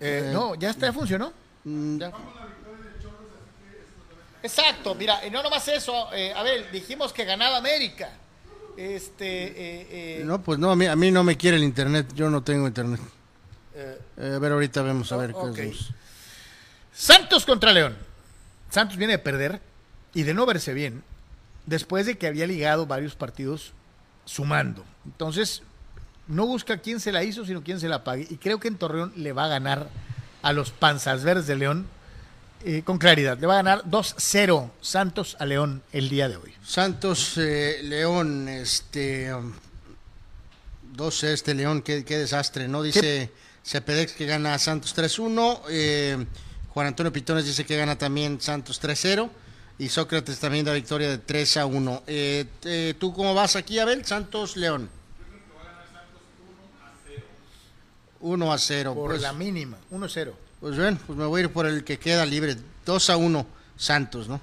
Eh, 0.00 0.30
no, 0.32 0.54
ya 0.54 0.70
está, 0.70 0.86
ya 0.86 0.92
funcionó. 0.92 1.32
Mm, 1.64 1.98
Ya. 1.98 2.12
Exacto, 4.42 4.94
mira, 4.94 5.24
y 5.26 5.30
no 5.30 5.42
nomás 5.42 5.68
eso, 5.68 6.10
eh, 6.14 6.32
a 6.34 6.42
ver, 6.42 6.70
dijimos 6.70 7.12
que 7.12 7.24
ganaba 7.26 7.58
América. 7.58 8.10
Este, 8.74 9.44
eh, 9.48 9.86
eh, 9.90 10.22
No, 10.24 10.40
pues 10.42 10.58
no, 10.58 10.70
a 10.70 10.76
mí, 10.76 10.86
a 10.86 10.96
mí 10.96 11.10
no 11.10 11.22
me 11.22 11.36
quiere 11.36 11.58
el 11.58 11.62
internet, 11.64 12.06
yo 12.14 12.30
no 12.30 12.42
tengo 12.42 12.66
internet. 12.66 13.00
eh, 13.74 13.98
Eh, 14.16 14.32
a 14.36 14.38
ver, 14.38 14.52
ahorita 14.52 14.80
vemos, 14.82 15.12
a 15.12 15.16
ver 15.18 15.34
qué 15.34 15.38
hacemos. 15.50 15.90
Santos 16.92 17.44
contra 17.44 17.72
León. 17.72 17.96
Santos 18.70 18.96
viene 18.96 19.14
de 19.14 19.18
perder 19.18 19.60
y 20.14 20.22
de 20.22 20.34
no 20.34 20.46
verse 20.46 20.72
bien 20.74 21.02
después 21.66 22.06
de 22.06 22.16
que 22.18 22.26
había 22.26 22.46
ligado 22.46 22.86
varios 22.86 23.14
partidos 23.14 23.72
sumando. 24.24 24.84
Entonces, 25.04 25.62
no 26.26 26.46
busca 26.46 26.78
quién 26.78 27.00
se 27.00 27.12
la 27.12 27.22
hizo, 27.24 27.44
sino 27.44 27.62
quién 27.62 27.80
se 27.80 27.88
la 27.88 28.04
pague. 28.04 28.26
Y 28.30 28.36
creo 28.36 28.58
que 28.60 28.68
en 28.68 28.76
Torreón 28.76 29.12
le 29.16 29.32
va 29.32 29.44
a 29.44 29.48
ganar 29.48 29.88
a 30.42 30.52
los 30.52 30.70
Panzas 30.70 31.22
Verdes 31.24 31.46
de 31.46 31.56
León 31.56 31.86
eh, 32.64 32.82
con 32.84 32.98
claridad. 32.98 33.38
Le 33.38 33.46
va 33.46 33.54
a 33.54 33.62
ganar 33.62 33.84
2-0 33.84 34.70
Santos 34.80 35.36
a 35.38 35.46
León 35.46 35.82
el 35.92 36.08
día 36.08 36.28
de 36.28 36.36
hoy. 36.36 36.54
Santos, 36.64 37.34
eh, 37.38 37.80
León, 37.82 38.48
este. 38.48 39.34
um, 39.34 39.52
12 40.92 41.32
este 41.32 41.54
León, 41.54 41.82
qué, 41.82 42.04
qué 42.04 42.18
desastre, 42.18 42.68
¿no? 42.68 42.82
Dice 42.82 43.30
Cepedex 43.64 44.12
que 44.12 44.26
gana 44.26 44.58
Santos 44.58 44.94
3-1. 44.96 45.60
eh, 45.70 46.26
Juan 46.80 46.88
Antonio 46.88 47.12
Pitones 47.12 47.44
dice 47.44 47.66
que 47.66 47.76
gana 47.76 47.98
también 47.98 48.40
Santos 48.40 48.80
3-0. 48.80 49.28
Y 49.78 49.90
Sócrates 49.90 50.38
también 50.40 50.64
da 50.64 50.72
victoria 50.72 51.10
de 51.10 51.18
3 51.18 51.58
a 51.58 51.66
1. 51.66 52.04
Eh, 52.06 52.46
eh, 52.64 52.94
¿Tú 52.98 53.12
cómo 53.12 53.34
vas 53.34 53.54
aquí, 53.54 53.78
Abel? 53.78 54.02
Santos, 54.06 54.56
León. 54.56 54.88
1 58.20 58.52
a 58.52 58.58
0. 58.58 58.94
Por 58.94 59.10
Pues, 59.10 59.20
la 59.20 59.34
mínima, 59.34 59.76
1-0. 59.90 60.32
pues 60.60 60.74
bien, 60.78 60.96
pues 61.06 61.18
me 61.18 61.26
voy 61.26 61.42
a 61.42 61.44
ir 61.44 61.52
por 61.52 61.66
el 61.66 61.84
que 61.84 61.98
queda 61.98 62.24
libre. 62.24 62.56
2 62.86 63.10
a 63.10 63.18
1, 63.18 63.46
Santos, 63.76 64.26
¿no? 64.26 64.40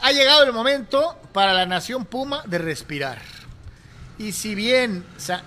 Ha 0.00 0.10
llegado 0.10 0.42
el 0.42 0.52
momento 0.52 1.16
para 1.32 1.52
la 1.52 1.64
Nación 1.64 2.06
Puma 2.06 2.42
de 2.44 2.58
respirar. 2.58 3.20
Y 4.18 4.32
si 4.32 4.56
bien 4.56 5.04
Sa- 5.16 5.42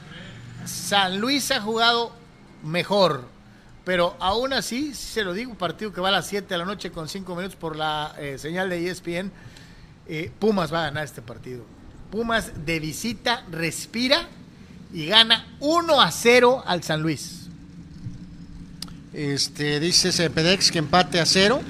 San 0.66 1.20
Luis 1.20 1.52
ha 1.52 1.60
jugado 1.60 2.14
mejor, 2.64 3.26
pero 3.84 4.16
aún 4.20 4.54
así, 4.54 4.94
se 4.94 5.24
lo 5.24 5.34
digo, 5.34 5.54
partido 5.56 5.92
que 5.92 6.02
va 6.02 6.10
a 6.10 6.12
las 6.12 6.28
7 6.28 6.48
de 6.48 6.58
la 6.58 6.66
noche 6.66 6.92
con 6.92 7.10
5 7.10 7.36
minutos 7.36 7.56
por 7.56 7.76
la 7.76 8.16
eh, 8.20 8.38
señal 8.38 8.70
de 8.70 8.90
ESPN, 8.90 9.32
eh, 10.08 10.32
Pumas 10.40 10.74
va 10.74 10.82
a 10.82 10.86
ganar 10.86 11.06
este 11.06 11.22
partido. 11.22 11.64
Pumas 12.12 12.66
de 12.66 12.80
visita 12.80 13.46
respira 13.50 14.28
y 14.94 15.06
gana 15.06 15.48
1 15.60 16.02
a 16.02 16.12
0 16.12 16.64
al 16.66 16.84
San 16.84 17.02
Luis. 17.02 17.42
Este, 19.14 19.80
dice 19.80 20.12
Cepedex 20.12 20.72
que 20.72 20.80
empate 20.80 21.20
a 21.20 21.26
cero. 21.26 21.62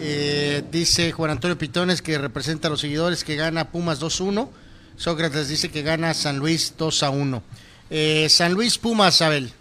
Eh, 0.00 0.62
dice 0.70 1.12
Juan 1.12 1.30
Antonio 1.30 1.56
Pitones 1.56 2.02
que 2.02 2.18
representa 2.18 2.68
a 2.68 2.70
los 2.70 2.80
seguidores 2.80 3.24
que 3.24 3.36
gana 3.36 3.70
Pumas 3.70 4.00
2-1. 4.00 4.48
Sócrates 4.96 5.48
dice 5.48 5.70
que 5.70 5.82
gana 5.82 6.12
San 6.12 6.38
Luis 6.38 6.74
2-1. 6.78 7.40
Eh, 7.90 8.28
San 8.28 8.52
Luis 8.52 8.78
Pumas, 8.78 9.22
Abel. 9.22 9.52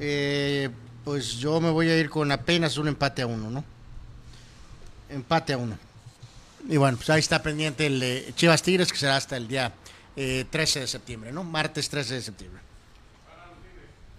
Eh, 0.00 0.70
pues 1.04 1.36
yo 1.36 1.60
me 1.60 1.70
voy 1.70 1.88
a 1.88 1.98
ir 1.98 2.10
con 2.10 2.30
apenas 2.30 2.76
un 2.78 2.88
empate 2.88 3.22
a 3.22 3.26
uno, 3.26 3.50
¿no? 3.50 3.64
Empate 5.08 5.52
a 5.54 5.58
uno. 5.58 5.78
Y 6.68 6.76
bueno, 6.76 6.96
pues 6.96 7.08
ahí 7.10 7.20
está 7.20 7.42
pendiente 7.42 7.86
el 7.86 8.00
de 8.00 8.32
Chivas 8.36 8.62
Tigres, 8.62 8.92
que 8.92 8.98
será 8.98 9.16
hasta 9.16 9.36
el 9.36 9.48
día 9.48 9.72
eh, 10.16 10.44
13 10.50 10.80
de 10.80 10.86
septiembre, 10.86 11.32
¿no? 11.32 11.44
Martes 11.44 11.88
13 11.88 12.14
de 12.14 12.22
septiembre. 12.22 12.60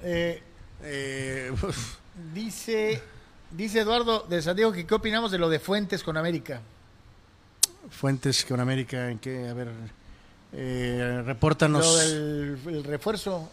Eh, 0.02 0.44
Eh, 0.82 1.52
dice, 2.34 3.02
dice 3.52 3.82
Eduardo 3.82 4.26
de 4.30 4.42
San 4.42 4.56
Diego 4.56 4.72
que 4.72 4.86
qué 4.86 4.96
opinamos 4.96 5.32
de 5.32 5.38
lo 5.38 5.50
de 5.50 5.60
Fuentes 5.60 6.04
con 6.04 6.16
América. 6.18 6.62
Fuentes 7.90 8.46
con 8.46 8.60
América, 8.60 9.10
¿en 9.10 9.20
qué? 9.20 9.50
A 9.50 9.54
ver, 9.54 9.70
eh, 10.54 11.22
repórtanos. 11.26 11.86
Lo 11.86 11.98
del 11.98 12.60
el 12.68 12.84
refuerzo, 12.84 13.50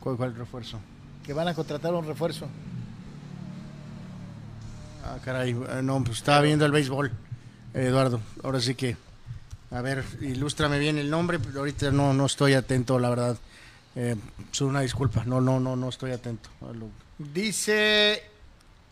¿Cuál, 0.00 0.16
cuál 0.16 0.34
refuerzo? 0.34 0.80
Que 1.24 1.32
van 1.32 1.48
a 1.48 1.54
contratar 1.54 1.92
un 1.94 2.06
refuerzo. 2.06 2.46
Ah, 5.04 5.18
caray, 5.24 5.50
eh, 5.50 5.80
no, 5.82 6.02
pues 6.04 6.18
estaba 6.18 6.40
viendo 6.42 6.64
el 6.64 6.72
béisbol, 6.72 7.08
eh, 7.74 7.86
Eduardo. 7.86 8.20
Ahora 8.42 8.60
sí 8.60 8.74
que, 8.74 8.96
a 9.70 9.80
ver, 9.80 10.04
ilústrame 10.20 10.78
bien 10.78 10.98
el 10.98 11.10
nombre, 11.10 11.38
pero 11.38 11.60
ahorita 11.60 11.90
no, 11.90 12.12
no 12.14 12.26
estoy 12.26 12.54
atento, 12.54 12.98
la 12.98 13.10
verdad. 13.10 13.36
Eh, 13.94 14.16
es 14.50 14.60
una 14.60 14.80
disculpa, 14.80 15.24
no, 15.24 15.40
no, 15.40 15.60
no, 15.60 15.76
no 15.76 15.88
estoy 15.88 16.12
atento. 16.12 16.48
lo- 16.60 16.88
Dice 17.18 18.22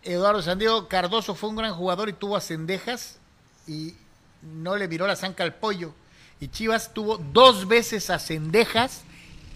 Eduardo 0.03 0.43
San 0.43 0.59
Diego, 0.59 0.89
Cardoso 0.89 1.35
fue 1.35 1.49
un 1.51 1.57
gran 1.57 1.75
jugador 1.75 2.09
y 2.09 2.13
tuvo 2.13 2.37
a 2.37 2.41
cendejas 2.41 3.17
y 3.67 3.95
no 4.43 4.77
le 4.77 4.87
viró 4.89 5.07
la 5.07 5.17
zanca 5.17 5.43
al 5.45 5.55
pollo. 5.55 5.95
Y 6.41 6.49
Chivas 6.49 6.93
tuvo 6.95 7.19
dos 7.19 7.67
veces 7.69 8.09
a 8.11 8.19
cendejas 8.19 9.03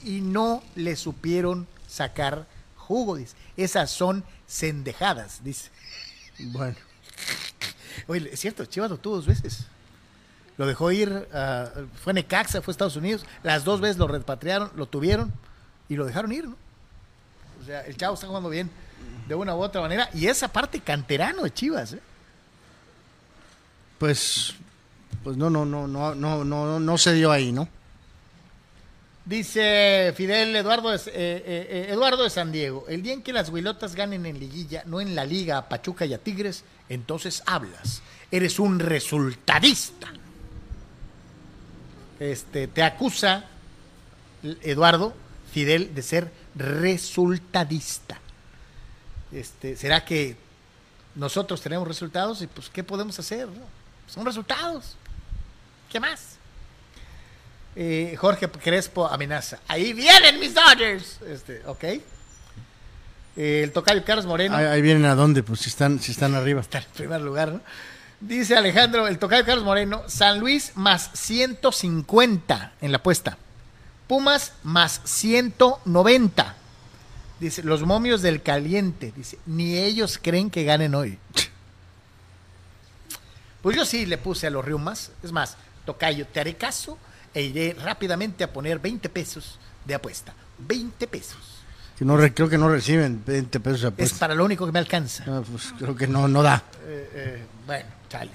y 0.05 0.21
no 0.21 0.63
le 0.77 0.97
supieron 0.97 1.67
sacar 1.89 2.47
jugo, 2.85 3.17
dice. 3.17 3.35
Esas 3.57 3.91
son 3.91 4.25
cendejadas, 4.47 5.43
dice. 5.43 5.71
Bueno, 6.39 6.77
Oye, 8.07 8.31
es 8.33 8.41
cierto, 8.41 8.65
Chivas 8.67 8.91
lo 8.91 8.99
tuvo 8.99 9.17
dos 9.17 9.27
veces. 9.27 9.67
Lo 10.57 10.67
dejó 10.67 10.93
ir, 10.93 11.29
ah, 11.33 11.69
fue 12.03 12.13
Necaxa, 12.13 12.63
fue 12.63 12.73
a 12.73 12.75
Estados 12.75 12.97
Unidos. 12.97 13.25
Las 13.43 13.65
dos 13.65 13.81
veces 13.81 13.97
lo 13.97 14.07
repatriaron, 14.07 14.71
lo 14.77 14.87
tuvieron 14.87 15.33
y 15.89 15.97
lo 15.97 16.05
dejaron 16.05 16.33
ir, 16.33 16.49
¿no? 16.49 16.57
O 17.61 17.65
sea, 17.65 17.81
el 17.83 17.97
chavo 17.97 18.15
está 18.15 18.27
jugando 18.27 18.51
bien 18.51 18.71
de 19.27 19.35
una 19.35 19.57
u 19.57 19.63
otra 19.63 19.81
manera. 19.81 20.09
Y 20.13 20.27
esa 20.27 20.49
parte 20.49 20.81
canterano 20.81 21.43
de 21.43 21.53
Chivas, 21.53 21.95
¿eh? 21.95 22.01
pues, 23.99 24.55
pues 25.23 25.37
no, 25.37 25.51
no, 25.51 25.65
no, 25.65 25.87
no, 25.87 26.15
no, 26.15 26.45
no, 26.45 26.81
no 26.81 26.99
se 26.99 27.15
dio 27.15 27.33
ahí, 27.33 27.53
¿no? 27.53 27.69
Dice 29.25 30.13
Fidel 30.15 30.55
Eduardo 30.55 30.95
eh, 30.95 31.01
eh, 31.07 31.13
eh, 31.15 31.87
Eduardo 31.89 32.25
de 32.25 32.31
San 32.31 32.53
Diego, 32.53 32.85
el 32.89 33.03
día 33.03 33.15
en 33.15 33.23
que 33.23 33.33
las 33.33 33.49
huilotas 33.49 33.95
ganen 33.95 34.27
en 34.27 34.39
liguilla, 34.39 34.83
no 34.85 35.01
en 35.01 35.15
la 35.15 35.25
liga 35.25 35.57
a 35.57 35.69
Pachuca 35.69 36.05
y 36.05 36.13
a 36.13 36.19
Tigres, 36.19 36.65
entonces 36.91 37.43
hablas. 37.47 38.03
Eres 38.31 38.59
un 38.59 38.79
resultadista. 38.79 40.13
Este, 42.21 42.69
te 42.69 42.83
acusa 42.83 43.47
Eduardo 44.43 45.15
Fidel 45.53 45.95
de 45.95 46.03
ser 46.03 46.31
resultadista. 46.55 48.21
Este, 49.33 49.75
¿será 49.77 50.05
que 50.05 50.37
nosotros 51.15 51.63
tenemos 51.63 51.89
resultados 51.89 52.43
y 52.43 52.47
pues 52.47 52.69
qué 52.69 52.85
podemos 52.85 53.19
hacer? 53.19 53.49
Son 54.07 54.27
resultados. 54.27 54.97
¿Qué 55.91 55.99
más? 55.99 56.37
Eh, 57.77 58.15
Jorge 58.19 58.49
Crespo 58.49 59.07
amenaza. 59.07 59.59
Ahí 59.67 59.93
vienen 59.93 60.39
mis 60.39 60.55
Dodgers. 60.55 61.21
Este, 61.23 61.63
ok. 61.67 61.85
Eh, 63.37 63.63
el 63.65 63.73
tocayo 63.73 64.05
Carlos 64.05 64.27
Moreno. 64.27 64.57
Ahí, 64.57 64.67
ahí 64.67 64.83
vienen 64.83 65.05
a 65.07 65.15
dónde, 65.15 65.43
pues 65.43 65.61
si 65.61 65.71
están, 65.71 65.99
si 66.01 66.13
están 66.13 66.35
arriba. 66.35 66.61
Está 66.61 66.79
en 66.79 66.85
primer 66.95 67.21
lugar, 67.21 67.53
¿no? 67.53 67.61
Dice 68.21 68.57
Alejandro, 68.57 69.09
el 69.09 69.19
tocayo 69.19 69.45
Carlos 69.45 69.65
Moreno, 69.65 70.03
San 70.07 70.39
Luis 70.39 70.73
más 70.77 71.11
150 71.15 72.73
en 72.81 72.93
la 72.93 72.99
apuesta. 72.99 73.37
Pumas 74.07 74.53
más 74.63 75.01
190. 75.05 76.55
Dice, 77.41 77.63
los 77.65 77.83
momios 77.83 78.23
del 78.23 78.41
caliente. 78.41 79.13
Dice, 79.17 79.39
ni 79.47 79.77
ellos 79.77 80.21
creen 80.23 80.49
que 80.49 80.65
ganen 80.65 80.95
hoy. 80.95 81.19
Pues 83.63 83.77
yo 83.77 83.85
sí 83.85 84.07
le 84.07 84.17
puse 84.17 84.47
a 84.47 84.51
los 84.51 84.65
Riumas. 84.65 85.11
Es 85.23 85.33
más, 85.33 85.57
tocayo, 85.85 86.27
te 86.27 86.39
haré 86.39 86.55
caso 86.55 86.99
e 87.35 87.43
iré 87.43 87.75
rápidamente 87.83 88.45
a 88.45 88.53
poner 88.53 88.79
20 88.79 89.09
pesos 89.09 89.59
de 89.85 89.95
apuesta. 89.95 90.33
20 90.59 91.07
pesos. 91.09 91.39
Que 91.99 92.05
no, 92.05 92.17
re- 92.17 92.33
creo 92.35 92.49
que 92.49 92.59
no 92.59 92.69
reciben 92.69 93.23
20 93.27 93.61
pesos 93.61 93.81
de 93.83 93.89
Es 93.89 93.93
apuesta. 93.93 94.19
para 94.19 94.35
lo 94.35 94.45
único 94.45 94.65
que 94.67 94.73
me 94.73 94.79
alcanza. 94.79 95.25
Ah, 95.27 95.43
pues 95.51 95.73
creo 95.79 95.95
que 95.97 96.07
no, 96.07 96.27
no 96.29 96.43
da. 96.43 96.63
Eh, 96.87 97.11
eh, 97.15 97.43
bueno, 97.67 97.87
chale. 98.09 98.31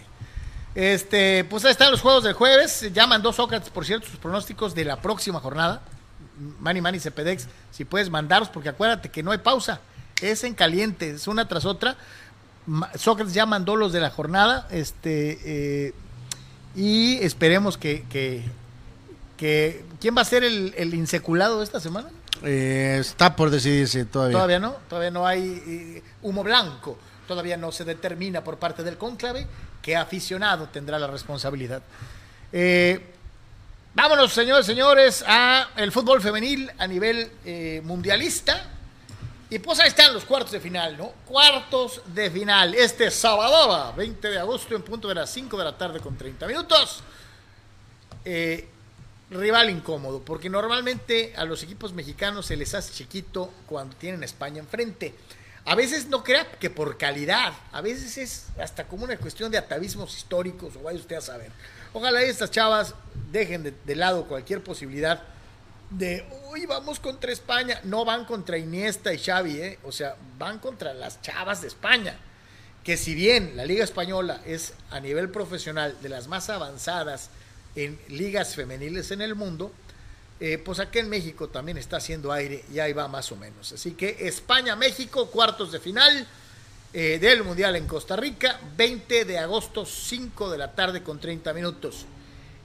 Este, 0.76 1.44
pues 1.46 1.66
ahí 1.66 1.72
están 1.72 1.92
los 1.92 2.02
juegos 2.02 2.24
del 2.24 2.34
jueves. 2.34 2.90
Ya 2.94 3.08
mandó 3.08 3.34
Sócrates, 3.34 3.70
por 3.70 3.86
cierto, 3.86 4.08
sus 4.08 4.18
pronósticos 4.18 4.76
de 4.76 4.86
la 4.86 5.02
próxima 5.02 5.40
jornada. 5.40 5.82
Manny 6.60 6.80
Manny 6.80 7.00
Cepedex, 7.00 7.48
si 7.72 7.84
puedes 7.86 8.10
mandarlos, 8.10 8.50
porque 8.50 8.70
acuérdate 8.70 9.10
que 9.10 9.24
no 9.24 9.32
hay 9.32 9.40
pausa. 9.40 9.82
Es 10.22 10.44
en 10.44 10.54
caliente, 10.54 11.12
es 11.12 11.28
una 11.28 11.48
tras 11.48 11.66
otra. 11.66 11.98
Sócrates 12.96 13.34
ya 13.34 13.46
mandó 13.46 13.76
los 13.76 13.92
de 13.92 14.00
la 14.00 14.10
jornada. 14.10 14.68
Este, 14.72 15.40
eh, 15.88 15.94
y 16.76 17.16
esperemos 17.18 17.78
que, 17.78 18.06
que, 18.10 18.44
que- 19.40 19.84
¿Quién 20.02 20.16
va 20.18 20.22
a 20.22 20.26
ser 20.26 20.44
el, 20.44 20.74
el 20.78 20.94
inseculado 20.94 21.60
de 21.60 21.64
esta 21.64 21.80
semana? 21.80 22.10
Eh, 22.44 22.98
está 23.00 23.36
por 23.36 23.50
decidirse 23.50 24.06
todavía. 24.06 24.34
Todavía 24.38 24.60
no, 24.60 24.76
todavía 24.90 25.12
no 25.12 25.26
hay 25.26 25.64
eh, 25.66 26.04
humo 26.22 26.44
blanco, 26.44 26.98
todavía 27.28 27.58
no 27.58 27.72
se 27.72 27.86
determina 27.86 28.44
por 28.44 28.58
parte 28.60 28.84
del 28.84 28.98
cónclave 28.98 29.48
qué 29.82 29.96
aficionado 29.96 30.68
tendrá 30.68 31.00
la 31.00 31.08
responsabilidad. 31.08 31.82
Eh, 32.52 33.00
vámonos, 33.94 34.34
señores, 34.34 34.66
señores, 34.66 35.24
a 35.28 35.70
el 35.78 35.92
fútbol 35.92 36.22
femenil 36.22 36.70
a 36.78 36.86
nivel 36.88 37.32
eh, 37.46 37.82
mundialista. 37.86 38.72
Y 39.52 39.58
pues 39.60 39.80
ahí 39.80 39.88
están 39.88 40.14
los 40.14 40.26
cuartos 40.26 40.52
de 40.52 40.60
final, 40.60 40.96
¿no? 40.98 41.12
Cuartos 41.26 42.02
de 42.14 42.30
final. 42.30 42.76
Este 42.76 43.10
sábado, 43.10 43.94
20 43.98 44.28
de 44.30 44.38
agosto, 44.38 44.76
en 44.76 44.84
punto 44.84 45.08
de 45.08 45.16
las 45.16 45.30
5 45.32 45.58
de 45.58 45.64
la 45.64 45.76
tarde 45.78 46.00
con 46.00 46.16
30 46.16 46.46
minutos. 46.46 47.02
Eh, 48.26 48.68
rival 49.32 49.70
incómodo, 49.70 50.22
porque 50.22 50.50
normalmente 50.50 51.34
a 51.36 51.46
los 51.46 51.62
equipos 51.64 51.94
mexicanos 51.94 52.48
se 52.48 52.56
les 52.56 52.74
hace 52.74 52.94
chiquito 52.94 53.52
cuando 53.68 53.96
tienen 53.96 54.24
a 54.24 54.26
España 54.26 54.60
enfrente. 54.60 55.14
A 55.66 55.76
veces 55.76 56.08
no 56.08 56.24
crea 56.24 56.50
que 56.54 56.70
por 56.70 56.98
calidad, 56.98 57.54
a 57.72 57.82
veces 57.82 58.18
es 58.18 58.48
hasta 58.60 58.88
como 58.88 59.04
una 59.04 59.18
cuestión 59.18 59.52
de 59.52 59.58
atavismos 59.58 60.18
históricos, 60.18 60.76
o 60.76 60.84
vaya 60.84 61.00
usted 61.00 61.18
a 61.18 61.22
saber. 61.22 61.52
Ojalá 61.94 62.22
estas 62.22 62.50
chavas 62.50 62.96
dejen 63.32 63.76
de, 63.86 63.96
lado 63.96 64.26
cualquier 64.26 64.64
posibilidad 64.64 65.22
de, 65.90 66.26
uy, 66.52 66.66
vamos 66.66 67.00
contra 67.00 67.32
España. 67.32 67.80
No 67.84 68.06
van 68.06 68.26
contra 68.26 68.58
Iniesta 68.58 69.14
y 69.14 69.20
Xavi, 69.20 69.62
¿eh? 69.62 69.80
o 69.84 69.92
sea, 69.92 70.16
van 70.38 70.60
contra 70.60 70.94
las 70.94 71.22
chavas 71.22 71.62
de 71.62 71.68
España. 71.68 72.16
Que 72.84 72.96
si 72.96 73.14
bien 73.14 73.56
la 73.56 73.66
Liga 73.66 73.84
Española 73.84 74.42
es 74.46 74.74
a 74.90 75.00
nivel 75.00 75.30
profesional 75.30 75.96
de 76.02 76.10
las 76.10 76.28
más 76.28 76.50
avanzadas 76.50 77.30
en 77.84 78.00
ligas 78.10 78.56
femeniles 78.56 79.12
en 79.12 79.22
el 79.22 79.36
mundo, 79.36 79.72
eh, 80.40 80.58
pues 80.58 80.80
aquí 80.80 81.00
en 81.00 81.10
México 81.10 81.50
también 81.50 81.78
está 81.78 81.98
haciendo 81.98 82.32
aire 82.32 82.64
y 82.72 82.80
ahí 82.80 82.94
va 82.94 83.08
más 83.08 83.32
o 83.32 83.36
menos. 83.36 83.72
Así 83.74 83.92
que 83.92 84.18
España-México, 84.22 85.28
cuartos 85.28 85.72
de 85.72 85.80
final 85.80 86.26
eh, 86.94 87.20
del 87.20 87.44
Mundial 87.44 87.76
en 87.76 87.88
Costa 87.88 88.16
Rica, 88.16 88.60
20 88.78 89.26
de 89.26 89.38
agosto, 89.38 89.86
5 89.86 90.50
de 90.50 90.58
la 90.58 90.74
tarde 90.74 91.04
con 91.04 91.20
30 91.20 91.54
minutos. 91.54 92.06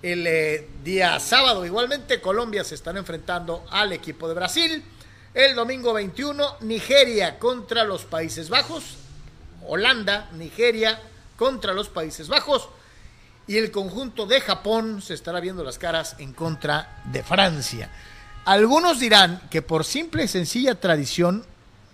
El 0.03 0.27
eh, 0.27 0.69
día 0.85 1.19
sábado 1.19 1.65
igualmente 1.65 2.20
Colombia 2.20 2.62
se 2.62 2.74
están 2.74 2.97
enfrentando 2.97 3.65
al 3.70 3.93
equipo 3.93 4.28
de 4.28 4.35
Brasil. 4.35 4.85
El 5.32 5.55
domingo 5.55 5.93
21 5.93 6.59
Nigeria 6.61 7.39
contra 7.39 7.85
los 7.85 8.05
Países 8.05 8.49
Bajos. 8.49 8.99
Holanda, 9.66 10.31
Nigeria 10.35 11.01
contra 11.36 11.73
los 11.73 11.89
Países 11.89 12.28
Bajos. 12.28 12.69
Y 13.47 13.59
el 13.59 13.71
conjunto 13.71 14.27
de 14.27 14.41
Japón 14.41 15.03
se 15.03 15.15
estará 15.15 15.41
viendo 15.41 15.62
las 15.65 15.79
caras 15.79 16.16
en 16.19 16.33
contra 16.33 17.03
de 17.12 17.23
Francia. 17.23 17.91
Algunos 18.45 19.01
dirán 19.01 19.41
que 19.51 19.62
por 19.62 19.85
simple 19.85 20.25
y 20.25 20.29
sencilla 20.29 20.81
tradición, 20.81 21.45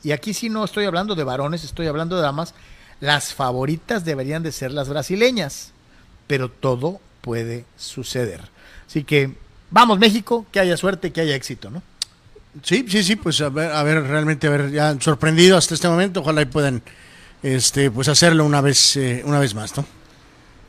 y 0.02 0.12
aquí 0.12 0.32
sí 0.32 0.48
no 0.48 0.64
estoy 0.64 0.84
hablando 0.84 1.14
de 1.14 1.24
varones, 1.24 1.64
estoy 1.64 1.86
hablando 1.86 2.16
de 2.16 2.22
damas, 2.22 2.54
las 3.00 3.34
favoritas 3.34 4.04
deberían 4.04 4.42
de 4.42 4.52
ser 4.52 4.72
las 4.72 4.88
brasileñas. 4.88 5.72
Pero 6.26 6.48
todo 6.48 7.00
puede 7.20 7.64
suceder. 7.76 8.42
Así 8.86 9.04
que 9.04 9.34
vamos 9.70 9.98
México, 9.98 10.46
que 10.52 10.60
haya 10.60 10.76
suerte, 10.76 11.12
que 11.12 11.20
haya 11.20 11.34
éxito, 11.34 11.70
¿no? 11.70 11.82
Sí, 12.62 12.84
sí, 12.88 13.04
sí, 13.04 13.16
pues 13.16 13.40
a 13.40 13.48
ver, 13.48 13.70
a 13.70 13.82
ver 13.84 14.02
realmente 14.02 14.48
a 14.48 14.50
ver, 14.50 14.70
ya 14.70 14.96
sorprendido 15.00 15.56
hasta 15.56 15.74
este 15.74 15.88
momento, 15.88 16.20
ojalá 16.20 16.42
y 16.42 16.46
puedan 16.46 16.82
este, 17.42 17.90
pues 17.90 18.08
hacerlo 18.08 18.44
una 18.44 18.60
vez, 18.60 18.96
eh, 18.96 19.22
una 19.24 19.38
vez 19.38 19.54
más, 19.54 19.76
¿no? 19.76 19.84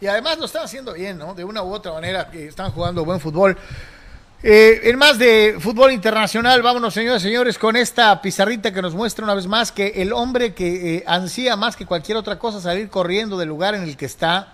Y 0.02 0.07
además 0.07 0.40
lo 0.40 0.45
están 0.45 0.64
haciendo 0.64 0.94
bien, 0.94 1.18
¿no? 1.19 1.36
De 1.36 1.44
una 1.44 1.61
u 1.61 1.72
otra 1.72 1.94
manera, 1.94 2.30
que 2.30 2.48
están 2.48 2.72
jugando 2.72 3.06
buen 3.06 3.19
fútbol. 3.19 3.56
Eh, 4.44 4.82
en 4.86 4.98
más 4.98 5.19
de 5.19 5.57
fútbol 5.60 5.91
internacional, 5.91 6.64
vámonos, 6.64 6.95
señores 6.95 7.22
y 7.22 7.28
señores, 7.28 7.60
con 7.60 7.76
esta 7.76 8.19
pizarrita 8.19 8.73
que 8.73 8.82
nos 8.82 8.95
muestra 8.95 9.23
una 9.23 9.36
vez 9.36 9.45
más 9.45 9.72
que 9.72 10.02
el 10.02 10.11
hombre 10.11 10.56
que 10.56 10.95
eh, 10.95 11.03
ansía 11.06 11.56
más 11.56 11.76
que 11.76 11.86
cualquier 11.86 12.18
otra 12.18 12.40
cosa 12.40 12.60
salir 12.60 12.90
corriendo 12.90 13.38
del 13.38 13.49
lugar 13.49 13.76
en 13.76 13.84
el 13.84 13.95
que 13.95 14.07
está, 14.07 14.53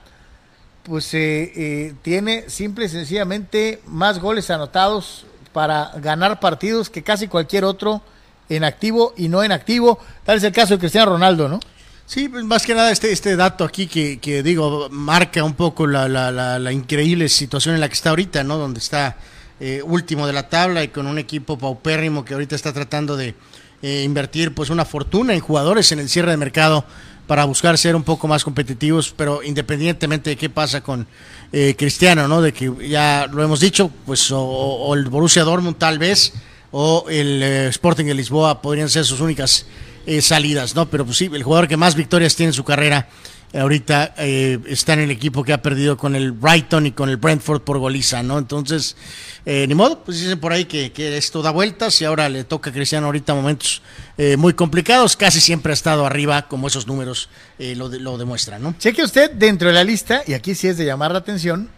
pues 0.83 1.13
eh, 1.13 1.51
eh, 1.55 1.93
tiene 2.01 2.49
simple 2.49 2.85
y 2.85 2.89
sencillamente 2.89 3.81
más 3.85 4.19
goles 4.19 4.49
anotados 4.49 5.25
para 5.53 5.91
ganar 5.95 6.41
partidos 6.41 6.89
que 6.89 7.03
casi 7.03 7.29
cualquier 7.29 7.63
otro 7.63 8.01
en 8.49 8.65
activo 8.65 9.13
y 9.15 9.29
no 9.29 9.43
en 9.43 9.53
activo. 9.53 9.99
Tal 10.25 10.37
es 10.37 10.43
el 10.43 10.51
caso 10.51 10.73
de 10.73 10.79
Cristiano 10.79 11.11
Ronaldo, 11.11 11.47
¿no? 11.47 11.59
Sí, 12.07 12.29
pues 12.29 12.45
más 12.45 12.65
que 12.65 12.73
nada 12.73 12.89
este, 12.89 13.11
este 13.11 13.35
dato 13.35 13.65
aquí 13.65 13.85
que, 13.85 14.19
que 14.19 14.41
digo, 14.41 14.87
marca 14.89 15.43
un 15.43 15.55
poco 15.55 15.85
la, 15.85 16.07
la, 16.07 16.31
la, 16.31 16.57
la 16.57 16.71
increíble 16.71 17.27
situación 17.27 17.75
en 17.75 17.81
la 17.81 17.89
que 17.89 17.95
está 17.95 18.11
ahorita, 18.11 18.45
¿no? 18.45 18.57
Donde 18.57 18.79
está 18.79 19.17
eh, 19.59 19.81
último 19.83 20.25
de 20.25 20.31
la 20.31 20.47
tabla 20.47 20.85
y 20.85 20.87
con 20.87 21.05
un 21.05 21.17
equipo 21.17 21.57
paupérrimo 21.57 22.23
que 22.23 22.33
ahorita 22.33 22.55
está 22.55 22.71
tratando 22.71 23.17
de 23.17 23.35
eh, 23.81 24.03
invertir 24.05 24.53
pues 24.55 24.69
una 24.69 24.85
fortuna 24.85 25.33
en 25.33 25.41
jugadores 25.41 25.91
en 25.91 25.99
el 25.99 26.07
cierre 26.07 26.31
de 26.31 26.37
mercado 26.37 26.85
para 27.27 27.43
buscar 27.43 27.77
ser 27.77 27.93
un 27.93 28.03
poco 28.03 28.25
más 28.29 28.45
competitivos, 28.45 29.13
pero 29.15 29.43
independientemente 29.43 30.29
de 30.29 30.37
qué 30.37 30.49
pasa 30.49 30.79
con 30.79 31.05
eh, 31.51 31.75
Cristiano, 31.77 32.25
¿no? 32.29 32.41
De 32.41 32.53
que 32.53 32.71
ya 32.87 33.27
lo 33.29 33.43
hemos 33.43 33.59
dicho, 33.59 33.91
pues 34.05 34.31
o, 34.31 34.39
o 34.41 34.95
el 34.95 35.09
Borussia 35.09 35.43
Dortmund 35.43 35.77
tal 35.77 35.99
vez, 35.99 36.31
o 36.71 37.05
el 37.09 37.43
eh, 37.43 37.67
Sporting 37.67 38.05
de 38.05 38.13
Lisboa 38.13 38.61
podrían 38.61 38.87
ser 38.87 39.03
sus 39.03 39.19
únicas 39.19 39.65
eh, 40.07 40.23
salidas, 40.23 40.73
¿no? 40.73 40.89
Pero 40.89 41.05
pues 41.05 41.17
sí, 41.17 41.29
el 41.31 41.43
jugador 41.43 41.67
que 41.67 41.77
más 41.77 41.93
victorias 41.93 42.35
tiene 42.35 42.49
en 42.49 42.53
su 42.53 42.63
carrera 42.63 43.07
eh, 43.53 43.59
ahorita 43.59 44.13
eh, 44.17 44.59
está 44.67 44.93
en 44.93 44.99
el 44.99 45.11
equipo 45.11 45.41
que 45.43 45.53
ha 45.53 45.61
perdido 45.61 45.95
con 45.95 46.15
el 46.15 46.33
Brighton 46.33 46.85
y 46.85 46.91
con 46.91 47.09
el 47.09 47.15
Brentford 47.15 47.61
por 47.61 47.77
goliza, 47.77 48.21
¿no? 48.21 48.37
Entonces, 48.39 48.97
eh, 49.45 49.65
ni 49.67 49.73
modo, 49.73 50.03
pues 50.03 50.19
dicen 50.19 50.37
por 50.37 50.51
ahí 50.51 50.65
que, 50.65 50.91
que, 50.91 51.15
esto 51.15 51.41
da 51.41 51.51
vueltas 51.51 52.01
y 52.01 52.05
ahora 52.05 52.27
le 52.27 52.43
toca 52.43 52.71
a 52.71 52.73
Cristiano 52.73 53.05
ahorita 53.05 53.33
momentos 53.33 53.81
eh, 54.17 54.35
muy 54.35 54.53
complicados. 54.53 55.15
Casi 55.15 55.39
siempre 55.39 55.71
ha 55.71 55.73
estado 55.73 56.05
arriba, 56.05 56.49
como 56.49 56.67
esos 56.67 56.87
números 56.87 57.29
eh, 57.57 57.73
lo, 57.73 57.87
lo 57.87 58.17
demuestran, 58.17 58.61
¿no? 58.61 58.75
Cheque 58.77 59.01
usted 59.01 59.31
dentro 59.31 59.69
de 59.69 59.75
la 59.75 59.85
lista, 59.85 60.23
y 60.27 60.33
aquí 60.33 60.53
sí 60.53 60.67
es 60.67 60.77
de 60.77 60.85
llamar 60.85 61.11
la 61.11 61.19
atención, 61.19 61.69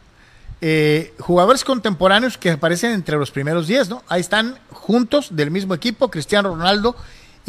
jugadores 1.19 1.63
contemporáneos 1.63 2.37
que 2.37 2.49
aparecen 2.49 2.91
entre 2.91 3.15
los 3.15 3.31
primeros 3.31 3.67
10, 3.67 3.89
¿no? 3.89 4.03
Ahí 4.09 4.19
están 4.19 4.59
juntos 4.71 5.29
del 5.31 5.51
mismo 5.51 5.73
equipo, 5.73 6.11
Cristiano 6.11 6.49
Ronaldo 6.49 6.97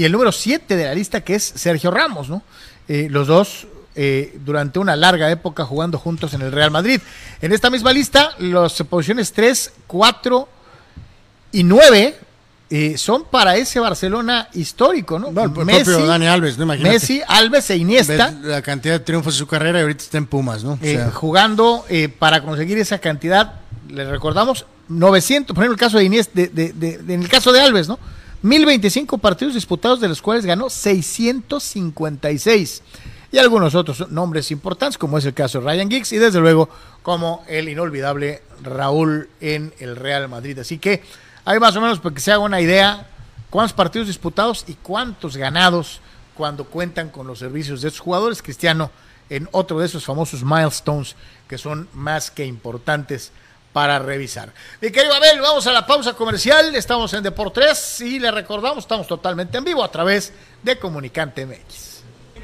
y 0.01 0.05
el 0.05 0.12
número 0.12 0.32
7 0.32 0.77
de 0.77 0.85
la 0.85 0.94
lista 0.94 1.20
que 1.22 1.35
es 1.35 1.43
Sergio 1.44 1.90
Ramos, 1.90 2.28
¿no? 2.28 2.43
Eh, 2.89 3.09
los 3.10 3.27
dos 3.27 3.66
eh, 3.94 4.39
durante 4.44 4.78
una 4.78 4.97
larga 4.97 5.31
época 5.31 5.64
jugando 5.64 5.98
juntos 5.98 6.32
en 6.35 6.43
el 6.43 6.52
Real 6.52 6.70
Madrid. 6.70 7.01
En 7.43 7.52
esta 7.52 7.68
misma 7.70 7.93
lista, 7.93 8.31
las 8.39 8.74
posiciones 8.85 9.32
3, 9.32 9.72
4 9.86 10.48
y 11.52 11.64
9 11.64 12.18
eh, 12.70 12.97
son 12.97 13.24
para 13.24 13.56
ese 13.56 13.81
Barcelona 13.81 14.48
histórico, 14.55 15.18
¿no? 15.18 15.32
No, 15.32 15.43
el 15.44 15.51
propio 15.51 16.06
Dani 16.06 16.27
Alves, 16.28 16.56
¿no? 16.56 16.64
Imagínate. 16.64 16.94
Messi, 16.94 17.20
Alves 17.27 17.68
e 17.70 17.77
Iniesta. 17.77 18.32
La 18.43 18.62
cantidad 18.62 18.94
de 18.94 19.01
triunfos 19.05 19.35
de 19.35 19.39
su 19.39 19.47
carrera 19.48 19.81
y 19.81 19.82
ahorita 19.82 20.05
está 20.05 20.18
en 20.18 20.27
Pumas, 20.27 20.62
¿no? 20.62 20.72
O 20.74 20.78
eh, 20.82 21.10
jugando 21.12 21.85
eh, 21.89 22.09
para 22.09 22.43
conseguir 22.43 22.78
esa 22.78 22.98
cantidad, 22.98 23.55
le 23.89 24.09
recordamos, 24.09 24.66
900, 24.89 25.52
por 25.55 25.64
ejemplo, 25.64 25.74
el 25.74 25.81
caso 25.81 25.98
de 25.98 26.09
de- 26.09 26.48
de- 26.48 26.72
de- 26.72 27.14
en 27.14 27.22
el 27.22 27.28
caso 27.28 27.52
de 27.52 27.60
Alves, 27.60 27.89
¿no? 27.89 27.98
1025 28.42 29.18
partidos 29.18 29.54
disputados, 29.54 30.00
de 30.00 30.08
los 30.08 30.22
cuales 30.22 30.46
ganó 30.46 30.70
656. 30.70 32.82
Y 33.32 33.38
algunos 33.38 33.74
otros 33.74 34.10
nombres 34.10 34.50
importantes, 34.50 34.98
como 34.98 35.18
es 35.18 35.24
el 35.24 35.34
caso 35.34 35.60
de 35.60 35.66
Ryan 35.66 35.90
Giggs, 35.90 36.12
y 36.12 36.18
desde 36.18 36.40
luego, 36.40 36.68
como 37.02 37.44
el 37.48 37.68
inolvidable 37.68 38.42
Raúl 38.62 39.28
en 39.40 39.72
el 39.78 39.96
Real 39.96 40.28
Madrid. 40.28 40.58
Así 40.58 40.78
que 40.78 41.02
hay 41.44 41.60
más 41.60 41.76
o 41.76 41.80
menos 41.80 42.00
para 42.00 42.14
que 42.14 42.20
se 42.20 42.32
haga 42.32 42.42
una 42.42 42.60
idea 42.60 43.06
cuántos 43.50 43.72
partidos 43.72 44.08
disputados 44.08 44.64
y 44.66 44.74
cuántos 44.74 45.36
ganados 45.36 46.00
cuando 46.34 46.64
cuentan 46.64 47.10
con 47.10 47.26
los 47.26 47.38
servicios 47.38 47.82
de 47.82 47.88
estos 47.88 48.00
jugadores. 48.00 48.42
Cristiano 48.42 48.90
en 49.28 49.48
otro 49.52 49.78
de 49.78 49.86
esos 49.86 50.04
famosos 50.04 50.42
milestones 50.42 51.14
que 51.48 51.56
son 51.56 51.88
más 51.94 52.30
que 52.30 52.44
importantes 52.44 53.30
para 53.72 53.98
revisar. 53.98 54.52
Mi 54.80 54.90
querido 54.90 55.14
Abel, 55.14 55.40
vamos 55.40 55.66
a 55.66 55.72
la 55.72 55.86
pausa 55.86 56.14
comercial. 56.14 56.74
Estamos 56.74 57.12
en 57.14 57.22
Deportes 57.22 58.01
y 58.01 58.18
le 58.18 58.30
recordamos, 58.30 58.84
estamos 58.84 59.06
totalmente 59.06 59.59
en 59.59 59.64
vivo 59.64 59.84
a 59.84 59.90
través 59.90 60.32
de 60.62 60.78
Comunicante 60.78 61.47
MX. 61.47 61.89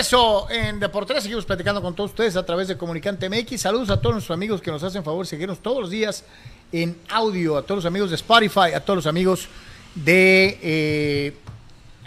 Regreso 0.00 0.48
en 0.48 0.80
Deportes. 0.80 1.22
Seguimos 1.22 1.44
platicando 1.44 1.82
con 1.82 1.94
todos 1.94 2.12
ustedes 2.12 2.34
a 2.34 2.42
través 2.42 2.68
de 2.68 2.78
Comunicante 2.78 3.28
MX. 3.28 3.60
Saludos 3.60 3.90
a 3.90 4.00
todos 4.00 4.14
nuestros 4.14 4.34
amigos 4.34 4.62
que 4.62 4.70
nos 4.70 4.82
hacen 4.82 5.04
favor 5.04 5.26
seguirnos 5.26 5.58
todos 5.58 5.82
los 5.82 5.90
días 5.90 6.24
en 6.72 6.96
audio, 7.10 7.58
a 7.58 7.62
todos 7.62 7.84
los 7.84 7.84
amigos 7.84 8.08
de 8.08 8.16
Spotify, 8.16 8.72
a 8.74 8.80
todos 8.80 8.96
los 8.96 9.06
amigos 9.06 9.46
de, 9.94 10.58
eh, 10.62 11.36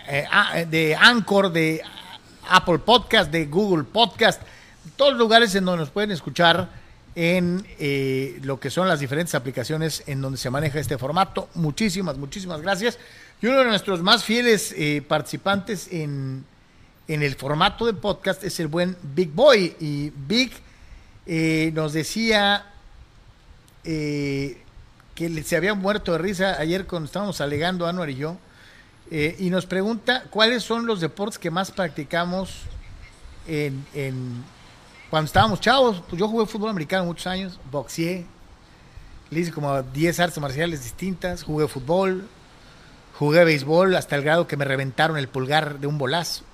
eh, 0.07 0.65
de 0.72 0.95
Anchor, 0.95 1.52
de 1.52 1.84
Apple 2.49 2.80
Podcast, 2.80 3.30
de 3.30 3.45
Google 3.45 3.84
Podcast, 3.84 4.41
todos 4.95 5.11
los 5.11 5.20
lugares 5.20 5.53
en 5.53 5.64
donde 5.64 5.82
nos 5.82 5.91
pueden 5.91 6.10
escuchar 6.10 6.70
en 7.14 7.64
eh, 7.78 8.40
lo 8.41 8.60
que 8.60 8.72
son 8.72 8.88
las 8.88 9.02
diferentes 9.02 9.36
aplicaciones 9.36 10.02
en 10.07 10.20
donde 10.20 10.40
se 10.40 10.49
maneja 10.49 10.80
este 10.80 10.98
formato. 10.98 11.48
Muchísimas, 11.53 12.18
muchísimas 12.18 12.60
gracias. 12.60 12.98
Y 13.40 13.45
uno 13.45 13.60
de 13.60 13.65
nuestros 13.65 14.02
más 14.02 14.24
fieles 14.24 14.74
participantes 15.07 15.90
en 15.91 16.44
en 17.07 17.21
el 17.21 17.35
formato 17.35 17.85
de 17.85 17.93
podcast 17.93 18.43
es 18.43 18.59
el 18.59 18.67
buen 18.67 18.97
Big 19.01 19.31
Boy. 19.31 19.75
Y 19.80 20.11
Big 20.11 20.51
eh, 21.25 21.71
nos 21.73 21.93
decía 21.93 22.65
eh, 23.84 24.61
que 25.15 25.43
se 25.43 25.55
había 25.55 25.73
muerto 25.73 26.13
de 26.13 26.17
risa 26.17 26.59
ayer 26.59 26.85
cuando 26.85 27.07
estábamos 27.07 27.41
alegando 27.41 27.88
Anuar 27.88 28.09
y 28.09 28.15
yo. 28.15 28.38
Eh, 29.11 29.35
y 29.39 29.49
nos 29.49 29.65
pregunta 29.65 30.23
cuáles 30.30 30.63
son 30.63 30.85
los 30.85 31.01
deportes 31.01 31.38
que 31.38 31.51
más 31.51 31.71
practicamos 31.71 32.61
en, 33.47 33.85
cuando 35.09 35.27
estábamos 35.27 35.59
chavos. 35.59 36.01
Pues 36.09 36.19
yo 36.19 36.27
jugué 36.27 36.45
fútbol 36.45 36.69
americano 36.69 37.05
muchos 37.05 37.27
años, 37.27 37.59
boxeé, 37.69 38.25
le 39.30 39.39
hice 39.39 39.51
como 39.51 39.81
10 39.81 40.19
artes 40.19 40.39
marciales 40.39 40.84
distintas, 40.84 41.43
jugué 41.43 41.67
fútbol, 41.67 42.27
jugué 43.19 43.43
béisbol 43.43 43.95
hasta 43.95 44.15
el 44.15 44.23
grado 44.23 44.47
que 44.47 44.57
me 44.57 44.65
reventaron 44.65 45.17
el 45.17 45.27
pulgar 45.27 45.80
de 45.80 45.88
un 45.88 45.97
bolazo. 45.97 46.45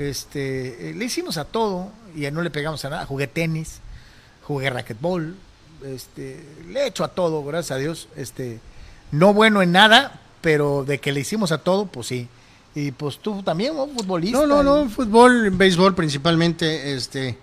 Este, 0.00 0.88
eh, 0.88 0.94
le 0.94 1.04
hicimos 1.04 1.36
a 1.36 1.44
todo 1.44 1.90
y 2.16 2.22
no 2.30 2.40
le 2.40 2.48
pegamos 2.48 2.82
a 2.86 2.88
nada. 2.88 3.04
Jugué 3.04 3.26
tenis, 3.26 3.80
jugué 4.42 4.70
racquetball, 4.70 5.36
este, 5.84 6.42
le 6.68 6.80
he 6.80 6.86
hecho 6.86 7.04
a 7.04 7.08
todo, 7.08 7.44
gracias 7.44 7.76
a 7.76 7.78
Dios. 7.78 8.08
Este, 8.16 8.60
no 9.12 9.34
bueno 9.34 9.60
en 9.60 9.72
nada, 9.72 10.22
pero 10.40 10.84
de 10.86 11.00
que 11.00 11.12
le 11.12 11.20
hicimos 11.20 11.52
a 11.52 11.58
todo, 11.58 11.84
pues 11.84 12.06
sí. 12.06 12.28
Y 12.74 12.92
pues 12.92 13.18
tú 13.18 13.42
también, 13.42 13.76
¿no? 13.76 13.88
futbolista. 13.88 14.38
No, 14.38 14.46
no, 14.46 14.62
no, 14.62 14.88
fútbol, 14.88 15.50
béisbol 15.50 15.94
principalmente, 15.94 16.94
este, 16.94 17.36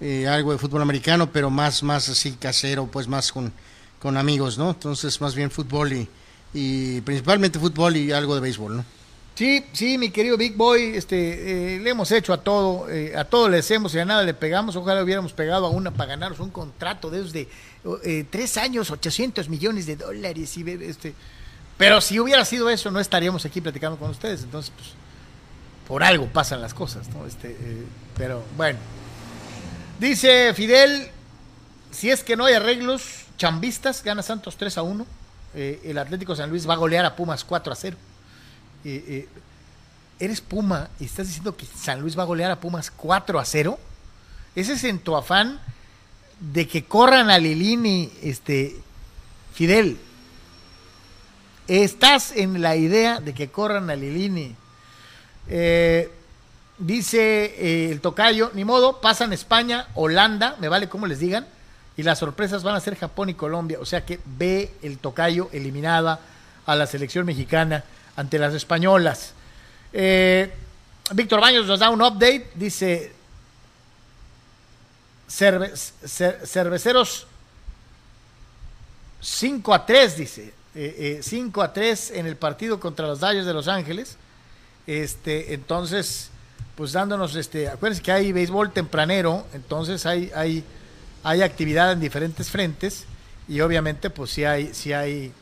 eh, 0.00 0.26
algo 0.26 0.52
de 0.52 0.58
fútbol 0.58 0.80
americano, 0.80 1.30
pero 1.30 1.50
más, 1.50 1.82
más 1.82 2.08
así 2.08 2.32
casero, 2.32 2.86
pues 2.86 3.06
más 3.06 3.30
con, 3.30 3.52
con 4.00 4.16
amigos, 4.16 4.56
¿no? 4.56 4.70
Entonces, 4.70 5.20
más 5.20 5.34
bien 5.34 5.50
fútbol 5.50 5.92
y, 5.92 6.08
y 6.54 7.02
principalmente 7.02 7.58
fútbol 7.58 7.98
y 7.98 8.12
algo 8.12 8.34
de 8.34 8.40
béisbol, 8.40 8.78
¿no? 8.78 8.97
Sí, 9.38 9.64
sí, 9.72 9.98
mi 9.98 10.10
querido 10.10 10.36
Big 10.36 10.56
Boy, 10.56 10.96
este, 10.96 11.76
eh, 11.76 11.78
le 11.78 11.90
hemos 11.90 12.10
hecho 12.10 12.32
a 12.32 12.38
todo, 12.38 12.90
eh, 12.90 13.16
a 13.16 13.24
todo 13.24 13.48
le 13.48 13.58
hacemos 13.58 13.94
y 13.94 14.00
a 14.00 14.04
nada 14.04 14.24
le 14.24 14.34
pegamos. 14.34 14.74
Ojalá 14.74 15.00
hubiéramos 15.00 15.32
pegado 15.32 15.64
a 15.64 15.70
una 15.70 15.92
para 15.92 16.08
ganarnos 16.08 16.40
un 16.40 16.50
contrato 16.50 17.08
de 17.08 17.22
de 17.22 17.48
eh, 18.02 18.26
tres 18.28 18.56
años, 18.56 18.90
800 18.90 19.48
millones 19.48 19.86
de 19.86 19.94
dólares. 19.94 20.56
Y, 20.56 20.68
este, 20.68 21.14
pero 21.76 22.00
si 22.00 22.18
hubiera 22.18 22.44
sido 22.44 22.68
eso, 22.68 22.90
no 22.90 22.98
estaríamos 22.98 23.44
aquí 23.44 23.60
platicando 23.60 23.96
con 23.96 24.10
ustedes. 24.10 24.42
Entonces, 24.42 24.72
pues, 24.76 24.88
por 25.86 26.02
algo 26.02 26.26
pasan 26.26 26.60
las 26.60 26.74
cosas, 26.74 27.08
¿no? 27.10 27.24
Este, 27.24 27.56
pero 28.16 28.42
bueno. 28.56 28.80
Dice 30.00 30.52
Fidel, 30.52 31.10
si 31.92 32.10
es 32.10 32.24
que 32.24 32.34
no 32.34 32.46
hay 32.46 32.54
arreglos 32.54 33.26
chambistas, 33.36 34.02
gana 34.02 34.24
Santos 34.24 34.56
3 34.56 34.78
a 34.78 34.82
1. 34.82 35.06
el 35.54 35.96
Atlético 35.96 36.34
San 36.34 36.50
Luis 36.50 36.68
va 36.68 36.74
a 36.74 36.78
golear 36.78 37.04
a 37.04 37.14
Pumas 37.14 37.44
4 37.44 37.72
a 37.72 37.76
0. 37.76 37.96
Eh, 38.84 39.04
eh, 39.08 39.28
eres 40.20 40.40
Puma 40.40 40.88
y 41.00 41.04
estás 41.04 41.26
diciendo 41.26 41.56
que 41.56 41.66
San 41.66 42.00
Luis 42.00 42.18
va 42.18 42.22
a 42.22 42.26
golear 42.26 42.50
a 42.50 42.60
Pumas 42.60 42.90
4 42.90 43.38
a 43.38 43.44
0. 43.44 43.78
Ese 44.54 44.72
es 44.74 44.84
en 44.84 44.98
tu 44.98 45.16
afán 45.16 45.60
de 46.40 46.66
que 46.66 46.84
corran 46.84 47.30
a 47.30 47.38
Lilini, 47.38 48.10
este, 48.22 48.76
Fidel. 49.52 49.98
Estás 51.66 52.32
en 52.32 52.62
la 52.62 52.76
idea 52.76 53.20
de 53.20 53.34
que 53.34 53.50
corran 53.50 53.90
a 53.90 53.96
Lilini. 53.96 54.54
Eh, 55.48 56.10
dice 56.78 57.90
el 57.90 58.00
tocayo, 58.00 58.50
ni 58.54 58.64
modo, 58.64 59.00
pasan 59.00 59.32
España, 59.32 59.88
Holanda, 59.94 60.56
me 60.60 60.68
vale 60.68 60.88
como 60.88 61.06
les 61.06 61.18
digan, 61.18 61.46
y 61.96 62.02
las 62.04 62.18
sorpresas 62.18 62.62
van 62.62 62.76
a 62.76 62.80
ser 62.80 62.96
Japón 62.96 63.28
y 63.28 63.34
Colombia. 63.34 63.78
O 63.80 63.84
sea 63.84 64.06
que 64.06 64.20
ve 64.24 64.72
el 64.82 64.98
tocayo 64.98 65.48
eliminada 65.52 66.20
a 66.64 66.76
la 66.76 66.86
selección 66.86 67.26
mexicana 67.26 67.84
ante 68.18 68.38
las 68.38 68.52
españolas. 68.52 69.32
Eh, 69.92 70.52
Víctor 71.12 71.40
Baños 71.40 71.66
nos 71.66 71.78
da 71.78 71.88
un 71.88 72.02
update, 72.02 72.50
dice 72.56 73.12
cerveceros 75.28 77.28
5 79.20 79.74
a 79.74 79.86
3, 79.86 80.16
dice. 80.16 80.52
5 80.74 80.74
eh, 80.74 81.20
eh, 81.22 81.64
a 81.64 81.72
3 81.72 82.10
en 82.10 82.26
el 82.26 82.36
partido 82.36 82.80
contra 82.80 83.06
los 83.06 83.20
Dodgers 83.20 83.46
de 83.46 83.54
Los 83.54 83.68
Ángeles. 83.68 84.16
Este, 84.88 85.54
entonces, 85.54 86.30
pues 86.74 86.90
dándonos, 86.92 87.36
este, 87.36 87.68
acuérdense 87.68 88.02
que 88.02 88.10
hay 88.10 88.32
béisbol 88.32 88.72
tempranero, 88.72 89.46
entonces 89.52 90.06
hay, 90.06 90.32
hay, 90.34 90.64
hay 91.22 91.42
actividad 91.42 91.92
en 91.92 92.00
diferentes 92.00 92.50
frentes 92.50 93.04
y 93.46 93.60
obviamente 93.60 94.10
pues 94.10 94.32
si 94.32 94.44
hay, 94.44 94.74
si 94.74 94.92
hay 94.92 95.32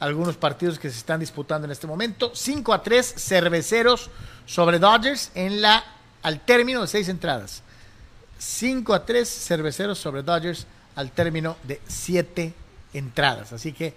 algunos 0.00 0.36
partidos 0.36 0.78
que 0.78 0.90
se 0.90 0.98
están 0.98 1.20
disputando 1.20 1.66
en 1.66 1.70
este 1.70 1.86
momento. 1.86 2.32
5 2.34 2.72
a 2.72 2.82
3 2.82 3.14
cerveceros 3.16 4.10
sobre 4.46 4.78
Dodgers 4.78 5.30
en 5.34 5.62
la 5.62 5.84
al 6.22 6.40
término 6.40 6.80
de 6.82 6.86
seis 6.86 7.08
entradas. 7.08 7.62
5 8.38 8.92
a 8.94 9.06
3 9.06 9.28
cerveceros 9.28 9.98
sobre 9.98 10.22
Dodgers 10.22 10.66
al 10.96 11.12
término 11.12 11.56
de 11.62 11.80
siete 11.86 12.52
entradas. 12.92 13.52
Así 13.52 13.72
que, 13.72 13.94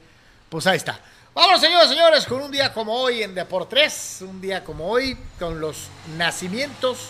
pues 0.49 0.67
ahí 0.67 0.77
está. 0.77 0.99
Vamos, 1.33 1.61
señores, 1.61 1.89
señores, 1.89 2.25
con 2.25 2.41
un 2.41 2.51
día 2.51 2.71
como 2.73 2.93
hoy 2.93 3.23
en 3.23 3.33
Deportes, 3.33 4.19
un 4.21 4.39
día 4.39 4.63
como 4.63 4.87
hoy, 4.87 5.17
con 5.39 5.59
los 5.59 5.87
nacimientos, 6.17 7.09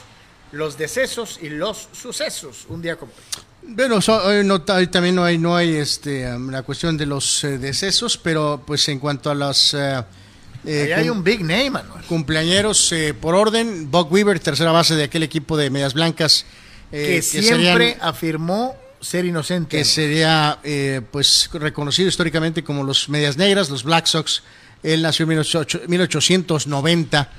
los 0.54 0.78
decesos 0.78 1.40
y 1.42 1.50
los 1.50 1.90
sucesos. 1.92 2.66
Un 2.70 2.82
día 2.82 2.96
como 2.96 3.12
hoy. 3.12 3.44
Bueno, 3.66 4.00
no, 4.44 4.62
también 4.62 5.16
no 5.16 5.24
hay, 5.24 5.38
no 5.38 5.56
hay 5.56 5.76
este, 5.76 6.30
la 6.38 6.64
cuestión 6.64 6.96
de 6.98 7.06
los 7.06 7.44
eh, 7.44 7.58
decesos, 7.58 8.18
pero 8.18 8.62
pues 8.66 8.88
en 8.90 9.00
cuanto 9.00 9.32
a 9.32 9.36
los... 9.36 9.74
Eh, 9.74 10.04
eh 10.66 10.94
hay 10.94 11.10
un 11.10 11.24
big 11.24 11.42
name, 11.42 11.72
Cumpleañeros 12.08 12.92
eh, 12.92 13.14
por 13.14 13.36
orden, 13.36 13.90
Bob 13.90 14.12
Weaver, 14.12 14.40
tercera 14.40 14.72
base 14.72 14.96
de 14.96 15.04
aquel 15.04 15.24
equipo 15.24 15.58
de 15.58 15.70
Medias 15.70 15.94
Blancas. 15.94 16.46
que, 16.92 17.22
siempre 17.22 17.98
afirmó 18.00 18.76
ser 19.02 19.26
inocente. 19.26 19.78
Que 19.78 19.86
sería 19.86 20.60
pues 21.12 21.50
reconocido 21.54 22.08
históricamente 22.10 22.64
como 22.64 22.84
los 22.84 23.10
Medias 23.10 23.38
Negras, 23.38 23.70
los 23.70 23.84
Black 23.84 24.06
Sox. 24.06 24.44
Él 24.84 25.02
nació 25.02 25.24
en 25.24 25.30
1890, 25.88 27.32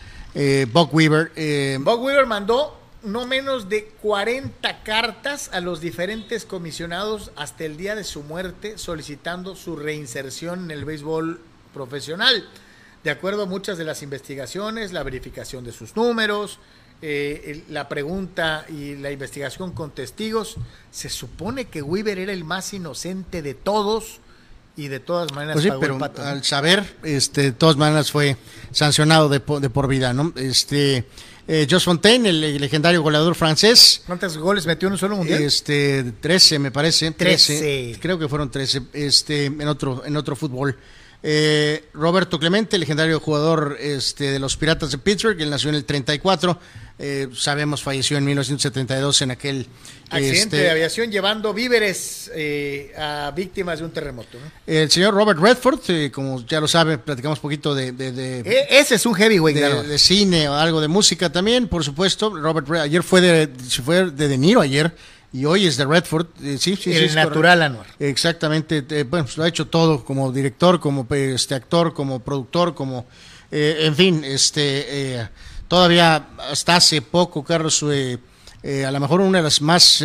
Bob 0.73 0.89
Weaver. 0.93 1.78
Bob 1.81 2.03
Weaver 2.03 2.27
mandó 2.27 2.84
no 3.05 3.26
menos 3.26 3.68
de 3.68 3.85
40 4.02 4.82
cartas 4.82 5.51
a 5.52 5.60
los 5.60 5.81
diferentes 5.81 6.44
comisionados 6.44 7.31
hasta 7.36 7.64
el 7.64 7.76
día 7.76 7.94
de 7.94 8.05
su 8.05 8.22
muerte 8.22 8.78
solicitando 8.78 9.55
su 9.56 9.76
reinserción 9.76 10.64
en 10.64 10.70
el 10.70 10.85
béisbol 10.85 11.40
profesional. 11.72 12.48
De 13.02 13.10
acuerdo 13.10 13.43
a 13.43 13.47
muchas 13.47 13.76
de 13.76 13.85
las 13.85 14.02
investigaciones, 14.02 14.93
la 14.93 15.02
verificación 15.02 15.64
de 15.64 15.72
sus 15.72 15.94
números, 15.94 16.59
eh, 17.02 17.64
la 17.68 17.89
pregunta 17.89 18.64
y 18.68 18.97
la 18.97 19.10
investigación 19.10 19.72
con 19.72 19.90
testigos, 19.90 20.56
se 20.90 21.10
supone 21.10 21.66
que 21.66 21.82
Weaver 21.82 22.18
era 22.18 22.32
el 22.32 22.44
más 22.44 22.72
inocente 22.72 23.43
de 23.43 23.52
todos 23.52 24.20
y 24.76 24.89
de 24.89 25.01
todas 25.01 25.32
maneras 25.32 25.62
pues 25.62 25.74
pero 25.78 25.98
al 26.02 26.43
saber 26.43 26.97
este 27.05 27.43
de 27.43 27.52
todas 27.52 27.76
maneras 27.76 28.10
fue 28.10 28.36
sancionado 28.72 29.28
de, 29.28 29.40
de 29.60 29.70
por 29.70 29.86
vida 29.86 30.12
no 30.12 30.32
este 30.35 31.06
Eh, 31.47 31.66
Josh 31.71 31.85
Fontaine, 31.85 32.29
el, 32.29 32.59
legendario 32.59 33.03
goleador 33.03 33.35
francés. 33.35 34.03
¿Cuántos 34.07 34.39
goles 34.39 34.66
metió 34.66 34.89
en 34.89 34.93
un 34.93 34.99
solo 34.99 35.16
mundial? 35.16 35.43
Este, 35.43 36.03
13 36.21 36.59
me 36.59 36.71
parece. 36.71 37.11
13. 37.11 37.59
13. 37.59 37.99
Creo 38.01 38.19
que 38.19 38.29
fueron 38.29 38.51
13 38.51 38.83
este, 38.95 39.47
en, 39.47 39.69
otro, 39.69 40.03
en 40.07 40.16
otro 40.16 40.37
fútbol. 40.37 40.77
Eh, 41.26 41.84
Roberto 41.94 42.38
Clemente, 42.38 42.76
legendario 42.76 43.18
jugador 43.18 43.78
este, 43.80 44.30
de 44.30 44.38
los 44.38 44.59
Piratas 44.59 44.90
de 44.90 44.98
Pittsburgh, 44.98 45.40
él 45.40 45.48
nació 45.48 45.70
en 45.70 45.76
el 45.76 45.86
34, 45.86 46.59
eh, 46.98 47.28
sabemos 47.34 47.82
falleció 47.82 48.18
en 48.18 48.26
1972 48.26 49.22
en 49.22 49.30
aquel 49.30 49.66
accidente 50.10 50.38
este, 50.38 50.56
de 50.59 50.70
aviación 50.70 51.10
llevando 51.10 51.55
víveres 51.55 52.30
eh, 52.34 52.92
a 52.98 53.32
víctimas 53.34 53.78
de 53.78 53.86
un 53.86 53.90
terremoto. 53.90 54.36
El 54.66 54.90
señor 54.90 55.14
Robert 55.14 55.40
Redford, 55.40 55.80
como 56.12 56.44
ya 56.44 56.60
lo 56.60 56.68
sabe, 56.68 56.98
platicamos 56.98 57.38
un 57.38 57.42
poquito 57.42 57.74
de, 57.74 57.88
e, 57.88 58.66
ese 58.68 58.96
es 58.96 59.06
un 59.06 59.14
heavyweight 59.14 59.56
de, 59.56 59.82
de, 59.82 59.98
cine 59.98 60.46
o 60.51 60.52
algo 60.52 60.82
de 60.82 60.88
música 60.88 61.32
también, 61.32 61.68
por 61.68 61.82
supuesto. 61.82 62.36
Robert 62.36 62.70
ayer 62.72 63.02
fue 63.02 63.22
de, 63.22 63.48
fue 63.82 64.10
de 64.10 64.28
De 64.28 64.36
Niro 64.36 64.60
ayer 64.60 64.94
y 65.35 65.47
hoy 65.47 65.66
es 65.66 65.77
de 65.77 65.85
Redford. 65.85 66.28
Eh, 66.44 66.59
sí, 66.61 66.77
sí, 66.77 66.93
el 66.93 67.12
natural 67.12 67.61
Anuar. 67.61 67.86
Exactamente. 67.98 68.85
Eh, 68.89 69.02
bueno, 69.02 69.24
pues 69.24 69.36
lo 69.36 69.43
ha 69.43 69.48
hecho 69.48 69.66
todo 69.66 70.05
como 70.05 70.31
director, 70.31 70.78
como 70.78 71.09
este 71.11 71.56
actor, 71.56 71.93
como 71.93 72.20
productor, 72.20 72.73
como. 72.73 73.05
Eh, 73.51 73.78
en 73.81 73.97
fin, 73.97 74.23
este 74.24 75.28
todavía 75.66 76.28
hasta 76.51 76.77
hace 76.77 77.02
poco, 77.02 77.43
Carlos, 77.43 77.82
a 77.82 78.90
lo 78.93 79.01
mejor 79.01 79.20
una 79.20 79.39
de 79.39 79.44
las 79.44 79.61
más. 79.61 80.05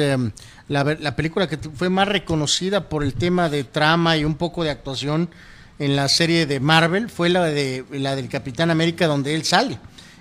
La, 0.68 0.84
la, 0.84 1.16
película 1.16 1.48
que 1.48 1.58
fue 1.58 1.90
más 1.90 2.08
reconocida 2.08 2.90
por 2.90 3.04
el 3.04 3.14
tema 3.14 3.50
de 3.50 3.64
trama 3.64 4.18
y 4.18 4.26
un 4.26 4.36
poco 4.36 4.64
de 4.64 4.72
actuación 4.72 5.30
en 5.78 5.96
la 5.96 6.08
serie 6.10 6.46
de 6.46 6.60
Marvel 6.60 7.10
fue 7.10 7.30
la 7.30 7.44
de 7.46 7.86
la 7.92 8.16
del 8.16 8.30
Capitán 8.30 8.70
América 8.70 9.08
donde 9.08 9.34
él 9.34 9.44
sale 9.46 9.80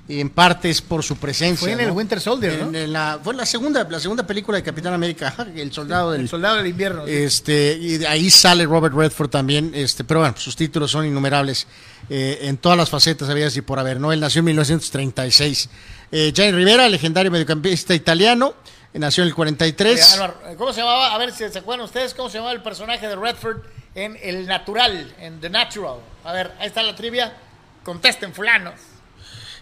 en 0.09 0.31
parte 0.31 0.71
es 0.71 0.81
por 0.81 1.05
su 1.05 1.17
presencia. 1.17 1.67
Fue 1.67 1.73
en 1.73 1.81
el 1.81 1.91
Winter 1.91 2.21
Soldier, 2.21 2.65
¿no? 2.65 2.71
la, 2.87 3.21
fue 3.23 3.35
la 3.35 3.45
segunda, 3.45 3.87
la 3.89 4.01
segunda 4.01 4.27
película 4.27 4.57
de 4.57 4.63
Capitán 4.63 4.95
América, 4.95 5.35
el 5.55 5.71
soldado 5.71 6.13
del, 6.13 6.23
el 6.23 6.29
soldado 6.29 6.57
del 6.57 6.67
invierno. 6.67 7.07
Este, 7.07 7.77
y 7.79 7.99
de 7.99 8.07
ahí 8.07 8.31
sale 8.31 8.65
Robert 8.65 8.95
Redford 8.95 9.29
también, 9.29 9.73
este, 9.75 10.05
pero 10.05 10.21
bueno, 10.21 10.35
sus 10.39 10.57
títulos 10.57 10.91
son 10.91 11.07
innumerables 11.07 11.67
eh, 12.09 12.39
en 12.43 12.57
todas 12.57 12.79
las 12.79 12.89
facetas, 12.89 13.29
había 13.29 13.49
así 13.49 13.61
por 13.61 13.79
haber, 13.79 14.01
¿no? 14.01 14.11
Él 14.11 14.21
nació 14.21 14.39
en 14.39 14.47
1936. 14.47 15.69
Eh, 16.11 16.33
Rivera, 16.35 16.89
legendario 16.89 17.31
mediocampista 17.31 17.95
italiano, 17.95 18.55
nació 18.95 19.25
en 19.25 19.29
el 19.29 19.35
43. 19.35 20.21
¿Cómo 20.57 20.73
se 20.73 20.81
llamaba? 20.81 21.15
A 21.15 21.19
ver 21.19 21.33
si 21.33 21.47
se 21.49 21.59
acuerdan 21.59 21.85
ustedes, 21.85 22.15
¿cómo 22.15 22.31
se 22.31 22.39
llamaba 22.39 22.55
el 22.55 22.63
personaje 22.63 23.07
de 23.07 23.15
Redford 23.15 23.59
en 23.95 24.19
El 24.23 24.47
Natural, 24.47 25.15
en 25.21 25.39
The 25.39 25.51
Natural? 25.51 25.99
A 26.25 26.33
ver, 26.33 26.53
ahí 26.59 26.69
está 26.69 26.83
la 26.83 26.95
trivia. 26.95 27.37
Contesten, 27.85 28.33
fulanos. 28.33 28.75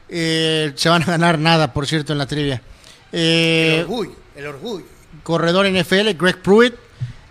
Eh, 0.08 0.72
se 0.74 0.88
van 0.88 1.02
a 1.02 1.06
ganar 1.06 1.38
nada, 1.38 1.72
por 1.72 1.86
cierto, 1.86 2.12
en 2.12 2.18
la 2.18 2.26
trivia. 2.26 2.62
Eh, 3.12 3.76
el 3.78 3.80
orgullo, 3.82 4.16
el 4.36 4.46
orgullo. 4.46 4.84
Corredor 5.22 5.66
NFL, 5.66 6.10
Greg 6.16 6.42
Pruitt, 6.42 6.74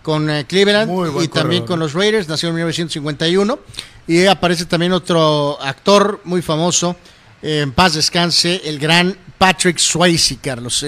con 0.02 0.30
eh, 0.30 0.46
Cleveland 0.46 0.92
y 1.24 1.28
también 1.28 1.66
con 1.66 1.80
los 1.80 1.94
Raiders, 1.94 2.28
nació 2.28 2.50
en 2.50 2.56
1951. 2.56 3.60
Y 4.08 4.26
aparece 4.26 4.66
también 4.66 4.94
otro 4.94 5.60
actor 5.62 6.22
muy 6.26 6.42
famoso, 6.42 6.96
en 7.42 7.72
paz 7.72 7.96
descanse, 7.96 8.62
el 8.66 8.78
gran 8.78 9.18
Patrick 9.38 9.80
Swayze, 9.80 10.38
Carlos. 10.38 10.86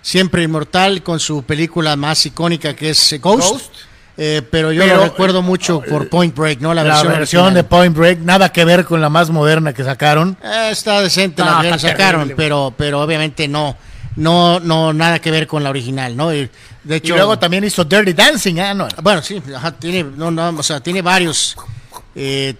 siempre 0.00 0.42
inmortal 0.44 1.02
con 1.02 1.20
su 1.20 1.42
película 1.42 1.94
más 1.96 2.24
icónica 2.24 2.74
que 2.74 2.90
es 2.90 3.20
Ghost 3.20 3.87
eh, 4.20 4.42
pero 4.50 4.72
yo 4.72 4.84
lo 4.84 5.04
recuerdo 5.04 5.42
mucho 5.42 5.80
por 5.80 6.02
eh, 6.02 6.06
Point 6.06 6.34
Break, 6.34 6.60
¿no? 6.60 6.74
La, 6.74 6.82
versión, 6.82 7.54
de 7.54 7.62
Point 7.62 7.96
Break, 7.96 8.18
nada 8.18 8.50
que 8.50 8.64
ver 8.64 8.84
con 8.84 9.00
la 9.00 9.08
más 9.08 9.30
moderna 9.30 9.72
que 9.72 9.84
sacaron. 9.84 10.36
Eh, 10.42 10.70
está 10.72 11.00
decente 11.00 11.40
la 11.44 11.62
que 11.62 11.78
sacaron, 11.78 12.32
pero, 12.36 12.74
pero 12.76 13.00
obviamente 13.00 13.46
no, 13.46 13.76
no, 14.16 14.58
no, 14.58 14.92
nada 14.92 15.20
que 15.20 15.30
ver 15.30 15.46
con 15.46 15.62
la 15.62 15.70
original, 15.70 16.16
¿no? 16.16 16.34
Y, 16.34 16.50
de 16.82 16.96
hecho, 16.96 17.14
luego 17.14 17.38
también 17.38 17.62
hizo 17.62 17.84
Dirty 17.84 18.12
Dancing, 18.12 18.56
¿eh? 18.56 18.74
No. 18.74 18.88
Bueno, 19.04 19.22
sí, 19.22 19.40
tiene, 19.78 20.02
no, 20.02 20.32
no, 20.32 20.48
o 20.48 20.62
sea, 20.64 20.80
tiene 20.80 21.00
varios 21.00 21.56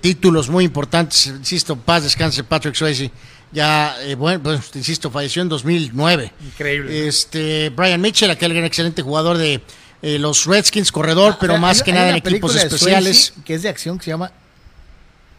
títulos 0.00 0.48
muy 0.48 0.64
importantes. 0.64 1.26
Insisto, 1.26 1.74
paz 1.74 2.04
descanse 2.04 2.44
Patrick 2.44 2.76
Swayze. 2.76 3.10
Ya, 3.50 3.96
bueno, 4.16 4.40
pues, 4.44 4.70
insisto, 4.74 5.10
falleció 5.10 5.42
en 5.42 5.48
2009. 5.48 6.32
Increíble. 6.40 7.08
Este, 7.08 7.70
Brian 7.70 8.00
Mitchell, 8.00 8.30
aquel 8.30 8.52
gran 8.52 8.64
excelente 8.64 9.02
jugador 9.02 9.38
de 9.38 9.60
eh, 10.02 10.18
los 10.18 10.46
Redskins, 10.46 10.92
corredor, 10.92 11.36
pero 11.40 11.54
ah, 11.54 11.58
más 11.58 11.82
que 11.82 11.92
nada 11.92 12.10
en 12.10 12.16
equipos 12.16 12.54
especiales. 12.54 13.32
que 13.44 13.54
es 13.54 13.62
de 13.62 13.68
acción 13.68 13.98
que 13.98 14.04
se 14.04 14.10
llama 14.10 14.30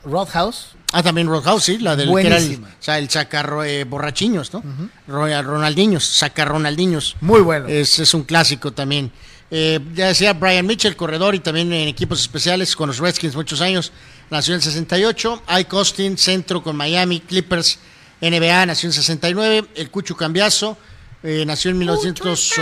Roadhouse. 0.04 0.76
Ah, 0.92 1.04
también 1.04 1.28
Roadhouse, 1.28 1.64
sí, 1.64 1.78
la 1.78 1.96
del 1.96 2.14
que 2.14 2.28
era 2.28 2.38
el, 2.38 2.56
o 2.64 2.68
sea, 2.80 2.98
el 2.98 3.10
saca 3.10 3.48
eh, 3.66 3.84
borrachiños, 3.84 4.52
¿no? 4.54 4.64
Ronaldinhos, 5.08 6.04
saca 6.04 6.46
Ronaldinhos. 6.46 7.16
Muy 7.22 7.42
bueno. 7.42 7.68
Es, 7.68 8.00
es 8.00 8.14
un 8.14 8.24
clásico 8.24 8.74
también. 8.74 9.12
Eh, 9.52 9.80
ya 9.96 10.08
decía 10.08 10.34
Brian 10.34 10.66
Mitchell, 10.66 10.96
corredor 10.96 11.34
y 11.34 11.40
también 11.40 11.74
en 11.74 11.88
equipos 11.88 12.20
especiales 12.20 12.76
con 12.76 12.88
los 12.88 13.00
Redskins 13.00 13.36
muchos 13.36 13.62
años. 13.62 13.92
Nació 14.30 14.54
en 14.54 14.58
el 14.58 14.64
68. 14.64 15.44
Ike 15.48 15.76
Austin, 15.76 16.18
centro 16.18 16.62
con 16.62 16.76
Miami, 16.76 17.20
Clippers, 17.22 17.80
NBA, 18.22 18.66
nació 18.68 18.88
en 18.88 18.92
el 18.92 18.96
69. 18.96 19.68
El 19.76 19.90
Cucho 19.90 20.16
Cambiazo 20.16 20.78
eh, 21.22 21.44
nació 21.46 21.72
en 21.72 21.80
1900. 21.80 22.54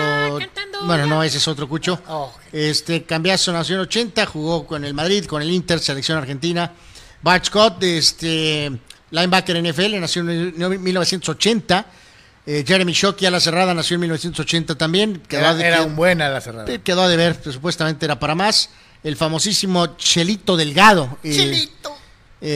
bueno, 0.86 1.06
no, 1.06 1.22
ese 1.22 1.38
es 1.38 1.48
otro 1.48 1.70
Cucho. 1.70 2.02
Oh, 2.08 2.34
este 2.52 3.04
Cambiazo 3.04 3.54
nació 3.54 3.76
en 3.76 3.82
80, 3.82 4.26
jugó 4.26 4.66
con 4.66 4.84
el 4.84 4.94
Madrid, 4.94 5.26
con 5.26 5.42
el 5.42 5.52
Inter, 5.52 5.80
selección 5.80 6.18
argentina. 6.18 6.72
Bart 7.22 7.46
Scott, 7.46 7.84
este 7.84 8.72
linebacker 9.12 9.62
NFL, 9.62 10.00
nació 10.00 10.22
en 10.28 10.84
1980. 10.84 11.86
Eh, 12.48 12.64
Jeremy 12.66 12.94
Shockey 12.94 13.28
a 13.28 13.32
la 13.32 13.40
cerrada 13.40 13.74
nació 13.74 13.96
en 13.96 14.02
1980 14.02 14.76
también. 14.76 15.22
Quedó 15.28 15.56
era, 15.58 15.84
un 15.84 15.96
buen 15.96 16.22
a 16.22 16.30
la 16.30 16.42
cerrada. 16.42 16.72
Eh, 16.72 16.80
quedó 16.80 17.04
a 17.04 17.10
deber, 17.10 17.40
supuestamente 17.44 18.06
era 18.06 18.20
para 18.20 18.34
más. 18.34 18.70
El 19.04 19.18
famosísimo 19.18 19.98
Chelito 19.98 20.58
Delgado. 20.58 21.20
Chelito. 21.22 21.96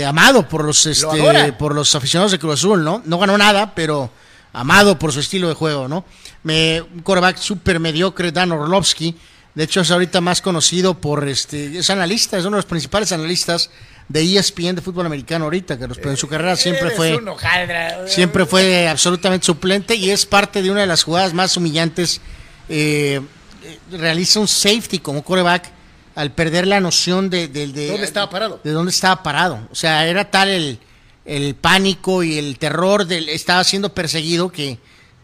amado 0.07 0.48
por 0.48 0.64
los, 0.64 0.84
este, 0.88 1.53
por 1.53 1.76
los 1.76 1.94
aficionados 1.94 2.32
de 2.32 2.40
Cruz 2.40 2.53
Azul, 2.53 2.84
¿no? 2.84 3.03
No 3.06 3.19
ganó 3.19 3.38
nada, 3.38 3.76
pero 3.76 4.10
amado 4.53 4.99
por 4.99 5.11
su 5.14 5.19
estilo 5.19 5.48
de 5.48 5.53
juego, 5.53 5.88
¿no? 5.88 6.06
Me, 6.44 6.82
un 6.82 7.02
quarterback 7.02 7.38
súper 7.38 7.80
mediocre, 7.80 8.32
Dan 8.32 8.52
Orlovsky. 8.52 9.15
De 9.53 9.65
hecho, 9.65 9.82
es 9.82 9.91
ahorita 9.91 10.22
más 10.22 10.41
conocido 10.41 10.94
por 10.95 11.28
este. 11.28 11.78
Es 11.78 11.90
analista, 11.90 12.38
es 12.38 12.45
uno 12.45 12.56
de 12.56 12.60
los 12.60 12.65
principales 12.65 13.11
analistas 13.11 13.69
de 14.07 14.38
ESPN 14.38 14.76
de 14.76 14.82
fútbol 14.82 15.06
americano 15.06 15.45
ahorita, 15.45 15.78
que 15.78 15.86
en 15.86 16.18
su 16.18 16.28
carrera 16.28 16.56
siempre 16.56 16.91
fue. 16.91 17.19
Siempre 18.07 18.45
fue 18.45 18.88
absolutamente 18.88 19.45
suplente 19.45 19.95
y 19.95 20.10
es 20.10 20.26
parte 20.26 20.61
de 20.61 20.72
una 20.72 20.82
de 20.82 20.88
las 20.88 21.03
jugadas 21.03 21.34
más 21.34 21.56
humillantes. 21.57 22.22
Eh, 22.69 23.22
realiza 23.91 24.40
un 24.40 24.48
safety 24.48 24.99
como 24.99 25.23
quarterback 25.23 25.69
al 26.15 26.32
perder 26.32 26.68
la 26.68 26.80
noción 26.80 27.30
de, 27.30 27.48
de, 27.48 27.68
de, 27.68 27.88
¿Dónde 27.88 28.06
estaba 28.06 28.30
parado? 28.30 28.60
De 28.64 28.72
dónde 28.72 28.91
estaba 28.91 29.23
parado. 29.23 29.68
O 29.72 29.76
sea, 29.76 30.07
era 30.07 30.30
tal 30.30 30.49
el 30.49 30.80
el 31.26 31.56
pánico 31.56 32.23
y 32.23 32.38
el 32.38 32.57
terror 32.57 33.06
del 33.06 33.30
estaba 33.30 33.64
siendo 33.64 33.93
perseguido 33.93 34.52
que 34.52 34.80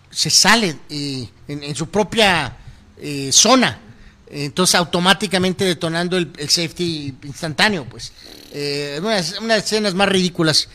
se 0.09 0.29
sale 0.29 0.77
eh, 0.89 1.27
en, 1.47 1.75
su 1.75 1.89
propia 1.89 2.57
eh, 2.97 3.29
zona. 3.31 3.81
Entonces 4.29 4.75
automáticamente 4.75 5.63
detonando 5.63 6.17
el, 6.17 6.31
safety 6.49 7.15
instantáneo 7.23 7.85
pues. 7.85 8.11
Eh, 8.51 8.99
una, 9.01 9.21
de 9.53 9.59
escenas 9.59 9.93
más 9.93 10.09
ridículas 10.09 10.69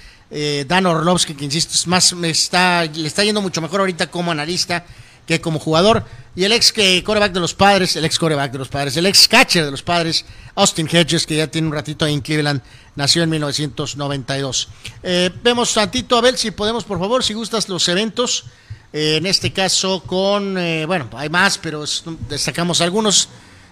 Dan 0.66 0.86
Orlovsky 0.86 1.34
que 1.34 1.44
insisto 1.44 1.74
es 1.74 1.86
más 1.86 2.14
me 2.14 2.30
está 2.30 2.86
le 2.86 3.06
está 3.06 3.22
yendo 3.22 3.42
mucho 3.42 3.60
mejor 3.60 3.80
ahorita 3.80 4.06
como 4.06 4.30
analista 4.30 4.82
que 5.26 5.40
como 5.40 5.58
jugador 5.58 6.04
y 6.34 6.44
el 6.44 6.52
ex 6.52 6.72
que 6.72 7.02
coreback 7.04 7.32
de 7.32 7.40
los 7.40 7.54
padres 7.54 7.94
el 7.96 8.04
ex 8.04 8.18
coreback 8.18 8.52
de 8.52 8.58
los 8.58 8.68
padres 8.68 8.96
el 8.96 9.06
ex 9.06 9.28
catcher 9.28 9.64
de 9.64 9.70
los 9.70 9.82
padres 9.82 10.24
Austin 10.54 10.88
Hedges 10.90 11.26
que 11.26 11.36
ya 11.36 11.46
tiene 11.46 11.68
un 11.68 11.74
ratito 11.74 12.04
ahí 12.04 12.14
en 12.14 12.20
Cleveland 12.20 12.62
nació 12.94 13.22
en 13.22 13.30
1992. 13.30 14.68
Eh, 15.02 15.30
vemos 15.42 15.72
tantito, 15.72 16.16
Abel, 16.16 16.36
si 16.36 16.50
podemos, 16.50 16.84
por 16.84 16.98
favor, 16.98 17.24
si 17.24 17.34
gustas 17.34 17.68
los 17.68 17.88
eventos. 17.88 18.44
Eh, 18.92 19.16
en 19.16 19.26
este 19.26 19.52
caso 19.52 20.02
con, 20.02 20.58
eh, 20.58 20.84
bueno, 20.84 21.08
hay 21.14 21.30
más, 21.30 21.58
pero 21.58 21.84
destacamos 22.28 22.80
algunos. 22.80 23.28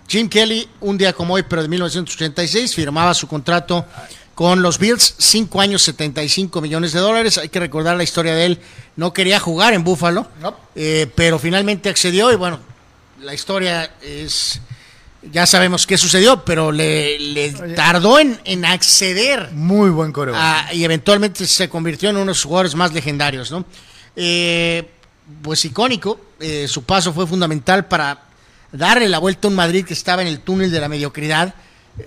Jim 0.09 0.28
Kelly, 0.28 0.68
un 0.81 0.98
día 0.98 1.12
como 1.12 1.35
hoy, 1.35 1.44
pero 1.48 1.62
de 1.62 1.68
1986, 1.68 2.74
firmaba 2.74 3.14
su 3.14 3.28
contrato 3.28 3.85
con 4.40 4.62
los 4.62 4.78
Bills, 4.78 5.16
5 5.18 5.60
años, 5.60 5.82
75 5.82 6.62
millones 6.62 6.94
de 6.94 7.00
dólares. 7.00 7.36
Hay 7.36 7.50
que 7.50 7.60
recordar 7.60 7.98
la 7.98 8.04
historia 8.04 8.34
de 8.34 8.46
él. 8.46 8.58
No 8.96 9.12
quería 9.12 9.38
jugar 9.38 9.74
en 9.74 9.84
Buffalo, 9.84 10.26
pero 11.14 11.38
finalmente 11.38 11.90
accedió 11.90 12.32
y 12.32 12.36
bueno, 12.36 12.58
la 13.20 13.34
historia 13.34 13.96
es 14.00 14.58
ya 15.30 15.44
sabemos 15.44 15.86
qué 15.86 15.98
sucedió, 15.98 16.42
pero 16.42 16.72
le, 16.72 17.52
tardó 17.76 18.18
en, 18.18 18.64
acceder. 18.64 19.50
Muy 19.52 19.90
buen 19.90 20.10
coreo. 20.10 20.34
y 20.72 20.84
eventualmente 20.84 21.46
se 21.46 21.68
convirtió 21.68 22.08
en 22.08 22.16
uno 22.16 22.20
de 22.24 22.28
los 22.28 22.42
jugadores 22.42 22.74
más 22.74 22.94
legendarios, 22.94 23.50
¿no? 23.50 23.66
Eh, 24.16 24.88
pues 25.42 25.66
icónico, 25.66 26.18
eh, 26.40 26.66
su 26.66 26.84
paso 26.84 27.12
fue 27.12 27.26
fundamental 27.26 27.88
para 27.88 28.22
darle 28.72 29.06
la 29.06 29.18
vuelta 29.18 29.48
a 29.48 29.50
un 29.50 29.56
Madrid 29.56 29.84
que 29.84 29.92
estaba 29.92 30.22
en 30.22 30.28
el 30.28 30.40
túnel 30.40 30.70
de 30.70 30.80
la 30.80 30.88
mediocridad. 30.88 31.54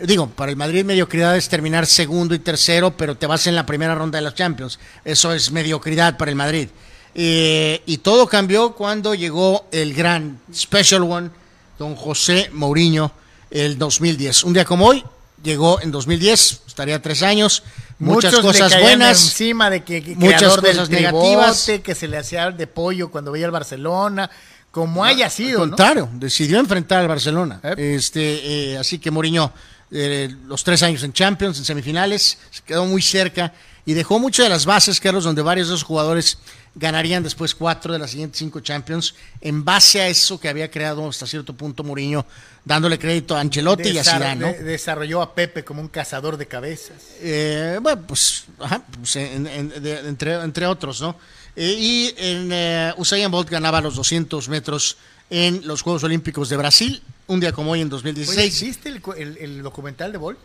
Digo, 0.02 0.28
para 0.28 0.52
el 0.52 0.58
Madrid 0.58 0.84
mediocridad 0.84 1.38
es 1.38 1.50
terminar 1.50 1.86
segundo 1.86 2.34
y 2.34 2.40
tercero, 2.40 2.96
pero 2.98 3.16
te 3.16 3.28
vas 3.28 3.48
en 3.48 3.56
la 3.56 3.66
primera 3.66 3.96
ronda 3.96 4.18
de 4.18 4.24
los 4.24 4.34
Champions. 4.36 4.80
Eso 5.06 5.34
es 5.34 5.52
mediocridad 5.52 6.18
para 6.18 6.32
el 6.32 6.36
Madrid. 6.36 6.70
Eh, 7.16 7.82
y 7.86 7.98
todo 7.98 8.28
cambió 8.28 8.74
cuando 8.74 9.14
llegó 9.14 9.68
el 9.72 9.94
gran 9.94 10.40
Special 10.54 11.04
One, 11.04 11.30
don 11.78 11.96
José 11.96 12.50
Mourinho, 12.54 13.12
el 13.52 13.78
2010. 13.78 14.46
Un 14.46 14.54
día 14.54 14.66
como 14.66 14.88
hoy, 14.88 15.04
llegó 15.44 15.80
en 15.82 15.92
2010, 15.92 16.62
estaría 16.68 17.00
tres 17.02 17.22
años, 17.22 17.64
muchas 18.00 18.34
Muchos 18.34 18.46
cosas 18.46 18.82
buenas. 18.82 19.24
encima 19.24 19.70
de 19.70 19.84
que, 19.84 20.02
que 20.04 20.16
muchas 20.16 20.56
del 20.62 20.76
cosas 20.76 20.90
negativas. 20.90 21.66
tribote, 21.66 21.82
que 21.84 21.94
se 21.94 22.08
le 22.08 22.18
hacía 22.18 22.50
de 22.50 22.66
pollo 22.66 23.12
cuando 23.12 23.32
veía 23.32 23.46
el 23.46 23.52
Barcelona, 23.52 24.30
como 24.72 25.06
haya 25.06 25.26
Al 25.26 25.32
sido, 25.32 25.60
¿no? 25.60 25.68
contrario, 25.68 26.10
decidió 26.14 26.60
enfrentar 26.60 27.02
al 27.02 27.08
Barcelona. 27.08 27.60
Este, 27.78 28.72
eh, 28.72 28.78
así 28.80 28.98
que 28.98 29.12
Mourinho, 29.12 29.54
eh, 29.94 30.36
los 30.48 30.64
tres 30.64 30.82
años 30.84 31.04
en 31.04 31.14
Champions, 31.14 31.58
en 31.60 31.66
semifinales, 31.66 32.38
se 32.52 32.62
quedó 32.64 32.86
muy 32.86 33.02
cerca 33.02 33.54
y 33.86 33.94
dejó 33.94 34.18
muchas 34.20 34.46
de 34.46 34.50
las 34.50 34.66
bases, 34.66 35.00
Carlos, 35.00 35.24
donde 35.24 35.42
varios 35.42 35.68
de 35.68 35.76
esos 35.76 35.84
jugadores 35.84 36.38
ganarían 36.76 37.22
después 37.22 37.54
cuatro 37.54 37.94
de 37.94 38.00
las 38.00 38.10
siguientes 38.12 38.40
cinco 38.40 38.60
Champions, 38.60 39.14
en 39.42 39.64
base 39.64 40.02
a 40.02 40.08
eso 40.08 40.40
que 40.40 40.50
había 40.50 40.72
creado 40.72 41.08
hasta 41.08 41.28
cierto 41.28 41.54
punto 41.54 41.84
Mourinho, 41.84 42.26
dándole 42.66 42.98
crédito 42.98 43.36
a 43.36 43.42
Ancelotti 43.42 43.90
y 43.90 43.98
a 44.00 44.04
Zidane, 44.04 44.36
¿no? 44.38 44.48
de- 44.48 44.64
desarrolló 44.64 45.22
a 45.22 45.36
Pepe 45.36 45.64
como 45.64 45.82
un 45.82 45.90
cazador 45.90 46.38
de 46.38 46.48
cabezas. 46.48 46.96
Eh, 47.22 47.78
bueno, 47.82 48.02
pues, 48.08 48.46
ajá, 48.60 48.82
pues, 48.98 49.16
en- 49.18 49.46
en- 49.46 49.70
de- 49.70 50.00
entre, 50.08 50.34
entre 50.42 50.66
otros, 50.66 51.00
¿no? 51.02 51.16
Eh, 51.56 51.76
y 51.78 52.14
en, 52.18 52.50
eh, 52.52 52.94
Usain 52.98 53.30
Bolt 53.30 53.50
ganaba 53.50 53.80
los 53.82 53.96
200 53.96 54.50
metros 54.50 54.98
en 55.30 55.68
los 55.68 55.84
Juegos 55.84 56.04
Olímpicos 56.04 56.50
de 56.50 56.58
Brasil, 56.58 57.04
un 57.28 57.40
día 57.40 57.52
como 57.52 57.72
hoy 57.72 57.82
en 57.82 57.88
Oye, 57.88 57.92
2016. 57.92 58.62
¿Viste 58.62 58.90
el, 58.90 59.02
cu- 59.02 59.14
el- 59.14 59.38
el 59.38 59.64
documental 59.64 60.12
de 60.12 60.18
Bolt? 60.18 60.40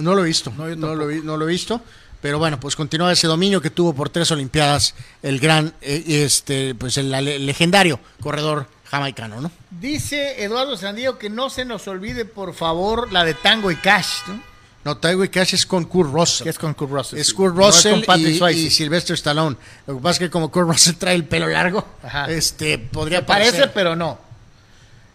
No 0.00 0.14
lo 0.14 0.22
he 0.22 0.28
visto, 0.28 0.52
No, 0.56 0.68
no, 0.76 0.94
lo, 0.94 1.10
no 1.10 1.42
he 1.42 1.46
visto, 1.46 1.80
pero 2.22 2.38
bueno, 2.38 2.60
pues 2.60 2.76
continúa 2.76 3.12
ese 3.12 3.26
dominio 3.26 3.60
que 3.60 3.70
tuvo 3.70 3.92
por 3.92 4.08
tres 4.08 4.30
Olimpiadas 4.30 4.94
el 5.22 5.40
gran, 5.40 5.74
eh, 5.80 6.04
este, 6.24 6.74
pues 6.76 6.96
el, 6.98 7.10
le- 7.10 7.38
legendario 7.40 7.98
corredor 8.20 8.66
jamaicano, 8.84 9.40
¿no? 9.40 9.50
Dice 9.70 10.42
Eduardo 10.44 10.76
Sandío 10.76 11.18
que 11.18 11.28
no 11.30 11.50
se 11.50 11.64
nos 11.64 11.88
olvide, 11.88 12.24
por 12.24 12.54
favor, 12.54 13.12
la 13.12 13.24
de 13.24 13.34
Tango 13.34 13.70
y 13.70 13.76
Cash, 13.76 14.08
¿no? 14.28 14.50
No, 14.82 14.96
Taiwo 14.96 15.24
Cash 15.30 15.52
es 15.54 15.66
con 15.66 15.84
Kurt 15.84 16.10
Russell. 16.10 16.48
Es 16.48 16.58
con 16.58 16.72
Kurt 16.72 16.90
Russell. 16.90 17.18
Es. 17.18 17.34
Kurt 17.34 17.54
No 17.54 17.68
es 17.68 17.74
Russell 17.76 17.92
con 17.96 18.02
Patrick 18.04 18.40
y, 18.52 18.58
y 18.66 18.70
Sylvester 18.70 19.12
Stallone. 19.14 19.54
Lo 19.86 19.96
que 19.96 20.00
pasa 20.02 20.12
es 20.12 20.18
que 20.20 20.30
como 20.30 20.50
Kurt 20.50 20.68
Russell 20.68 20.94
trae 20.94 21.14
el 21.16 21.24
pelo 21.26 21.48
largo, 21.48 21.86
Ajá. 22.02 22.30
este 22.30 22.78
podría 22.78 23.20
Me 23.20 23.26
parece, 23.26 23.50
parecer 23.50 23.72
pero 23.74 23.94
no. 23.94 24.18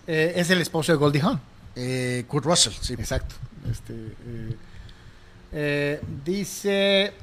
Eh, 0.08 0.34
es 0.36 0.50
el 0.50 0.62
esposo 0.62 0.92
de 0.92 0.98
Goldie 0.98 1.22
Hawn. 1.22 1.40
eh, 1.76 2.24
Kurt 2.28 2.46
Russell, 2.46 2.74
sí. 2.80 2.94
Exacto. 2.94 3.36
Este, 3.72 3.94
eh, 3.94 4.56
eh, 5.52 6.02
dice 6.24 7.14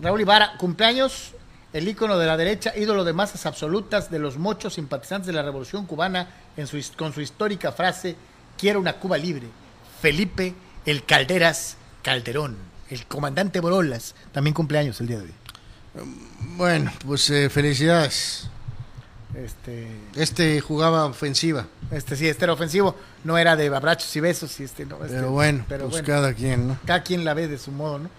Raúl 0.00 0.20
Ibarra, 0.20 0.56
cumpleaños, 0.58 1.32
el 1.72 1.88
ícono 1.88 2.18
de 2.18 2.26
la 2.26 2.36
derecha, 2.36 2.72
ídolo 2.76 3.04
de 3.04 3.12
masas 3.12 3.46
absolutas 3.46 4.10
de 4.10 4.18
los 4.18 4.36
muchos 4.36 4.74
simpatizantes 4.74 5.26
de 5.26 5.32
la 5.32 5.42
revolución 5.42 5.86
cubana, 5.86 6.28
en 6.56 6.66
su, 6.66 6.78
con 6.96 7.12
su 7.14 7.20
histórica 7.20 7.72
frase, 7.72 8.16
quiero 8.58 8.78
una 8.78 8.94
Cuba 8.94 9.16
libre. 9.16 9.46
Felipe, 10.00 10.54
el 10.84 11.04
Calderas 11.04 11.76
Calderón, 12.02 12.56
el 12.90 13.06
comandante 13.06 13.60
Borolas, 13.60 14.14
también 14.32 14.52
cumpleaños 14.52 15.00
el 15.00 15.06
día 15.06 15.18
de 15.18 15.24
hoy. 15.24 15.34
Bueno, 16.56 16.92
pues 17.06 17.30
eh, 17.30 17.48
felicidades. 17.48 18.48
Este, 19.34 19.88
Este 20.14 20.60
jugaba 20.60 21.06
ofensiva, 21.06 21.66
este 21.90 22.16
sí, 22.16 22.28
este 22.28 22.44
era 22.44 22.52
ofensivo, 22.52 22.94
no 23.24 23.38
era 23.38 23.56
de 23.56 23.66
abrazos 23.74 24.14
y 24.14 24.20
besos, 24.20 24.60
y 24.60 24.64
este 24.64 24.84
no. 24.84 24.96
este- 25.02 25.16
pero 25.16 25.30
bueno, 25.30 25.64
pero 25.68 25.88
pues 25.88 26.02
bueno. 26.02 26.06
cada 26.06 26.34
quien, 26.34 26.68
¿no? 26.68 26.78
cada 26.84 27.02
quien 27.02 27.24
la 27.24 27.32
ve 27.32 27.48
de 27.48 27.58
su 27.58 27.70
modo, 27.72 27.98
¿no? 28.00 28.10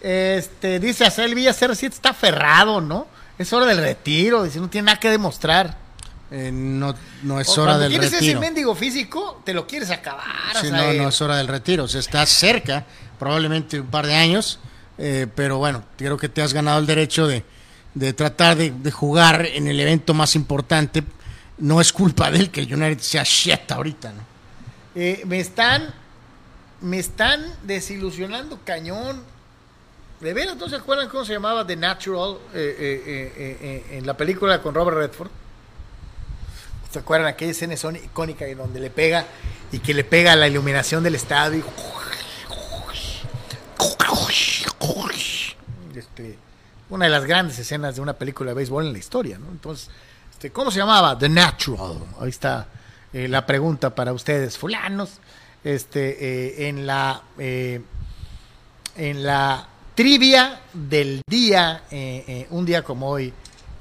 Este, 0.00 0.78
dice 0.80 1.04
Azael 1.04 1.34
Villa 1.34 1.52
CR7 1.52 1.88
está 1.92 2.10
aferrado, 2.10 2.80
¿no? 2.80 3.06
Es 3.36 3.52
hora 3.52 3.66
del 3.66 3.78
retiro, 3.78 4.42
dice, 4.44 4.58
no 4.60 4.68
tiene 4.70 4.86
nada 4.86 5.00
que 5.00 5.10
demostrar. 5.10 5.76
Eh, 6.30 6.50
no, 6.52 6.94
no 7.22 7.40
es 7.40 7.48
O 7.56 7.62
hora 7.62 7.78
del 7.78 7.90
tienes 7.90 8.08
ese 8.08 8.18
retiro. 8.20 8.40
mendigo 8.40 8.74
físico, 8.74 9.40
te 9.44 9.54
lo 9.54 9.66
quieres 9.66 9.90
acabar, 9.90 10.26
Sí, 10.60 10.70
no, 10.70 10.92
no 10.92 11.08
es 11.08 11.20
hora 11.22 11.36
del 11.36 11.48
retiro. 11.48 11.84
O 11.84 11.88
sea, 11.88 12.00
estás 12.00 12.28
cerca, 12.28 12.84
probablemente 13.18 13.80
un 13.80 13.86
par 13.86 14.06
de 14.06 14.14
años, 14.14 14.60
eh, 14.98 15.26
pero 15.34 15.58
bueno, 15.58 15.82
creo 15.96 16.16
que 16.16 16.28
te 16.28 16.42
has 16.42 16.52
ganado 16.52 16.78
el 16.80 16.86
derecho 16.86 17.26
de, 17.26 17.44
de 17.98 18.12
tratar 18.12 18.56
de, 18.56 18.70
de 18.70 18.90
jugar 18.90 19.46
en 19.46 19.68
el 19.68 19.78
evento 19.80 20.14
más 20.14 20.34
importante. 20.36 21.02
No 21.58 21.80
es 21.80 21.92
culpa 21.92 22.30
de 22.30 22.38
él 22.38 22.50
que 22.50 22.60
el 22.60 22.72
United 22.72 23.00
sea 23.00 23.24
shit 23.24 23.70
ahorita, 23.70 24.12
¿no? 24.12 24.22
Eh, 24.94 25.22
me 25.26 25.38
están, 25.38 25.94
me 26.80 26.98
están 26.98 27.44
desilusionando 27.64 28.60
cañón. 28.64 29.22
¿De 30.20 30.34
veras 30.34 30.56
no 30.56 30.68
se 30.68 30.76
acuerdan 30.76 31.08
cómo 31.08 31.24
se 31.24 31.32
llamaba 31.32 31.64
The 31.66 31.76
Natural 31.76 32.38
eh, 32.54 33.04
eh, 33.06 33.86
en 33.92 34.06
la 34.06 34.16
película 34.16 34.60
con 34.60 34.74
Robert 34.74 34.96
Redford? 34.96 35.30
¿Se 36.90 36.98
acuerdan 36.98 37.28
aquella 37.28 37.52
escena 37.52 37.76
son 37.76 37.96
icónica 37.96 38.46
en 38.46 38.58
donde 38.58 38.80
le 38.80 38.90
pega 38.90 39.24
y 39.70 39.78
que 39.78 39.94
le 39.94 40.04
pega 40.04 40.32
a 40.32 40.36
la 40.36 40.48
iluminación 40.48 41.04
del 41.04 41.14
estadio? 41.14 41.64
Este, 45.94 46.38
una 46.90 47.06
de 47.06 47.10
las 47.10 47.24
grandes 47.24 47.58
escenas 47.58 47.96
de 47.96 48.00
una 48.00 48.14
película 48.14 48.50
de 48.50 48.54
béisbol 48.54 48.86
en 48.86 48.92
la 48.92 48.98
historia, 48.98 49.38
¿no? 49.38 49.48
Entonces, 49.50 49.90
este, 50.32 50.50
¿cómo 50.50 50.70
se 50.70 50.78
llamaba? 50.78 51.18
The 51.18 51.28
Natural. 51.28 51.98
Ahí 52.20 52.30
está 52.30 52.68
eh, 53.12 53.28
la 53.28 53.44
pregunta 53.46 53.94
para 53.94 54.12
ustedes, 54.12 54.56
fulanos. 54.58 55.18
Este, 55.64 56.16
eh, 56.20 56.68
en 56.68 56.86
la 56.86 57.20
eh, 57.38 57.80
en 58.96 59.24
la 59.24 59.66
trivia 59.94 60.60
del 60.72 61.22
día, 61.28 61.82
un 62.50 62.64
día 62.64 62.82
como 62.82 63.08
hoy 63.10 63.32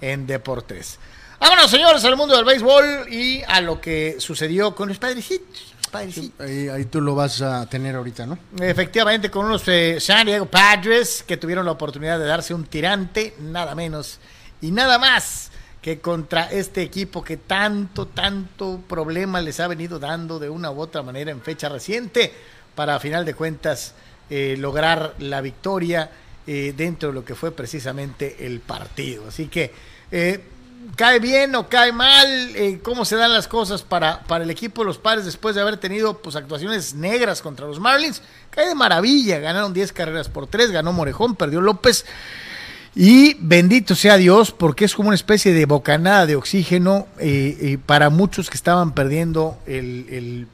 en 0.02 0.26
Deportes. 0.26 1.00
Vámonos, 1.40 1.70
señores, 1.70 2.04
al 2.06 2.18
mundo 2.18 2.36
del 2.36 2.46
béisbol 2.46 3.08
y 3.12 3.44
a 3.48 3.62
lo 3.62 3.80
que 3.80 4.16
sucedió 4.20 4.74
con 4.74 4.90
los 4.90 4.98
padrecitos. 4.98 5.76
Ahí 5.94 6.86
tú 6.86 7.02
lo 7.02 7.16
vas 7.16 7.42
a 7.42 7.68
tener 7.68 7.96
ahorita, 7.96 8.26
¿no? 8.26 8.38
Efectivamente, 8.60 9.32
con 9.32 9.46
unos 9.46 9.68
eh, 9.68 10.00
San 10.00 10.26
Diego 10.26 10.46
Padres 10.46 11.24
que 11.26 11.38
tuvieron 11.38 11.66
la 11.66 11.72
oportunidad 11.72 12.20
de 12.20 12.26
darse 12.26 12.54
un 12.54 12.66
tirante, 12.66 13.36
nada 13.40 13.76
menos 13.76 14.20
y 14.62 14.72
nada 14.72 14.98
más 14.98 15.52
que 15.82 16.00
contra 16.00 16.52
este 16.52 16.82
equipo 16.82 17.24
que 17.24 17.38
tanto, 17.38 18.08
tanto 18.08 18.82
problema 18.88 19.40
les 19.42 19.60
ha 19.60 19.68
venido 19.68 20.00
dando 20.00 20.40
de 20.40 20.50
una 20.50 20.72
u 20.72 20.80
otra 20.80 21.02
manera 21.04 21.32
en 21.32 21.42
fecha 21.42 21.70
reciente 21.70 22.34
para 22.76 22.96
a 22.96 23.00
final 23.00 23.24
de 23.26 23.34
cuentas 23.34 23.94
eh, 24.30 24.56
lograr 24.58 25.16
la 25.20 25.40
victoria 25.42 26.12
eh, 26.46 26.74
dentro 26.76 27.10
de 27.10 27.16
lo 27.16 27.24
que 27.26 27.36
fue 27.36 27.52
precisamente 27.52 28.46
el 28.46 28.60
partido. 28.60 29.28
Así 29.28 29.48
que 29.48 29.72
eh, 30.12 30.42
cae 30.96 31.20
bien 31.20 31.54
o 31.56 31.68
cae 31.70 31.92
mal, 31.92 32.28
eh, 32.56 32.80
cómo 32.82 33.06
se 33.06 33.16
dan 33.16 33.34
las 33.34 33.48
cosas 33.48 33.82
para, 33.84 34.24
para 34.24 34.44
el 34.44 34.50
equipo 34.50 34.82
de 34.82 34.88
los 34.88 34.98
padres 34.98 35.26
después 35.26 35.56
de 35.56 35.62
haber 35.62 35.78
tenido 35.78 36.20
pues 36.20 36.36
actuaciones 36.36 36.94
negras 36.94 37.42
contra 37.42 37.68
los 37.68 37.80
Marlins. 37.80 38.22
Cae 38.50 38.68
de 38.70 38.76
maravilla, 38.76 39.40
ganaron 39.40 39.74
10 39.74 39.92
carreras 39.94 40.30
por 40.30 40.48
3, 40.48 40.72
ganó 40.72 40.94
Morejón, 40.94 41.36
perdió 41.36 41.62
López. 41.62 42.06
Y 42.96 43.36
bendito 43.40 43.94
sea 43.94 44.18
Dios, 44.18 44.52
porque 44.52 44.86
es 44.86 44.96
como 44.96 45.10
una 45.10 45.16
especie 45.16 45.54
de 45.54 45.66
bocanada 45.66 46.26
de 46.26 46.36
oxígeno 46.36 47.08
eh, 47.20 47.56
eh, 47.62 47.78
para 47.86 48.10
muchos 48.10 48.50
que 48.50 48.58
estaban 48.58 48.94
perdiendo 48.94 49.58
el, 49.68 50.06
el- 50.10 50.48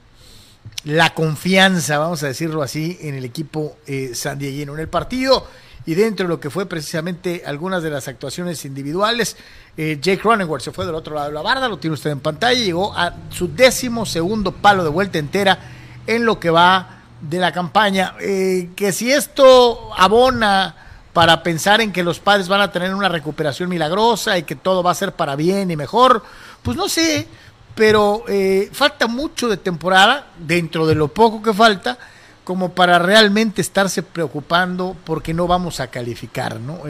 la 0.84 1.14
confianza, 1.14 1.98
vamos 1.98 2.24
a 2.24 2.28
decirlo 2.28 2.62
así, 2.62 2.98
en 3.02 3.16
el 3.16 3.24
equipo 3.24 3.78
sandieguino. 4.14 4.74
En 4.74 4.80
el 4.82 4.90
partido 4.90 5.48
y 5.86 5.94
dentro 5.96 6.26
de 6.26 6.30
lo 6.30 6.40
que 6.42 6.50
fue 6.50 6.66
precisamente 6.66 7.44
algunas 7.46 7.84
de 7.84 7.90
las 7.90 8.10
actuaciones 8.10 8.66
individuales, 8.66 9.38
eh, 9.76 9.98
Jake 10.00 10.22
Cronenworth 10.22 10.64
se 10.64 10.72
fue 10.72 10.86
del 10.86 10.94
otro 10.94 11.16
lado 11.16 11.28
de 11.28 11.34
la 11.34 11.42
barda, 11.42 11.68
lo 11.68 11.78
tiene 11.78 11.96
usted 11.96 12.12
en 12.12 12.20
pantalla, 12.20 12.60
llegó 12.60 12.96
a 12.96 13.14
su 13.30 13.54
décimo 13.54 14.06
segundo 14.06 14.52
palo 14.52 14.84
de 14.84 14.90
vuelta 14.90 15.18
entera 15.18 15.58
en 16.06 16.26
lo 16.26 16.40
que 16.40 16.52
va 16.52 17.02
de 17.22 17.40
la 17.40 17.52
campaña. 17.52 18.14
Eh, 18.20 18.70
que 18.76 18.92
si 18.92 19.12
esto 19.12 19.92
abona 19.98 20.76
para 21.12 21.42
pensar 21.42 21.82
en 21.82 21.92
que 21.92 22.04
los 22.04 22.20
padres 22.20 22.48
van 22.48 22.62
a 22.62 22.72
tener 22.72 22.94
una 22.94 23.10
recuperación 23.10 23.70
milagrosa 23.70 24.38
y 24.38 24.44
que 24.44 24.56
todo 24.56 24.84
va 24.84 24.92
a 24.92 24.96
ser 24.96 25.14
para 25.14 25.36
bien 25.36 25.72
y 25.72 25.76
mejor, 25.76 26.24
pues 26.62 26.78
no 26.78 26.88
sé, 26.88 27.28
pero 27.74 28.26
eh, 28.28 28.70
falta 28.72 29.08
mucho 29.08 29.48
de 29.48 29.58
temporada, 29.58 30.28
dentro 30.38 30.86
de 30.86 30.94
lo 30.94 31.08
poco 31.08 31.42
que 31.42 31.54
falta, 31.54 31.98
como 32.44 32.74
para 32.74 33.00
realmente 33.00 33.62
estarse 33.62 34.04
preocupando 34.04 34.96
porque 35.04 35.34
no 35.34 35.48
vamos 35.48 35.80
a 35.80 35.88
calificar, 35.88 36.60
¿no? 36.60 36.82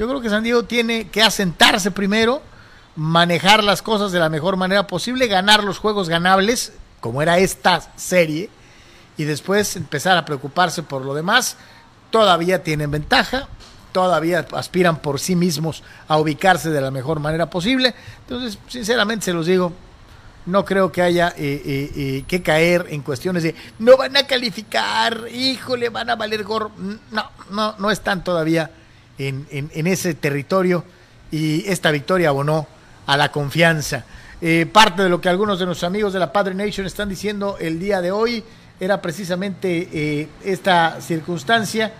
Yo 0.00 0.08
creo 0.08 0.22
que 0.22 0.30
San 0.30 0.42
Diego 0.42 0.62
tiene 0.62 1.08
que 1.08 1.22
asentarse 1.22 1.90
primero, 1.90 2.40
manejar 2.96 3.62
las 3.62 3.82
cosas 3.82 4.12
de 4.12 4.18
la 4.18 4.30
mejor 4.30 4.56
manera 4.56 4.86
posible, 4.86 5.26
ganar 5.26 5.62
los 5.62 5.78
juegos 5.78 6.08
ganables, 6.08 6.72
como 7.00 7.20
era 7.20 7.36
esta 7.36 7.82
serie, 7.96 8.48
y 9.18 9.24
después 9.24 9.76
empezar 9.76 10.16
a 10.16 10.24
preocuparse 10.24 10.82
por 10.82 11.04
lo 11.04 11.12
demás. 11.12 11.58
Todavía 12.08 12.62
tienen 12.62 12.90
ventaja, 12.90 13.46
todavía 13.92 14.46
aspiran 14.52 15.02
por 15.02 15.20
sí 15.20 15.36
mismos 15.36 15.82
a 16.08 16.16
ubicarse 16.16 16.70
de 16.70 16.80
la 16.80 16.90
mejor 16.90 17.20
manera 17.20 17.50
posible. 17.50 17.94
Entonces, 18.20 18.58
sinceramente 18.68 19.26
se 19.26 19.34
los 19.34 19.44
digo, 19.44 19.70
no 20.46 20.64
creo 20.64 20.90
que 20.90 21.02
haya 21.02 21.34
eh, 21.36 21.60
eh, 21.62 21.92
eh, 21.94 22.24
que 22.26 22.40
caer 22.40 22.86
en 22.88 23.02
cuestiones 23.02 23.42
de 23.42 23.54
no 23.78 23.98
van 23.98 24.16
a 24.16 24.26
calificar, 24.26 25.26
híjole, 25.30 25.90
van 25.90 26.08
a 26.08 26.16
valer 26.16 26.42
gorro. 26.42 26.72
No, 27.10 27.30
no, 27.50 27.74
no 27.78 27.90
están 27.90 28.24
todavía 28.24 28.70
en, 29.28 29.86
ese 29.86 30.14
territorio 30.14 30.84
y 31.30 31.68
esta 31.68 31.90
victoria 31.90 32.30
abonó 32.30 32.66
a 33.06 33.16
la 33.16 33.30
confianza. 33.30 34.04
Eh, 34.40 34.66
parte 34.70 35.02
de 35.02 35.08
lo 35.08 35.20
que 35.20 35.28
algunos 35.28 35.58
de 35.58 35.66
nuestros 35.66 35.86
amigos 35.86 36.12
de 36.12 36.18
la 36.18 36.32
Padre 36.32 36.54
Nation 36.54 36.86
están 36.86 37.08
diciendo 37.08 37.56
el 37.60 37.78
día 37.78 38.00
de 38.00 38.10
hoy 38.10 38.42
era 38.78 39.02
precisamente 39.02 39.88
eh, 39.92 40.28
esta 40.42 41.00
circunstancia 41.02 41.92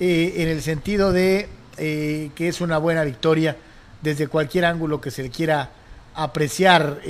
eh, 0.00 0.34
en 0.38 0.48
el 0.48 0.62
sentido 0.62 1.12
de 1.12 1.48
que 1.76 2.48
es 2.48 2.62
una 2.62 2.78
buena 2.78 3.04
victoria 3.04 3.54
desde 4.00 4.28
cualquier 4.28 4.64
ángulo 4.64 4.98
que 4.98 5.10
se 5.10 5.22
le 5.22 5.28
quiera 5.28 5.68
apreciar. 6.14 7.02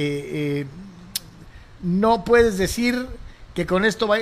no 1.85 2.25
puedes 2.25 2.59
decir 2.59 3.07
que 3.55 3.65
con 3.65 3.85
esto 3.85 4.09
va, 4.09 4.17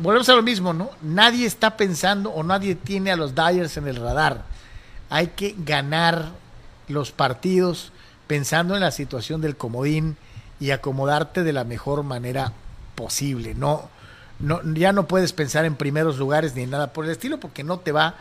volvemos 0.00 0.26
a 0.30 0.34
lo 0.34 0.42
mismo, 0.42 0.72
¿no? 0.72 0.88
Nadie 1.02 1.44
está 1.44 1.76
pensando 1.76 2.30
o 2.30 2.42
nadie 2.42 2.76
tiene 2.76 3.12
a 3.12 3.16
los 3.16 3.34
Dyers 3.34 3.76
en 3.76 3.88
el 3.88 3.96
radar. 3.96 4.46
Hay 5.10 5.28
que 5.28 5.54
ganar 5.58 6.30
los 6.88 7.12
partidos 7.12 7.92
pensando 8.26 8.74
en 8.74 8.80
la 8.80 8.90
situación 8.90 9.40
del 9.40 9.56
comodín 9.56 10.16
y 10.60 10.70
acomodarte 10.70 11.42
de 11.42 11.52
la 11.52 11.64
mejor 11.64 12.02
manera 12.02 12.52
posible. 12.94 13.54
No, 13.54 13.88
no, 14.38 14.60
ya 14.74 14.92
no 14.92 15.06
puedes 15.06 15.32
pensar 15.32 15.64
en 15.64 15.74
primeros 15.74 16.18
lugares 16.18 16.54
ni 16.54 16.62
en 16.62 16.70
nada 16.70 16.92
por 16.92 17.04
el 17.04 17.10
estilo 17.10 17.40
porque 17.40 17.64
no 17.64 17.78
te 17.78 17.92
va 17.92 18.14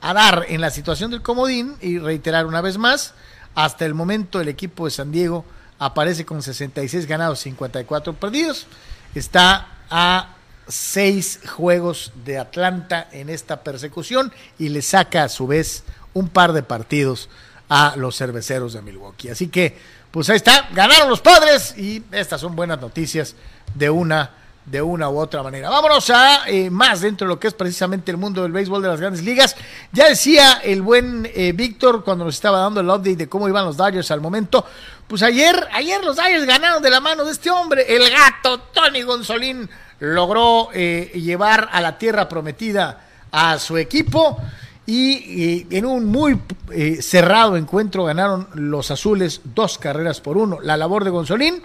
a 0.00 0.14
dar 0.14 0.46
en 0.48 0.60
la 0.60 0.70
situación 0.70 1.10
del 1.10 1.22
comodín 1.22 1.76
y 1.80 1.98
reiterar 1.98 2.46
una 2.46 2.60
vez 2.60 2.78
más, 2.78 3.14
hasta 3.54 3.84
el 3.84 3.94
momento 3.94 4.40
el 4.40 4.48
equipo 4.48 4.86
de 4.86 4.92
San 4.92 5.12
Diego 5.12 5.44
aparece 5.78 6.24
con 6.24 6.42
66 6.42 7.06
ganados, 7.06 7.40
54 7.40 8.14
perdidos, 8.14 8.66
está 9.14 9.68
a 9.90 10.36
seis 10.68 11.40
juegos 11.56 12.12
de 12.24 12.38
Atlanta 12.38 13.08
en 13.12 13.28
esta 13.28 13.62
persecución 13.62 14.32
y 14.58 14.68
le 14.68 14.82
saca 14.82 15.24
a 15.24 15.28
su 15.28 15.46
vez 15.46 15.84
un 16.14 16.28
par 16.28 16.52
de 16.52 16.62
partidos 16.62 17.28
a 17.68 17.94
los 17.96 18.16
cerveceros 18.16 18.72
de 18.72 18.82
Milwaukee. 18.82 19.30
Así 19.30 19.48
que, 19.48 19.78
pues 20.10 20.28
ahí 20.30 20.36
está, 20.36 20.68
ganaron 20.72 21.08
los 21.08 21.20
padres 21.20 21.76
y 21.78 22.02
estas 22.10 22.40
son 22.40 22.56
buenas 22.56 22.80
noticias 22.80 23.34
de 23.74 23.90
una 23.90 24.30
de 24.66 24.82
una 24.82 25.08
u 25.08 25.18
otra 25.18 25.42
manera. 25.42 25.68
Vámonos 25.68 26.10
a 26.10 26.48
eh, 26.48 26.70
más 26.70 27.00
dentro 27.00 27.26
de 27.26 27.34
lo 27.34 27.40
que 27.40 27.48
es 27.48 27.54
precisamente 27.54 28.10
el 28.10 28.16
mundo 28.16 28.42
del 28.42 28.52
béisbol 28.52 28.82
de 28.82 28.88
las 28.88 29.00
grandes 29.00 29.24
ligas. 29.24 29.56
Ya 29.90 30.08
decía 30.08 30.60
el 30.62 30.82
buen 30.82 31.28
eh, 31.34 31.52
Víctor 31.52 32.04
cuando 32.04 32.24
nos 32.24 32.34
estaba 32.34 32.60
dando 32.60 32.80
el 32.80 32.88
update 32.88 33.16
de 33.16 33.28
cómo 33.28 33.48
iban 33.48 33.64
los 33.64 33.76
Dodgers 33.76 34.10
al 34.10 34.20
momento. 34.20 34.64
Pues 35.08 35.22
ayer, 35.22 35.68
ayer 35.72 36.04
los 36.04 36.16
Dodgers 36.16 36.46
ganaron 36.46 36.82
de 36.82 36.90
la 36.90 37.00
mano 37.00 37.24
de 37.24 37.32
este 37.32 37.50
hombre, 37.50 37.84
el 37.88 38.08
gato 38.10 38.60
Tony 38.72 39.02
Gonzolín 39.02 39.68
logró 39.98 40.68
eh, 40.72 41.10
llevar 41.14 41.68
a 41.72 41.80
la 41.80 41.98
tierra 41.98 42.28
prometida 42.28 43.06
a 43.32 43.58
su 43.58 43.76
equipo 43.76 44.40
y, 44.90 45.66
en 45.70 45.86
un 45.86 46.06
muy 46.06 46.38
eh, 46.72 47.00
cerrado 47.00 47.56
encuentro 47.56 48.04
ganaron 48.04 48.48
los 48.54 48.90
azules 48.90 49.40
dos 49.54 49.78
carreras 49.78 50.20
por 50.20 50.36
uno. 50.36 50.58
La 50.60 50.76
labor 50.76 51.04
de 51.04 51.10
Gonzolín, 51.10 51.62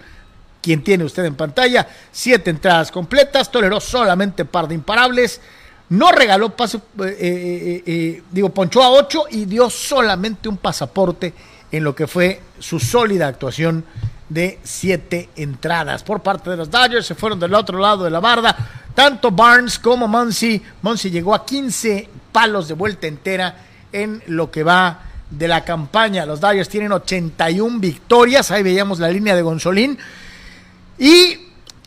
quien 0.62 0.84
tiene 0.84 1.04
usted 1.04 1.24
en 1.24 1.34
pantalla, 1.34 1.88
siete 2.12 2.50
entradas 2.50 2.92
completas, 2.92 3.50
toleró 3.50 3.80
solamente 3.80 4.44
par 4.44 4.68
de 4.68 4.74
imparables, 4.74 5.40
no 5.88 6.12
regaló 6.12 6.50
paso, 6.56 6.82
eh, 7.04 7.82
eh, 7.86 8.22
digo, 8.30 8.50
ponchó 8.50 8.82
a 8.82 8.90
ocho 8.90 9.24
y 9.30 9.44
dio 9.44 9.70
solamente 9.70 10.48
un 10.48 10.56
pasaporte 10.56 11.34
en 11.72 11.82
lo 11.82 11.94
que 11.94 12.06
fue 12.06 12.40
su 12.58 12.78
sólida 12.78 13.26
actuación 13.26 13.84
de 14.28 14.58
siete 14.62 15.28
entradas 15.36 16.02
por 16.02 16.22
parte 16.22 16.50
de 16.50 16.56
los 16.56 16.70
Dodgers. 16.70 17.06
Se 17.06 17.14
fueron 17.14 17.38
del 17.38 17.54
otro 17.54 17.78
lado 17.78 18.04
de 18.04 18.10
la 18.10 18.20
barda. 18.20 18.56
Tanto 18.94 19.30
Barnes 19.30 19.78
como 19.78 20.08
Muncy. 20.08 20.62
Muncy 20.82 21.10
llegó 21.10 21.34
a 21.34 21.44
15 21.44 22.08
palos 22.32 22.68
de 22.68 22.74
vuelta 22.74 23.06
entera 23.06 23.56
en 23.92 24.22
lo 24.26 24.50
que 24.50 24.62
va 24.62 25.00
de 25.30 25.48
la 25.48 25.64
campaña. 25.64 26.26
Los 26.26 26.40
Dodgers 26.40 26.68
tienen 26.68 26.92
81 26.92 27.78
victorias. 27.78 28.50
Ahí 28.50 28.62
veíamos 28.62 28.98
la 28.98 29.08
línea 29.08 29.36
de 29.36 29.42
Gonzolín. 29.42 29.98
Y 30.98 31.38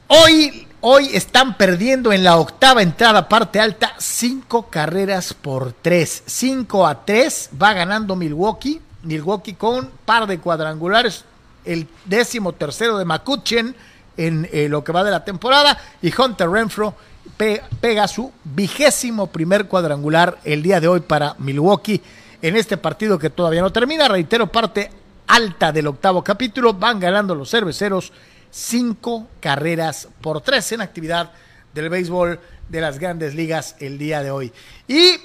hoy, 0.07 0.67
hoy 0.81 1.09
están 1.13 1.57
perdiendo 1.57 2.13
en 2.13 2.23
la 2.23 2.37
octava 2.37 2.81
entrada, 2.81 3.27
parte 3.27 3.59
alta, 3.59 3.93
cinco 3.97 4.69
carreras 4.69 5.33
por 5.33 5.73
tres. 5.73 6.23
5 6.25 6.85
a 6.85 7.05
3 7.05 7.49
va 7.61 7.73
ganando 7.73 8.15
Milwaukee. 8.15 8.81
Milwaukee 9.01 9.53
con 9.53 9.89
par 10.05 10.27
de 10.27 10.39
cuadrangulares 10.39 11.23
el 11.69 11.87
décimo 12.05 12.53
tercero 12.53 12.97
de 12.97 13.05
McCutchen 13.05 13.75
en 14.17 14.49
eh, 14.51 14.67
lo 14.67 14.83
que 14.83 14.91
va 14.91 15.03
de 15.03 15.11
la 15.11 15.23
temporada 15.23 15.79
y 16.01 16.11
Hunter 16.19 16.49
Renfro 16.49 16.95
pega 17.37 18.07
su 18.07 18.33
vigésimo 18.43 19.27
primer 19.27 19.67
cuadrangular 19.67 20.39
el 20.43 20.63
día 20.63 20.81
de 20.81 20.87
hoy 20.87 21.01
para 21.01 21.35
Milwaukee 21.37 22.01
en 22.41 22.55
este 22.55 22.77
partido 22.77 23.19
que 23.19 23.29
todavía 23.29 23.61
no 23.61 23.71
termina. 23.71 24.07
Reitero, 24.07 24.47
parte 24.47 24.89
alta 25.27 25.71
del 25.71 25.87
octavo 25.87 26.23
capítulo. 26.23 26.73
Van 26.73 26.99
ganando 26.99 27.35
los 27.35 27.51
cerveceros 27.51 28.11
cinco 28.49 29.27
carreras 29.39 30.09
por 30.21 30.41
tres 30.41 30.71
en 30.71 30.81
actividad 30.81 31.31
del 31.73 31.89
béisbol 31.89 32.39
de 32.67 32.81
las 32.81 32.97
grandes 32.97 33.35
ligas 33.35 33.75
el 33.79 33.99
día 33.99 34.23
de 34.23 34.31
hoy. 34.31 34.51
Y 34.87 35.17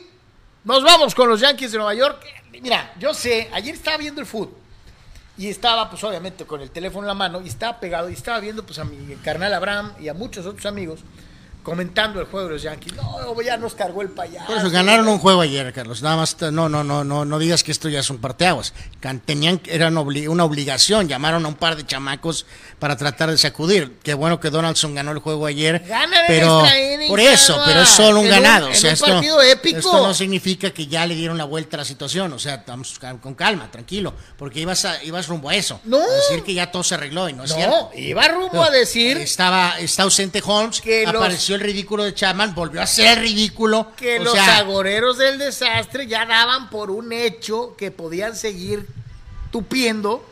nos 0.62 0.84
vamos 0.84 1.14
con 1.14 1.28
los 1.28 1.40
Yankees 1.40 1.72
de 1.72 1.78
Nueva 1.78 1.94
York. 1.94 2.22
Mira, 2.60 2.92
yo 3.00 3.14
sé, 3.14 3.48
ayer 3.50 3.74
estaba 3.74 3.96
viendo 3.96 4.20
el 4.20 4.26
fútbol 4.26 4.63
y 5.36 5.48
estaba, 5.48 5.90
pues 5.90 6.04
obviamente, 6.04 6.44
con 6.44 6.60
el 6.60 6.70
teléfono 6.70 7.02
en 7.02 7.08
la 7.08 7.14
mano 7.14 7.40
y 7.40 7.48
estaba 7.48 7.80
pegado 7.80 8.08
y 8.08 8.12
estaba 8.12 8.38
viendo, 8.40 8.64
pues 8.64 8.78
a 8.78 8.84
mi 8.84 9.14
carnal 9.16 9.52
Abraham 9.52 9.92
y 10.00 10.08
a 10.08 10.14
muchos 10.14 10.46
otros 10.46 10.66
amigos 10.66 11.00
comentando 11.64 12.20
el 12.20 12.26
juego 12.26 12.46
de 12.46 12.52
los 12.54 12.62
Yankees. 12.62 12.94
No, 12.94 13.40
ya 13.42 13.56
nos 13.56 13.74
cargó 13.74 14.02
el 14.02 14.10
payaso. 14.10 14.46
Por 14.46 14.58
eso 14.58 14.70
ganaron 14.70 15.08
un 15.08 15.18
juego 15.18 15.40
ayer, 15.40 15.72
Carlos. 15.72 16.02
Nada 16.02 16.16
más, 16.16 16.40
no, 16.40 16.68
no, 16.68 16.84
no, 16.84 17.02
no, 17.02 17.24
no 17.24 17.38
digas 17.38 17.64
que 17.64 17.72
esto 17.72 17.88
ya 17.88 18.00
es 18.00 18.10
un 18.10 18.18
parteaguas. 18.18 18.74
Tenían, 19.24 19.60
era 19.66 19.88
una 19.88 20.44
obligación. 20.44 21.08
Llamaron 21.08 21.44
a 21.44 21.48
un 21.48 21.54
par 21.54 21.74
de 21.74 21.84
chamacos 21.84 22.46
para 22.78 22.96
tratar 22.96 23.30
de 23.30 23.38
sacudir. 23.38 23.98
Qué 24.02 24.14
bueno 24.14 24.38
que 24.38 24.50
Donaldson 24.50 24.94
ganó 24.94 25.10
el 25.10 25.18
juego 25.18 25.46
ayer. 25.46 25.82
pero 26.28 26.62
por 27.08 27.18
eso, 27.18 27.60
pero 27.64 27.80
es 27.80 27.88
solo 27.88 28.20
un 28.20 28.28
ganado. 28.28 28.68
o 28.68 28.74
sea, 28.74 28.92
esto, 28.92 29.20
esto 29.20 30.06
no 30.06 30.14
significa 30.14 30.70
que 30.70 30.86
ya 30.86 31.06
le 31.06 31.14
dieron 31.14 31.38
la 31.38 31.44
vuelta 31.44 31.76
a 31.76 31.78
la 31.78 31.84
situación. 31.84 32.32
O 32.34 32.38
sea, 32.38 32.56
estamos 32.56 33.00
con 33.20 33.34
calma, 33.34 33.70
tranquilo, 33.70 34.14
porque 34.36 34.60
ibas 34.60 34.84
a, 34.84 35.02
ibas 35.02 35.28
rumbo 35.28 35.48
a 35.48 35.56
eso. 35.56 35.80
No. 35.84 35.98
A 35.98 36.14
decir 36.14 36.44
que 36.44 36.52
ya 36.52 36.70
todo 36.70 36.84
se 36.84 36.94
arregló 36.94 37.28
y 37.28 37.32
no 37.32 37.44
es 37.44 37.56
no, 37.56 37.90
iba 37.94 38.28
rumbo 38.28 38.62
a 38.62 38.70
decir. 38.70 39.16
Estaba, 39.16 39.78
está 39.78 40.02
ausente 40.02 40.42
Holmes, 40.44 40.82
que 40.82 41.06
apareció 41.06 41.53
el 41.54 41.60
ridículo 41.60 42.04
de 42.04 42.14
Chapman, 42.14 42.54
volvió 42.54 42.82
a 42.82 42.86
ser 42.86 43.20
ridículo. 43.20 43.92
Que 43.96 44.18
los 44.18 44.36
agoreros 44.36 45.18
del 45.18 45.38
desastre 45.38 46.06
ya 46.06 46.26
daban 46.26 46.70
por 46.70 46.90
un 46.90 47.12
hecho 47.12 47.74
que 47.76 47.90
podían 47.90 48.36
seguir 48.36 48.86
tupiendo. 49.50 50.24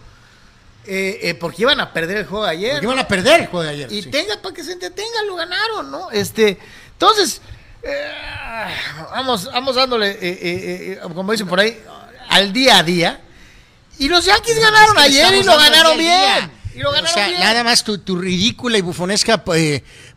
Eh, 0.85 1.21
eh, 1.23 1.35
porque 1.35 1.63
iban 1.63 1.79
a 1.79 1.93
perder 1.93 2.19
el 2.19 2.27
juego 2.27 2.45
de 2.45 2.51
ayer. 2.51 2.73
Porque 2.73 2.87
iban 2.87 2.99
a 2.99 3.07
perder 3.07 3.41
el 3.43 3.47
juego 3.47 3.63
de 3.63 3.71
ayer. 3.71 3.93
Y 3.93 4.03
tenga 4.11 4.41
para 4.43 4.55
que 4.55 4.65
se 4.65 4.73
entretenga, 4.73 5.23
lo 5.27 5.37
ganaron, 5.37 5.91
¿no? 5.91 6.11
Este, 6.11 6.59
entonces, 6.93 7.41
eh, 7.83 8.11
vamos, 9.13 9.45
vamos 9.53 9.77
dándole, 9.77 10.99
como 11.15 11.31
dicen 11.31 11.47
por 11.47 11.61
ahí, 11.61 11.81
al 12.29 12.53
día 12.53 12.79
a 12.79 12.83
día. 12.83 13.21
Y 13.99 14.09
los 14.09 14.25
Yankees 14.25 14.59
ganaron 14.59 14.99
ayer 14.99 15.35
y 15.35 15.43
lo 15.45 15.57
ganaron 15.57 15.97
bien. 15.97 16.62
O 16.81 17.07
sea, 17.07 17.31
nada 17.39 17.65
más 17.65 17.85
tu, 17.85 17.99
tu 17.99 18.17
ridícula 18.17 18.79
y 18.79 18.81
bufonesca 18.81 19.45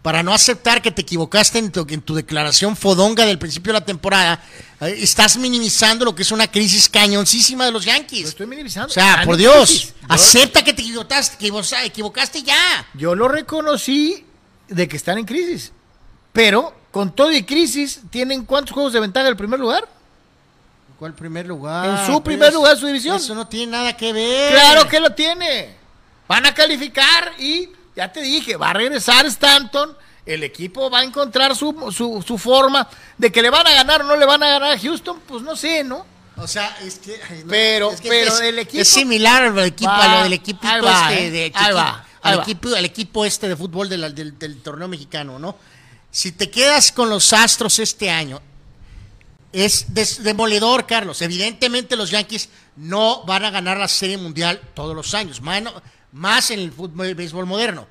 para 0.01 0.23
no 0.23 0.33
aceptar 0.33 0.81
que 0.81 0.91
te 0.91 1.01
equivocaste 1.01 1.59
en 1.59 1.71
tu, 1.71 1.85
en 1.89 2.01
tu 2.01 2.15
declaración 2.15 2.75
fodonga 2.75 3.25
del 3.25 3.39
principio 3.39 3.73
de 3.73 3.79
la 3.79 3.85
temporada, 3.85 4.43
eh, 4.81 4.95
estás 4.99 5.37
minimizando 5.37 6.05
lo 6.05 6.15
que 6.15 6.21
es 6.21 6.31
una 6.31 6.49
crisis 6.49 6.89
cañoncísima 6.89 7.65
de 7.65 7.71
los 7.71 7.85
Yankees. 7.85 8.23
Lo 8.23 8.29
estoy 8.29 8.47
minimizando. 8.47 8.87
O 8.87 8.93
sea, 8.93 9.21
por 9.25 9.37
Dios, 9.37 9.93
acepta 10.07 10.63
que 10.63 10.73
te 10.73 10.81
equivocaste, 10.81 11.37
que 11.37 11.51
equivocaste 11.85 12.43
ya. 12.43 12.87
Yo 12.93 13.15
lo 13.15 13.27
reconocí 13.27 14.25
de 14.67 14.87
que 14.87 14.97
están 14.97 15.17
en 15.17 15.25
crisis, 15.25 15.71
pero 16.33 16.75
con 16.91 17.13
todo 17.13 17.31
y 17.31 17.43
crisis, 17.43 18.01
¿tienen 18.09 18.45
cuántos 18.45 18.73
juegos 18.73 18.93
de 18.93 18.99
ventaja 18.99 19.27
en 19.27 19.31
el 19.31 19.37
primer 19.37 19.59
lugar? 19.59 19.87
¿Cuál 20.97 21.13
primer 21.13 21.45
lugar? 21.45 21.89
En 21.89 22.05
su 22.05 22.23
primer 22.23 22.53
lugar, 22.53 22.77
su 22.77 22.87
división. 22.87 23.17
Eso 23.17 23.35
no 23.35 23.47
tiene 23.47 23.73
nada 23.73 23.97
que 23.97 24.13
ver. 24.13 24.53
Claro 24.53 24.87
que 24.87 24.99
lo 24.99 25.11
tiene. 25.11 25.75
Van 26.27 26.45
a 26.45 26.53
calificar 26.53 27.33
y 27.37 27.69
ya 27.95 28.11
te 28.11 28.21
dije, 28.21 28.57
va 28.57 28.71
a 28.71 28.73
regresar 28.73 29.25
Stanton, 29.27 29.95
el 30.25 30.43
equipo 30.43 30.89
va 30.89 30.99
a 30.99 31.03
encontrar 31.03 31.55
su, 31.55 31.91
su, 32.25 32.37
forma 32.37 32.87
de 33.17 33.31
que 33.31 33.41
le 33.41 33.49
van 33.49 33.65
a 33.67 33.73
ganar 33.73 34.01
o 34.01 34.05
no 34.05 34.15
le 34.15 34.25
van 34.25 34.41
a 34.41 34.47
ganar 34.47 34.71
a 34.71 34.79
Houston, 34.79 35.21
pues 35.27 35.43
no 35.43 35.55
sé, 35.55 35.83
¿no? 35.83 36.05
O 36.37 36.47
sea, 36.47 36.77
es 36.83 36.99
que. 36.99 37.19
pero, 37.47 37.91
pero 38.03 38.39
el 38.39 38.59
equipo. 38.59 38.81
Es 38.81 38.89
similar 38.89 39.43
al 39.43 39.59
equipo, 39.59 39.91
a 39.91 40.17
lo 40.17 40.23
del 40.23 40.33
equipo 40.33 40.67
este 40.67 41.31
de 41.31 41.51
al, 42.21 42.39
equipo, 42.39 42.75
al 42.75 42.85
equipo 42.85 43.23
este 43.23 43.47
de 43.47 43.55
fútbol 43.55 43.87
del, 43.87 44.13
del, 44.15 44.61
torneo 44.61 44.87
mexicano, 44.87 45.39
¿no? 45.39 45.55
Si 46.11 46.31
te 46.31 46.49
quedas 46.49 46.91
con 46.91 47.09
los 47.09 47.31
astros 47.31 47.79
este 47.79 48.09
año, 48.09 48.41
es 49.53 49.93
demoledor, 50.23 50.85
Carlos. 50.85 51.21
Evidentemente, 51.21 51.95
los 51.95 52.09
Yankees 52.09 52.49
no 52.75 53.23
van 53.23 53.45
a 53.45 53.51
ganar 53.51 53.77
la 53.77 53.87
Serie 53.87 54.17
Mundial 54.17 54.59
todos 54.73 54.95
los 54.95 55.13
años. 55.13 55.41
Mano, 55.41 55.71
más 56.15 56.49
en 56.49 56.59
el 56.59 56.71
fútbol, 56.71 57.07
el 57.07 57.15
béisbol 57.15 57.45
moderno. 57.45 57.87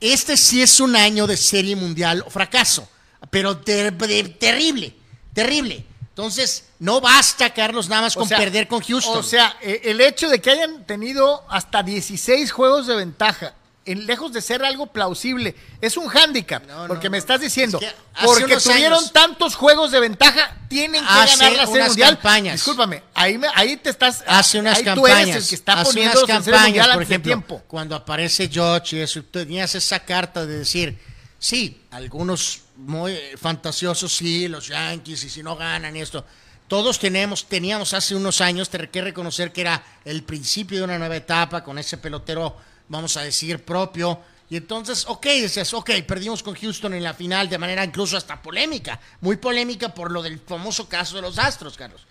Este 0.00 0.36
sí 0.36 0.62
es 0.62 0.78
un 0.78 0.94
año 0.94 1.26
de 1.26 1.36
serie 1.36 1.74
mundial 1.74 2.24
fracaso, 2.28 2.88
pero 3.28 3.58
terrible, 3.58 4.94
terrible. 5.34 5.84
Entonces, 6.08 6.64
no 6.78 7.00
basta, 7.00 7.52
Carlos, 7.52 7.88
nada 7.88 8.02
más 8.02 8.16
O 8.16 8.20
con 8.20 8.28
sea, 8.28 8.38
perder 8.38 8.68
con 8.68 8.80
Houston. 8.80 9.18
O 9.18 9.22
sea, 9.22 9.56
eh, 9.60 9.82
el 9.84 10.00
hecho 10.00 10.28
de 10.28 10.40
que 10.40 10.50
hayan 10.50 10.86
tenido 10.86 11.44
hasta 11.50 11.82
16 11.82 12.52
juegos 12.52 12.86
de 12.86 12.94
ventaja, 12.94 13.54
en, 13.86 14.06
lejos 14.06 14.32
de 14.32 14.42
ser 14.42 14.64
algo 14.64 14.88
plausible, 14.88 15.54
es 15.80 15.96
un 15.96 16.08
hándicap. 16.08 16.66
No, 16.66 16.86
porque 16.88 17.08
no, 17.08 17.12
me 17.12 17.18
estás 17.18 17.40
diciendo, 17.40 17.78
Es 17.80 17.86
que 17.88 17.96
hace 18.14 18.26
porque 18.26 18.56
tuvieron 18.58 18.98
años- 18.98 19.12
tantos 19.12 19.54
juegos 19.54 19.90
de 19.92 20.00
ventaja, 20.00 20.56
tienen 20.68 21.02
que 21.02 21.08
ganar 21.08 21.52
la 21.52 21.66
serie 21.66 21.84
mundial. 21.86 22.14
campañas. 22.14 22.54
Discúlpame, 22.54 23.02
ahí, 23.14 23.38
me- 23.38 23.48
ahí 23.54 23.76
te 23.76 23.90
estás. 23.90 24.24
hace 24.26 24.58
unas 24.58 24.78
ahí 24.78 24.84
campañas. 24.84 25.14
Tú 25.16 25.22
eres 25.30 25.36
el 25.44 25.48
que 25.48 25.54
está 25.54 25.72
hace 25.72 25.98
unas 26.00 26.62
mundial 26.64 26.92
por 26.92 27.02
ejemplo, 27.02 27.30
tiempo. 27.30 27.62
cuando 27.66 27.94
aparece 27.96 28.48
George 28.52 28.96
y 28.96 29.00
eso, 29.00 29.22
tú 29.22 29.38
tenías 29.40 29.74
esa 29.74 30.00
carta 30.00 30.44
de 30.44 30.58
decir, 30.58 30.98
sí, 31.38 31.82
algunos 31.90 32.62
muy 32.76 33.16
fantasiosos, 33.40 34.14
sí, 34.14 34.48
los 34.48 34.66
Yankees, 34.68 35.24
y 35.24 35.30
si 35.30 35.42
no 35.42 35.56
ganan 35.56 35.96
y 35.96 36.00
esto. 36.00 36.24
Todos 36.68 36.98
tenemos, 36.98 37.46
teníamos 37.46 37.94
hace 37.94 38.16
unos 38.16 38.40
años, 38.40 38.68
te 38.68 38.90
que 38.90 39.00
reconocer 39.00 39.52
que 39.52 39.60
era 39.60 39.84
el 40.04 40.24
principio 40.24 40.78
de 40.78 40.84
una 40.84 40.98
nueva 40.98 41.14
etapa 41.14 41.62
con 41.62 41.78
ese 41.78 41.96
pelotero, 41.96 42.56
vamos 42.88 43.16
a 43.16 43.22
decir, 43.22 43.64
propio. 43.64 44.20
Y 44.48 44.56
entonces, 44.56 45.04
ok, 45.08 45.26
dices, 45.26 45.74
ok, 45.74 45.90
perdimos 46.06 46.42
con 46.42 46.54
Houston 46.54 46.94
en 46.94 47.02
la 47.02 47.14
final 47.14 47.48
de 47.48 47.58
manera 47.58 47.84
incluso 47.84 48.16
hasta 48.16 48.40
polémica, 48.40 49.00
muy 49.20 49.36
polémica 49.36 49.92
por 49.92 50.12
lo 50.12 50.22
del 50.22 50.38
famoso 50.38 50.88
caso 50.88 51.16
de 51.16 51.22
los 51.22 51.38
Astros, 51.38 51.76
Carlos. 51.76 52.02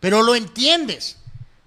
Pero 0.00 0.22
lo 0.22 0.34
entiendes. 0.34 1.18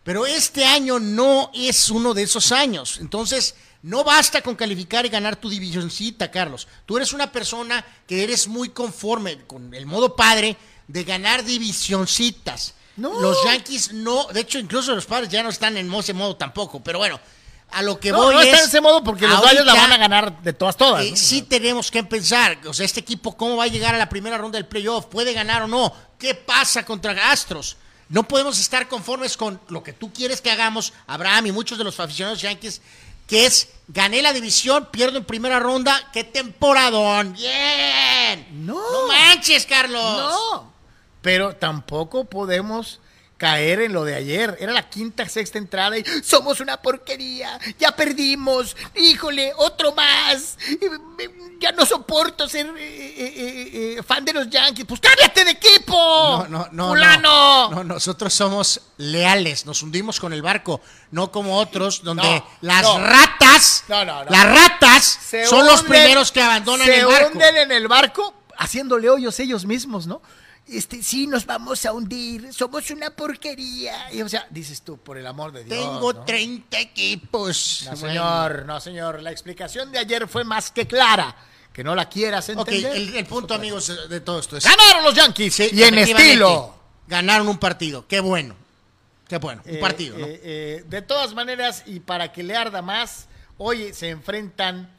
Pero 0.04 0.28
este 0.28 0.66
año 0.66 1.00
no 1.00 1.50
es 1.56 1.90
uno 1.90 2.14
de 2.14 2.24
esos 2.24 2.52
años. 2.52 3.00
Entonces, 3.02 3.56
no 3.82 4.04
basta 4.04 4.42
con 4.42 4.56
calificar 4.56 5.06
y 5.06 5.10
ganar 5.10 5.36
tu 5.36 5.50
divisioncita, 5.50 6.30
Carlos. 6.30 6.68
Tú 6.86 6.98
eres 6.98 7.12
una 7.12 7.32
persona 7.32 7.84
que 8.08 8.24
eres 8.24 8.48
muy 8.48 8.70
conforme 8.70 9.46
con 9.46 9.74
el 9.74 9.88
modo 9.88 10.16
padre 10.16 10.58
de 10.88 11.04
ganar 11.04 11.44
divisioncitas. 11.44 12.76
No. 12.98 13.20
Los 13.20 13.44
Yankees 13.46 13.94
no, 13.94 14.26
de 14.28 14.42
hecho, 14.42 14.60
incluso 14.60 14.94
los 14.94 15.06
padres 15.06 15.30
ya 15.30 15.42
no 15.42 15.50
están 15.50 15.76
en 15.78 15.92
ese 15.94 16.14
modo 16.14 16.36
tampoco. 16.36 16.84
Pero 16.84 17.00
bueno, 17.00 17.20
a 17.72 17.82
lo 17.82 18.00
que 18.00 18.12
No, 18.12 18.24
voy 18.24 18.36
no 18.36 18.42
es. 18.42 18.48
está 18.48 18.60
en 18.60 18.66
ese 18.70 18.82
modo 18.82 19.04
porque 19.04 19.28
los 19.28 19.42
Dodgers 19.42 19.66
la 19.66 19.74
van 19.74 19.92
a 19.92 19.98
ganar 19.98 20.42
de 20.42 20.54
todas, 20.54 20.78
todas. 20.78 21.04
eh, 21.04 21.12
¿no? 21.12 21.18
sí 21.18 21.42
tenemos 21.42 21.92
que 21.92 22.04
pensar, 22.04 22.58
o 22.68 22.74
sea, 22.74 22.86
este 22.86 23.00
equipo 23.02 23.36
cómo 23.36 23.58
va 23.58 23.66
a 23.66 23.68
llegar 23.68 23.94
a 23.94 23.98
la 23.98 24.08
primera 24.10 24.38
ronda 24.38 24.58
del 24.58 24.66
playoff, 24.68 25.06
puede 25.08 25.34
ganar 25.34 25.64
o 25.64 25.68
no, 25.68 25.94
qué 26.18 26.36
pasa 26.36 26.86
contra 26.86 27.32
Astros. 27.32 27.78
No 28.08 28.24
podemos 28.24 28.60
estar 28.60 28.88
conformes 28.88 29.36
con 29.36 29.60
lo 29.70 29.82
que 29.84 29.92
tú 29.92 30.14
quieres 30.14 30.40
que 30.40 30.52
hagamos, 30.52 30.94
Abraham 31.08 31.48
y 31.48 31.52
muchos 31.52 31.78
de 31.78 31.84
los 31.84 32.00
aficionados 32.00 32.40
Yankees, 32.42 32.82
que 33.28 33.48
es 33.48 33.70
gané 33.88 34.22
la 34.22 34.32
división, 34.32 34.88
pierdo 34.92 35.18
en 35.18 35.26
primera 35.26 35.60
ronda, 35.60 36.00
qué 36.14 36.24
temporadón, 36.24 37.34
bien. 37.34 38.48
No. 38.66 38.76
no 38.76 39.08
manches, 39.08 39.66
Carlos. 39.66 40.02
No, 40.02 40.72
pero 41.22 41.56
tampoco 41.56 42.26
podemos 42.26 43.00
caer 43.38 43.82
en 43.82 43.94
lo 43.94 44.04
de 44.04 44.16
ayer. 44.16 44.58
Era 44.60 44.74
la 44.74 44.90
quinta, 44.90 45.28
sexta 45.28 45.58
entrada 45.58 45.98
y 45.98 46.04
somos 46.24 46.60
una 46.60 46.78
porquería. 46.78 47.60
Ya 47.80 47.96
perdimos. 47.96 48.76
Híjole, 48.96 49.54
otro 49.58 49.94
más. 49.94 50.58
Ya 51.60 51.72
no 51.72 51.86
soporto 51.86 52.48
ser 52.50 52.68
eh, 52.68 52.74
eh, 52.78 53.96
eh, 53.98 54.04
fan 54.04 54.26
de 54.26 54.34
los 54.34 54.50
Yankees. 54.50 54.86
Pues 54.86 55.00
cámbiate 55.00 55.46
de 55.46 55.52
equipo. 55.52 55.96
No, 55.96 56.48
no, 56.48 56.68
no. 56.72 56.90
Fulano. 56.90 57.72
No, 57.72 57.84
no, 57.84 57.96
nosotros 57.96 58.34
somos 58.34 58.82
leales, 58.98 59.66
nos 59.66 59.82
hundimos 59.82 60.20
con 60.20 60.34
el 60.34 60.42
barco, 60.42 60.82
no 61.12 61.32
como 61.32 61.58
otros 61.58 62.04
donde 62.04 62.44
las 62.62 62.86
ratas, 63.00 63.84
las 63.88 64.46
ratas 64.46 65.20
Se 65.22 65.46
son 65.46 65.66
los 65.66 65.84
primeros 65.84 66.32
que 66.32 66.42
abandonan 66.42 66.86
se 66.86 67.00
el 67.00 67.06
barco. 67.06 67.32
hunden 67.34 67.58
en 67.58 67.72
el 67.72 67.88
barco 67.88 68.34
haciéndole 68.58 69.10
hoyos 69.10 69.40
ellos 69.40 69.66
mismos, 69.66 70.08
¿no? 70.08 70.22
Este, 70.68 71.04
sí, 71.04 71.28
nos 71.28 71.46
vamos 71.46 71.86
a 71.86 71.94
hundir, 71.94 72.52
somos 72.52 72.90
una 72.90 73.12
porquería. 73.12 74.12
Y, 74.12 74.22
o 74.24 74.30
sea, 74.30 74.48
dices 74.50 74.82
tú, 74.82 74.98
por 74.98 75.18
el 75.18 75.28
amor 75.28 75.52
de 75.52 75.64
Dios. 75.64 75.78
Tengo 75.80 76.12
¿no? 76.14 76.26
30 76.26 76.80
equipos. 76.80 77.84
No, 77.86 77.92
Bueno. 77.92 78.08
señor, 78.08 78.66
no, 78.66 78.80
señor. 78.82 79.22
La 79.22 79.32
explicación 79.32 79.92
de 79.92 80.00
ayer 80.00 80.28
fue 80.28 80.44
más 80.44 80.72
que 80.72 80.88
clara. 80.88 81.36
Que 81.72 81.84
no 81.84 81.94
la 81.94 82.08
quieras 82.10 82.50
Ok, 82.50 82.58
entender. 82.70 82.96
el, 82.96 83.16
el 83.16 83.26
punto, 83.26 83.54
amigos, 83.54 84.10
de 84.10 84.22
todo 84.22 84.40
esto 84.40 84.58
es... 84.58 84.64
Ganaron 84.64 85.04
los 85.04 85.14
Yankees 85.14 85.54
Sí, 85.54 85.70
y 85.74 85.84
en 85.84 85.98
estilo. 86.00 86.74
Ganaron 87.06 87.48
un 87.48 87.58
partido, 87.60 88.08
qué 88.08 88.20
bueno. 88.22 88.56
Qué 89.28 89.38
bueno, 89.40 89.62
un 89.66 89.76
Eh, 89.76 89.80
partido, 89.80 90.18
¿no? 90.18 90.26
eh, 90.26 90.40
eh, 90.44 90.84
de 90.88 91.02
todas 91.02 91.34
maneras, 91.34 91.84
y 91.86 92.00
para 92.00 92.32
que 92.32 92.44
le 92.44 92.56
arda 92.56 92.82
más, 92.82 93.26
hoy 93.58 93.92
se 93.94 94.10
enfrentan 94.10 94.90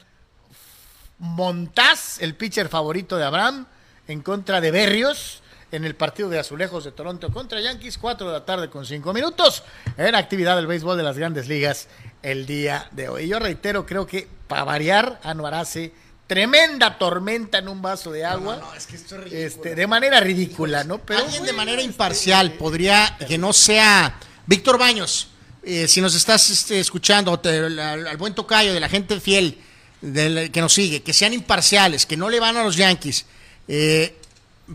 Montaz, 1.17 2.21
el 2.21 2.35
pitcher 2.35 2.69
favorito 2.69 3.17
de 3.17 3.23
Abraham, 3.25 3.65
en 4.07 4.21
contra 4.21 4.61
de 4.61 4.71
Berrios 4.71 5.41
en 5.71 5.83
el 5.85 5.95
partido 5.95 6.29
de 6.29 6.39
Azulejos 6.39 6.83
de 6.85 6.91
Toronto 6.91 7.29
contra 7.31 7.59
Yankees, 7.61 7.97
4 7.97 8.27
de 8.27 8.33
la 8.33 8.45
tarde 8.45 8.69
con 8.69 8.85
5 8.85 9.13
minutos, 9.13 9.63
en 9.97 10.15
actividad 10.15 10.55
del 10.55 10.67
béisbol 10.67 10.95
de 10.97 11.03
las 11.03 11.17
grandes 11.17 11.47
ligas 11.47 11.87
el 12.23 12.45
día 12.45 12.87
de 12.91 13.09
hoy. 13.09 13.27
Yo 13.27 13.39
reitero, 13.39 13.85
creo 13.85 14.07
que 14.07 14.27
para 14.47 14.63
variar, 14.63 15.19
Anuar 15.23 15.53
hace 15.55 15.91
tremenda 16.25 16.97
tormenta 16.97 17.57
en 17.57 17.67
un 17.69 17.81
vaso 17.81 18.11
de 18.11 18.25
agua. 18.25 18.57
no, 18.57 18.73
es 18.73 18.85
que 18.87 18.95
esto 18.97 19.15
es 19.15 19.21
ridículo. 19.25 19.45
este, 19.47 19.75
de 19.75 19.87
manera 19.87 20.19
ridícula, 20.19 20.83
¿no? 20.83 20.99
Pero 20.99 21.19
Alguien 21.21 21.43
de 21.45 21.53
manera 21.53 21.77
este, 21.81 21.91
imparcial 21.91 22.51
podría, 22.53 23.17
que 23.27 23.37
no 23.37 23.53
sea 23.53 24.19
Víctor 24.45 24.77
Baños, 24.77 25.29
eh, 25.63 25.87
si 25.87 25.99
nos 26.01 26.15
estás 26.15 26.49
este, 26.49 26.79
escuchando, 26.79 27.37
te- 27.39 27.57
al, 27.59 27.79
al 27.79 28.17
buen 28.17 28.33
tocayo 28.33 28.73
de 28.73 28.79
la 28.79 28.87
gente 28.89 29.19
fiel 29.19 29.57
del- 30.01 30.51
que 30.51 30.61
nos 30.61 30.73
sigue, 30.73 31.01
que 31.03 31.13
sean 31.13 31.33
imparciales, 31.33 32.05
que 32.05 32.15
no 32.17 32.29
le 32.29 32.39
van 32.39 32.55
a 32.57 32.63
los 32.63 32.75
Yankees, 32.77 33.25
eh, 33.67 34.17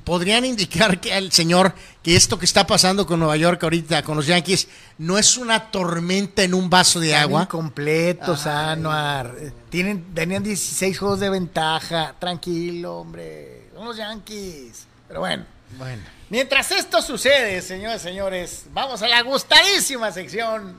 podrían 0.05 0.44
indicar 0.44 1.01
que 1.01 1.12
al 1.12 1.32
señor 1.32 1.74
que 2.02 2.16
esto 2.16 2.39
que 2.39 2.44
está 2.44 2.66
pasando 2.66 3.06
con 3.06 3.19
Nueva 3.20 3.36
York 3.36 3.62
ahorita, 3.62 4.02
con 4.02 4.16
los 4.16 4.27
Yankees, 4.27 4.69
no 4.98 5.19
es 5.19 5.36
una 5.36 5.70
tormenta 5.70 6.43
en 6.43 6.55
un 6.55 6.70
vaso 6.70 6.98
de 6.98 7.09
Están 7.09 7.23
agua. 7.23 7.43
incompletos, 7.43 8.47
Anuar. 8.47 9.35
Tienen, 9.70 10.14
tenían 10.14 10.43
16 10.43 10.98
juegos 10.98 11.20
de 11.20 11.31
ventaja. 11.31 12.14
Tranquilo, 12.19 12.97
hombre. 12.98 13.69
Son 13.74 13.85
los 13.85 13.97
Yankees. 13.97 14.86
Pero 15.09 15.20
bueno. 15.20 15.44
Bueno. 15.78 16.02
Mientras 16.31 16.70
esto 16.73 17.02
sucede, 17.02 17.60
señores 17.60 18.01
y 18.01 18.05
señores, 18.05 18.64
vamos 18.73 19.02
a 19.02 19.09
la 19.09 19.20
gustadísima 19.23 20.10
sección 20.12 20.74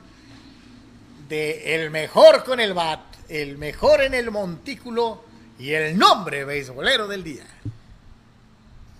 de 1.28 1.76
el 1.76 1.90
mejor 1.90 2.44
con 2.44 2.60
el 2.60 2.74
bat, 2.74 3.00
el 3.28 3.56
mejor 3.56 4.02
en 4.02 4.14
el 4.14 4.30
montículo 4.30 5.24
y 5.58 5.70
el 5.70 5.96
nombre 5.96 6.44
beisbolero 6.44 7.06
del 7.06 7.22
día. 7.22 7.44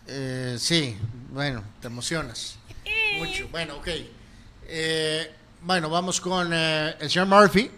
Eh, 0.06 0.56
sí, 0.58 0.96
bueno, 1.30 1.62
te 1.80 1.86
emocionas. 1.86 2.56
Mucho. 3.18 3.48
Bueno, 3.50 3.76
ok. 3.76 3.88
Eh, 4.66 5.30
bueno, 5.62 5.88
vamos 5.88 6.20
con 6.20 6.50
eh, 6.52 6.96
el 7.00 7.10
señor 7.10 7.26
Murphy. 7.26 7.70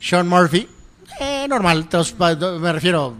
Sean 0.00 0.28
Murphy. 0.28 0.68
Eh, 1.20 1.46
normal, 1.48 1.88
me 2.60 2.72
refiero, 2.72 3.16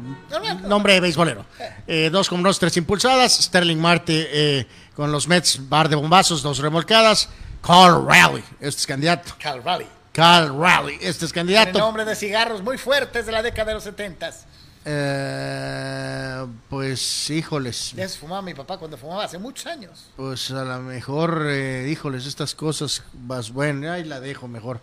nombre 0.62 0.94
de 0.94 1.01
beisbolero. 1.01 1.44
Eh, 1.86 2.10
dos 2.12 2.28
con 2.28 2.43
dos, 2.43 2.59
tres 2.59 2.76
impulsadas. 2.76 3.32
Sterling 3.43 3.78
Marte 3.78 4.28
eh, 4.30 4.66
con 4.94 5.10
los 5.10 5.26
Mets, 5.26 5.68
bar 5.68 5.89
de 5.89 5.97
bombazos, 5.97 6.43
dos 6.43 6.59
remolcadas. 6.59 7.28
Carl 7.62 8.06
Raleigh, 8.06 8.44
este 8.60 8.80
es 8.80 8.86
candidato. 8.86 9.35
Cal 9.39 9.62
Raleigh. 9.64 9.89
Carl 10.12 10.56
Raleigh, 10.56 10.98
este 11.01 11.24
es 11.24 11.32
candidato. 11.32 11.78
nombre 11.78 12.05
de 12.05 12.14
cigarros 12.14 12.62
muy 12.62 12.78
fuertes 12.78 13.26
de 13.26 13.32
la 13.32 13.43
década 13.43 13.68
de 13.68 13.74
los 13.74 13.85
70. 13.85 14.30
Eh, 14.84 16.46
pues, 16.68 17.30
híjoles. 17.30 17.92
Ya 17.96 18.09
se 18.09 18.18
fumaba 18.18 18.42
mi 18.42 18.55
papá 18.55 18.78
cuando 18.78 18.96
fumaba 18.96 19.24
hace 19.24 19.38
muchos 19.38 19.66
años. 19.66 20.06
Pues 20.16 20.50
a 20.50 20.64
lo 20.64 20.78
mejor, 20.80 21.46
eh, 21.48 21.88
híjoles, 21.90 22.26
estas 22.26 22.55
cosas, 22.55 23.02
vas, 23.12 23.50
bueno, 23.50 23.90
ahí 23.92 24.05
la 24.05 24.20
dejo 24.20 24.48
mejor. 24.48 24.80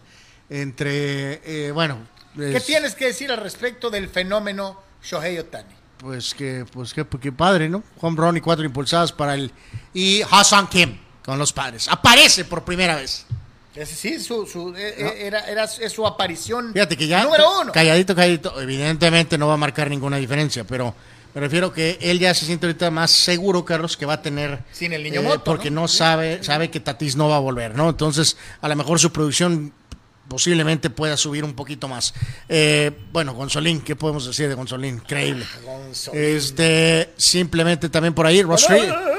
Entre, 0.49 1.41
eh, 1.67 1.72
bueno, 1.72 1.97
¿Qué 2.35 2.57
es- 2.57 2.65
tienes 2.65 2.95
que 2.95 3.05
decir 3.05 3.31
al 3.31 3.38
respecto 3.39 3.89
del 3.89 4.09
fenómeno 4.09 4.80
Shohei 5.03 5.38
Otani? 5.39 5.73
Pues 5.97 6.34
que, 6.35 6.65
pues 6.72 6.93
que, 6.93 7.05
que 7.05 7.31
padre, 7.31 7.69
¿no? 7.69 7.84
Home 8.01 8.17
run 8.17 8.38
y 8.38 8.41
cuatro 8.41 8.65
impulsadas 8.65 9.11
para 9.11 9.34
el 9.34 9.51
y 9.93 10.22
Hassan 10.30 10.67
Kim 10.67 10.97
con 11.23 11.39
los 11.39 11.53
padres. 11.53 11.88
Aparece 11.88 12.45
por 12.45 12.63
primera 12.63 12.95
vez. 12.95 13.26
Ese 13.76 13.95
sí, 13.95 14.19
su, 14.19 14.45
su, 14.45 14.73
eh, 14.76 14.95
eh, 14.97 15.14
era, 15.27 15.41
era 15.49 15.65
es 15.65 15.91
su 15.91 16.07
aparición 16.07 16.72
Fíjate 16.73 16.95
que 16.95 17.07
ya 17.07 17.23
número 17.23 17.61
uno. 17.61 17.72
calladito, 17.73 18.15
calladito, 18.15 18.61
evidentemente 18.61 19.38
no 19.38 19.47
va 19.47 19.56
a 19.56 19.57
marcar 19.57 19.89
ninguna 19.89 20.18
diferencia, 20.18 20.64
pero 20.64 20.95
me 21.34 21.41
refiero 21.41 21.73
que 21.73 21.97
él 21.99 22.18
ya 22.19 22.34
se 22.34 22.45
siente 22.45 22.65
ahorita 22.65 22.89
más 22.91 23.11
seguro, 23.11 23.65
Carlos, 23.65 23.97
que 23.97 24.06
va 24.06 24.14
a 24.14 24.22
tener 24.22 24.52
eh, 24.53 24.60
Sin 24.72 24.93
el 24.93 25.03
niño 25.03 25.22
moto, 25.22 25.43
porque 25.43 25.69
¿no? 25.69 25.81
no, 25.81 25.88
sabe, 25.89 26.41
sabe 26.43 26.72
que 26.72 26.80
Tatis 26.80 27.18
no 27.18 27.27
va 27.27 27.35
a 27.35 27.39
volver, 27.39 27.76
¿no? 27.76 27.89
Entonces, 27.89 28.38
a 28.61 28.69
lo 28.69 28.76
mejor 28.77 28.99
su 28.99 29.11
producción 29.11 29.73
posiblemente 30.30 30.89
pueda 30.89 31.18
subir 31.18 31.43
un 31.43 31.53
poquito 31.53 31.88
más. 31.88 32.14
Eh, 32.49 32.91
bueno, 33.11 33.34
Gonzolín, 33.34 33.81
¿qué 33.81 33.95
podemos 33.95 34.26
decir 34.26 34.47
de 34.47 34.56
Gonzolín? 34.56 34.95
Increíble. 34.95 35.45
Gonzolín. 35.64 36.22
Este, 36.23 37.10
simplemente 37.18 37.89
también 37.89 38.14
por 38.14 38.26
ahí, 38.26 38.41
Ross 38.41 38.68
Stri- 38.68 39.14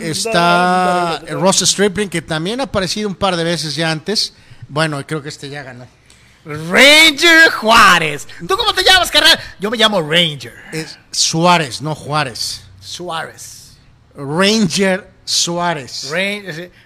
está 0.00 1.20
Ross 1.30 1.60
Stripling, 1.60 2.08
que 2.08 2.22
también 2.22 2.60
ha 2.60 2.64
aparecido 2.64 3.08
un 3.08 3.14
par 3.14 3.36
de 3.36 3.44
veces 3.44 3.74
ya 3.74 3.90
antes. 3.90 4.32
Bueno, 4.68 5.04
creo 5.06 5.22
que 5.22 5.28
este 5.28 5.48
ya 5.48 5.62
ganó. 5.62 5.86
Ranger 6.44 7.50
Juárez. 7.50 8.26
¿Tú 8.46 8.56
cómo 8.56 8.72
te 8.72 8.82
llamas, 8.82 9.10
carnal? 9.10 9.38
Yo 9.58 9.70
me 9.70 9.76
llamo 9.76 10.00
Ranger 10.00 10.54
Es 10.72 10.98
Suárez, 11.10 11.82
no 11.82 11.94
Juárez. 11.94 12.62
Suárez. 12.80 13.76
Ranger 14.16 15.10
Suárez. 15.24 16.10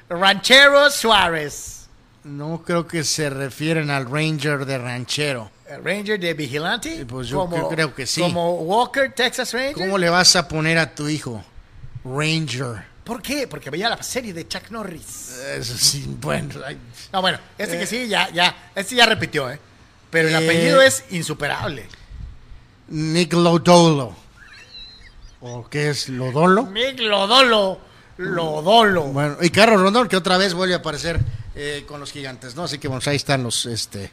Ranchero 0.08 0.90
Suárez. 0.90 1.86
No 2.24 2.62
creo 2.64 2.86
que 2.86 3.04
se 3.04 3.30
refieren 3.30 3.90
al 3.90 4.10
Ranger 4.10 4.64
de 4.66 4.78
Ranchero. 4.78 5.50
El 5.68 5.84
Ranger 5.84 6.18
de 6.18 6.34
Vigilante. 6.34 7.00
Eh, 7.00 7.06
pues 7.06 7.28
yo 7.28 7.46
creo- 7.48 7.68
creo 7.68 7.94
que 7.94 8.06
sí. 8.06 8.20
Como 8.20 8.54
Walker, 8.62 9.12
Texas 9.14 9.52
Ranger. 9.52 9.72
¿Cómo 9.74 9.98
le 9.98 10.08
vas 10.10 10.34
a 10.36 10.46
poner 10.48 10.78
a 10.78 10.94
tu 10.94 11.08
hijo? 11.08 11.44
Ranger. 12.04 12.84
¿Por 13.04 13.20
qué? 13.20 13.46
Porque 13.48 13.70
veía 13.70 13.88
la 13.90 14.02
serie 14.02 14.32
de 14.32 14.46
Chuck 14.48 14.70
Norris. 14.70 15.30
Eso 15.56 15.76
sí, 15.76 16.04
bueno. 16.20 16.54
ay, 16.64 16.78
No, 17.12 17.20
bueno, 17.20 17.38
este 17.58 17.78
que 17.78 17.86
sí, 17.86 18.08
ya, 18.08 18.30
ya, 18.30 18.70
este 18.74 18.94
ya 18.94 19.06
repitió, 19.06 19.50
¿eh? 19.50 19.58
Pero 20.10 20.28
el 20.28 20.34
Eh. 20.34 20.36
apellido 20.38 20.80
es 20.80 21.04
insuperable. 21.10 21.86
Nick 22.88 23.32
Lodolo. 23.34 24.16
¿O 25.40 25.68
qué 25.68 25.90
es? 25.90 26.08
¿Lodolo? 26.08 26.66
Nick 26.70 27.00
Lodolo, 27.00 27.78
Lodolo. 28.16 29.02
Bueno, 29.04 29.36
y 29.42 29.50
Carlos 29.50 29.80
Rondón, 29.80 30.08
que 30.08 30.16
otra 30.16 30.38
vez 30.38 30.54
vuelve 30.54 30.74
a 30.74 30.78
aparecer 30.78 31.20
eh, 31.54 31.84
con 31.86 32.00
los 32.00 32.10
gigantes, 32.12 32.54
¿no? 32.54 32.64
Así 32.64 32.78
que, 32.78 32.88
bueno, 32.88 33.02
ahí 33.06 33.16
están 33.16 33.42
los, 33.42 33.66
este... 33.66 34.10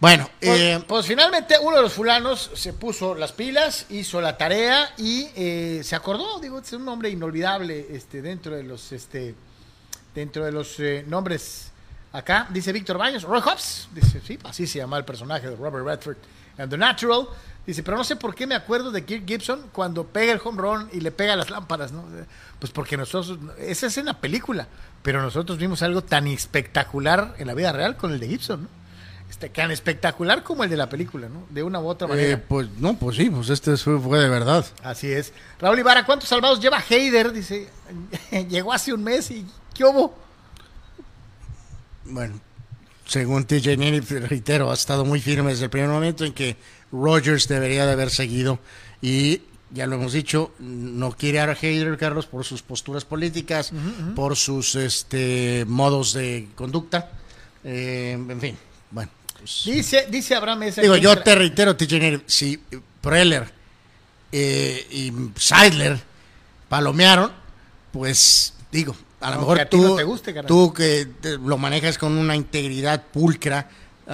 Bueno, 0.00 0.30
Pues, 0.40 0.60
eh, 0.60 0.84
pues 0.86 1.06
finalmente 1.06 1.56
uno 1.60 1.76
de 1.76 1.82
los 1.82 1.92
fulanos 1.92 2.52
se 2.54 2.72
puso 2.72 3.16
las 3.16 3.32
pilas, 3.32 3.86
hizo 3.90 4.20
la 4.20 4.36
tarea 4.36 4.92
y 4.96 5.28
eh, 5.34 5.80
se 5.82 5.96
acordó, 5.96 6.38
digo, 6.38 6.60
es 6.60 6.72
un 6.72 6.84
nombre 6.84 7.10
inolvidable 7.10 7.84
este, 7.90 8.22
dentro 8.22 8.54
de 8.54 8.62
los 8.62 8.92
este, 8.92 9.34
dentro 10.14 10.44
de 10.44 10.52
los 10.52 10.78
eh, 10.78 11.04
nombres 11.08 11.72
acá, 12.12 12.46
dice 12.50 12.72
Víctor 12.72 12.96
Baños, 12.96 13.24
Roy 13.24 13.40
Hobbs, 13.40 13.88
dice, 13.92 14.20
sí, 14.24 14.38
así 14.44 14.68
se 14.68 14.78
llama 14.78 14.98
el 14.98 15.04
personaje 15.04 15.50
de 15.50 15.56
Robert 15.56 15.84
Redford 15.84 16.16
and 16.58 16.70
The 16.70 16.78
Natural, 16.78 17.26
dice, 17.66 17.82
pero 17.82 17.96
no 17.96 18.04
sé 18.04 18.14
por 18.14 18.36
qué 18.36 18.46
me 18.46 18.54
acuerdo 18.54 18.92
de 18.92 19.04
Kirk 19.04 19.26
Gibson 19.26 19.68
cuando 19.72 20.06
pega 20.06 20.32
el 20.32 20.40
home 20.42 20.62
run 20.62 20.88
y 20.92 21.00
le 21.00 21.10
pega 21.10 21.34
las 21.34 21.50
lámparas, 21.50 21.90
¿no? 21.90 22.04
Pues 22.60 22.70
porque 22.70 22.96
nosotros, 22.96 23.36
esa 23.58 23.88
es 23.88 23.98
en 23.98 24.06
la 24.06 24.20
película, 24.20 24.68
pero 25.02 25.20
nosotros 25.20 25.58
vimos 25.58 25.82
algo 25.82 26.02
tan 26.02 26.28
espectacular 26.28 27.34
en 27.38 27.48
la 27.48 27.54
vida 27.54 27.72
real 27.72 27.96
con 27.96 28.12
el 28.12 28.20
de 28.20 28.28
Gibson, 28.28 28.62
¿no? 28.62 28.77
Este, 29.30 29.48
tan 29.48 29.70
espectacular 29.70 30.42
como 30.42 30.64
el 30.64 30.70
de 30.70 30.76
la 30.76 30.88
película, 30.88 31.28
¿no? 31.28 31.46
De 31.50 31.62
una 31.62 31.80
u 31.80 31.86
otra 31.86 32.08
manera. 32.08 32.32
eh, 32.32 32.36
pues 32.36 32.68
no, 32.78 32.94
pues 32.98 33.16
sí, 33.16 33.30
pues 33.30 33.50
este 33.50 33.76
fue, 33.76 34.00
fue 34.00 34.18
de 34.18 34.28
verdad. 34.28 34.64
Así 34.82 35.10
es. 35.10 35.32
Raúl 35.60 35.78
Ibarra, 35.78 36.04
¿cuántos 36.04 36.28
salvados 36.28 36.60
lleva 36.60 36.82
Heider? 36.88 37.32
Dice, 37.32 37.68
llegó 38.48 38.72
hace 38.72 38.92
un 38.92 39.04
mes 39.04 39.30
y 39.30 39.46
¿qué 39.74 39.84
hubo? 39.84 40.14
Bueno, 42.04 42.40
según 43.06 43.44
TJ 43.44 43.76
Neri, 43.76 44.00
reitero, 44.00 44.70
ha 44.70 44.74
estado 44.74 45.04
muy 45.04 45.20
firme 45.20 45.50
desde 45.50 45.64
el 45.64 45.70
primer 45.70 45.90
momento 45.90 46.24
en 46.24 46.32
que 46.32 46.56
Rogers 46.90 47.48
debería 47.48 47.86
de 47.86 47.92
haber 47.92 48.10
seguido 48.10 48.58
y 49.02 49.42
ya 49.70 49.86
lo 49.86 49.96
hemos 49.96 50.12
dicho, 50.12 50.52
no 50.58 51.12
quiere 51.12 51.40
a 51.40 51.52
Heider, 51.52 51.98
Carlos, 51.98 52.26
por 52.26 52.44
sus 52.44 52.62
posturas 52.62 53.04
políticas, 53.04 53.72
por 54.16 54.36
sus 54.36 54.74
este 54.74 55.64
modos 55.66 56.14
de 56.14 56.48
conducta, 56.54 57.10
eh, 57.64 58.12
en 58.12 58.40
fin, 58.40 58.56
bueno. 58.90 59.10
Pues, 59.38 59.62
Dice, 59.64 60.06
dice 60.10 60.34
Abraham 60.34 60.64
ese 60.64 60.82
digo, 60.82 60.96
yo 60.96 61.16
te 61.18 61.34
reitero, 61.34 61.76
Neri, 61.78 62.22
si 62.26 62.60
Preller 63.00 63.50
eh, 64.32 64.86
y 64.90 65.12
Seidler 65.36 65.98
palomearon, 66.68 67.32
pues 67.92 68.54
digo, 68.70 68.94
a 69.20 69.30
lo 69.30 69.36
Aunque 69.36 69.40
mejor 69.40 69.60
a 69.60 69.68
tú, 69.68 69.82
no 69.82 69.96
te 69.96 70.04
guste, 70.04 70.34
tú 70.46 70.72
que 70.72 71.08
te- 71.20 71.38
lo 71.38 71.56
manejas 71.58 71.98
con 71.98 72.16
una 72.16 72.36
integridad 72.36 73.02
pulcra 73.12 73.68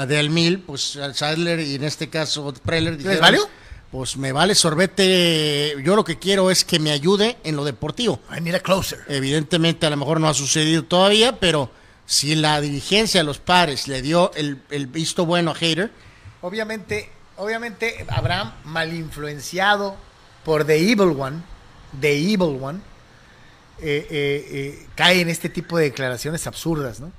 del 0.08 0.30
mil, 0.30 0.58
pues 0.60 0.98
Sadler 1.14 1.60
y 1.60 1.76
en 1.76 1.84
este 1.84 2.08
caso 2.10 2.52
Preller 2.64 2.96
dijeron, 2.96 3.20
valió? 3.20 3.48
Pues 3.90 4.16
me 4.16 4.32
vale 4.32 4.56
sorbete, 4.56 5.76
yo 5.84 5.94
lo 5.94 6.02
que 6.04 6.18
quiero 6.18 6.50
es 6.50 6.64
que 6.64 6.80
me 6.80 6.90
ayude 6.90 7.36
en 7.44 7.54
lo 7.54 7.64
deportivo. 7.64 8.18
I 8.36 8.40
need 8.40 8.56
a 8.56 8.60
closer. 8.60 8.98
Evidentemente 9.06 9.86
a 9.86 9.90
lo 9.90 9.96
mejor 9.96 10.20
no 10.20 10.28
ha 10.28 10.34
sucedido 10.34 10.82
todavía, 10.82 11.38
pero 11.38 11.70
si 12.06 12.34
la 12.34 12.60
dirigencia 12.60 13.20
de 13.20 13.24
los 13.24 13.38
pares 13.38 13.88
le 13.88 14.02
dio 14.02 14.30
el, 14.34 14.86
visto 14.86 15.26
bueno 15.26 15.52
a 15.52 15.54
Hater, 15.54 15.90
Obviamente, 16.44 17.10
obviamente 17.38 18.04
Abraham, 18.06 18.52
mal 18.64 18.92
influenciado 18.92 19.96
por 20.44 20.66
The 20.66 20.76
Evil 20.76 21.18
One, 21.18 21.38
The 21.98 22.12
Evil 22.12 22.62
One, 22.62 22.80
eh, 23.78 24.06
eh, 24.10 24.46
eh, 24.50 24.86
cae 24.94 25.22
en 25.22 25.30
este 25.30 25.48
tipo 25.48 25.78
de 25.78 25.84
declaraciones 25.84 26.46
absurdas, 26.46 27.00
¿no? 27.00 27.10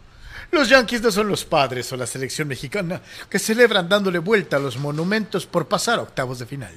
Los 0.51 0.69
Yankees 0.69 1.01
no 1.01 1.11
son 1.11 1.27
los 1.27 1.43
padres 1.43 1.91
o 1.91 1.97
la 1.97 2.05
selección 2.05 2.47
mexicana 2.47 3.01
que 3.27 3.39
celebran 3.39 3.89
dándole 3.89 4.19
vuelta 4.19 4.57
a 4.57 4.59
los 4.59 4.77
monumentos 4.77 5.47
por 5.47 5.67
pasar 5.67 5.97
a 5.97 6.03
octavos 6.03 6.37
de 6.37 6.45
final. 6.45 6.73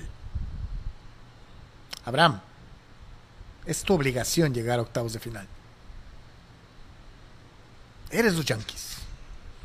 Abraham, 2.07 2.41
es 3.67 3.83
tu 3.83 3.93
obligación 3.93 4.55
llegar 4.55 4.79
a 4.79 4.83
octavos 4.83 5.13
de 5.13 5.19
final. 5.19 5.47
Eres 8.11 8.35
los 8.35 8.45
Yankees. 8.45 8.97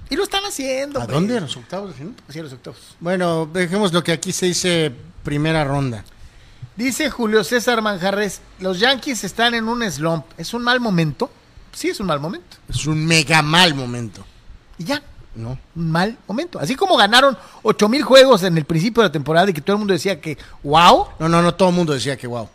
Y 0.09 0.15
lo 0.15 0.23
están 0.23 0.43
haciendo. 0.45 0.99
¿a 0.99 1.03
hombre. 1.03 1.15
dónde? 1.15 1.37
¿A 1.37 1.41
los 1.41 1.57
octavos? 1.57 1.95
Sí, 2.29 2.39
a 2.39 2.43
los 2.43 2.53
octavos. 2.53 2.79
Bueno, 2.99 3.49
dejemos 3.51 3.93
lo 3.93 4.03
que 4.03 4.11
aquí 4.11 4.31
se 4.31 4.47
dice 4.47 4.91
primera 5.23 5.63
ronda. 5.63 6.03
Dice 6.75 7.09
Julio 7.09 7.43
César 7.43 7.81
Manjarres, 7.81 8.41
los 8.59 8.79
Yankees 8.79 9.23
están 9.23 9.53
en 9.53 9.67
un 9.67 9.89
slump. 9.91 10.25
¿Es 10.37 10.53
un 10.53 10.63
mal 10.63 10.79
momento? 10.79 11.29
Sí, 11.71 11.89
es 11.89 11.99
un 11.99 12.07
mal 12.07 12.19
momento. 12.19 12.57
Es 12.69 12.85
un 12.85 13.05
mega 13.05 13.41
mal 13.41 13.73
momento, 13.73 14.23
Y 14.77 14.83
ya, 14.83 15.01
¿no? 15.35 15.57
un 15.75 15.91
mal 15.91 16.17
momento. 16.27 16.59
Así 16.59 16.75
como 16.75 16.95
ganaron 16.97 17.37
8 17.63 17.89
mil 17.89 18.03
juegos 18.03 18.43
en 18.43 18.57
el 18.57 18.65
principio 18.65 19.01
de 19.03 19.09
la 19.09 19.11
temporada 19.11 19.49
y 19.49 19.53
que 19.53 19.61
todo 19.61 19.75
el 19.75 19.79
mundo 19.79 19.93
decía 19.93 20.19
que, 20.19 20.37
wow, 20.63 21.07
No, 21.19 21.29
no, 21.29 21.41
no, 21.41 21.53
todo 21.55 21.69
el 21.69 21.75
mundo 21.75 21.93
decía 21.93 22.17
que 22.17 22.27
wow. 22.27 22.49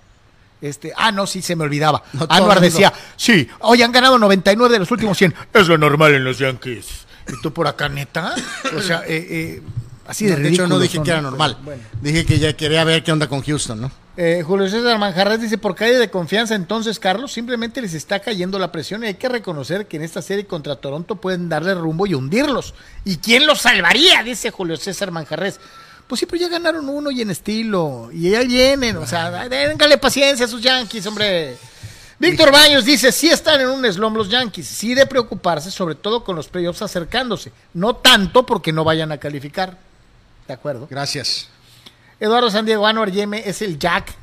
Este, 0.61 0.93
ah, 0.97 1.13
no, 1.13 1.27
sí, 1.27 1.43
se 1.43 1.57
me 1.57 1.65
olvidaba. 1.65 2.03
No, 2.13 2.61
decía, 2.61 2.93
sí, 3.17 3.49
hoy 3.61 3.83
han 3.83 3.93
ganado 3.93 4.19
99 4.19 4.73
de 4.73 4.79
los 4.81 4.91
últimos 4.91 5.17
100. 5.17 5.35
Es 5.53 5.69
lo 5.69 5.79
normal 5.79 6.15
en 6.15 6.25
los 6.25 6.39
Yankees. 6.39 7.07
¿Y 7.29 7.41
tú 7.43 7.53
por 7.53 7.67
acá, 7.67 7.89
neta? 7.89 8.35
O 8.77 8.81
sea, 8.81 9.03
eh, 9.07 9.27
eh, 9.31 9.63
así 10.07 10.27
de 10.27 10.37
de 10.37 10.49
hecho, 10.49 10.67
no 10.67 10.79
dije 10.79 10.97
son, 10.97 11.05
que 11.05 11.11
era 11.11 11.21
¿no? 11.21 11.31
normal. 11.31 11.59
Bueno. 11.63 11.83
Dije 12.01 12.25
que 12.25 12.39
ya 12.39 12.55
quería 12.55 12.85
ver 12.85 13.05
qué 13.05 13.13
onda 13.13 13.29
con 13.29 13.43
Houston, 13.43 13.81
¿no? 13.81 13.93
Eh, 14.17 14.43
Julio 14.45 14.69
César 14.69 14.99
Manjarres 14.99 15.41
dice, 15.41 15.59
por 15.59 15.77
calle 15.77 15.97
de 15.97 16.11
confianza 16.11 16.57
entonces, 16.57 16.99
Carlos, 16.99 17.31
simplemente 17.31 17.81
les 17.81 17.95
está 17.95 18.19
cayendo 18.19 18.59
la 18.59 18.73
presión 18.73 19.05
y 19.05 19.07
hay 19.07 19.15
que 19.15 19.29
reconocer 19.29 19.87
que 19.87 19.97
en 19.97 20.03
esta 20.03 20.23
serie 20.23 20.45
contra 20.45 20.75
Toronto 20.75 21.17
pueden 21.17 21.49
darle 21.49 21.73
rumbo 21.75 22.05
y 22.05 22.15
hundirlos. 22.15 22.75
¿Y 23.05 23.19
quién 23.19 23.47
los 23.47 23.61
salvaría? 23.61 24.25
Dice 24.25 24.51
Julio 24.51 24.77
César 24.77 25.13
Manjarres. 25.13 25.61
Pues 26.09 26.21
sí, 26.21 26.27
pero 26.27 26.41
ya 26.41 26.49
ganaron 26.49 26.89
uno 26.89 27.11
y 27.11 27.21
en 27.21 27.31
estilo. 27.31 28.09
Y 28.13 28.31
ya 28.31 28.43
vienen, 28.43 28.97
o 28.97 29.07
sea, 29.07 29.49
déngale 29.49 29.99
paciencia 29.99 30.47
a 30.47 30.49
sus 30.49 30.63
Yankees, 30.63 31.07
hombre. 31.07 31.57
Víctor 32.19 32.51
Baños 32.51 32.85
dice, 32.85 33.13
sí 33.13 33.29
están 33.29 33.61
en 33.61 33.69
un 33.69 33.85
slump 33.93 34.17
los 34.17 34.29
Yankees, 34.29 34.67
sí 34.67 34.95
de 34.95 35.07
preocuparse, 35.07 35.71
sobre 35.71 35.95
todo 35.95 36.25
con 36.25 36.35
los 36.35 36.49
playoffs 36.49 36.83
acercándose. 36.83 37.53
No 37.75 37.95
tanto 37.97 38.45
porque 38.45 38.73
no 38.73 38.83
vayan 38.85 39.13
a 39.13 39.19
calificar. 39.19 39.79
¿De 40.49 40.55
acuerdo? 40.55 40.89
Gracias. 40.91 41.49
Eduardo 42.19 42.51
San 42.51 42.65
Diego 42.65 42.87
Anuar 42.87 43.13
Yeme 43.13 43.43
es 43.47 43.63
el 43.63 43.79
Jack 43.79 44.15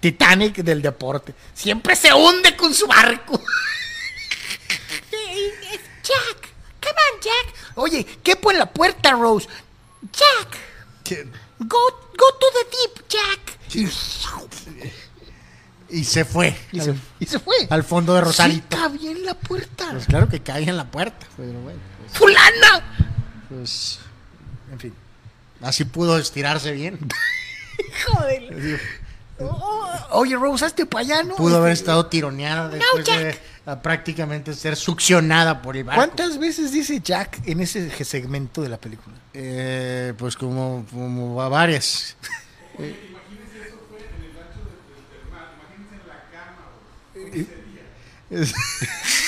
Titanic 0.00 0.56
del 0.56 0.82
deporte. 0.82 1.34
Siempre 1.54 1.96
se 1.96 2.12
hunde 2.12 2.54
con 2.56 2.74
su 2.74 2.86
barco. 2.86 3.40
Jack, 6.02 6.48
come 6.82 7.00
on, 7.14 7.20
Jack. 7.20 7.54
Oye, 7.76 8.04
quepo 8.22 8.50
en 8.50 8.58
la 8.58 8.66
puerta, 8.66 9.12
Rose. 9.12 9.48
Jack, 10.12 10.65
go, 11.58 11.66
go 11.68 12.26
to 12.38 12.46
the 12.52 12.76
deep, 12.76 13.08
Jack. 13.08 13.58
Y 15.88 16.02
se 16.04 16.24
fue. 16.24 16.56
Y 16.72 16.80
se, 16.80 16.94
y 17.20 17.26
se 17.26 17.38
fue. 17.38 17.54
Al 17.70 17.84
fondo 17.84 18.14
de 18.14 18.20
Sí, 18.20 18.24
Rosarito. 18.26 18.76
cabía 18.76 19.10
en 19.12 19.24
la 19.24 19.34
puerta. 19.34 19.88
Pues 19.92 20.06
claro 20.06 20.28
que 20.28 20.40
cae 20.40 20.64
en 20.68 20.76
la 20.76 20.90
puerta. 20.90 21.26
Pero 21.36 21.52
bueno, 21.60 21.78
pues, 22.00 22.12
¡Fulana! 22.18 22.84
pues, 23.48 23.98
En 24.72 24.80
fin. 24.80 24.94
así 25.62 25.84
pudo 25.84 26.18
estirarse 26.18 26.72
bien. 26.72 26.98
Joder. 28.08 28.80
Oh, 29.38 29.90
oye, 30.12 30.34
Rose, 30.34 30.64
hazte 30.64 30.86
para 30.86 31.04
allá, 31.04 31.22
¿no? 31.22 31.36
Pudo 31.36 31.58
haber 31.58 31.72
Este, 31.72 31.82
estado 31.84 32.06
tironeada 32.06 32.68
después 32.70 33.04
de 33.04 33.38
prácticamente 33.82 34.54
ser 34.54 34.76
succionada 34.76 35.60
por 35.60 35.76
el 35.76 35.84
barco. 35.84 36.00
¿Cuántas 36.00 36.38
veces 36.38 36.72
dice 36.72 37.00
Jack 37.02 37.40
en 37.46 37.60
ese 37.60 37.90
segmento 38.04 38.62
de 38.62 38.68
la 38.68 38.78
película? 38.78 39.16
Eh, 39.34 40.14
pues 40.16 40.36
como, 40.36 40.86
como 40.90 41.42
a 41.42 41.48
varias. 41.48 42.16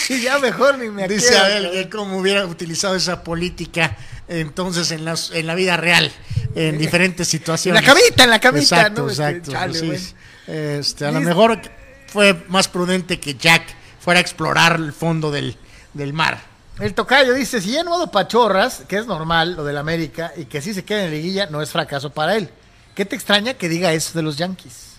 Sí, 0.06 0.22
ya 0.22 0.38
mejor 0.38 0.78
ni 0.78 0.88
me 0.88 1.06
Dice 1.06 1.36
acuerdo. 1.36 1.68
Abel 1.68 1.72
que 1.72 1.90
cómo 1.90 2.18
hubiera 2.18 2.46
utilizado 2.46 2.96
esa 2.96 3.22
política 3.22 3.96
entonces 4.28 4.90
en, 4.90 5.04
las, 5.04 5.30
en 5.30 5.46
la 5.46 5.54
vida 5.54 5.76
real, 5.76 6.10
en 6.54 6.78
diferentes 6.78 7.28
En 7.28 7.38
situaciones. 7.38 7.82
la 7.82 7.86
camita, 7.94 8.24
en 8.24 8.30
la 8.30 8.40
camita, 8.40 8.76
Exacto, 8.76 9.02
¿no? 9.02 9.10
Este, 9.10 9.22
exacto. 9.22 9.52
chale, 9.52 9.74
sí. 9.78 9.86
bueno. 9.86 10.78
Este, 10.78 11.06
a 11.06 11.12
lo 11.12 11.20
mejor 11.20 11.60
fue 12.08 12.34
más 12.48 12.68
prudente 12.68 13.18
que 13.20 13.34
Jack 13.34 13.62
fuera 14.08 14.20
a 14.20 14.22
explorar 14.22 14.76
el 14.76 14.94
fondo 14.94 15.30
del, 15.30 15.54
del 15.92 16.14
mar. 16.14 16.40
El 16.80 16.94
tocayo 16.94 17.34
dice, 17.34 17.60
si 17.60 17.72
ya 17.72 17.82
no 17.82 18.10
pachorras, 18.10 18.84
que 18.88 18.96
es 18.96 19.06
normal 19.06 19.52
lo 19.54 19.64
del 19.64 19.76
América, 19.76 20.32
y 20.34 20.46
que 20.46 20.62
si 20.62 20.72
se 20.72 20.82
queda 20.82 21.04
en 21.04 21.10
liguilla, 21.10 21.44
no 21.50 21.60
es 21.60 21.68
fracaso 21.68 22.08
para 22.08 22.34
él. 22.34 22.48
¿Qué 22.94 23.04
te 23.04 23.16
extraña 23.16 23.52
que 23.52 23.68
diga 23.68 23.92
eso 23.92 24.16
de 24.16 24.22
los 24.22 24.38
Yankees? 24.38 24.94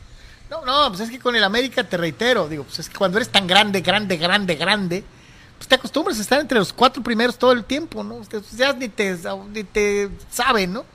No, 0.51 0.63
no, 0.63 0.89
pues 0.89 0.99
es 0.99 1.09
que 1.09 1.17
con 1.17 1.35
el 1.35 1.43
América 1.43 1.83
te 1.83 1.97
reitero, 1.97 2.47
digo, 2.47 2.65
pues 2.65 2.77
es 2.77 2.87
que 2.87 2.95
cuando 2.95 3.17
eres 3.17 3.29
tan 3.29 3.47
grande, 3.47 3.81
grande, 3.81 4.15
grande, 4.15 4.53
grande, 4.53 5.03
pues 5.57 5.67
te 5.67 5.73
acostumbras 5.73 6.19
a 6.19 6.21
estar 6.21 6.39
entre 6.39 6.59
los 6.59 6.71
cuatro 6.71 7.01
primeros 7.01 7.35
todo 7.35 7.53
el 7.53 7.63
tiempo, 7.63 8.03
¿no? 8.03 8.17
Pues 8.29 8.51
ya 8.51 8.73
ni 8.73 8.89
te, 8.89 9.17
ni 9.51 9.63
te 9.63 10.07
saben, 10.29 10.73
¿no? 10.73 10.85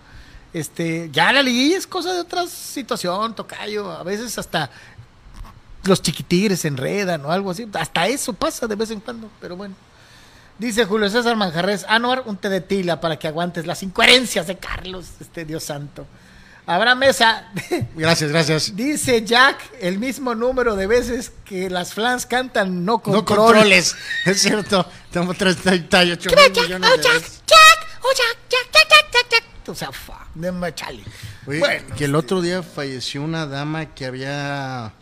Este, 0.52 1.10
ya 1.10 1.32
la 1.32 1.42
liguilla 1.42 1.76
es 1.76 1.88
cosa 1.88 2.12
de 2.12 2.20
otra 2.20 2.46
situación, 2.46 3.34
tocayo, 3.34 3.90
a 3.90 4.04
veces 4.04 4.38
hasta 4.38 4.70
los 5.84 6.02
chiquitigres 6.02 6.60
se 6.60 6.68
enredan 6.68 7.24
o 7.24 7.32
algo 7.32 7.50
así, 7.50 7.68
hasta 7.74 8.06
eso 8.06 8.32
pasa 8.32 8.66
de 8.66 8.74
vez 8.74 8.90
en 8.90 9.00
cuando, 9.00 9.30
pero 9.40 9.56
bueno. 9.56 9.74
Dice 10.58 10.84
Julio 10.84 11.10
César 11.10 11.34
Manjarres, 11.36 11.84
Anuar, 11.88 12.22
un 12.26 12.36
té 12.36 12.48
de 12.48 12.60
tila 12.60 13.00
para 13.00 13.18
que 13.18 13.26
aguantes 13.26 13.66
las 13.66 13.82
incoherencias 13.82 14.46
de 14.46 14.56
Carlos, 14.56 15.06
este 15.20 15.44
Dios 15.44 15.64
santo. 15.64 16.06
Habrá 16.66 16.94
mesa. 16.94 17.50
Gracias, 17.94 18.30
gracias. 18.30 18.74
Dice 18.74 19.22
Jack 19.22 19.58
el 19.80 19.98
mismo 19.98 20.34
número 20.34 20.76
de 20.76 20.86
veces 20.86 21.30
que 21.44 21.68
las 21.68 21.92
flans 21.92 22.24
cantan 22.24 22.86
no 22.86 23.00
control. 23.00 23.16
No 23.16 23.24
controles, 23.24 23.94
es 24.24 24.40
cierto. 24.40 24.86
Tenemos 25.10 25.36
38 25.36 26.30
mil 26.30 26.62
millones 26.62 26.90
de 26.90 26.96
veces. 26.96 27.42
Oh, 28.06 28.08
Jack, 28.16 28.38
Jack, 28.50 28.72
Jack, 28.72 28.88
Jack, 28.88 29.12
Jack, 29.12 29.30
Jack. 29.30 29.68
O 29.68 29.74
sea, 29.74 29.92
fa, 29.92 30.26
de 30.34 30.52
machale. 30.52 31.02
Oye, 31.46 31.58
Bueno, 31.58 31.94
que 31.96 32.04
el 32.04 32.14
otro 32.14 32.40
día 32.42 32.62
falleció 32.62 33.22
una 33.22 33.46
dama 33.46 33.94
que 33.94 34.06
había, 34.06 34.92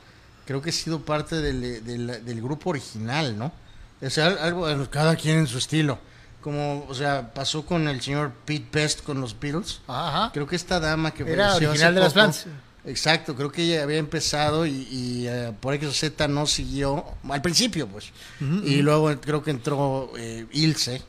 creo 0.47 0.61
que 0.63 0.71
ha 0.71 0.73
sido 0.73 1.01
parte 1.01 1.37
del, 1.41 1.85
del- 1.85 2.25
del 2.25 2.43
grupo 2.43 2.71
original, 2.71 3.39
¿no? 3.39 3.53
O 4.01 4.11
sea, 4.11 4.27
algo, 4.27 4.67
cada 4.91 5.15
quien 5.17 5.39
en 5.39 5.47
su 5.47 5.59
estilo. 5.59 5.99
Como, 6.41 6.85
o 6.89 6.95
sea, 6.95 7.33
pasó 7.33 7.65
con 7.65 7.87
el 7.87 8.01
señor 8.01 8.33
Pete 8.45 8.67
Best 8.73 9.03
con 9.03 9.21
los 9.21 9.39
Beatles. 9.39 9.81
Ajá. 9.87 10.31
Creo 10.33 10.47
que 10.47 10.57
esta 10.57 10.81
dama 10.81 11.13
que 11.13 11.23
Era 11.23 11.55
original 11.55 11.75
hace 11.77 11.93
de 11.95 12.01
las 12.01 12.13
Flans. 12.13 12.47
Exacto, 12.85 13.37
creo 13.37 13.53
que 13.53 13.63
ella 13.63 13.85
había 13.85 13.99
empezado 13.99 14.67
y, 14.67 14.71
y, 14.91 15.27
eh, 15.29 15.53
por 15.61 15.73
X 15.75 15.97
Z 15.97 16.27
no 16.27 16.47
siguió, 16.47 17.05
al 17.31 17.41
principio 17.41 17.87
pues. 17.87 18.11
Y 18.41 18.83
luego 18.83 19.15
creo 19.21 19.41
que 19.45 19.53
entró 19.53 20.11
eh, 20.19 20.47
Ilse 20.51 21.01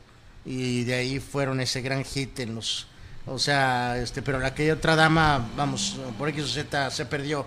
y 0.46 0.84
de 0.84 0.94
ahí 0.94 1.18
fueron 1.18 1.60
ese 1.60 1.80
gran 1.82 2.04
hit 2.04 2.38
en 2.38 2.54
los... 2.54 2.86
O 3.26 3.40
sea, 3.40 3.98
este, 3.98 4.22
pero 4.22 4.38
la 4.38 4.48
aquella 4.48 4.74
otra 4.74 4.94
dama, 4.94 5.48
vamos, 5.56 5.96
por 6.16 6.28
X 6.28 6.52
Z 6.52 6.92
se 6.92 7.06
perdió. 7.06 7.44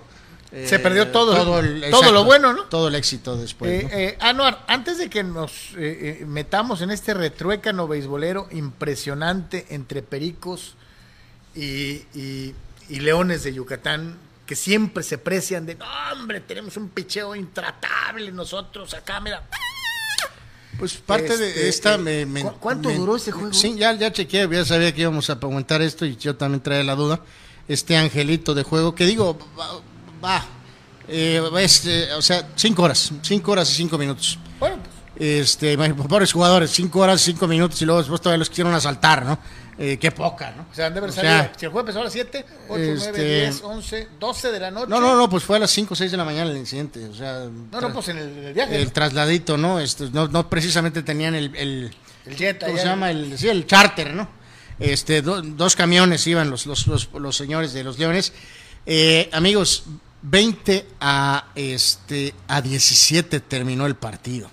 Eh, 0.52 0.66
Se 0.68 0.80
perdió 0.80 1.10
todo, 1.10 1.36
todo 1.36 1.60
exacto, 1.64 2.12
lo 2.12 2.24
bueno, 2.24 2.54
¿no? 2.54 2.64
Todo 2.66 2.88
el 2.88 2.96
éxito 2.96 3.36
después. 3.38 3.72
Eh, 3.72 3.84
¿no? 3.84 3.90
eh, 3.98 4.18
Anuar, 4.22 4.64
antes 4.68 4.98
de 4.98 5.10
que 5.10 5.24
nos 5.24 5.52
eh, 5.78 6.20
eh, 6.22 6.26
metamos 6.26 6.82
en 6.82 6.92
este 6.92 7.14
retruécano 7.14 7.88
beisbolero 7.88 8.48
impresionante 8.52 9.66
entre 9.70 10.02
pericos 10.02 10.76
y, 11.56 12.04
y- 12.16 12.56
y 12.90 13.00
leones 13.02 13.44
de 13.44 13.54
Yucatán, 13.54 14.18
que 14.46 14.56
siempre 14.56 15.04
se 15.04 15.18
precian 15.18 15.66
de, 15.66 15.76
no, 15.76 15.86
hombre, 16.14 16.40
tenemos 16.40 16.78
un 16.78 16.88
picheo 16.90 17.36
intratable 17.36 18.32
nosotros 18.32 18.94
acá, 18.94 19.20
mira. 19.20 19.44
Pues 20.80 20.94
parte 20.94 21.34
Este, 21.34 21.44
de 21.54 21.70
esta 21.70 21.96
eh, 21.96 21.98
me, 21.98 22.26
me- 22.26 22.42
¿cu- 22.44 22.54
cuánto 22.60 22.90
me- 22.90 22.96
duró 22.96 23.16
ese 23.16 23.32
juego? 23.32 23.52
Sí, 23.52 23.76
ya, 23.76 23.92
ya 23.94 24.12
chequeé, 24.14 24.48
ya 24.50 24.64
sabía 24.64 24.94
que 24.94 25.02
íbamos 25.02 25.30
a 25.30 25.40
preguntar 25.40 25.82
esto 25.82 26.06
y 26.06 26.16
yo 26.16 26.36
también 26.36 26.62
traía 26.62 26.84
la 26.84 26.96
duda. 26.96 27.20
Este 27.68 27.98
angelito 27.98 28.54
de 28.54 28.64
juego, 28.64 28.96
que 28.96 29.06
digo, 29.06 29.38
va, 30.24 30.46
eh, 31.08 31.42
es, 31.60 31.86
eh, 31.86 32.10
o 32.14 32.22
sea, 32.22 32.48
cinco 32.56 32.84
horas, 32.84 33.12
cinco 33.22 33.52
horas 33.52 33.70
y 33.72 33.76
cinco 33.76 33.98
minutos. 33.98 34.38
Bueno, 34.60 34.78
pues, 34.84 34.96
Este, 35.20 35.78
pobres 35.78 36.32
jugadores, 36.32 36.70
cinco 36.72 37.00
horas 37.00 37.22
y 37.22 37.32
cinco 37.32 37.48
minutos 37.48 37.82
y 37.82 37.86
luego 37.86 38.00
después 38.02 38.22
todavía 38.22 38.38
los 38.40 38.50
quisieron 38.50 38.74
asaltar, 38.74 39.26
¿no? 39.26 39.40
Eh, 39.80 39.98
qué 40.00 40.10
poca, 40.12 40.52
¿no? 40.58 40.66
o 40.72 40.74
sea, 40.76 40.88
han 40.88 40.94
de 40.94 40.98
haber 41.00 41.12
O 41.12 41.14
salido, 41.14 41.34
sea, 41.36 41.54
si 41.56 41.66
el 41.66 41.72
juego 41.72 41.82
empezó 41.82 42.02
a 42.02 42.06
las 42.06 42.14
7, 42.14 42.46
8, 42.68 42.68
9, 42.68 42.94
este- 42.96 43.24
10, 43.42 43.62
11, 43.64 44.08
12 44.20 44.52
de 44.52 44.60
la 44.60 44.72
noche. 44.72 44.88
no, 44.90 45.00
no, 45.00 45.16
no, 45.16 45.30
pues 45.30 45.44
fue 45.44 45.58
a 45.58 45.60
las 45.60 45.70
cinco 45.70 45.94
o 45.94 45.96
seis 45.96 46.10
de 46.10 46.18
la 46.18 46.26
mañana 46.26 46.50
el 46.50 46.58
incidente, 46.58 47.06
o 47.06 47.14
sea, 47.14 47.46
No, 47.72 47.80
no, 47.82 47.94
pues 47.94 48.08
en 48.10 48.18
el, 48.18 48.28
en 48.40 48.44
el 48.46 48.54
viaje. 48.56 48.82
el 48.82 48.92
trasladito, 48.92 49.56
¿no? 49.56 49.80
Este, 49.80 50.10
no, 50.10 50.28
no 50.30 50.50
precisamente 50.50 51.04
tenían 51.04 51.36
el- 51.36 51.56
el 51.56 51.96
el 52.26 52.36
jet 52.36 52.66
¿Cómo 52.66 52.76
se 52.78 52.86
llama? 52.86 53.12
El, 53.12 53.38
sí, 53.38 53.48
el 53.50 53.66
charter, 53.68 54.14
¿no? 54.16 54.28
Este, 54.80 55.22
do- 55.22 55.42
dos 55.44 55.76
camiones 55.76 56.26
iban 56.28 56.50
los, 56.50 56.66
los, 56.66 56.88
los, 56.88 57.10
los 57.14 57.36
señores 57.38 57.72
de 57.72 57.84
los 57.84 57.98
Leones. 58.00 58.34
Eh, 58.88 59.30
amigos, 59.32 59.84
20 60.22 60.88
a, 61.00 61.48
este, 61.56 62.34
a 62.48 62.62
17 62.62 63.40
terminó 63.42 63.86
el 63.86 63.96
partido. 63.96 64.50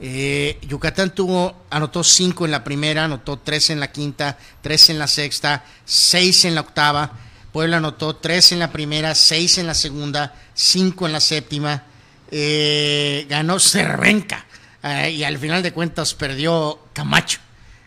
Eh, 0.00 0.58
Yucatán 0.62 1.14
tuvo, 1.14 1.64
anotó 1.70 2.04
5 2.04 2.44
en 2.44 2.50
la 2.52 2.62
primera, 2.62 3.04
anotó 3.04 3.38
3 3.38 3.70
en 3.70 3.80
la 3.80 3.90
quinta, 3.90 4.38
3 4.62 4.90
en 4.90 4.98
la 4.98 5.08
sexta, 5.08 5.64
6 5.84 6.44
en 6.46 6.54
la 6.54 6.60
octava. 6.60 7.12
Puebla 7.52 7.78
anotó 7.78 8.14
3 8.16 8.52
en 8.52 8.58
la 8.60 8.70
primera, 8.70 9.14
6 9.14 9.58
en 9.58 9.66
la 9.66 9.74
segunda, 9.74 10.34
5 10.54 11.06
en 11.06 11.12
la 11.12 11.20
séptima. 11.20 11.84
Eh, 12.30 13.26
ganó 13.28 13.58
Cervenca 13.58 14.44
eh, 14.82 15.12
y 15.12 15.24
al 15.24 15.38
final 15.38 15.62
de 15.62 15.72
cuentas 15.72 16.14
perdió 16.14 16.78
Camacho. 16.92 17.40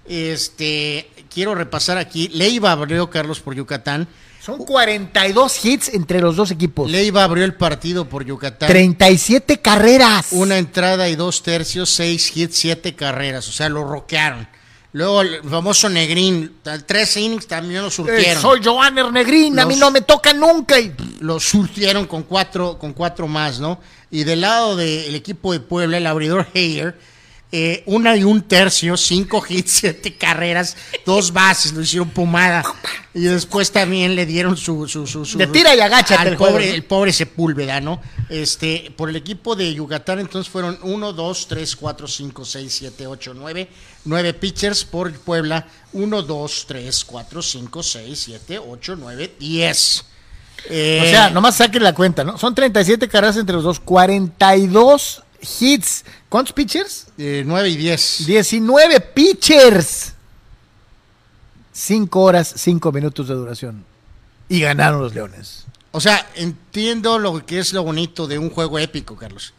Este, 0.05 1.09
quiero 1.33 1.55
repasar 1.55 1.97
aquí. 1.97 2.27
Leiva 2.29 2.71
abrió 2.71 3.09
Carlos 3.09 3.39
por 3.39 3.55
Yucatán. 3.55 4.07
Son 4.43 4.57
42 4.57 5.65
hits 5.65 5.89
entre 5.89 6.19
los 6.19 6.35
dos 6.35 6.49
equipos. 6.49 6.89
Leiva 6.89 7.23
abrió 7.23 7.45
el 7.45 7.53
partido 7.53 8.05
por 8.09 8.26
Yucatán. 8.26 8.68
37 8.69 9.61
carreras. 9.61 10.30
Una 10.31 10.57
entrada 10.57 11.07
y 11.09 11.15
dos 11.15 11.43
tercios, 11.43 11.91
seis 11.91 12.35
hits, 12.35 12.57
siete 12.57 12.95
carreras. 12.95 13.47
O 13.47 13.51
sea, 13.51 13.69
lo 13.69 13.84
roquearon. 13.84 14.47
Luego 14.93 15.22
el 15.22 15.43
famoso 15.43 15.88
Negrín, 15.89 16.57
tres 16.85 17.15
innings 17.18 17.47
también 17.47 17.81
lo 17.81 17.88
Eh, 17.88 17.91
surtieron. 17.91 18.41
soy 18.41 18.61
Joanner 18.63 19.11
Negrín, 19.11 19.57
a 19.59 19.65
mí 19.65 19.76
no 19.76 19.91
me 19.91 20.01
toca 20.01 20.34
nunca. 20.34 20.80
Y... 20.80 20.93
Lo 21.19 21.39
surtieron 21.39 22.07
con 22.07 22.23
cuatro, 22.23 22.77
con 22.80 22.93
cuatro 22.93 23.27
más, 23.27 23.59
¿no? 23.59 23.80
Y 24.09 24.23
del 24.26 24.41
lado 24.41 24.76
del 24.76 25.15
equipo 25.15 25.53
de 25.53 25.59
Puebla, 25.61 25.97
el 25.97 26.07
abridor 26.07 26.47
Heyer, 26.53 26.99
eh, 27.53 27.84
una 27.86 28.15
y 28.15 28.23
un 28.23 28.41
tercio, 28.44 28.95
cinco 28.95 29.44
hits, 29.48 29.72
siete 29.82 30.15
carreras, 30.15 30.78
dos 31.06 31.34
bases, 31.34 31.73
lo 31.73 31.82
hicieron 31.82 32.10
pomada. 32.10 32.64
Y 33.14 33.22
después 33.23 33.72
también 33.72 34.15
le 34.15 34.26
dieron 34.26 34.56
su... 34.56 34.88
su, 34.88 35.06
su, 35.06 35.26
su- 35.26 35.38
De 35.38 35.48
tira 35.48 35.76
y 35.76 35.82
agáchate 35.82 36.22
al 36.22 36.28
el 36.30 36.38
juego, 36.38 36.53
pobre, 36.53 36.68
¿no? 36.69 36.73
el 36.76 36.84
pobre 36.86 37.11
Sepúlveda, 37.14 37.82
¿no? 37.82 38.02
Este, 38.30 38.94
por 38.95 39.10
el 39.10 39.18
equipo 39.18 39.56
de 39.57 39.73
Yucatán, 39.73 40.19
entonces 40.19 40.49
fueron 40.49 40.80
uno, 40.84 41.11
dos, 41.11 41.48
tres, 41.48 41.76
cuatro, 41.76 42.07
cinco, 42.07 42.45
seis, 42.45 42.73
siete, 42.80 43.06
ocho, 43.07 43.34
nueve, 43.34 43.69
nueve 44.06 44.34
pitchers 44.34 44.86
por 44.86 45.11
Puebla, 45.11 45.68
uno, 45.91 46.22
dos, 46.22 46.64
tres, 46.68 47.03
cuatro, 47.03 47.41
cinco, 47.41 47.84
seis, 47.84 48.19
siete, 48.26 48.57
ocho, 48.60 48.95
nueve, 48.95 49.36
diez. 49.38 50.06
Eh, 50.69 51.02
O 51.03 51.10
sea, 51.10 51.30
nomás 51.32 51.56
saquen 51.57 51.84
la 51.84 51.94
cuenta, 51.94 52.23
¿no? 52.23 52.38
Son 52.38 52.53
37 52.56 53.07
carreras 53.10 53.36
entre 53.36 53.56
los 53.56 53.64
dos, 53.64 53.80
42 53.80 55.23
hits. 55.59 56.03
¿Cuántos 56.30 56.53
pitchers? 56.53 57.07
eh, 57.18 57.43
nueve 57.45 57.69
y 57.69 57.77
diez. 57.77 58.26
19 58.26 58.99
pitchers. 59.01 60.13
5 61.73 62.19
horas, 62.19 62.53
5 62.57 62.91
minutos 62.91 63.27
de 63.27 63.34
duración. 63.35 63.85
Y 64.49 64.59
ganaron 64.61 65.01
los 65.01 65.13
Leones. 65.15 65.65
O 65.91 66.01
sea, 66.01 66.30
entiendo 66.35 67.18
lo 67.19 67.45
que 67.45 67.59
es 67.59 67.73
lo 67.73 67.84
bonito 67.84 68.27
de 68.27 68.38
un 68.38 68.49
juego 68.49 68.77
épico, 68.80 69.15
Carlos. 69.15 69.53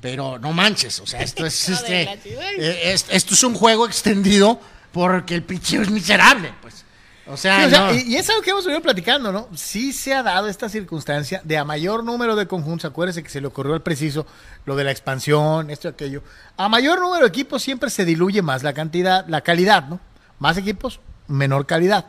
Pero 0.00 0.38
no 0.38 0.52
manches, 0.52 1.00
o 1.00 1.06
sea, 1.06 1.20
esto 1.22 1.44
es 1.46 1.68
este, 1.68 2.02
eh, 2.24 2.92
es- 2.92 3.06
esto 3.10 3.34
es 3.34 3.42
un 3.42 3.54
juego 3.54 3.86
extendido 3.86 4.60
porque 4.92 5.34
el 5.34 5.42
picheo 5.42 5.82
es 5.82 5.90
miserable, 5.90 6.52
pues. 6.62 6.84
O 7.30 7.36
sea, 7.36 7.60
Sí, 7.60 7.66
o 7.66 7.70
sea, 7.70 7.86
no. 7.88 7.94
y, 7.94 7.98
y 8.02 8.16
es 8.16 8.28
algo 8.30 8.42
que 8.42 8.50
hemos 8.50 8.64
venido 8.64 8.80
platicando, 8.82 9.30
¿no? 9.32 9.48
Sí 9.54 9.92
se 9.92 10.14
ha 10.14 10.22
dado 10.22 10.48
esta 10.48 10.68
circunstancia 10.68 11.40
de 11.44 11.58
a 11.58 11.64
mayor 11.64 12.02
número 12.04 12.36
de 12.36 12.46
conjuntos, 12.46 12.90
acuérdense 12.90 13.22
que 13.22 13.28
se 13.28 13.40
le 13.40 13.46
ocurrió 13.48 13.74
al 13.74 13.82
preciso 13.82 14.26
lo 14.64 14.76
de 14.76 14.84
la 14.84 14.90
expansión, 14.90 15.70
esto 15.70 15.88
y 15.88 15.90
aquello. 15.90 16.22
A 16.56 16.68
mayor 16.68 17.00
número 17.00 17.22
de 17.24 17.28
equipos 17.28 17.62
siempre 17.62 17.90
se 17.90 18.04
diluye 18.04 18.40
más 18.42 18.62
la 18.62 18.72
cantidad, 18.72 19.26
la 19.28 19.42
calidad, 19.42 19.88
¿no? 19.88 20.00
Más 20.38 20.56
equipos, 20.56 21.00
menor 21.26 21.66
calidad. 21.66 22.06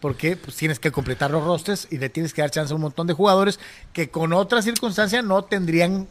Porque 0.00 0.36
pues, 0.36 0.54
tienes 0.56 0.78
que 0.78 0.92
completar 0.92 1.30
los 1.30 1.42
rosters 1.44 1.88
y 1.90 1.98
le 1.98 2.08
tienes 2.08 2.32
que 2.32 2.40
dar 2.42 2.50
chance 2.50 2.72
a 2.72 2.76
un 2.76 2.82
montón 2.82 3.06
de 3.08 3.14
jugadores 3.14 3.58
que 3.92 4.10
con 4.10 4.32
otra 4.32 4.62
circunstancia 4.62 5.22
no 5.22 5.42
tendrían 5.44 6.06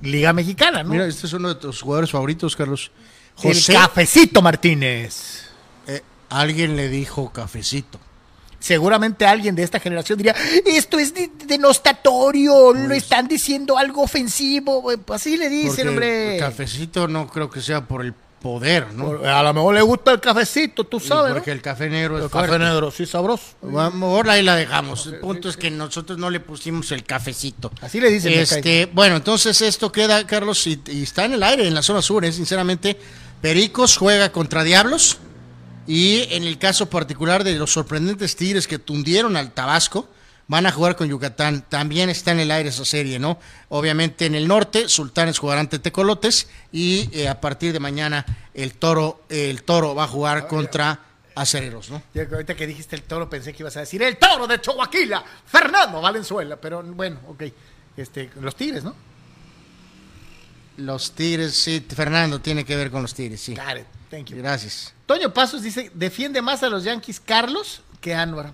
Liga 0.00 0.32
Mexicana, 0.32 0.82
¿no? 0.82 0.90
Mira, 0.90 1.06
este 1.06 1.26
es 1.26 1.32
uno 1.34 1.48
de 1.48 1.56
tus 1.56 1.82
jugadores 1.82 2.10
favoritos, 2.10 2.56
Carlos. 2.56 2.90
El 3.42 3.54
José, 3.54 3.74
Cafecito 3.74 4.40
Martínez. 4.40 5.44
eh, 5.86 6.00
alguien 6.30 6.76
le 6.76 6.88
dijo 6.88 7.30
cafecito. 7.32 7.98
Seguramente 8.58 9.24
alguien 9.26 9.54
de 9.54 9.62
esta 9.62 9.80
generación 9.80 10.18
diría, 10.18 10.34
esto 10.66 10.98
es 10.98 11.14
de- 11.14 11.30
denostatorio, 11.46 12.72
lo 12.74 12.94
están 12.94 13.26
diciendo 13.26 13.78
algo 13.78 14.02
ofensivo. 14.02 14.82
Pues 14.82 14.98
así 15.22 15.36
le 15.36 15.48
dicen, 15.48 15.88
hombre. 15.88 16.34
el 16.34 16.40
cafecito 16.40 17.08
no 17.08 17.26
creo 17.28 17.50
que 17.50 17.60
sea 17.62 17.80
por 17.86 18.04
el 18.04 18.12
poder, 18.42 18.92
¿no? 18.94 19.06
Por- 19.06 19.26
A 19.26 19.42
lo 19.42 19.54
mejor 19.54 19.74
le 19.74 19.82
gusta 19.82 20.12
el 20.12 20.20
cafecito, 20.20 20.84
tú 20.84 20.98
Y 20.98 21.00
sabes. 21.08 21.32
porque 21.32 21.50
¿no? 21.50 21.54
el 21.56 21.62
café 21.62 21.88
negro 21.88 22.18
es 22.18 22.24
El 22.24 22.30
fuerte. 22.30 22.48
café 22.52 22.58
negro, 22.64 22.90
sí, 22.90 23.06
sabroso. 23.06 23.44
Vamos, 23.62 24.28
ahí 24.28 24.42
la 24.42 24.56
dejamos. 24.56 25.06
El 25.06 25.20
punto 25.20 25.48
es 25.48 25.56
que 25.56 25.70
nosotros 25.70 26.18
no 26.18 26.28
le 26.28 26.40
pusimos 26.40 26.92
el 26.92 27.04
cafecito. 27.04 27.70
Así 27.80 27.98
le 28.00 28.10
dicen. 28.10 28.32
Este, 28.34 28.86
bueno, 28.92 29.16
entonces 29.16 29.60
esto 29.62 29.90
queda, 29.90 30.26
Carlos, 30.26 30.66
y, 30.66 30.80
y 30.88 31.02
está 31.02 31.24
en 31.24 31.32
el 31.32 31.42
aire 31.42 31.66
en 31.66 31.74
la 31.74 31.82
zona 31.82 32.02
sur, 32.02 32.24
¿eh? 32.26 32.32
sinceramente. 32.32 32.98
Pericos 33.40 33.96
juega 33.96 34.32
contra 34.32 34.64
Diablos. 34.64 35.18
Y 35.90 36.28
en 36.30 36.44
el 36.44 36.56
caso 36.56 36.88
particular 36.88 37.42
de 37.42 37.56
los 37.56 37.72
sorprendentes 37.72 38.36
Tigres 38.36 38.68
que 38.68 38.78
tundieron 38.78 39.36
al 39.36 39.50
Tabasco, 39.50 40.08
van 40.46 40.64
a 40.66 40.70
jugar 40.70 40.94
con 40.94 41.08
Yucatán. 41.08 41.64
También 41.68 42.08
está 42.10 42.30
en 42.30 42.38
el 42.38 42.52
aire 42.52 42.68
esa 42.68 42.84
serie, 42.84 43.18
¿no? 43.18 43.40
Obviamente 43.70 44.26
en 44.26 44.36
el 44.36 44.46
norte, 44.46 44.88
Sultanes 44.88 45.40
jugarán 45.40 45.62
ante 45.62 45.80
Tecolotes 45.80 46.46
y 46.70 47.10
eh, 47.12 47.26
a 47.26 47.40
partir 47.40 47.72
de 47.72 47.80
mañana 47.80 48.24
el 48.54 48.74
Toro, 48.74 49.24
el 49.28 49.64
Toro 49.64 49.96
va 49.96 50.04
a 50.04 50.06
jugar 50.06 50.46
contra 50.46 51.00
Acereros, 51.34 51.90
¿no? 51.90 52.00
Que 52.12 52.20
ahorita 52.20 52.54
que 52.54 52.68
dijiste 52.68 52.94
el 52.94 53.02
toro 53.02 53.28
pensé 53.28 53.52
que 53.52 53.64
ibas 53.64 53.76
a 53.76 53.80
decir 53.80 54.00
el 54.00 54.16
toro 54.16 54.46
de 54.46 54.60
Chihuahua, 54.60 55.24
Fernando 55.44 56.00
Valenzuela, 56.00 56.54
pero 56.54 56.84
bueno, 56.84 57.18
ok. 57.26 57.42
Este, 57.96 58.30
los 58.40 58.54
Tigres, 58.54 58.84
¿no? 58.84 58.94
Los 60.76 61.10
Tigres, 61.16 61.52
sí, 61.56 61.84
Fernando 61.92 62.40
tiene 62.40 62.64
que 62.64 62.76
ver 62.76 62.92
con 62.92 63.02
los 63.02 63.12
Tigres, 63.12 63.40
sí. 63.40 63.56
Got 63.56 63.78
it. 63.78 63.86
Thank 64.08 64.26
you. 64.26 64.38
Gracias. 64.38 64.94
Toño 65.10 65.34
Pasos 65.34 65.62
dice, 65.62 65.90
defiende 65.92 66.40
más 66.40 66.62
a 66.62 66.68
los 66.68 66.84
Yankees 66.84 67.18
Carlos 67.18 67.82
que 68.00 68.14
Anwar. 68.14 68.52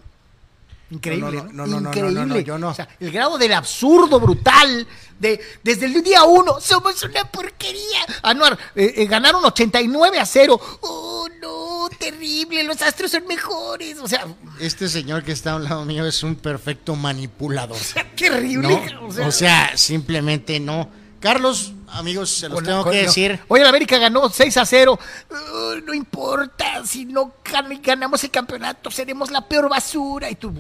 Increíble, 0.91 1.43
No, 1.53 1.67
no, 1.67 1.67
no, 1.67 1.81
no, 1.81 1.89
Increíble. 1.91 2.25
no, 2.25 2.39
yo 2.39 2.57
no. 2.57 2.71
O 2.71 2.75
sea, 2.75 2.89
el 2.99 3.11
grado 3.11 3.37
del 3.37 3.53
absurdo 3.53 4.19
brutal 4.19 4.87
de 5.19 5.39
desde 5.63 5.85
el 5.85 6.03
día 6.03 6.25
uno 6.25 6.59
somos 6.59 7.03
una 7.03 7.31
porquería. 7.31 7.99
Anuar, 8.23 8.59
eh, 8.75 8.95
eh, 8.97 9.05
ganaron 9.05 9.45
89 9.45 10.19
a 10.19 10.25
0. 10.25 10.59
Oh, 10.81 11.29
no, 11.43 11.91
terrible, 11.99 12.65
los 12.65 12.81
Astros 12.81 13.11
son 13.11 13.27
mejores. 13.27 13.99
O 13.99 14.09
sea, 14.09 14.27
Este 14.59 14.89
señor 14.89 15.25
que 15.25 15.33
está 15.33 15.53
a 15.53 15.57
un 15.57 15.65
lado 15.65 15.85
mío 15.85 16.07
es 16.07 16.23
un 16.23 16.37
perfecto 16.37 16.97
manipulador. 16.97 17.77
qué 18.17 18.31
horrible. 18.31 18.95
No, 18.95 19.27
o 19.27 19.31
sea, 19.31 19.77
simplemente 19.77 20.59
no. 20.59 20.89
Carlos, 21.21 21.75
amigos, 21.99 22.31
se 22.31 22.49
los 22.49 22.57
Con- 22.57 22.65
tengo 22.65 22.85
que 22.85 22.97
no. 23.03 23.03
decir. 23.07 23.41
Oye, 23.49 23.63
el 23.63 23.69
América 23.69 23.99
ganó 23.99 24.29
6 24.29 24.57
a 24.57 24.65
0. 24.67 24.99
Uh, 25.31 25.81
no 25.85 25.95
importa, 25.95 26.85
si 26.87 27.05
no 27.05 27.35
gan- 27.45 27.81
ganamos 27.83 28.23
el 28.25 28.31
campeonato, 28.31 28.91
seremos 28.91 29.31
la 29.31 29.47
peor 29.47 29.69
basura. 29.69 30.31
Y 30.31 30.35
tú, 30.37 30.53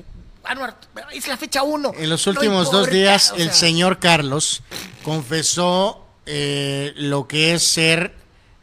Anuar, 0.45 0.77
es 1.13 1.27
la 1.29 1.37
fecha 1.37 1.63
1. 1.63 1.93
En 1.97 2.09
los 2.11 2.27
últimos 2.27 2.71
dos 2.71 2.89
días, 2.91 3.33
el 3.37 3.53
señor 3.53 3.99
Carlos 3.99 4.63
confesó 5.03 6.07
eh, 6.27 6.93
lo 6.97 7.27
que 7.27 7.55
es 7.55 7.63
ser 7.63 8.15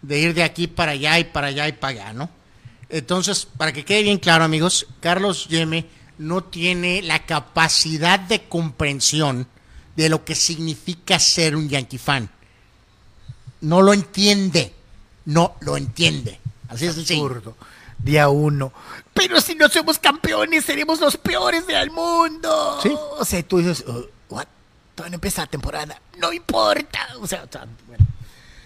de 0.02 0.20
ir 0.20 0.34
de 0.34 0.44
aquí 0.44 0.68
para 0.68 0.92
allá 0.92 1.18
y 1.20 1.24
para 1.24 1.48
allá 1.48 1.68
y 1.68 1.72
para 1.74 1.92
allá, 2.04 2.14
¿no? 2.14 2.30
Entonces, 2.90 3.48
para 3.58 3.72
que 3.74 3.84
quede 3.86 4.04
bien 4.04 4.18
claro, 4.20 4.44
amigos, 4.44 4.86
Carlos 5.00 5.48
Yeme 5.48 5.88
no 6.18 6.44
tiene 6.44 7.02
la 7.02 7.26
capacidad 7.26 8.20
de 8.20 8.44
comprensión 8.44 9.48
de 9.96 10.10
lo 10.10 10.24
que 10.26 10.36
significa 10.36 11.18
ser 11.20 11.56
un 11.56 11.70
Yankee 11.70 11.98
fan. 11.98 12.30
No 13.64 13.82
lo 13.82 13.94
entiende. 13.94 14.74
No 15.26 15.56
lo 15.62 15.78
entiende. 15.78 16.38
Así 16.68 16.86
es 16.86 16.98
absurdo. 16.98 17.56
Día 17.98 18.28
1. 18.28 18.74
Pero 19.14 19.40
si 19.40 19.56
no 19.56 19.70
somos 19.70 19.98
campeones, 20.00 20.66
seremos 20.66 21.00
los 21.00 21.16
peores 21.16 21.66
del 21.66 21.90
mundo. 21.90 22.80
Sí. 22.84 22.94
O 23.18 23.24
sea, 23.24 23.42
tú 23.44 23.60
dices, 23.60 23.86
uh, 23.88 24.06
what? 24.30 24.48
Todavía 24.96 25.12
no 25.12 25.16
empieza 25.16 25.44
la 25.44 25.48
temporada. 25.48 26.02
No 26.18 26.34
importa. 26.34 27.08
O 27.22 27.26
sea, 27.26 27.44
o 27.44 27.48
sea, 27.50 27.66
bueno. 27.88 28.06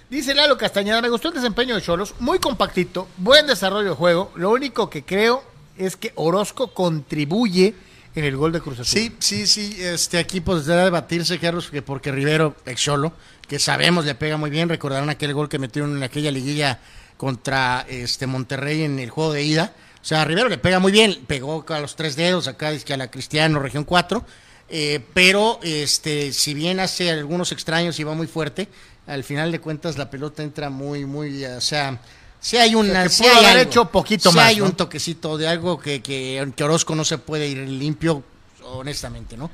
Dice 0.10 0.34
Lalo 0.34 0.58
Castañeda, 0.58 1.00
me 1.02 1.10
gustó 1.10 1.28
el 1.28 1.36
desempeño 1.36 1.76
de 1.76 1.82
Cholos, 1.82 2.16
muy 2.20 2.40
compactito, 2.40 3.08
buen 3.18 3.46
desarrollo 3.46 3.90
de 3.90 3.96
juego. 3.96 4.32
Lo 4.36 4.50
único 4.50 4.90
que 4.90 5.04
creo 5.04 5.44
es 5.78 5.96
que 5.96 6.12
Orozco 6.16 6.74
contribuye 6.74 7.76
en 8.18 8.26
el 8.26 8.36
gol 8.36 8.52
de 8.52 8.62
Cruz 8.62 8.80
Azul. 8.80 8.86
Sí, 9.00 9.16
sí, 9.20 9.46
sí. 9.46 9.78
Este, 9.80 10.18
aquí 10.18 10.42
podrá 10.42 10.86
debatirse, 10.86 11.38
Carlos, 11.38 11.70
que 11.70 11.84
porque 11.84 12.12
Rivero, 12.12 12.56
ex 12.66 12.82
Cholo, 12.82 13.14
que 13.48 13.60
sabemos 13.60 14.06
le 14.06 14.16
pega 14.16 14.38
muy 14.38 14.50
bien, 14.50 14.70
recordarán 14.70 15.10
aquel 15.10 15.34
gol 15.34 15.50
que 15.50 15.60
metieron 15.60 15.96
en 15.96 16.02
aquella 16.02 16.32
liguilla 16.32 16.80
contra 17.16 17.86
este 17.88 18.26
Monterrey 18.26 18.84
en 18.84 18.98
el 18.98 19.12
juego 19.12 19.34
de 19.34 19.44
ida. 19.44 19.74
O 20.02 20.06
sea, 20.06 20.26
Rivero 20.26 20.50
le 20.50 20.58
pega 20.58 20.80
muy 20.80 20.92
bien, 20.92 21.26
pegó 21.28 21.64
a 21.70 21.80
los 21.80 21.96
tres 21.96 22.16
dedos 22.16 22.48
acá, 22.48 22.76
que 22.80 22.94
a 22.94 22.98
la 22.98 23.12
Cristiano, 23.12 23.60
región 23.60 23.84
4. 23.84 24.26
eh, 24.70 25.00
pero 25.14 25.60
este, 25.62 26.34
si 26.34 26.56
bien 26.56 26.80
hace 26.80 27.12
algunos 27.12 27.52
extraños 27.52 28.00
y 28.00 28.04
va 28.04 28.14
muy 28.16 28.28
fuerte, 28.28 28.68
al 29.06 29.24
final 29.24 29.52
de 29.52 29.60
cuentas 29.60 29.98
la 29.98 30.10
pelota 30.10 30.42
entra 30.42 30.70
muy, 30.72 31.06
muy, 31.06 31.46
o 31.46 31.62
sea, 31.62 32.00
si 32.48 32.56
hay 32.56 32.76
una, 32.76 33.04
que 33.04 33.10
sí 33.10 33.24
pudo 33.24 33.34
hay 33.34 33.38
haber 33.46 33.58
algo, 33.58 33.70
hecho 33.70 33.86
poquito 33.92 34.30
sí 34.32 34.36
más, 34.38 34.46
hay 34.46 34.60
¿no? 34.60 34.66
un 34.66 34.72
toquecito 34.72 35.38
de 35.38 35.50
algo 35.50 35.78
que, 35.78 36.02
que, 36.02 36.50
que 36.56 36.64
Orozco 36.64 36.96
no 36.96 37.04
se 37.04 37.18
puede 37.18 37.46
ir 37.46 37.58
limpio, 37.58 38.24
honestamente, 38.64 39.36
¿no? 39.36 39.52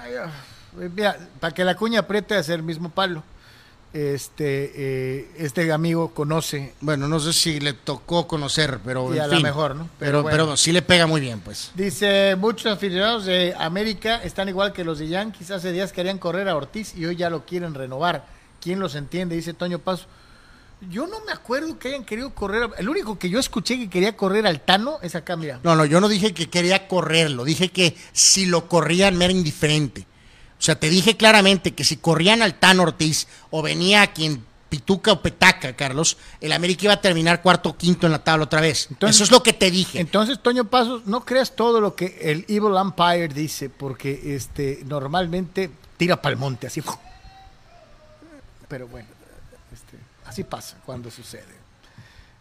Ay, 0.00 0.14
ah, 0.20 0.30
Mira, 0.72 1.16
para 1.38 1.54
que 1.54 1.64
la 1.64 1.76
cuña 1.76 2.00
apriete 2.00 2.34
a 2.34 2.42
ser 2.42 2.56
el 2.56 2.62
mismo 2.64 2.90
palo. 2.90 3.22
Este, 3.92 4.72
eh, 4.74 5.30
este 5.36 5.72
amigo 5.72 6.14
conoce 6.14 6.74
Bueno, 6.80 7.08
no 7.08 7.18
sé 7.18 7.32
si 7.32 7.58
le 7.58 7.72
tocó 7.72 8.26
conocer, 8.28 8.78
pero 8.84 9.12
Y 9.14 9.18
en 9.18 9.22
a 9.24 9.26
la 9.28 9.34
fin. 9.34 9.42
mejor, 9.44 9.74
¿no? 9.76 9.88
Pero 9.98 10.10
Pero, 10.10 10.22
bueno. 10.22 10.36
pero 10.46 10.56
sí 10.56 10.72
le 10.72 10.82
pega 10.82 11.06
muy 11.06 11.20
bien, 11.20 11.40
pues. 11.40 11.70
Dice, 11.74 12.34
muchos 12.36 12.72
aficionados 12.72 13.24
de 13.24 13.54
América 13.58 14.20
están 14.24 14.48
igual 14.48 14.72
que 14.72 14.82
los 14.84 14.98
de 14.98 15.08
Yankees. 15.08 15.50
Hace 15.52 15.70
días 15.72 15.92
querían 15.92 16.18
correr 16.18 16.48
a 16.48 16.56
Ortiz 16.56 16.94
y 16.96 17.06
hoy 17.06 17.14
ya 17.14 17.30
lo 17.30 17.44
quieren 17.44 17.74
renovar. 17.74 18.26
¿Quién 18.60 18.80
los 18.80 18.94
entiende? 18.96 19.36
Dice 19.36 19.54
Toño 19.54 19.78
Paso. 19.78 20.06
Yo 20.88 21.06
no 21.06 21.20
me 21.26 21.32
acuerdo 21.32 21.78
que 21.78 21.88
hayan 21.88 22.04
querido 22.04 22.34
correr. 22.34 22.70
El 22.78 22.88
único 22.88 23.18
que 23.18 23.28
yo 23.28 23.38
escuché 23.38 23.78
que 23.78 23.90
quería 23.90 24.16
correr 24.16 24.46
al 24.46 24.60
Tano 24.62 24.98
es 25.02 25.14
acá, 25.14 25.36
mira. 25.36 25.60
No, 25.62 25.76
no, 25.76 25.84
yo 25.84 26.00
no 26.00 26.08
dije 26.08 26.32
que 26.32 26.48
quería 26.48 26.88
correrlo, 26.88 27.44
dije 27.44 27.68
que 27.68 27.94
si 28.12 28.46
lo 28.46 28.66
corrían 28.68 29.16
me 29.16 29.26
era 29.26 29.32
indiferente. 29.34 30.06
O 30.58 30.62
sea, 30.62 30.78
te 30.80 30.88
dije 30.88 31.16
claramente 31.16 31.74
que 31.74 31.84
si 31.84 31.96
corrían 31.98 32.40
al 32.42 32.54
Tan 32.54 32.80
Ortiz 32.80 33.28
o 33.50 33.60
venía 33.62 34.02
a 34.02 34.12
quien 34.12 34.44
pituca 34.70 35.12
o 35.12 35.20
petaca, 35.20 35.74
Carlos, 35.74 36.16
el 36.40 36.52
América 36.52 36.84
iba 36.84 36.94
a 36.94 37.00
terminar 37.00 37.42
cuarto 37.42 37.70
o 37.70 37.76
quinto 37.76 38.06
en 38.06 38.12
la 38.12 38.22
tabla 38.24 38.44
otra 38.44 38.60
vez. 38.60 38.86
Entonces- 38.90 39.16
Eso 39.16 39.24
es 39.24 39.30
lo 39.32 39.42
que 39.42 39.52
te 39.52 39.70
dije. 39.70 40.00
Entonces, 40.00 40.40
Toño 40.42 40.64
Pasos, 40.66 41.06
no 41.06 41.24
creas 41.24 41.56
todo 41.56 41.80
lo 41.80 41.94
que 41.96 42.18
el 42.22 42.44
Evil 42.48 42.76
Empire 42.80 43.28
dice, 43.28 43.68
porque 43.68 44.34
este 44.36 44.80
normalmente 44.86 45.70
tira 45.96 46.20
pa'l 46.22 46.36
monte, 46.36 46.68
así. 46.68 46.82
Pero 48.68 48.86
bueno, 48.86 49.08
así 50.30 50.44
pasa 50.44 50.76
cuando 50.86 51.10
sucede. 51.10 51.54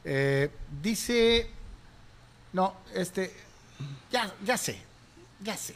Eh, 0.03 0.49
dice, 0.81 1.49
no, 2.53 2.75
este, 2.93 3.35
ya, 4.11 4.31
ya 4.45 4.57
sé, 4.57 4.79
ya 5.41 5.57
sé. 5.57 5.75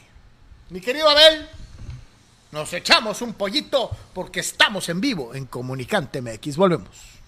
Mi 0.70 0.80
querido 0.80 1.08
Abel, 1.08 1.48
nos 2.52 2.72
echamos 2.72 3.20
un 3.20 3.34
pollito 3.34 3.90
porque 4.14 4.40
estamos 4.40 4.88
en 4.88 5.00
vivo 5.00 5.34
en 5.34 5.46
Comunicante 5.46 6.22
MX. 6.22 6.56
Volvemos. 6.56 7.13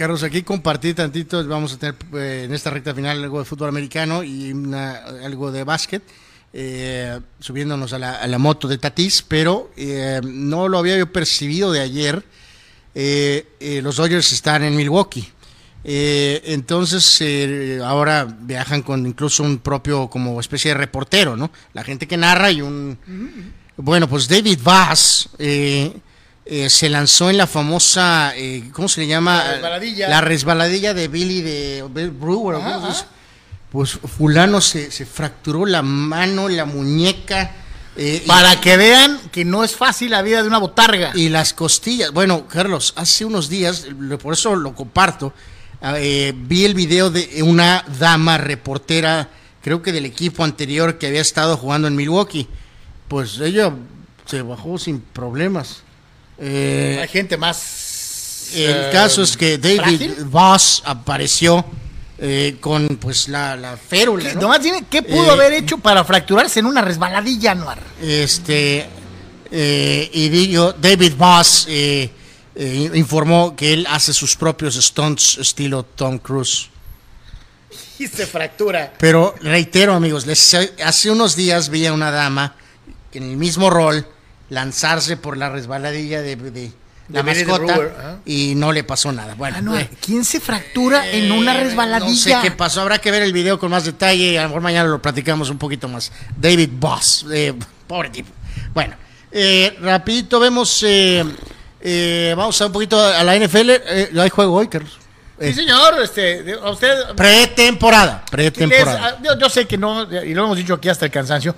Carlos, 0.00 0.22
aquí 0.22 0.40
compartí 0.42 0.94
tantito, 0.94 1.46
vamos 1.46 1.74
a 1.74 1.78
tener 1.78 1.94
eh, 2.14 2.44
en 2.46 2.54
esta 2.54 2.70
recta 2.70 2.94
final 2.94 3.22
algo 3.22 3.38
de 3.38 3.44
fútbol 3.44 3.68
americano 3.68 4.24
y 4.24 4.50
una- 4.50 4.94
algo 5.22 5.52
de 5.52 5.62
básquet, 5.62 6.02
eh, 6.54 7.20
subiéndonos 7.38 7.92
a 7.92 7.98
la, 7.98 8.12
a 8.16 8.26
la 8.26 8.38
moto 8.38 8.66
de 8.66 8.78
Tatis, 8.78 9.20
pero 9.20 9.70
eh, 9.76 10.22
no 10.24 10.68
lo 10.68 10.78
había 10.78 10.96
yo 10.96 11.12
percibido 11.12 11.70
de 11.70 11.80
ayer. 11.80 12.24
Los 12.94 13.96
Dodgers 13.96 14.32
están 14.32 14.64
en 14.64 14.74
Milwaukee. 14.74 15.28
Entonces 15.84 17.20
ahora 17.84 18.24
viajan 18.24 18.80
con 18.80 19.06
incluso 19.06 19.42
un 19.42 19.58
propio 19.58 20.08
como 20.08 20.40
especie 20.40 20.70
de 20.70 20.78
reportero, 20.78 21.36
¿no? 21.36 21.50
La 21.74 21.84
gente 21.84 22.08
que 22.08 22.16
narra 22.16 22.50
y 22.50 22.62
un... 22.62 22.96
Bueno, 23.76 24.08
pues 24.08 24.26
David 24.28 24.60
Bass 24.62 25.28
eh, 26.50 26.68
se 26.68 26.88
lanzó 26.88 27.30
en 27.30 27.36
la 27.38 27.46
famosa, 27.46 28.32
eh, 28.36 28.64
¿cómo 28.72 28.88
se 28.88 29.02
le 29.02 29.06
llama? 29.06 29.36
La 29.44 29.52
resbaladilla. 29.54 30.08
La 30.08 30.20
resbaladilla 30.20 30.94
de 30.94 31.08
Billy 31.08 31.40
de 31.42 31.84
Bill 31.90 32.10
Brewer. 32.10 32.56
Ajá. 32.56 33.06
Pues 33.70 33.92
fulano 33.92 34.60
se, 34.60 34.90
se 34.90 35.06
fracturó 35.06 35.64
la 35.64 35.80
mano, 35.82 36.48
la 36.48 36.64
muñeca. 36.64 37.52
eh, 37.96 38.22
y- 38.24 38.26
Para 38.26 38.60
que 38.60 38.76
vean 38.76 39.20
que 39.30 39.44
no 39.44 39.62
es 39.62 39.76
fácil 39.76 40.10
la 40.10 40.22
vida 40.22 40.42
de 40.42 40.48
una 40.48 40.58
botarga. 40.58 41.12
y 41.14 41.28
las 41.28 41.52
costillas. 41.54 42.10
Bueno, 42.12 42.46
Carlos, 42.48 42.92
hace 42.96 43.24
unos 43.24 43.48
días, 43.48 43.86
por 44.20 44.32
eso 44.34 44.56
lo 44.56 44.74
comparto, 44.74 45.32
eh, 45.96 46.32
vi 46.36 46.64
el 46.64 46.74
video 46.74 47.10
de 47.10 47.42
una 47.44 47.84
dama 47.98 48.38
reportera, 48.38 49.28
creo 49.62 49.82
que 49.82 49.92
del 49.92 50.04
equipo 50.04 50.42
anterior 50.42 50.98
que 50.98 51.06
había 51.06 51.20
estado 51.20 51.56
jugando 51.56 51.86
en 51.86 51.94
Milwaukee. 51.94 52.48
Pues 53.06 53.38
ella 53.38 53.72
se 54.26 54.42
bajó 54.42 54.78
sin 54.78 55.00
problemas. 55.00 55.82
Eh, 56.40 56.98
Hay 57.02 57.08
gente 57.08 57.36
más. 57.36 58.48
el 58.54 58.70
eh, 58.70 58.90
caso 58.92 59.22
es 59.22 59.36
que 59.36 59.58
David. 59.58 60.24
Voss 60.24 60.82
apareció 60.86 61.64
eh, 62.18 62.56
con 62.60 62.88
pues 63.00 63.28
la, 63.28 63.56
la 63.56 63.76
férula. 63.76 64.30
¿Qué- 64.30 64.34
¿no? 64.34 64.40
Nomás 64.42 64.62
¿qué 64.90 65.02
pudo 65.02 65.26
Eh, 65.26 65.30
haber 65.30 65.52
hecho 65.52 65.78
para 65.78 66.02
fracturarse 66.04 66.60
en 66.60 66.66
una 66.66 66.80
resbaladilla, 66.82 67.52
Anuar? 67.52 67.78
Este, 68.00 68.86
y 70.12 70.28
digo, 70.30 70.72
David 70.72 71.12
eh, 72.54 72.90
informó 72.94 73.54
que 73.54 73.72
él 73.72 73.86
hace 73.88 74.12
sus 74.12 74.34
propios 74.36 74.74
stunts 74.76 75.38
estilo 75.38 75.82
Tom 75.84 76.18
Cruise. 76.18 76.68
Y 77.98 78.06
se 78.08 78.26
fractura. 78.26 78.94
Pero 78.98 79.34
reitero, 79.42 79.92
amigos, 79.94 80.26
les- 80.26 80.56
hace 80.84 81.10
unos 81.10 81.36
días 81.36 81.68
vi 81.68 81.84
a 81.86 81.92
una 81.92 82.10
dama 82.10 82.56
en 83.12 83.24
el 83.30 83.36
mismo 83.36 83.68
rol 83.70 84.06
lanzarse 84.50 85.16
por 85.16 85.36
la 85.36 85.48
resbaladilla 85.48 86.20
de, 86.20 86.36
de 86.36 86.72
la 87.08 87.22
mascota 87.22 87.58
Brewer, 87.76 87.92
y 88.24 88.54
no 88.54 88.72
le 88.72 88.84
pasó 88.84 89.10
nada. 89.10 89.34
Bueno, 89.34 89.56
Anuar, 89.58 89.82
eh, 89.82 89.90
¿quién 90.00 90.24
se 90.24 90.38
fractura 90.40 91.08
en 91.10 91.32
una 91.32 91.56
eh, 91.56 91.64
resbaladilla? 91.64 92.10
No 92.10 92.42
sé 92.42 92.48
qué 92.48 92.50
pasó, 92.50 92.82
habrá 92.82 92.98
que 92.98 93.10
ver 93.10 93.22
el 93.22 93.32
video 93.32 93.58
con 93.58 93.70
más 93.70 93.84
detalle. 93.84 94.38
A 94.38 94.42
lo 94.42 94.48
mejor 94.50 94.62
mañana 94.62 94.88
lo 94.88 95.00
platicamos 95.00 95.50
un 95.50 95.58
poquito 95.58 95.88
más. 95.88 96.12
David 96.36 96.70
Boss, 96.72 97.26
eh, 97.32 97.54
pobre 97.86 98.10
tipo. 98.10 98.30
Bueno, 98.74 98.94
eh, 99.32 99.76
rapidito 99.80 100.38
vemos, 100.38 100.82
eh, 100.86 101.24
eh, 101.80 102.34
vamos 102.36 102.60
a 102.60 102.66
un 102.66 102.72
poquito 102.72 103.00
a 103.00 103.22
la 103.24 103.34
NFL. 103.36 103.70
Eh, 103.70 104.10
hay 104.16 104.28
juego 104.30 104.54
hoy, 104.54 104.68
Carlos. 104.68 104.98
Sí, 105.40 105.54
señor, 105.54 105.94
este, 106.02 106.54
a 106.62 106.70
usted. 106.70 107.14
Pretemporada, 107.16 108.22
pretemporada. 108.30 109.16
ah, 109.16 109.18
yo, 109.24 109.38
yo 109.38 109.48
sé 109.48 109.66
que 109.66 109.78
no, 109.78 110.02
y 110.22 110.34
lo 110.34 110.44
hemos 110.44 110.56
dicho 110.58 110.74
aquí 110.74 110.90
hasta 110.90 111.06
el 111.06 111.10
cansancio. 111.10 111.56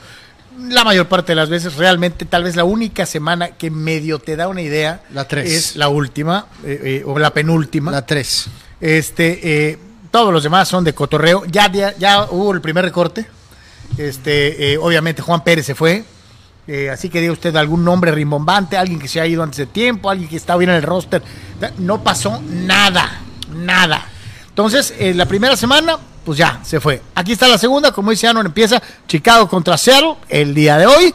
La 0.59 0.85
mayor 0.85 1.09
parte 1.09 1.33
de 1.33 1.37
las 1.37 1.49
veces, 1.49 1.77
realmente, 1.77 2.25
tal 2.25 2.45
vez 2.45 2.57
la 2.57 2.65
única 2.65 3.07
semana 3.07 3.49
que 3.53 3.71
medio 3.71 4.19
te 4.19 4.37
da 4.37 4.49
una 4.49 4.63
idea 4.63 5.03
La 5.13 5.27
tres. 5.27 5.51
es 5.51 5.77
la 5.77 5.89
última 5.89 6.47
eh, 6.65 6.81
eh, 6.83 7.03
o 7.07 7.19
la 7.19 7.33
penúltima. 7.33 7.91
La 7.91 8.05
3. 8.05 8.47
Este, 8.81 9.71
eh, 9.71 9.79
todos 10.11 10.33
los 10.33 10.43
demás 10.43 10.69
son 10.69 10.85
de 10.85 10.95
cotorreo. 10.95 11.45
Ya, 11.47 11.71
ya, 11.71 11.97
ya 11.97 12.27
hubo 12.31 12.53
el 12.53 12.61
primer 12.61 12.85
recorte. 12.85 13.27
Este, 13.97 14.79
obviamente 14.79 15.23
Juan 15.23 15.43
Pérez 15.43 15.67
se 15.67 15.75
fue. 15.75 16.05
Así 16.91 17.09
que 17.09 17.21
diga 17.21 17.33
usted 17.33 17.55
algún 17.57 17.85
nombre 17.85 18.13
rimbombante, 18.13 18.77
alguien 18.77 18.99
que 18.99 19.09
se 19.09 19.21
ha 19.21 19.27
ido 19.27 19.43
antes 19.43 19.59
de 19.59 19.67
tiempo, 19.67 20.09
alguien 20.09 20.29
que 20.29 20.37
está 20.37 20.57
bien 20.57 20.71
en 20.71 20.77
el 20.77 20.83
roster. 20.83 21.23
No 21.79 22.03
pasó 22.03 22.41
nada, 22.49 23.21
nada. 23.55 24.07
Entonces, 24.49 24.95
la 25.15 25.27
primera 25.27 25.57
semana, 25.57 25.99
pues 26.25 26.39
ya, 26.39 26.61
se 26.65 26.81
fue. 26.81 27.03
Aquí 27.15 27.33
está 27.33 27.49
la 27.49 27.59
segunda, 27.59 27.93
como 27.93 28.11
dice 28.11 28.27
Anon, 28.29 28.47
empieza 28.47 28.83
Chicago 29.09 29.49
contra 29.49 29.77
Seattle 29.79 30.17
el 30.29 30.55
día 30.55 30.77
de 30.79 30.87
hoy. 30.87 31.15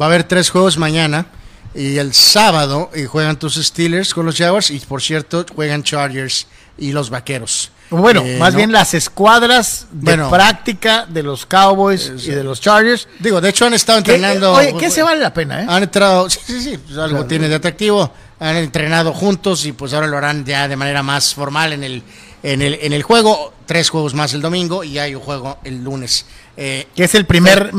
Va 0.00 0.06
a 0.06 0.08
haber 0.08 0.24
tres 0.24 0.50
juegos 0.50 0.76
mañana. 0.78 1.26
Y 1.74 1.98
el 1.98 2.14
sábado 2.14 2.90
eh, 2.94 3.04
juegan 3.04 3.38
tus 3.38 3.56
Steelers 3.56 4.14
con 4.14 4.24
los 4.24 4.36
Jaguars. 4.36 4.70
Y 4.70 4.78
por 4.80 5.02
cierto, 5.02 5.44
juegan 5.54 5.82
Chargers 5.82 6.46
y 6.78 6.92
los 6.92 7.10
Vaqueros. 7.10 7.70
Bueno, 7.90 8.22
Eh, 8.24 8.38
más 8.38 8.54
¿no? 8.54 8.56
bien 8.58 8.72
las 8.72 8.94
escuadras 8.94 9.86
de 9.92 10.12
Bueno. 10.16 10.30
práctica 10.30 11.06
de 11.06 11.22
los 11.22 11.44
Cowboys 11.46 12.12
y 12.24 12.30
de 12.30 12.42
los 12.42 12.60
Chargers. 12.62 13.06
Digo, 13.20 13.40
de 13.42 13.50
hecho 13.50 13.66
han 13.66 13.74
estado 13.74 14.02
Que, 14.02 14.14
entrenando. 14.14 14.54
oye, 14.54 14.74
que 14.76 14.90
se 14.90 15.02
vale 15.02 15.20
la 15.20 15.32
pena, 15.34 15.62
¿eh? 15.62 15.66
Han 15.68 15.82
entrado, 15.82 16.28
sí, 16.30 16.40
sí, 16.46 16.60
sí, 16.62 16.78
pues 16.78 16.98
algo 16.98 17.26
tiene 17.26 17.48
de 17.48 17.54
atractivo. 17.56 18.10
Han 18.40 18.56
entrenado 18.56 19.12
juntos 19.12 19.64
y 19.66 19.72
pues 19.72 19.92
ahora 19.92 20.06
lo 20.06 20.16
harán 20.16 20.44
ya 20.46 20.66
de 20.68 20.76
manera 20.76 21.02
más 21.02 21.34
formal 21.34 21.74
en 21.74 21.84
el, 21.84 22.02
en 22.42 22.62
el, 22.62 22.74
en 22.80 22.92
el 22.94 23.02
juego. 23.02 23.52
Tres 23.66 23.90
juegos 23.90 24.14
más 24.14 24.32
el 24.32 24.40
domingo 24.40 24.84
y 24.84 24.98
hay 24.98 25.14
un 25.14 25.20
juego 25.20 25.58
el 25.64 25.82
lunes. 25.82 26.24
Eh, 26.56 26.86
Que 26.94 27.04
es 27.04 27.14
el 27.16 27.26
primer 27.26 27.72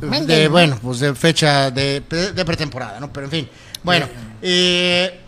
Monday. 0.00 0.26
de, 0.26 0.48
bueno, 0.48 0.78
pues 0.82 1.00
de 1.00 1.14
fecha 1.14 1.70
de, 1.70 2.00
de 2.00 2.44
pretemporada, 2.44 2.98
¿no? 2.98 3.12
Pero 3.12 3.26
en 3.26 3.30
fin. 3.30 3.48
Bueno, 3.82 4.08
eh, 4.40 5.20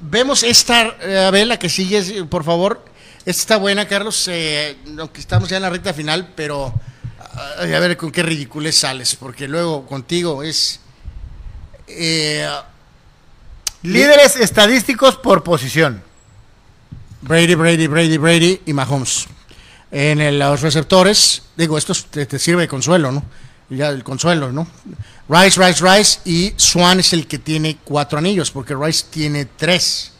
vemos 0.00 0.42
esta, 0.42 0.96
eh, 1.02 1.18
a 1.18 1.30
ver, 1.30 1.46
la 1.46 1.58
que 1.58 1.68
sigue, 1.68 1.98
eh, 1.98 2.24
por 2.24 2.42
favor. 2.42 2.84
Esta 3.18 3.30
está 3.42 3.56
buena, 3.58 3.86
Carlos, 3.86 4.26
eh, 4.28 4.76
aunque 4.98 5.20
estamos 5.20 5.48
ya 5.50 5.56
en 5.58 5.62
la 5.62 5.70
recta 5.70 5.92
final, 5.92 6.32
pero 6.34 6.72
a 7.58 7.64
ver 7.64 7.96
con 7.98 8.10
qué 8.10 8.22
ridiculez 8.22 8.76
sales, 8.78 9.14
porque 9.14 9.46
luego 9.46 9.86
contigo 9.86 10.42
es... 10.42 10.80
eh, 11.86 12.48
Líderes 13.82 14.36
estadísticos 14.36 15.16
por 15.16 15.42
posición. 15.42 16.02
Brady, 17.22 17.54
Brady, 17.54 17.86
Brady, 17.86 18.16
Brady 18.18 18.60
y 18.66 18.72
Mahomes. 18.72 19.26
En 19.90 20.20
el- 20.20 20.38
los 20.38 20.60
receptores, 20.60 21.42
digo, 21.56 21.76
esto 21.76 21.92
es- 21.92 22.04
te, 22.06 22.26
te 22.26 22.38
sirve 22.38 22.62
de 22.62 22.68
consuelo, 22.68 23.10
¿no? 23.12 23.24
Ya 23.68 23.88
el 23.88 24.02
consuelo, 24.02 24.50
¿no? 24.52 24.66
Rice, 25.28 25.60
Rice, 25.64 25.84
Rice 25.84 26.20
y 26.24 26.52
Swan 26.56 27.00
es 27.00 27.12
el 27.12 27.26
que 27.26 27.38
tiene 27.38 27.78
cuatro 27.84 28.18
anillos, 28.18 28.50
porque 28.50 28.74
Rice 28.74 29.04
tiene 29.10 29.44
tres. 29.44 30.12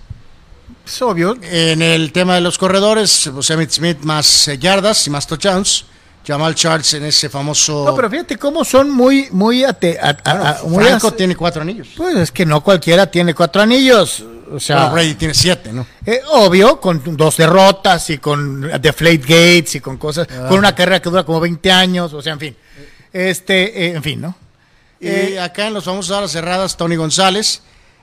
Es 0.86 1.02
obvio. 1.02 1.36
En 1.42 1.82
el 1.82 2.12
tema 2.12 2.34
de 2.36 2.40
los 2.40 2.58
corredores, 2.58 3.28
pues 3.32 3.50
Emmitt 3.50 3.70
Smith 3.70 3.98
más 4.02 4.48
eh, 4.48 4.58
yardas 4.58 5.06
y 5.06 5.10
más 5.10 5.26
touchdowns. 5.26 5.84
Jamal 6.26 6.54
Charles 6.54 6.92
en 6.94 7.04
ese 7.06 7.28
famoso. 7.30 7.84
No, 7.86 7.94
pero 7.96 8.10
fíjate 8.10 8.36
cómo 8.36 8.62
son 8.64 8.90
muy, 8.90 9.28
muy, 9.32 9.64
ate- 9.64 9.98
a- 10.00 10.10
a- 10.10 10.34
Bueno, 10.34 10.46
a- 10.46 10.62
muy 10.68 10.84
Franco 10.84 11.12
tiene 11.12 11.34
cuatro 11.34 11.62
anillos. 11.62 11.88
Pues 11.96 12.14
es 12.16 12.30
que 12.30 12.44
no 12.44 12.60
cualquiera 12.62 13.10
tiene 13.10 13.34
cuatro 13.34 13.62
anillos. 13.62 14.22
O 14.52 14.58
sea, 14.60 14.76
Bueno, 14.76 14.92
Brady 14.94 15.14
tiene 15.14 15.34
siete, 15.34 15.72
¿no? 15.72 15.86
eh, 16.04 16.20
obvio, 16.32 16.80
con 16.80 17.00
dos 17.16 17.36
derrotas 17.36 18.10
y 18.10 18.18
con 18.18 18.62
Deflate 18.80 19.18
Gates 19.18 19.76
y 19.76 19.80
con 19.80 19.96
cosas, 19.96 20.26
Ah. 20.30 20.46
con 20.48 20.58
una 20.58 20.74
carrera 20.74 21.00
que 21.00 21.08
dura 21.10 21.24
como 21.24 21.40
20 21.40 21.70
años, 21.70 22.12
o 22.12 22.20
sea, 22.22 22.32
en 22.32 22.40
fin. 22.40 22.56
Este, 23.12 23.86
eh, 23.86 23.94
en 23.94 24.02
fin, 24.02 24.20
¿no? 24.20 24.34
Y 25.00 25.36
acá 25.36 25.66
en 25.68 25.74
los 25.74 25.84
famosos 25.84 26.14
alas 26.16 26.30
cerradas, 26.32 26.76
Tony 26.76 26.96
González. 26.96 27.62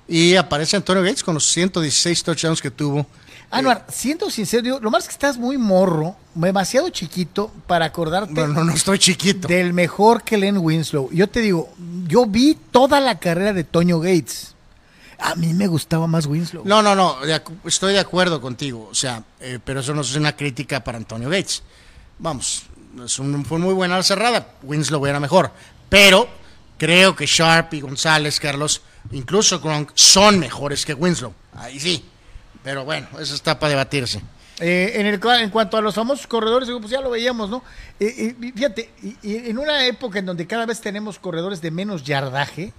Y 0.10 0.36
aparece 0.36 0.78
Antonio 0.78 1.04
Gates 1.04 1.22
con 1.22 1.34
los 1.34 1.46
116 1.52 2.24
touchdowns 2.24 2.62
que 2.62 2.72
tuvo. 2.72 3.06
Anuar, 3.52 3.86
siendo 3.90 4.30
sincero, 4.30 4.64
digo, 4.64 4.80
lo 4.82 4.90
más 4.90 5.04
es 5.04 5.10
que 5.10 5.14
estás 5.14 5.38
muy 5.38 5.58
morro, 5.58 6.16
demasiado 6.34 6.90
chiquito 6.90 7.52
para 7.68 7.86
acordarte 7.86 8.34
no, 8.34 8.48
no 8.64 8.74
estoy 8.74 9.00
chiquito. 9.00 9.48
del 9.48 9.74
mejor 9.74 10.24
que 10.24 10.38
Len 10.38 10.58
Winslow. 10.58 11.10
Yo 11.12 11.28
te 11.28 11.42
digo, 11.42 11.70
yo 12.08 12.26
vi 12.26 12.58
toda 12.72 13.00
la 13.00 13.20
carrera 13.20 13.54
de 13.54 13.64
Toño 13.64 14.00
Gates. 14.00 14.56
A 15.20 15.36
mí 15.36 15.54
me 15.54 15.68
gustaba 15.68 16.06
más 16.08 16.26
Winslow. 16.28 16.64
No, 16.66 16.82
no, 16.84 16.96
no, 16.96 17.20
de 17.22 17.42
estoy 17.66 17.94
de 17.94 18.00
acuerdo 18.00 18.40
contigo, 18.40 18.88
o 18.92 18.96
sea, 18.96 19.24
eh, 19.40 19.60
pero 19.64 19.80
eso 19.80 19.94
no 19.94 20.02
es 20.02 20.16
una 20.16 20.36
crítica 20.36 20.84
para 20.84 20.98
Antonio 20.98 21.30
Gates. 21.30 21.64
Vamos, 22.20 22.64
es 23.04 23.18
un- 23.20 23.44
fue 23.46 23.58
muy 23.60 23.74
buena 23.74 23.98
la 23.98 24.04
cerrada, 24.04 24.54
Winslow 24.64 25.06
era 25.08 25.20
mejor, 25.20 25.52
pero 25.90 26.28
creo 26.78 27.16
que 27.16 27.26
Sharp 27.26 27.74
y 27.74 27.82
González, 27.82 28.40
Carlos, 28.40 28.82
incluso 29.12 29.60
Gronk, 29.60 29.92
son 29.96 30.38
mejores 30.40 30.86
que 30.86 30.94
Winslow, 30.94 31.34
ahí 31.56 31.80
sí, 31.80 32.06
pero 32.64 32.86
bueno, 32.86 33.08
eso 33.20 33.34
está 33.34 33.58
para 33.60 33.72
debatirse. 33.72 34.22
Eh, 34.60 34.94
en, 34.96 35.06
el, 35.06 35.20
en 35.40 35.50
cuanto 35.52 35.78
a 35.78 35.82
los 35.82 35.94
famosos 35.94 36.26
corredores, 36.26 36.68
pues 36.80 36.90
ya 36.90 37.00
lo 37.02 37.12
veíamos, 37.12 37.50
¿no? 37.50 37.64
Eh, 38.00 38.36
eh, 38.42 38.52
fíjate, 38.56 38.92
y- 39.04 39.16
y 39.22 39.50
en 39.50 39.58
una 39.60 39.86
época 39.86 40.18
en 40.20 40.26
donde 40.26 40.48
cada 40.48 40.66
vez 40.66 40.82
tenemos 40.82 41.20
corredores 41.20 41.62
de 41.62 41.70
menos 41.72 42.04
yardaje, 42.04 42.74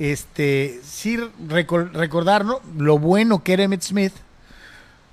este, 0.00 0.80
sí 0.84 1.16
recor- 1.48 1.92
recordar. 1.92 2.44
Lo 2.76 2.98
bueno 2.98 3.44
que 3.44 3.52
era 3.52 3.62
Emmett 3.62 3.82
Smith, 3.82 4.14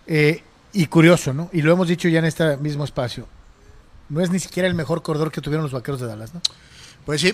eh, 0.08 0.42
y 0.74 0.88
curioso, 0.88 1.34
¿no? 1.34 1.50
Y 1.54 1.62
lo 1.62 1.72
hemos 1.72 1.88
dicho 1.88 2.08
ya 2.08 2.20
en 2.20 2.26
este 2.26 2.58
mismo 2.58 2.84
espacio. 2.84 3.28
No 4.10 4.22
es 4.22 4.30
ni 4.30 4.40
siquiera 4.40 4.68
el 4.68 4.74
mejor 4.74 5.02
corredor 5.04 5.32
que 5.32 5.42
tuvieron 5.42 5.64
los 5.64 5.74
vaqueros 5.74 6.00
de 6.00 6.08
Dallas, 6.08 6.34
¿no? 6.34 6.42
Pues 7.06 7.22
sí, 7.22 7.34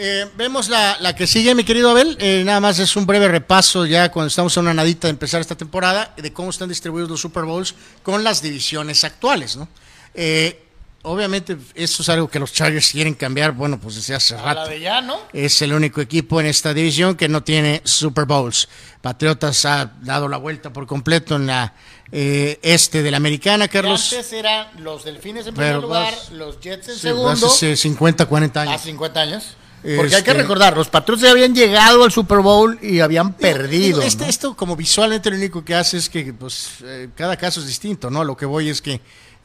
Eh, 0.00 0.30
vemos 0.36 0.68
la, 0.68 0.96
la, 1.00 1.16
que 1.16 1.26
sigue, 1.26 1.56
mi 1.56 1.64
querido 1.64 1.90
Abel. 1.90 2.16
Eh, 2.20 2.44
nada 2.46 2.60
más 2.60 2.78
es 2.78 2.94
un 2.94 3.04
breve 3.04 3.26
repaso 3.26 3.84
ya 3.84 4.12
cuando 4.12 4.28
estamos 4.28 4.56
a 4.56 4.60
una 4.60 4.72
nadita 4.72 5.08
de 5.08 5.10
empezar 5.10 5.40
esta 5.40 5.56
temporada 5.56 6.14
de 6.16 6.32
cómo 6.32 6.50
están 6.50 6.68
distribuidos 6.68 7.10
los 7.10 7.20
Super 7.20 7.42
Bowls 7.44 7.74
con 8.04 8.22
las 8.22 8.40
divisiones 8.40 9.02
actuales, 9.02 9.56
¿no? 9.56 9.66
Eh, 10.14 10.67
obviamente 11.02 11.56
eso 11.74 12.02
es 12.02 12.08
algo 12.08 12.28
que 12.28 12.38
los 12.38 12.52
Chargers 12.52 12.90
quieren 12.90 13.14
cambiar, 13.14 13.52
bueno, 13.52 13.78
pues 13.78 13.94
desde 13.96 14.14
hace 14.14 14.36
rato. 14.36 14.62
La 14.62 14.68
de 14.68 14.80
ya, 14.80 15.00
¿no? 15.00 15.18
Es 15.32 15.60
el 15.62 15.72
único 15.72 16.00
equipo 16.00 16.40
en 16.40 16.46
esta 16.46 16.74
división 16.74 17.14
que 17.16 17.28
no 17.28 17.42
tiene 17.42 17.80
Super 17.84 18.24
Bowls. 18.24 18.68
Patriotas 19.00 19.64
ha 19.64 19.92
dado 20.02 20.28
la 20.28 20.36
vuelta 20.36 20.72
por 20.72 20.86
completo 20.86 21.36
en 21.36 21.46
la 21.46 21.74
eh, 22.10 22.58
este 22.62 23.02
de 23.02 23.10
la 23.10 23.16
americana, 23.18 23.68
Carlos. 23.68 24.12
Y 24.12 24.16
antes 24.16 24.32
eran 24.32 24.66
los 24.82 25.04
Delfines 25.04 25.46
en 25.46 25.54
primer 25.54 25.72
Pero, 25.74 25.82
lugar, 25.82 26.14
pues, 26.14 26.30
los 26.32 26.60
Jets 26.60 26.88
en 26.88 26.94
Sí, 26.94 27.00
segundo, 27.00 27.46
hace 27.46 27.76
50, 27.76 28.26
40 28.26 28.60
a 28.60 28.62
años. 28.64 28.82
50 28.82 29.20
años. 29.20 29.56
Porque 29.80 30.16
hay 30.16 30.24
que 30.24 30.30
Este- 30.30 30.42
recordar, 30.42 30.76
los 30.76 30.88
Patriots 30.88 31.22
ya 31.22 31.30
habían 31.30 31.54
llegado 31.54 32.02
al 32.02 32.10
Super 32.10 32.38
Bowl 32.40 32.76
y 32.82 32.98
habían 32.98 33.34
perdido. 33.34 34.02
Este- 34.02 34.24
¿no? 34.24 34.30
Esto 34.30 34.56
como 34.56 34.74
visualmente 34.74 35.30
lo 35.30 35.36
único 35.36 35.64
que 35.64 35.72
hace 35.76 35.98
es 35.98 36.10
que 36.10 36.32
pues 36.32 36.70
eh, 36.82 37.08
cada 37.14 37.36
caso 37.36 37.60
es 37.60 37.66
distinto, 37.68 38.10
¿no? 38.10 38.24
Lo 38.24 38.36
que 38.36 38.44
voy 38.44 38.68
es 38.70 38.82
que 38.82 39.00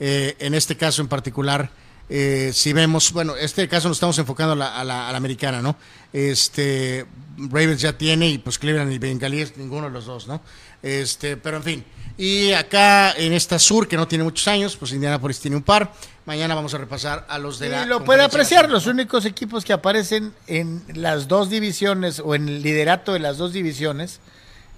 eh, 0.05 0.35
en 0.39 0.53
este 0.53 0.75
caso 0.75 1.01
en 1.01 1.07
particular, 1.07 1.69
eh, 2.09 2.51
si 2.53 2.73
vemos, 2.73 3.13
bueno, 3.13 3.37
este 3.37 3.69
caso 3.69 3.87
nos 3.87 3.95
estamos 3.95 4.17
enfocando 4.19 4.51
a 4.51 4.55
la, 4.57 4.77
a 4.77 4.83
la- 4.83 5.07
a 5.07 5.11
la 5.11 5.17
americana, 5.17 5.61
¿no? 5.61 5.77
Este 6.11 7.05
Ravens 7.37 7.79
ya 7.81 7.97
tiene 7.97 8.27
y 8.29 8.37
pues 8.37 8.59
Cleveland 8.59 8.91
y 8.91 8.99
Bengalíes, 8.99 9.55
ninguno 9.55 9.87
de 9.87 9.93
los 9.93 10.05
dos, 10.05 10.27
¿no? 10.27 10.41
Este, 10.81 11.37
pero 11.37 11.55
en 11.57 11.63
fin. 11.63 11.83
Y 12.17 12.51
acá 12.51 13.13
en 13.13 13.31
esta 13.33 13.57
sur, 13.57 13.87
que 13.87 13.95
no 13.95 14.07
tiene 14.07 14.23
muchos 14.25 14.47
años, 14.49 14.75
pues 14.75 14.91
Indianapolis 14.91 15.39
tiene 15.39 15.55
un 15.57 15.63
par. 15.63 15.93
Mañana 16.25 16.53
vamos 16.55 16.73
a 16.73 16.77
repasar 16.77 17.25
a 17.29 17.39
los 17.39 17.57
de 17.57 17.69
la. 17.69 17.83
Y 17.83 17.87
lo 17.87 18.03
puede 18.03 18.21
apreciar, 18.23 18.69
los 18.69 18.85
únicos 18.85 19.25
equipos 19.25 19.63
que 19.65 19.71
aparecen 19.73 20.33
en 20.47 20.83
las 20.93 21.27
dos 21.29 21.49
divisiones 21.49 22.19
o 22.19 22.35
en 22.35 22.47
el 22.49 22.61
liderato 22.61 23.13
de 23.13 23.19
las 23.19 23.37
dos 23.37 23.53
divisiones, 23.53 24.19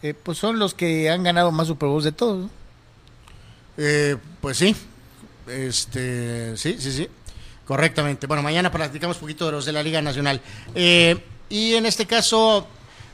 eh, 0.03 0.14
pues 0.14 0.38
son 0.38 0.60
los 0.60 0.73
que 0.76 1.10
han 1.10 1.23
ganado 1.23 1.52
más 1.52 1.68
Super 1.68 1.89
Bowls 1.89 2.06
de 2.06 2.11
todos. 2.14 2.43
¿no? 2.45 2.49
Eh, 3.77 4.15
pues 4.41 4.57
sí, 4.57 4.76
este, 5.48 6.56
sí, 6.58 6.76
sí, 6.80 6.92
sí, 6.92 7.08
correctamente. 7.66 8.28
Bueno, 8.28 8.44
mañana 8.44 8.72
platicamos 8.72 9.18
un 9.18 9.22
poquito 9.22 9.46
de 9.46 9.52
los 9.54 9.66
de 9.66 9.72
la 9.72 9.84
Liga 9.84 10.02
Nacional. 10.02 10.42
Eh, 10.74 11.18
y 11.50 11.76
en 11.76 11.86
este 11.86 12.06
caso, 12.06 12.68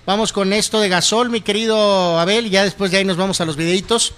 vamos 0.05 0.31
con 0.33 0.53
esto 0.53 0.79
de 0.79 0.89
Gasol, 0.89 1.29
mi 1.29 1.41
querido 1.41 2.19
Abel, 2.19 2.49
ya 2.49 2.63
después 2.63 2.91
de 2.91 2.97
ahí 2.97 3.05
nos 3.05 3.17
vamos 3.17 3.41
a 3.41 3.45
los 3.45 3.55
videitos. 3.55 4.13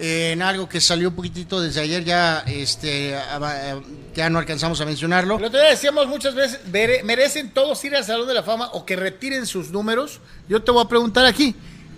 Eh, 0.00 0.30
en 0.32 0.42
algo 0.42 0.68
que 0.68 0.80
salió 0.80 1.08
un 1.08 1.16
poquitito 1.16 1.60
desde 1.60 1.80
ayer, 1.80 2.04
ya, 2.04 2.44
este, 2.46 3.16
aba- 3.16 3.80
ya 4.14 4.30
no 4.30 4.38
alcanzamos 4.38 4.80
a 4.80 4.84
mencionarlo. 4.84 5.34
Otro 5.34 5.48
día 5.48 5.70
decíamos 5.70 6.06
muchas 6.06 6.36
veces, 6.36 6.60
"Mere- 6.70 7.02
¿merecen 7.02 7.50
todos 7.50 7.82
ir 7.84 7.96
al 7.96 8.04
Salón 8.04 8.28
de 8.28 8.34
la 8.34 8.44
Fama 8.44 8.68
o 8.74 8.86
que 8.86 8.94
retiren 8.94 9.44
sus 9.44 9.70
números? 9.72 10.20
Yo 10.48 10.62
te 10.62 10.70
voy 10.70 10.84
a 10.84 10.88
preguntar 10.88 11.26
aquí, 11.26 11.52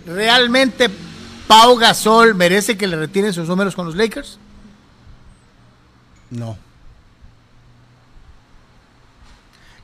¿realmente 0.07 0.89
Pau 1.47 1.75
Gasol 1.77 2.33
merece 2.33 2.75
que 2.75 2.87
le 2.87 2.95
retiren 2.95 3.33
sus 3.33 3.47
números 3.47 3.75
con 3.75 3.85
los 3.85 3.95
Lakers? 3.95 4.39
No. 6.31 6.57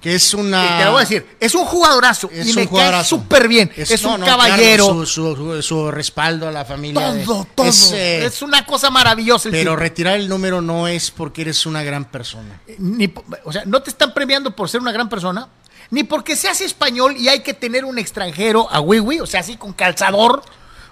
Que 0.02 0.14
es 0.14 0.34
una. 0.36 0.64
Y 0.64 0.78
te 0.80 0.86
lo 0.86 0.92
voy 0.92 0.98
a 1.00 1.02
decir, 1.02 1.36
es 1.40 1.56
un 1.56 1.66
jugadorazo 1.66 2.30
Es 2.32 2.46
y 2.46 2.50
un 2.52 2.56
me 2.56 2.62
cae 2.62 2.68
jugadorazo. 2.68 3.10
súper 3.18 3.48
bien, 3.48 3.72
es, 3.76 4.02
no, 4.04 4.14
un 4.14 4.20
no, 4.20 4.26
caballero, 4.28 4.86
claro, 4.86 5.06
su, 5.08 5.36
su- 5.36 5.62
su 5.64 5.92
respaldo 5.92 6.48
a 6.48 6.52
la 6.52 6.64
familia. 6.66 7.12
de- 7.14 7.26
todo, 7.26 7.48
todo. 7.56 7.66
Es, 7.68 7.92
Es, 7.92 8.42
eh, 8.42 8.46
una 8.46 8.64
cosa 8.66 8.92
maravillosa. 8.92 9.50
el 9.50 9.54
pero 9.54 9.72
tipo. 9.72 9.76
retirar 9.82 10.16
el 10.18 10.30
número 10.30 10.62
no 10.62 10.88
es 10.88 11.10
porque 11.10 11.42
eres 11.42 11.66
una 11.66 11.82
gran 11.84 12.06
persona. 12.06 12.62
Ni 12.78 13.08
po- 13.08 13.26
o 13.44 13.52
sea, 13.52 13.64
no 13.66 13.82
te 13.82 13.90
están 13.90 14.14
premiando 14.14 14.56
por 14.56 14.70
ser 14.70 14.82
una 14.82 14.92
gran 14.92 15.10
persona, 15.10 15.48
ni 15.90 16.04
porque 16.04 16.36
seas 16.36 16.62
español 16.62 17.18
y 17.18 17.28
hay 17.30 17.40
que 17.42 17.56
tener 17.56 17.84
un 17.84 17.98
extranjero 17.98 18.72
a 18.72 18.80
Wiwi, 18.80 19.20
o 19.20 19.26
sea, 19.26 19.40
así 19.40 19.58
con 19.58 19.74
calzador. 19.74 20.44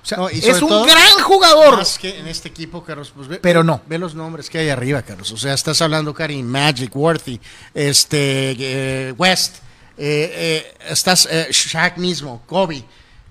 O 0.06 0.08
sea, 0.08 0.18
No, 0.20 0.30
y 0.30 0.40
sobre 0.40 0.52
es 0.58 0.62
un 0.62 0.70
todo, 0.70 0.84
gran 0.86 1.20
jugador. 1.24 1.78
Más 1.78 1.98
que 1.98 2.20
en 2.20 2.28
este 2.28 2.48
equipo, 2.50 2.84
Carlos, 2.84 3.12
pues 3.16 3.28
ve, 3.28 3.38
Pero 3.38 3.64
no. 3.64 3.82
Ve 3.88 3.98
los 3.98 4.14
nombres 4.14 4.52
que 4.52 4.60
hay 4.60 4.70
arriba, 4.70 5.02
Carlos. 5.02 5.32
O 5.32 5.38
sea, 5.38 5.56
estás 5.56 5.82
hablando, 5.82 6.14
Karim, 6.14 6.46
Magic, 6.46 6.96
Worthy, 6.96 7.42
este, 7.74 8.56
eh, 8.60 9.12
West, 9.18 9.56
eh, 9.98 10.32
eh, 10.68 10.74
estás, 10.90 11.28
eh, 11.32 11.48
Shaq 11.52 11.98
mismo, 11.98 12.44
Kobe. 12.46 12.84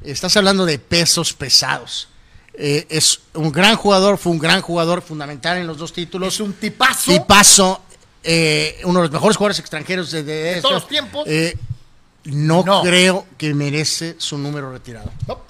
Estás 0.02 0.36
hablando 0.36 0.66
de 0.66 0.80
pesos 0.80 1.32
pesados. 1.32 2.08
Eh, 2.54 2.86
es 2.90 3.20
un 3.34 3.52
gran 3.52 3.76
jugador, 3.76 4.18
fue 4.18 4.32
un 4.32 4.38
gran 4.40 4.60
jugador 4.60 5.00
fundamental 5.00 5.58
en 5.58 5.66
los 5.68 5.78
dos 5.78 5.92
títulos. 5.92 6.34
Es 6.34 6.40
un 6.40 6.54
tipazo. 6.54 7.12
tipazo, 7.12 7.82
eh, 8.24 8.80
uno 8.84 8.98
de 8.98 9.04
los 9.04 9.12
mejores 9.12 9.36
jugadores 9.36 9.60
extranjeros 9.60 10.10
de, 10.10 10.24
de 10.24 10.34
De 10.56 10.60
todos 10.60 10.74
los 10.74 10.88
tiempos. 10.88 11.24
Eh, 11.28 11.56
no, 12.24 12.64
No. 12.64 12.82
creo 12.82 13.26
que 13.38 13.54
merece 13.54 14.16
su 14.18 14.38
número 14.38 14.72
retirado. 14.72 15.12
No, 15.28 15.40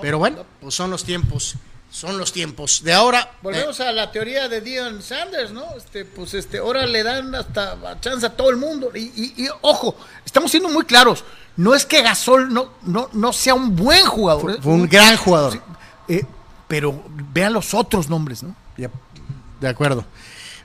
Pero 0.00 0.18
bueno, 0.18 0.38
no. 0.38 0.44
pues 0.60 0.74
son 0.74 0.90
los 0.90 1.04
tiempos. 1.04 1.56
Son 1.90 2.18
los 2.18 2.32
tiempos. 2.32 2.82
De 2.84 2.92
ahora. 2.92 3.32
Volvemos 3.42 3.80
a 3.80 3.90
la 3.92 4.10
teoría 4.12 4.46
de 4.48 4.60
Dion 4.60 5.02
Sanders, 5.02 5.50
¿no? 5.52 5.64
Este, 5.76 6.04
pues 6.04 6.34
este, 6.34 6.58
ahora 6.58 6.86
le 6.86 7.02
dan 7.02 7.34
hasta 7.34 7.98
chance 8.00 8.26
a 8.26 8.36
todo 8.36 8.50
el 8.50 8.58
mundo. 8.58 8.90
Y, 8.94 9.04
y- 9.16 9.44
y, 9.44 9.48
ojo, 9.62 9.96
estamos 10.24 10.50
siendo 10.50 10.68
muy 10.68 10.84
claros. 10.84 11.24
No 11.56 11.74
es 11.74 11.86
que 11.86 12.02
Gasol 12.02 12.52
no, 12.52 12.74
no, 12.82 13.08
no 13.14 13.32
sea 13.32 13.54
un 13.54 13.74
buen 13.74 14.04
jugador. 14.04 14.42
Fue, 14.42 14.52
¿eh? 14.54 14.58
fue 14.62 14.72
un 14.74 14.86
gran 14.86 15.16
jugador. 15.16 15.60
Eh, 16.08 16.24
pero 16.68 17.02
vean 17.32 17.54
los 17.54 17.72
otros 17.72 18.08
nombres, 18.10 18.42
¿no? 18.42 18.54
De 19.60 19.68
acuerdo. 19.68 20.04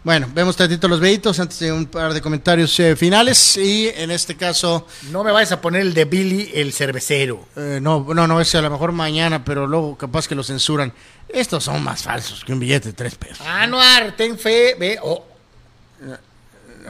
Bueno, 0.03 0.27
vemos 0.34 0.57
tantito 0.57 0.89
los 0.89 0.99
veitos 0.99 1.39
antes 1.39 1.59
de 1.59 1.71
un 1.71 1.85
par 1.85 2.13
de 2.13 2.21
comentarios 2.21 2.77
eh, 2.81 2.93
finales. 2.97 3.55
Y 3.55 3.88
en 3.95 4.11
este 4.11 4.35
caso, 4.35 4.85
No 5.11 5.23
me 5.23 5.31
vayas 5.31 5.53
a 5.53 5.61
poner 5.61 5.81
el 5.81 5.93
de 5.93 6.03
Billy 6.03 6.51
el 6.53 6.73
cervecero. 6.73 7.47
eh, 7.55 7.80
no, 7.81 8.05
no, 8.13 8.27
no, 8.27 8.41
ese 8.41 8.57
a 8.57 8.61
lo 8.61 8.69
mejor 8.69 8.91
mañana, 8.91 9.45
pero 9.45 9.65
luego 9.65 9.97
capaz 9.97 10.27
que 10.27 10.35
lo 10.35 10.43
censuran. 10.43 10.91
Estos 11.30 11.63
son 11.63 11.81
más 11.84 12.03
falsos 12.03 12.43
que 12.43 12.51
un 12.51 12.59
billete 12.59 12.89
de 12.89 12.93
tres 12.93 13.15
pesos. 13.15 13.45
Anuar, 13.47 14.13
ten 14.17 14.38
fe, 14.38 14.75
ve. 14.77 14.99
oh. 15.01 15.25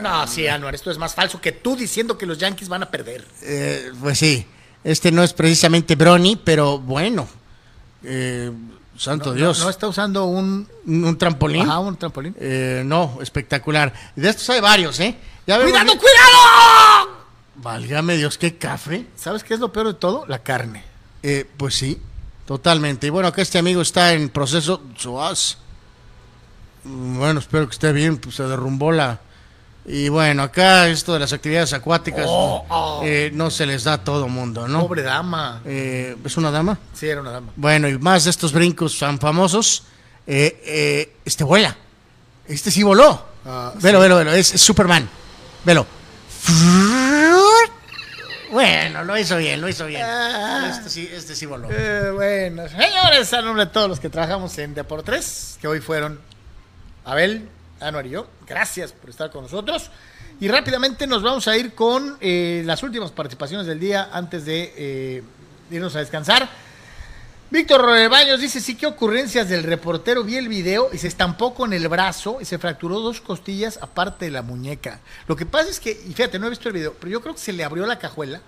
No, 0.00 0.26
sí, 0.26 0.48
Anuar, 0.48 0.74
esto 0.74 0.90
es 0.90 0.98
más 0.98 1.14
falso 1.14 1.40
que 1.40 1.52
tú 1.52 1.76
diciendo 1.76 2.18
que 2.18 2.26
los 2.26 2.38
Yankees 2.38 2.68
van 2.68 2.82
a 2.82 2.90
perder. 2.90 3.24
Eh, 3.42 3.92
pues 4.00 4.18
sí, 4.18 4.44
este 4.82 5.12
no 5.12 5.22
es 5.22 5.32
precisamente 5.32 5.94
Brony, 5.94 6.36
pero 6.42 6.80
bueno. 6.80 7.28
Eh, 8.02 8.50
santo 8.96 9.32
Dios. 9.32 9.58
No, 9.58 9.64
no 9.64 9.70
está 9.70 9.88
usando 9.88 10.24
un, 10.26 10.68
un, 10.86 11.18
trampolín. 11.18 11.62
ajá, 11.62 11.78
un 11.80 11.96
trampolín. 11.96 12.34
Eh, 12.38 12.82
no, 12.84 13.18
espectacular. 13.20 13.92
De 14.14 14.28
estos 14.28 14.48
hay 14.50 14.60
varios, 14.60 14.98
¿eh? 15.00 15.16
Ya 15.46 15.60
¡Cuidado, 15.60 15.92
cuidado! 15.98 17.24
Válgame 17.56 18.16
Dios, 18.16 18.38
qué 18.38 18.56
café. 18.56 19.06
¿Sabes 19.16 19.44
qué 19.44 19.54
es 19.54 19.60
lo 19.60 19.72
peor 19.72 19.88
de 19.88 19.94
todo? 19.94 20.24
La 20.26 20.40
carne. 20.40 20.84
Eh, 21.22 21.48
pues 21.56 21.74
sí, 21.74 22.00
totalmente. 22.46 23.06
Y 23.06 23.10
bueno, 23.10 23.28
acá 23.28 23.42
este 23.42 23.58
amigo 23.58 23.82
está 23.82 24.12
en 24.12 24.28
proceso. 24.28 24.82
Mm, 26.84 27.18
Bueno, 27.18 27.40
espero 27.40 27.66
que 27.66 27.72
esté 27.72 27.92
bien, 27.92 28.18
pues 28.18 28.36
se 28.36 28.42
derrumbó 28.44 28.92
la. 28.92 29.20
Y 29.86 30.08
bueno, 30.08 30.42
acá 30.44 30.88
esto 30.88 31.12
de 31.12 31.18
las 31.20 31.32
actividades 31.34 31.74
acuáticas 31.74 32.24
Oh, 32.26 32.64
oh. 32.70 33.02
eh, 33.04 33.30
no 33.34 33.50
se 33.50 33.66
les 33.66 33.84
da 33.84 33.94
a 33.94 33.98
todo 34.04 34.28
mundo, 34.28 34.66
¿no? 34.66 34.80
Pobre 34.80 35.02
dama. 35.02 35.60
Eh, 35.66 36.16
¿Es 36.24 36.36
una 36.38 36.50
dama? 36.50 36.78
Sí, 36.94 37.06
era 37.08 37.20
una 37.20 37.32
dama. 37.32 37.52
Bueno, 37.56 37.86
y 37.88 37.98
más 37.98 38.24
de 38.24 38.30
estos 38.30 38.52
brincos 38.52 38.98
tan 38.98 39.18
famosos. 39.18 39.84
eh, 40.26 40.58
eh, 40.64 41.16
este 41.24 41.44
vuela. 41.44 41.76
Este 42.48 42.70
sí 42.70 42.82
voló. 42.82 43.26
Ah, 43.44 43.72
velo, 43.80 44.00
velo, 44.00 44.16
velo. 44.16 44.32
Es, 44.32 44.54
es 44.54 44.60
Superman. 44.62 45.06
Velo. 45.64 45.86
Bueno, 48.50 49.02
lo 49.04 49.18
hizo 49.18 49.36
bien, 49.36 49.60
lo 49.60 49.68
hizo 49.68 49.86
bien. 49.86 50.06
Este 50.70 50.88
sí, 50.88 51.10
este 51.12 51.34
sí 51.34 51.44
voló. 51.44 51.68
Eh, 51.70 52.10
bueno, 52.12 52.68
señores, 52.68 53.32
a 53.32 53.42
nombre 53.42 53.66
de 53.66 53.70
todos 53.72 53.88
los 53.88 53.98
que 54.00 54.08
trabajamos 54.08 54.56
en 54.58 54.74
Deportes, 54.74 55.58
que 55.60 55.66
hoy 55.66 55.80
fueron 55.80 56.20
Abel, 57.04 57.48
Anuar 57.80 58.06
y 58.06 58.10
yo, 58.10 58.26
gracias 58.46 58.92
por 58.92 59.10
estar 59.10 59.30
con 59.30 59.42
nosotros. 59.42 59.90
Y 60.40 60.48
rápidamente 60.48 61.06
nos 61.06 61.22
vamos 61.22 61.46
a 61.48 61.56
ir 61.56 61.74
con 61.74 62.16
eh, 62.20 62.62
las 62.64 62.82
últimas 62.82 63.10
participaciones 63.12 63.66
del 63.66 63.78
día 63.78 64.10
antes 64.12 64.44
de 64.44 64.72
eh, 64.76 65.22
irnos 65.70 65.94
a 65.96 66.00
descansar. 66.00 66.48
Víctor 67.50 68.08
Baños 68.08 68.40
dice, 68.40 68.60
sí, 68.60 68.74
qué 68.74 68.86
ocurrencias 68.86 69.48
del 69.48 69.62
reportero, 69.62 70.24
vi 70.24 70.36
el 70.36 70.48
video 70.48 70.90
y 70.92 70.98
se 70.98 71.06
estampó 71.06 71.54
con 71.54 71.72
el 71.72 71.86
brazo 71.86 72.38
y 72.40 72.44
se 72.44 72.58
fracturó 72.58 72.98
dos 72.98 73.20
costillas 73.20 73.78
aparte 73.80 74.24
de 74.24 74.32
la 74.32 74.42
muñeca. 74.42 74.98
Lo 75.28 75.36
que 75.36 75.46
pasa 75.46 75.70
es 75.70 75.78
que, 75.78 75.92
y 75.92 76.14
fíjate, 76.14 76.38
no 76.38 76.46
he 76.46 76.50
visto 76.50 76.68
el 76.68 76.74
video, 76.74 76.94
pero 76.98 77.12
yo 77.12 77.20
creo 77.20 77.34
que 77.34 77.40
se 77.40 77.52
le 77.52 77.62
abrió 77.62 77.86
la 77.86 77.98
cajuela, 78.00 78.40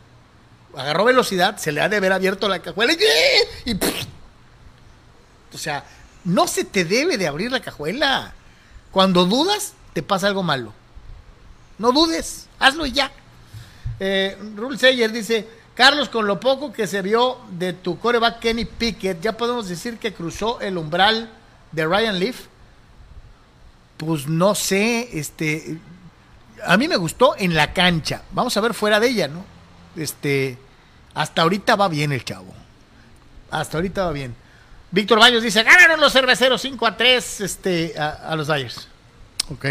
agarró 0.75 1.05
velocidad, 1.05 1.57
se 1.57 1.71
le 1.71 1.83
ha 1.83 1.89
de 1.89 1.99
haber 1.99 2.13
abierto 2.13 2.49
la 2.49 2.59
cajuela 2.61 2.95
y... 2.95 3.71
y 3.71 3.79
o 5.55 5.59
sea, 5.59 5.85
no 6.25 6.49
se 6.49 6.65
te 6.65 6.85
debe 6.85 7.17
de 7.17 7.29
abrir 7.29 7.53
la 7.53 7.61
cajuela. 7.61 8.35
Cuando 8.97 9.27
dudas, 9.27 9.75
te 9.93 10.03
pasa 10.03 10.27
algo 10.27 10.43
malo. 10.43 10.73
No 11.77 11.93
dudes, 11.93 12.49
hazlo 12.59 12.87
y 12.87 12.93
ya. 12.93 13.13
Eh, 14.01 14.39
Sayer 14.79 15.13
dice, 15.13 15.47
Carlos, 15.75 16.09
con 16.09 16.27
lo 16.27 16.41
poco 16.41 16.73
que 16.73 16.87
se 16.87 17.03
vio 17.03 17.37
de 17.51 17.75
tu 17.75 17.99
coreback 17.99 18.39
Kenny 18.39 18.65
Pickett, 18.65 19.21
¿ya 19.21 19.37
podemos 19.37 19.69
decir 19.69 19.99
que 19.99 20.15
cruzó 20.15 20.63
el 20.63 20.79
umbral 20.79 21.31
de 21.73 21.85
Ryan 21.85 22.19
Leaf? 22.19 22.47
Pues 23.99 24.29
no 24.29 24.55
sé, 24.55 25.11
este... 25.13 25.79
A 26.65 26.79
mí 26.79 26.89
me 26.89 26.97
gustó 26.97 27.37
en 27.37 27.55
la 27.55 27.75
cancha. 27.75 28.23
Vamos 28.33 28.57
a 28.57 28.63
ver 28.63 28.73
fuera 28.73 28.99
de 28.99 29.09
ella, 29.09 29.29
¿no? 29.29 29.45
Este, 29.95 30.57
hasta 31.13 31.43
ahorita 31.43 31.77
va 31.77 31.89
bien 31.89 32.13
el 32.13 32.25
chavo. 32.25 32.55
Hasta 33.51 33.77
ahorita 33.77 34.07
va 34.07 34.13
bien. 34.13 34.35
Víctor 34.97 35.19
Baños 35.21 35.43
dice, 35.43 35.63
ganaron 35.63 36.01
los 36.01 36.11
cerveceros 36.11 36.63
5 36.63 36.87
a 36.87 36.97
3 36.97 37.41
este, 37.43 37.99
a, 37.99 38.13
a 38.13 38.35
los 38.35 38.47
Dyers. 38.47 38.89
Ok. 39.53 39.67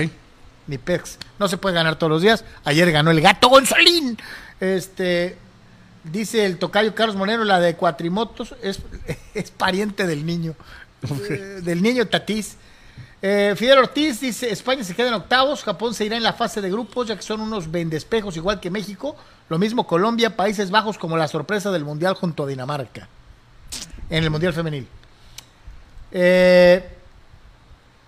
Ni 0.68 0.78
Pex. 0.78 1.18
No 1.40 1.48
se 1.48 1.58
puede 1.58 1.74
ganar 1.74 1.96
todos 1.96 2.12
los 2.12 2.22
días. 2.22 2.46
Ayer 2.64 2.92
ganó 2.92 3.10
el 3.10 3.20
gato 3.22 3.50
Gonzalín. 3.50 4.20
Este, 4.60 5.36
dice 6.04 6.46
el 6.46 6.60
tocayo 6.60 6.94
Carlos 6.94 7.16
Monero, 7.16 7.44
la 7.44 7.60
de 7.60 7.76
Cuatrimotos 7.76 8.54
es, 8.62 8.80
es 9.34 9.50
pariente 9.50 10.06
del 10.06 10.28
niño. 10.28 10.54
Eh, 11.28 11.60
del 11.64 11.82
niño 11.82 12.06
Tatís. 12.06 12.58
Eh, 13.20 13.56
Fidel 13.58 13.80
Ortiz 13.80 14.20
dice, 14.20 14.52
España 14.52 14.84
se 14.84 14.94
queda 14.94 15.08
en 15.08 15.16
octavos, 15.16 15.64
Japón 15.64 15.96
se 15.96 16.06
irá 16.06 16.18
en 16.18 16.22
la 16.22 16.34
fase 16.34 16.62
de 16.62 16.70
grupos, 16.70 17.08
ya 17.08 17.16
que 17.16 17.24
son 17.24 17.42
unos 17.42 17.72
vendespejos 17.72 18.38
igual 18.38 18.60
que 18.60 18.70
México. 18.70 19.16
Lo 19.50 19.58
mismo 19.58 19.88
Colombia, 19.88 20.38
Países 20.38 20.70
Bajos 20.70 21.00
como 21.00 21.18
la 21.18 21.28
sorpresa 21.28 21.72
del 21.72 21.84
Mundial 21.84 22.14
junto 22.14 22.44
a 22.44 22.48
Dinamarca. 22.48 23.10
En 24.12 24.24
el 24.24 24.30
Mundial 24.30 24.54
Femenil. 24.54 24.88
Eh, 26.18 26.82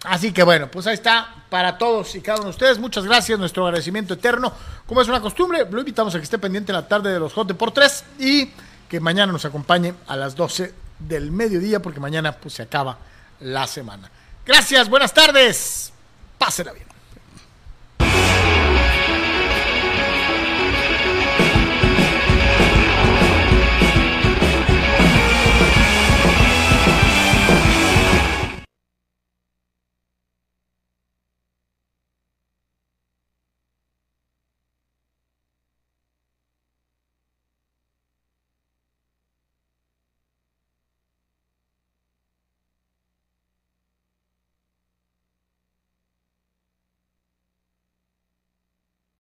así 0.05 0.31
que 0.31 0.41
bueno, 0.41 0.71
pues 0.71 0.88
ahí 0.88 0.93
está 0.93 1.27
para 1.49 1.77
todos 1.77 2.15
y 2.15 2.21
cada 2.21 2.38
uno 2.38 2.45
de 2.45 2.51
ustedes. 2.51 2.79
Muchas 2.79 3.03
gracias, 3.03 3.38
nuestro 3.38 3.65
agradecimiento 3.65 4.13
eterno. 4.13 4.53
Como 4.85 5.01
es 5.01 5.09
una 5.09 5.19
costumbre, 5.19 5.67
lo 5.69 5.79
invitamos 5.79 6.15
a 6.15 6.17
que 6.17 6.23
esté 6.23 6.38
pendiente 6.39 6.71
en 6.71 6.77
la 6.77 6.88
tarde 6.88 7.11
de 7.11 7.19
los 7.19 7.34
Hot 7.34 7.53
por 7.57 7.71
3 7.71 8.03
y 8.19 8.49
que 8.88 9.01
mañana 9.01 9.34
nos 9.34 9.43
acompañe 9.43 9.93
a 10.07 10.15
las 10.15 10.38
12 10.38 10.73
del 10.99 11.31
mediodía 11.31 11.81
porque 11.81 11.99
mañana 11.99 12.31
pues 12.31 12.53
se 12.53 12.63
acaba 12.63 12.97
la 13.41 13.67
semana. 13.67 14.09
Gracias, 14.45 14.89
buenas 14.89 15.13
tardes. 15.13 15.91
Pásela 16.38 16.71
bien. 16.71 16.86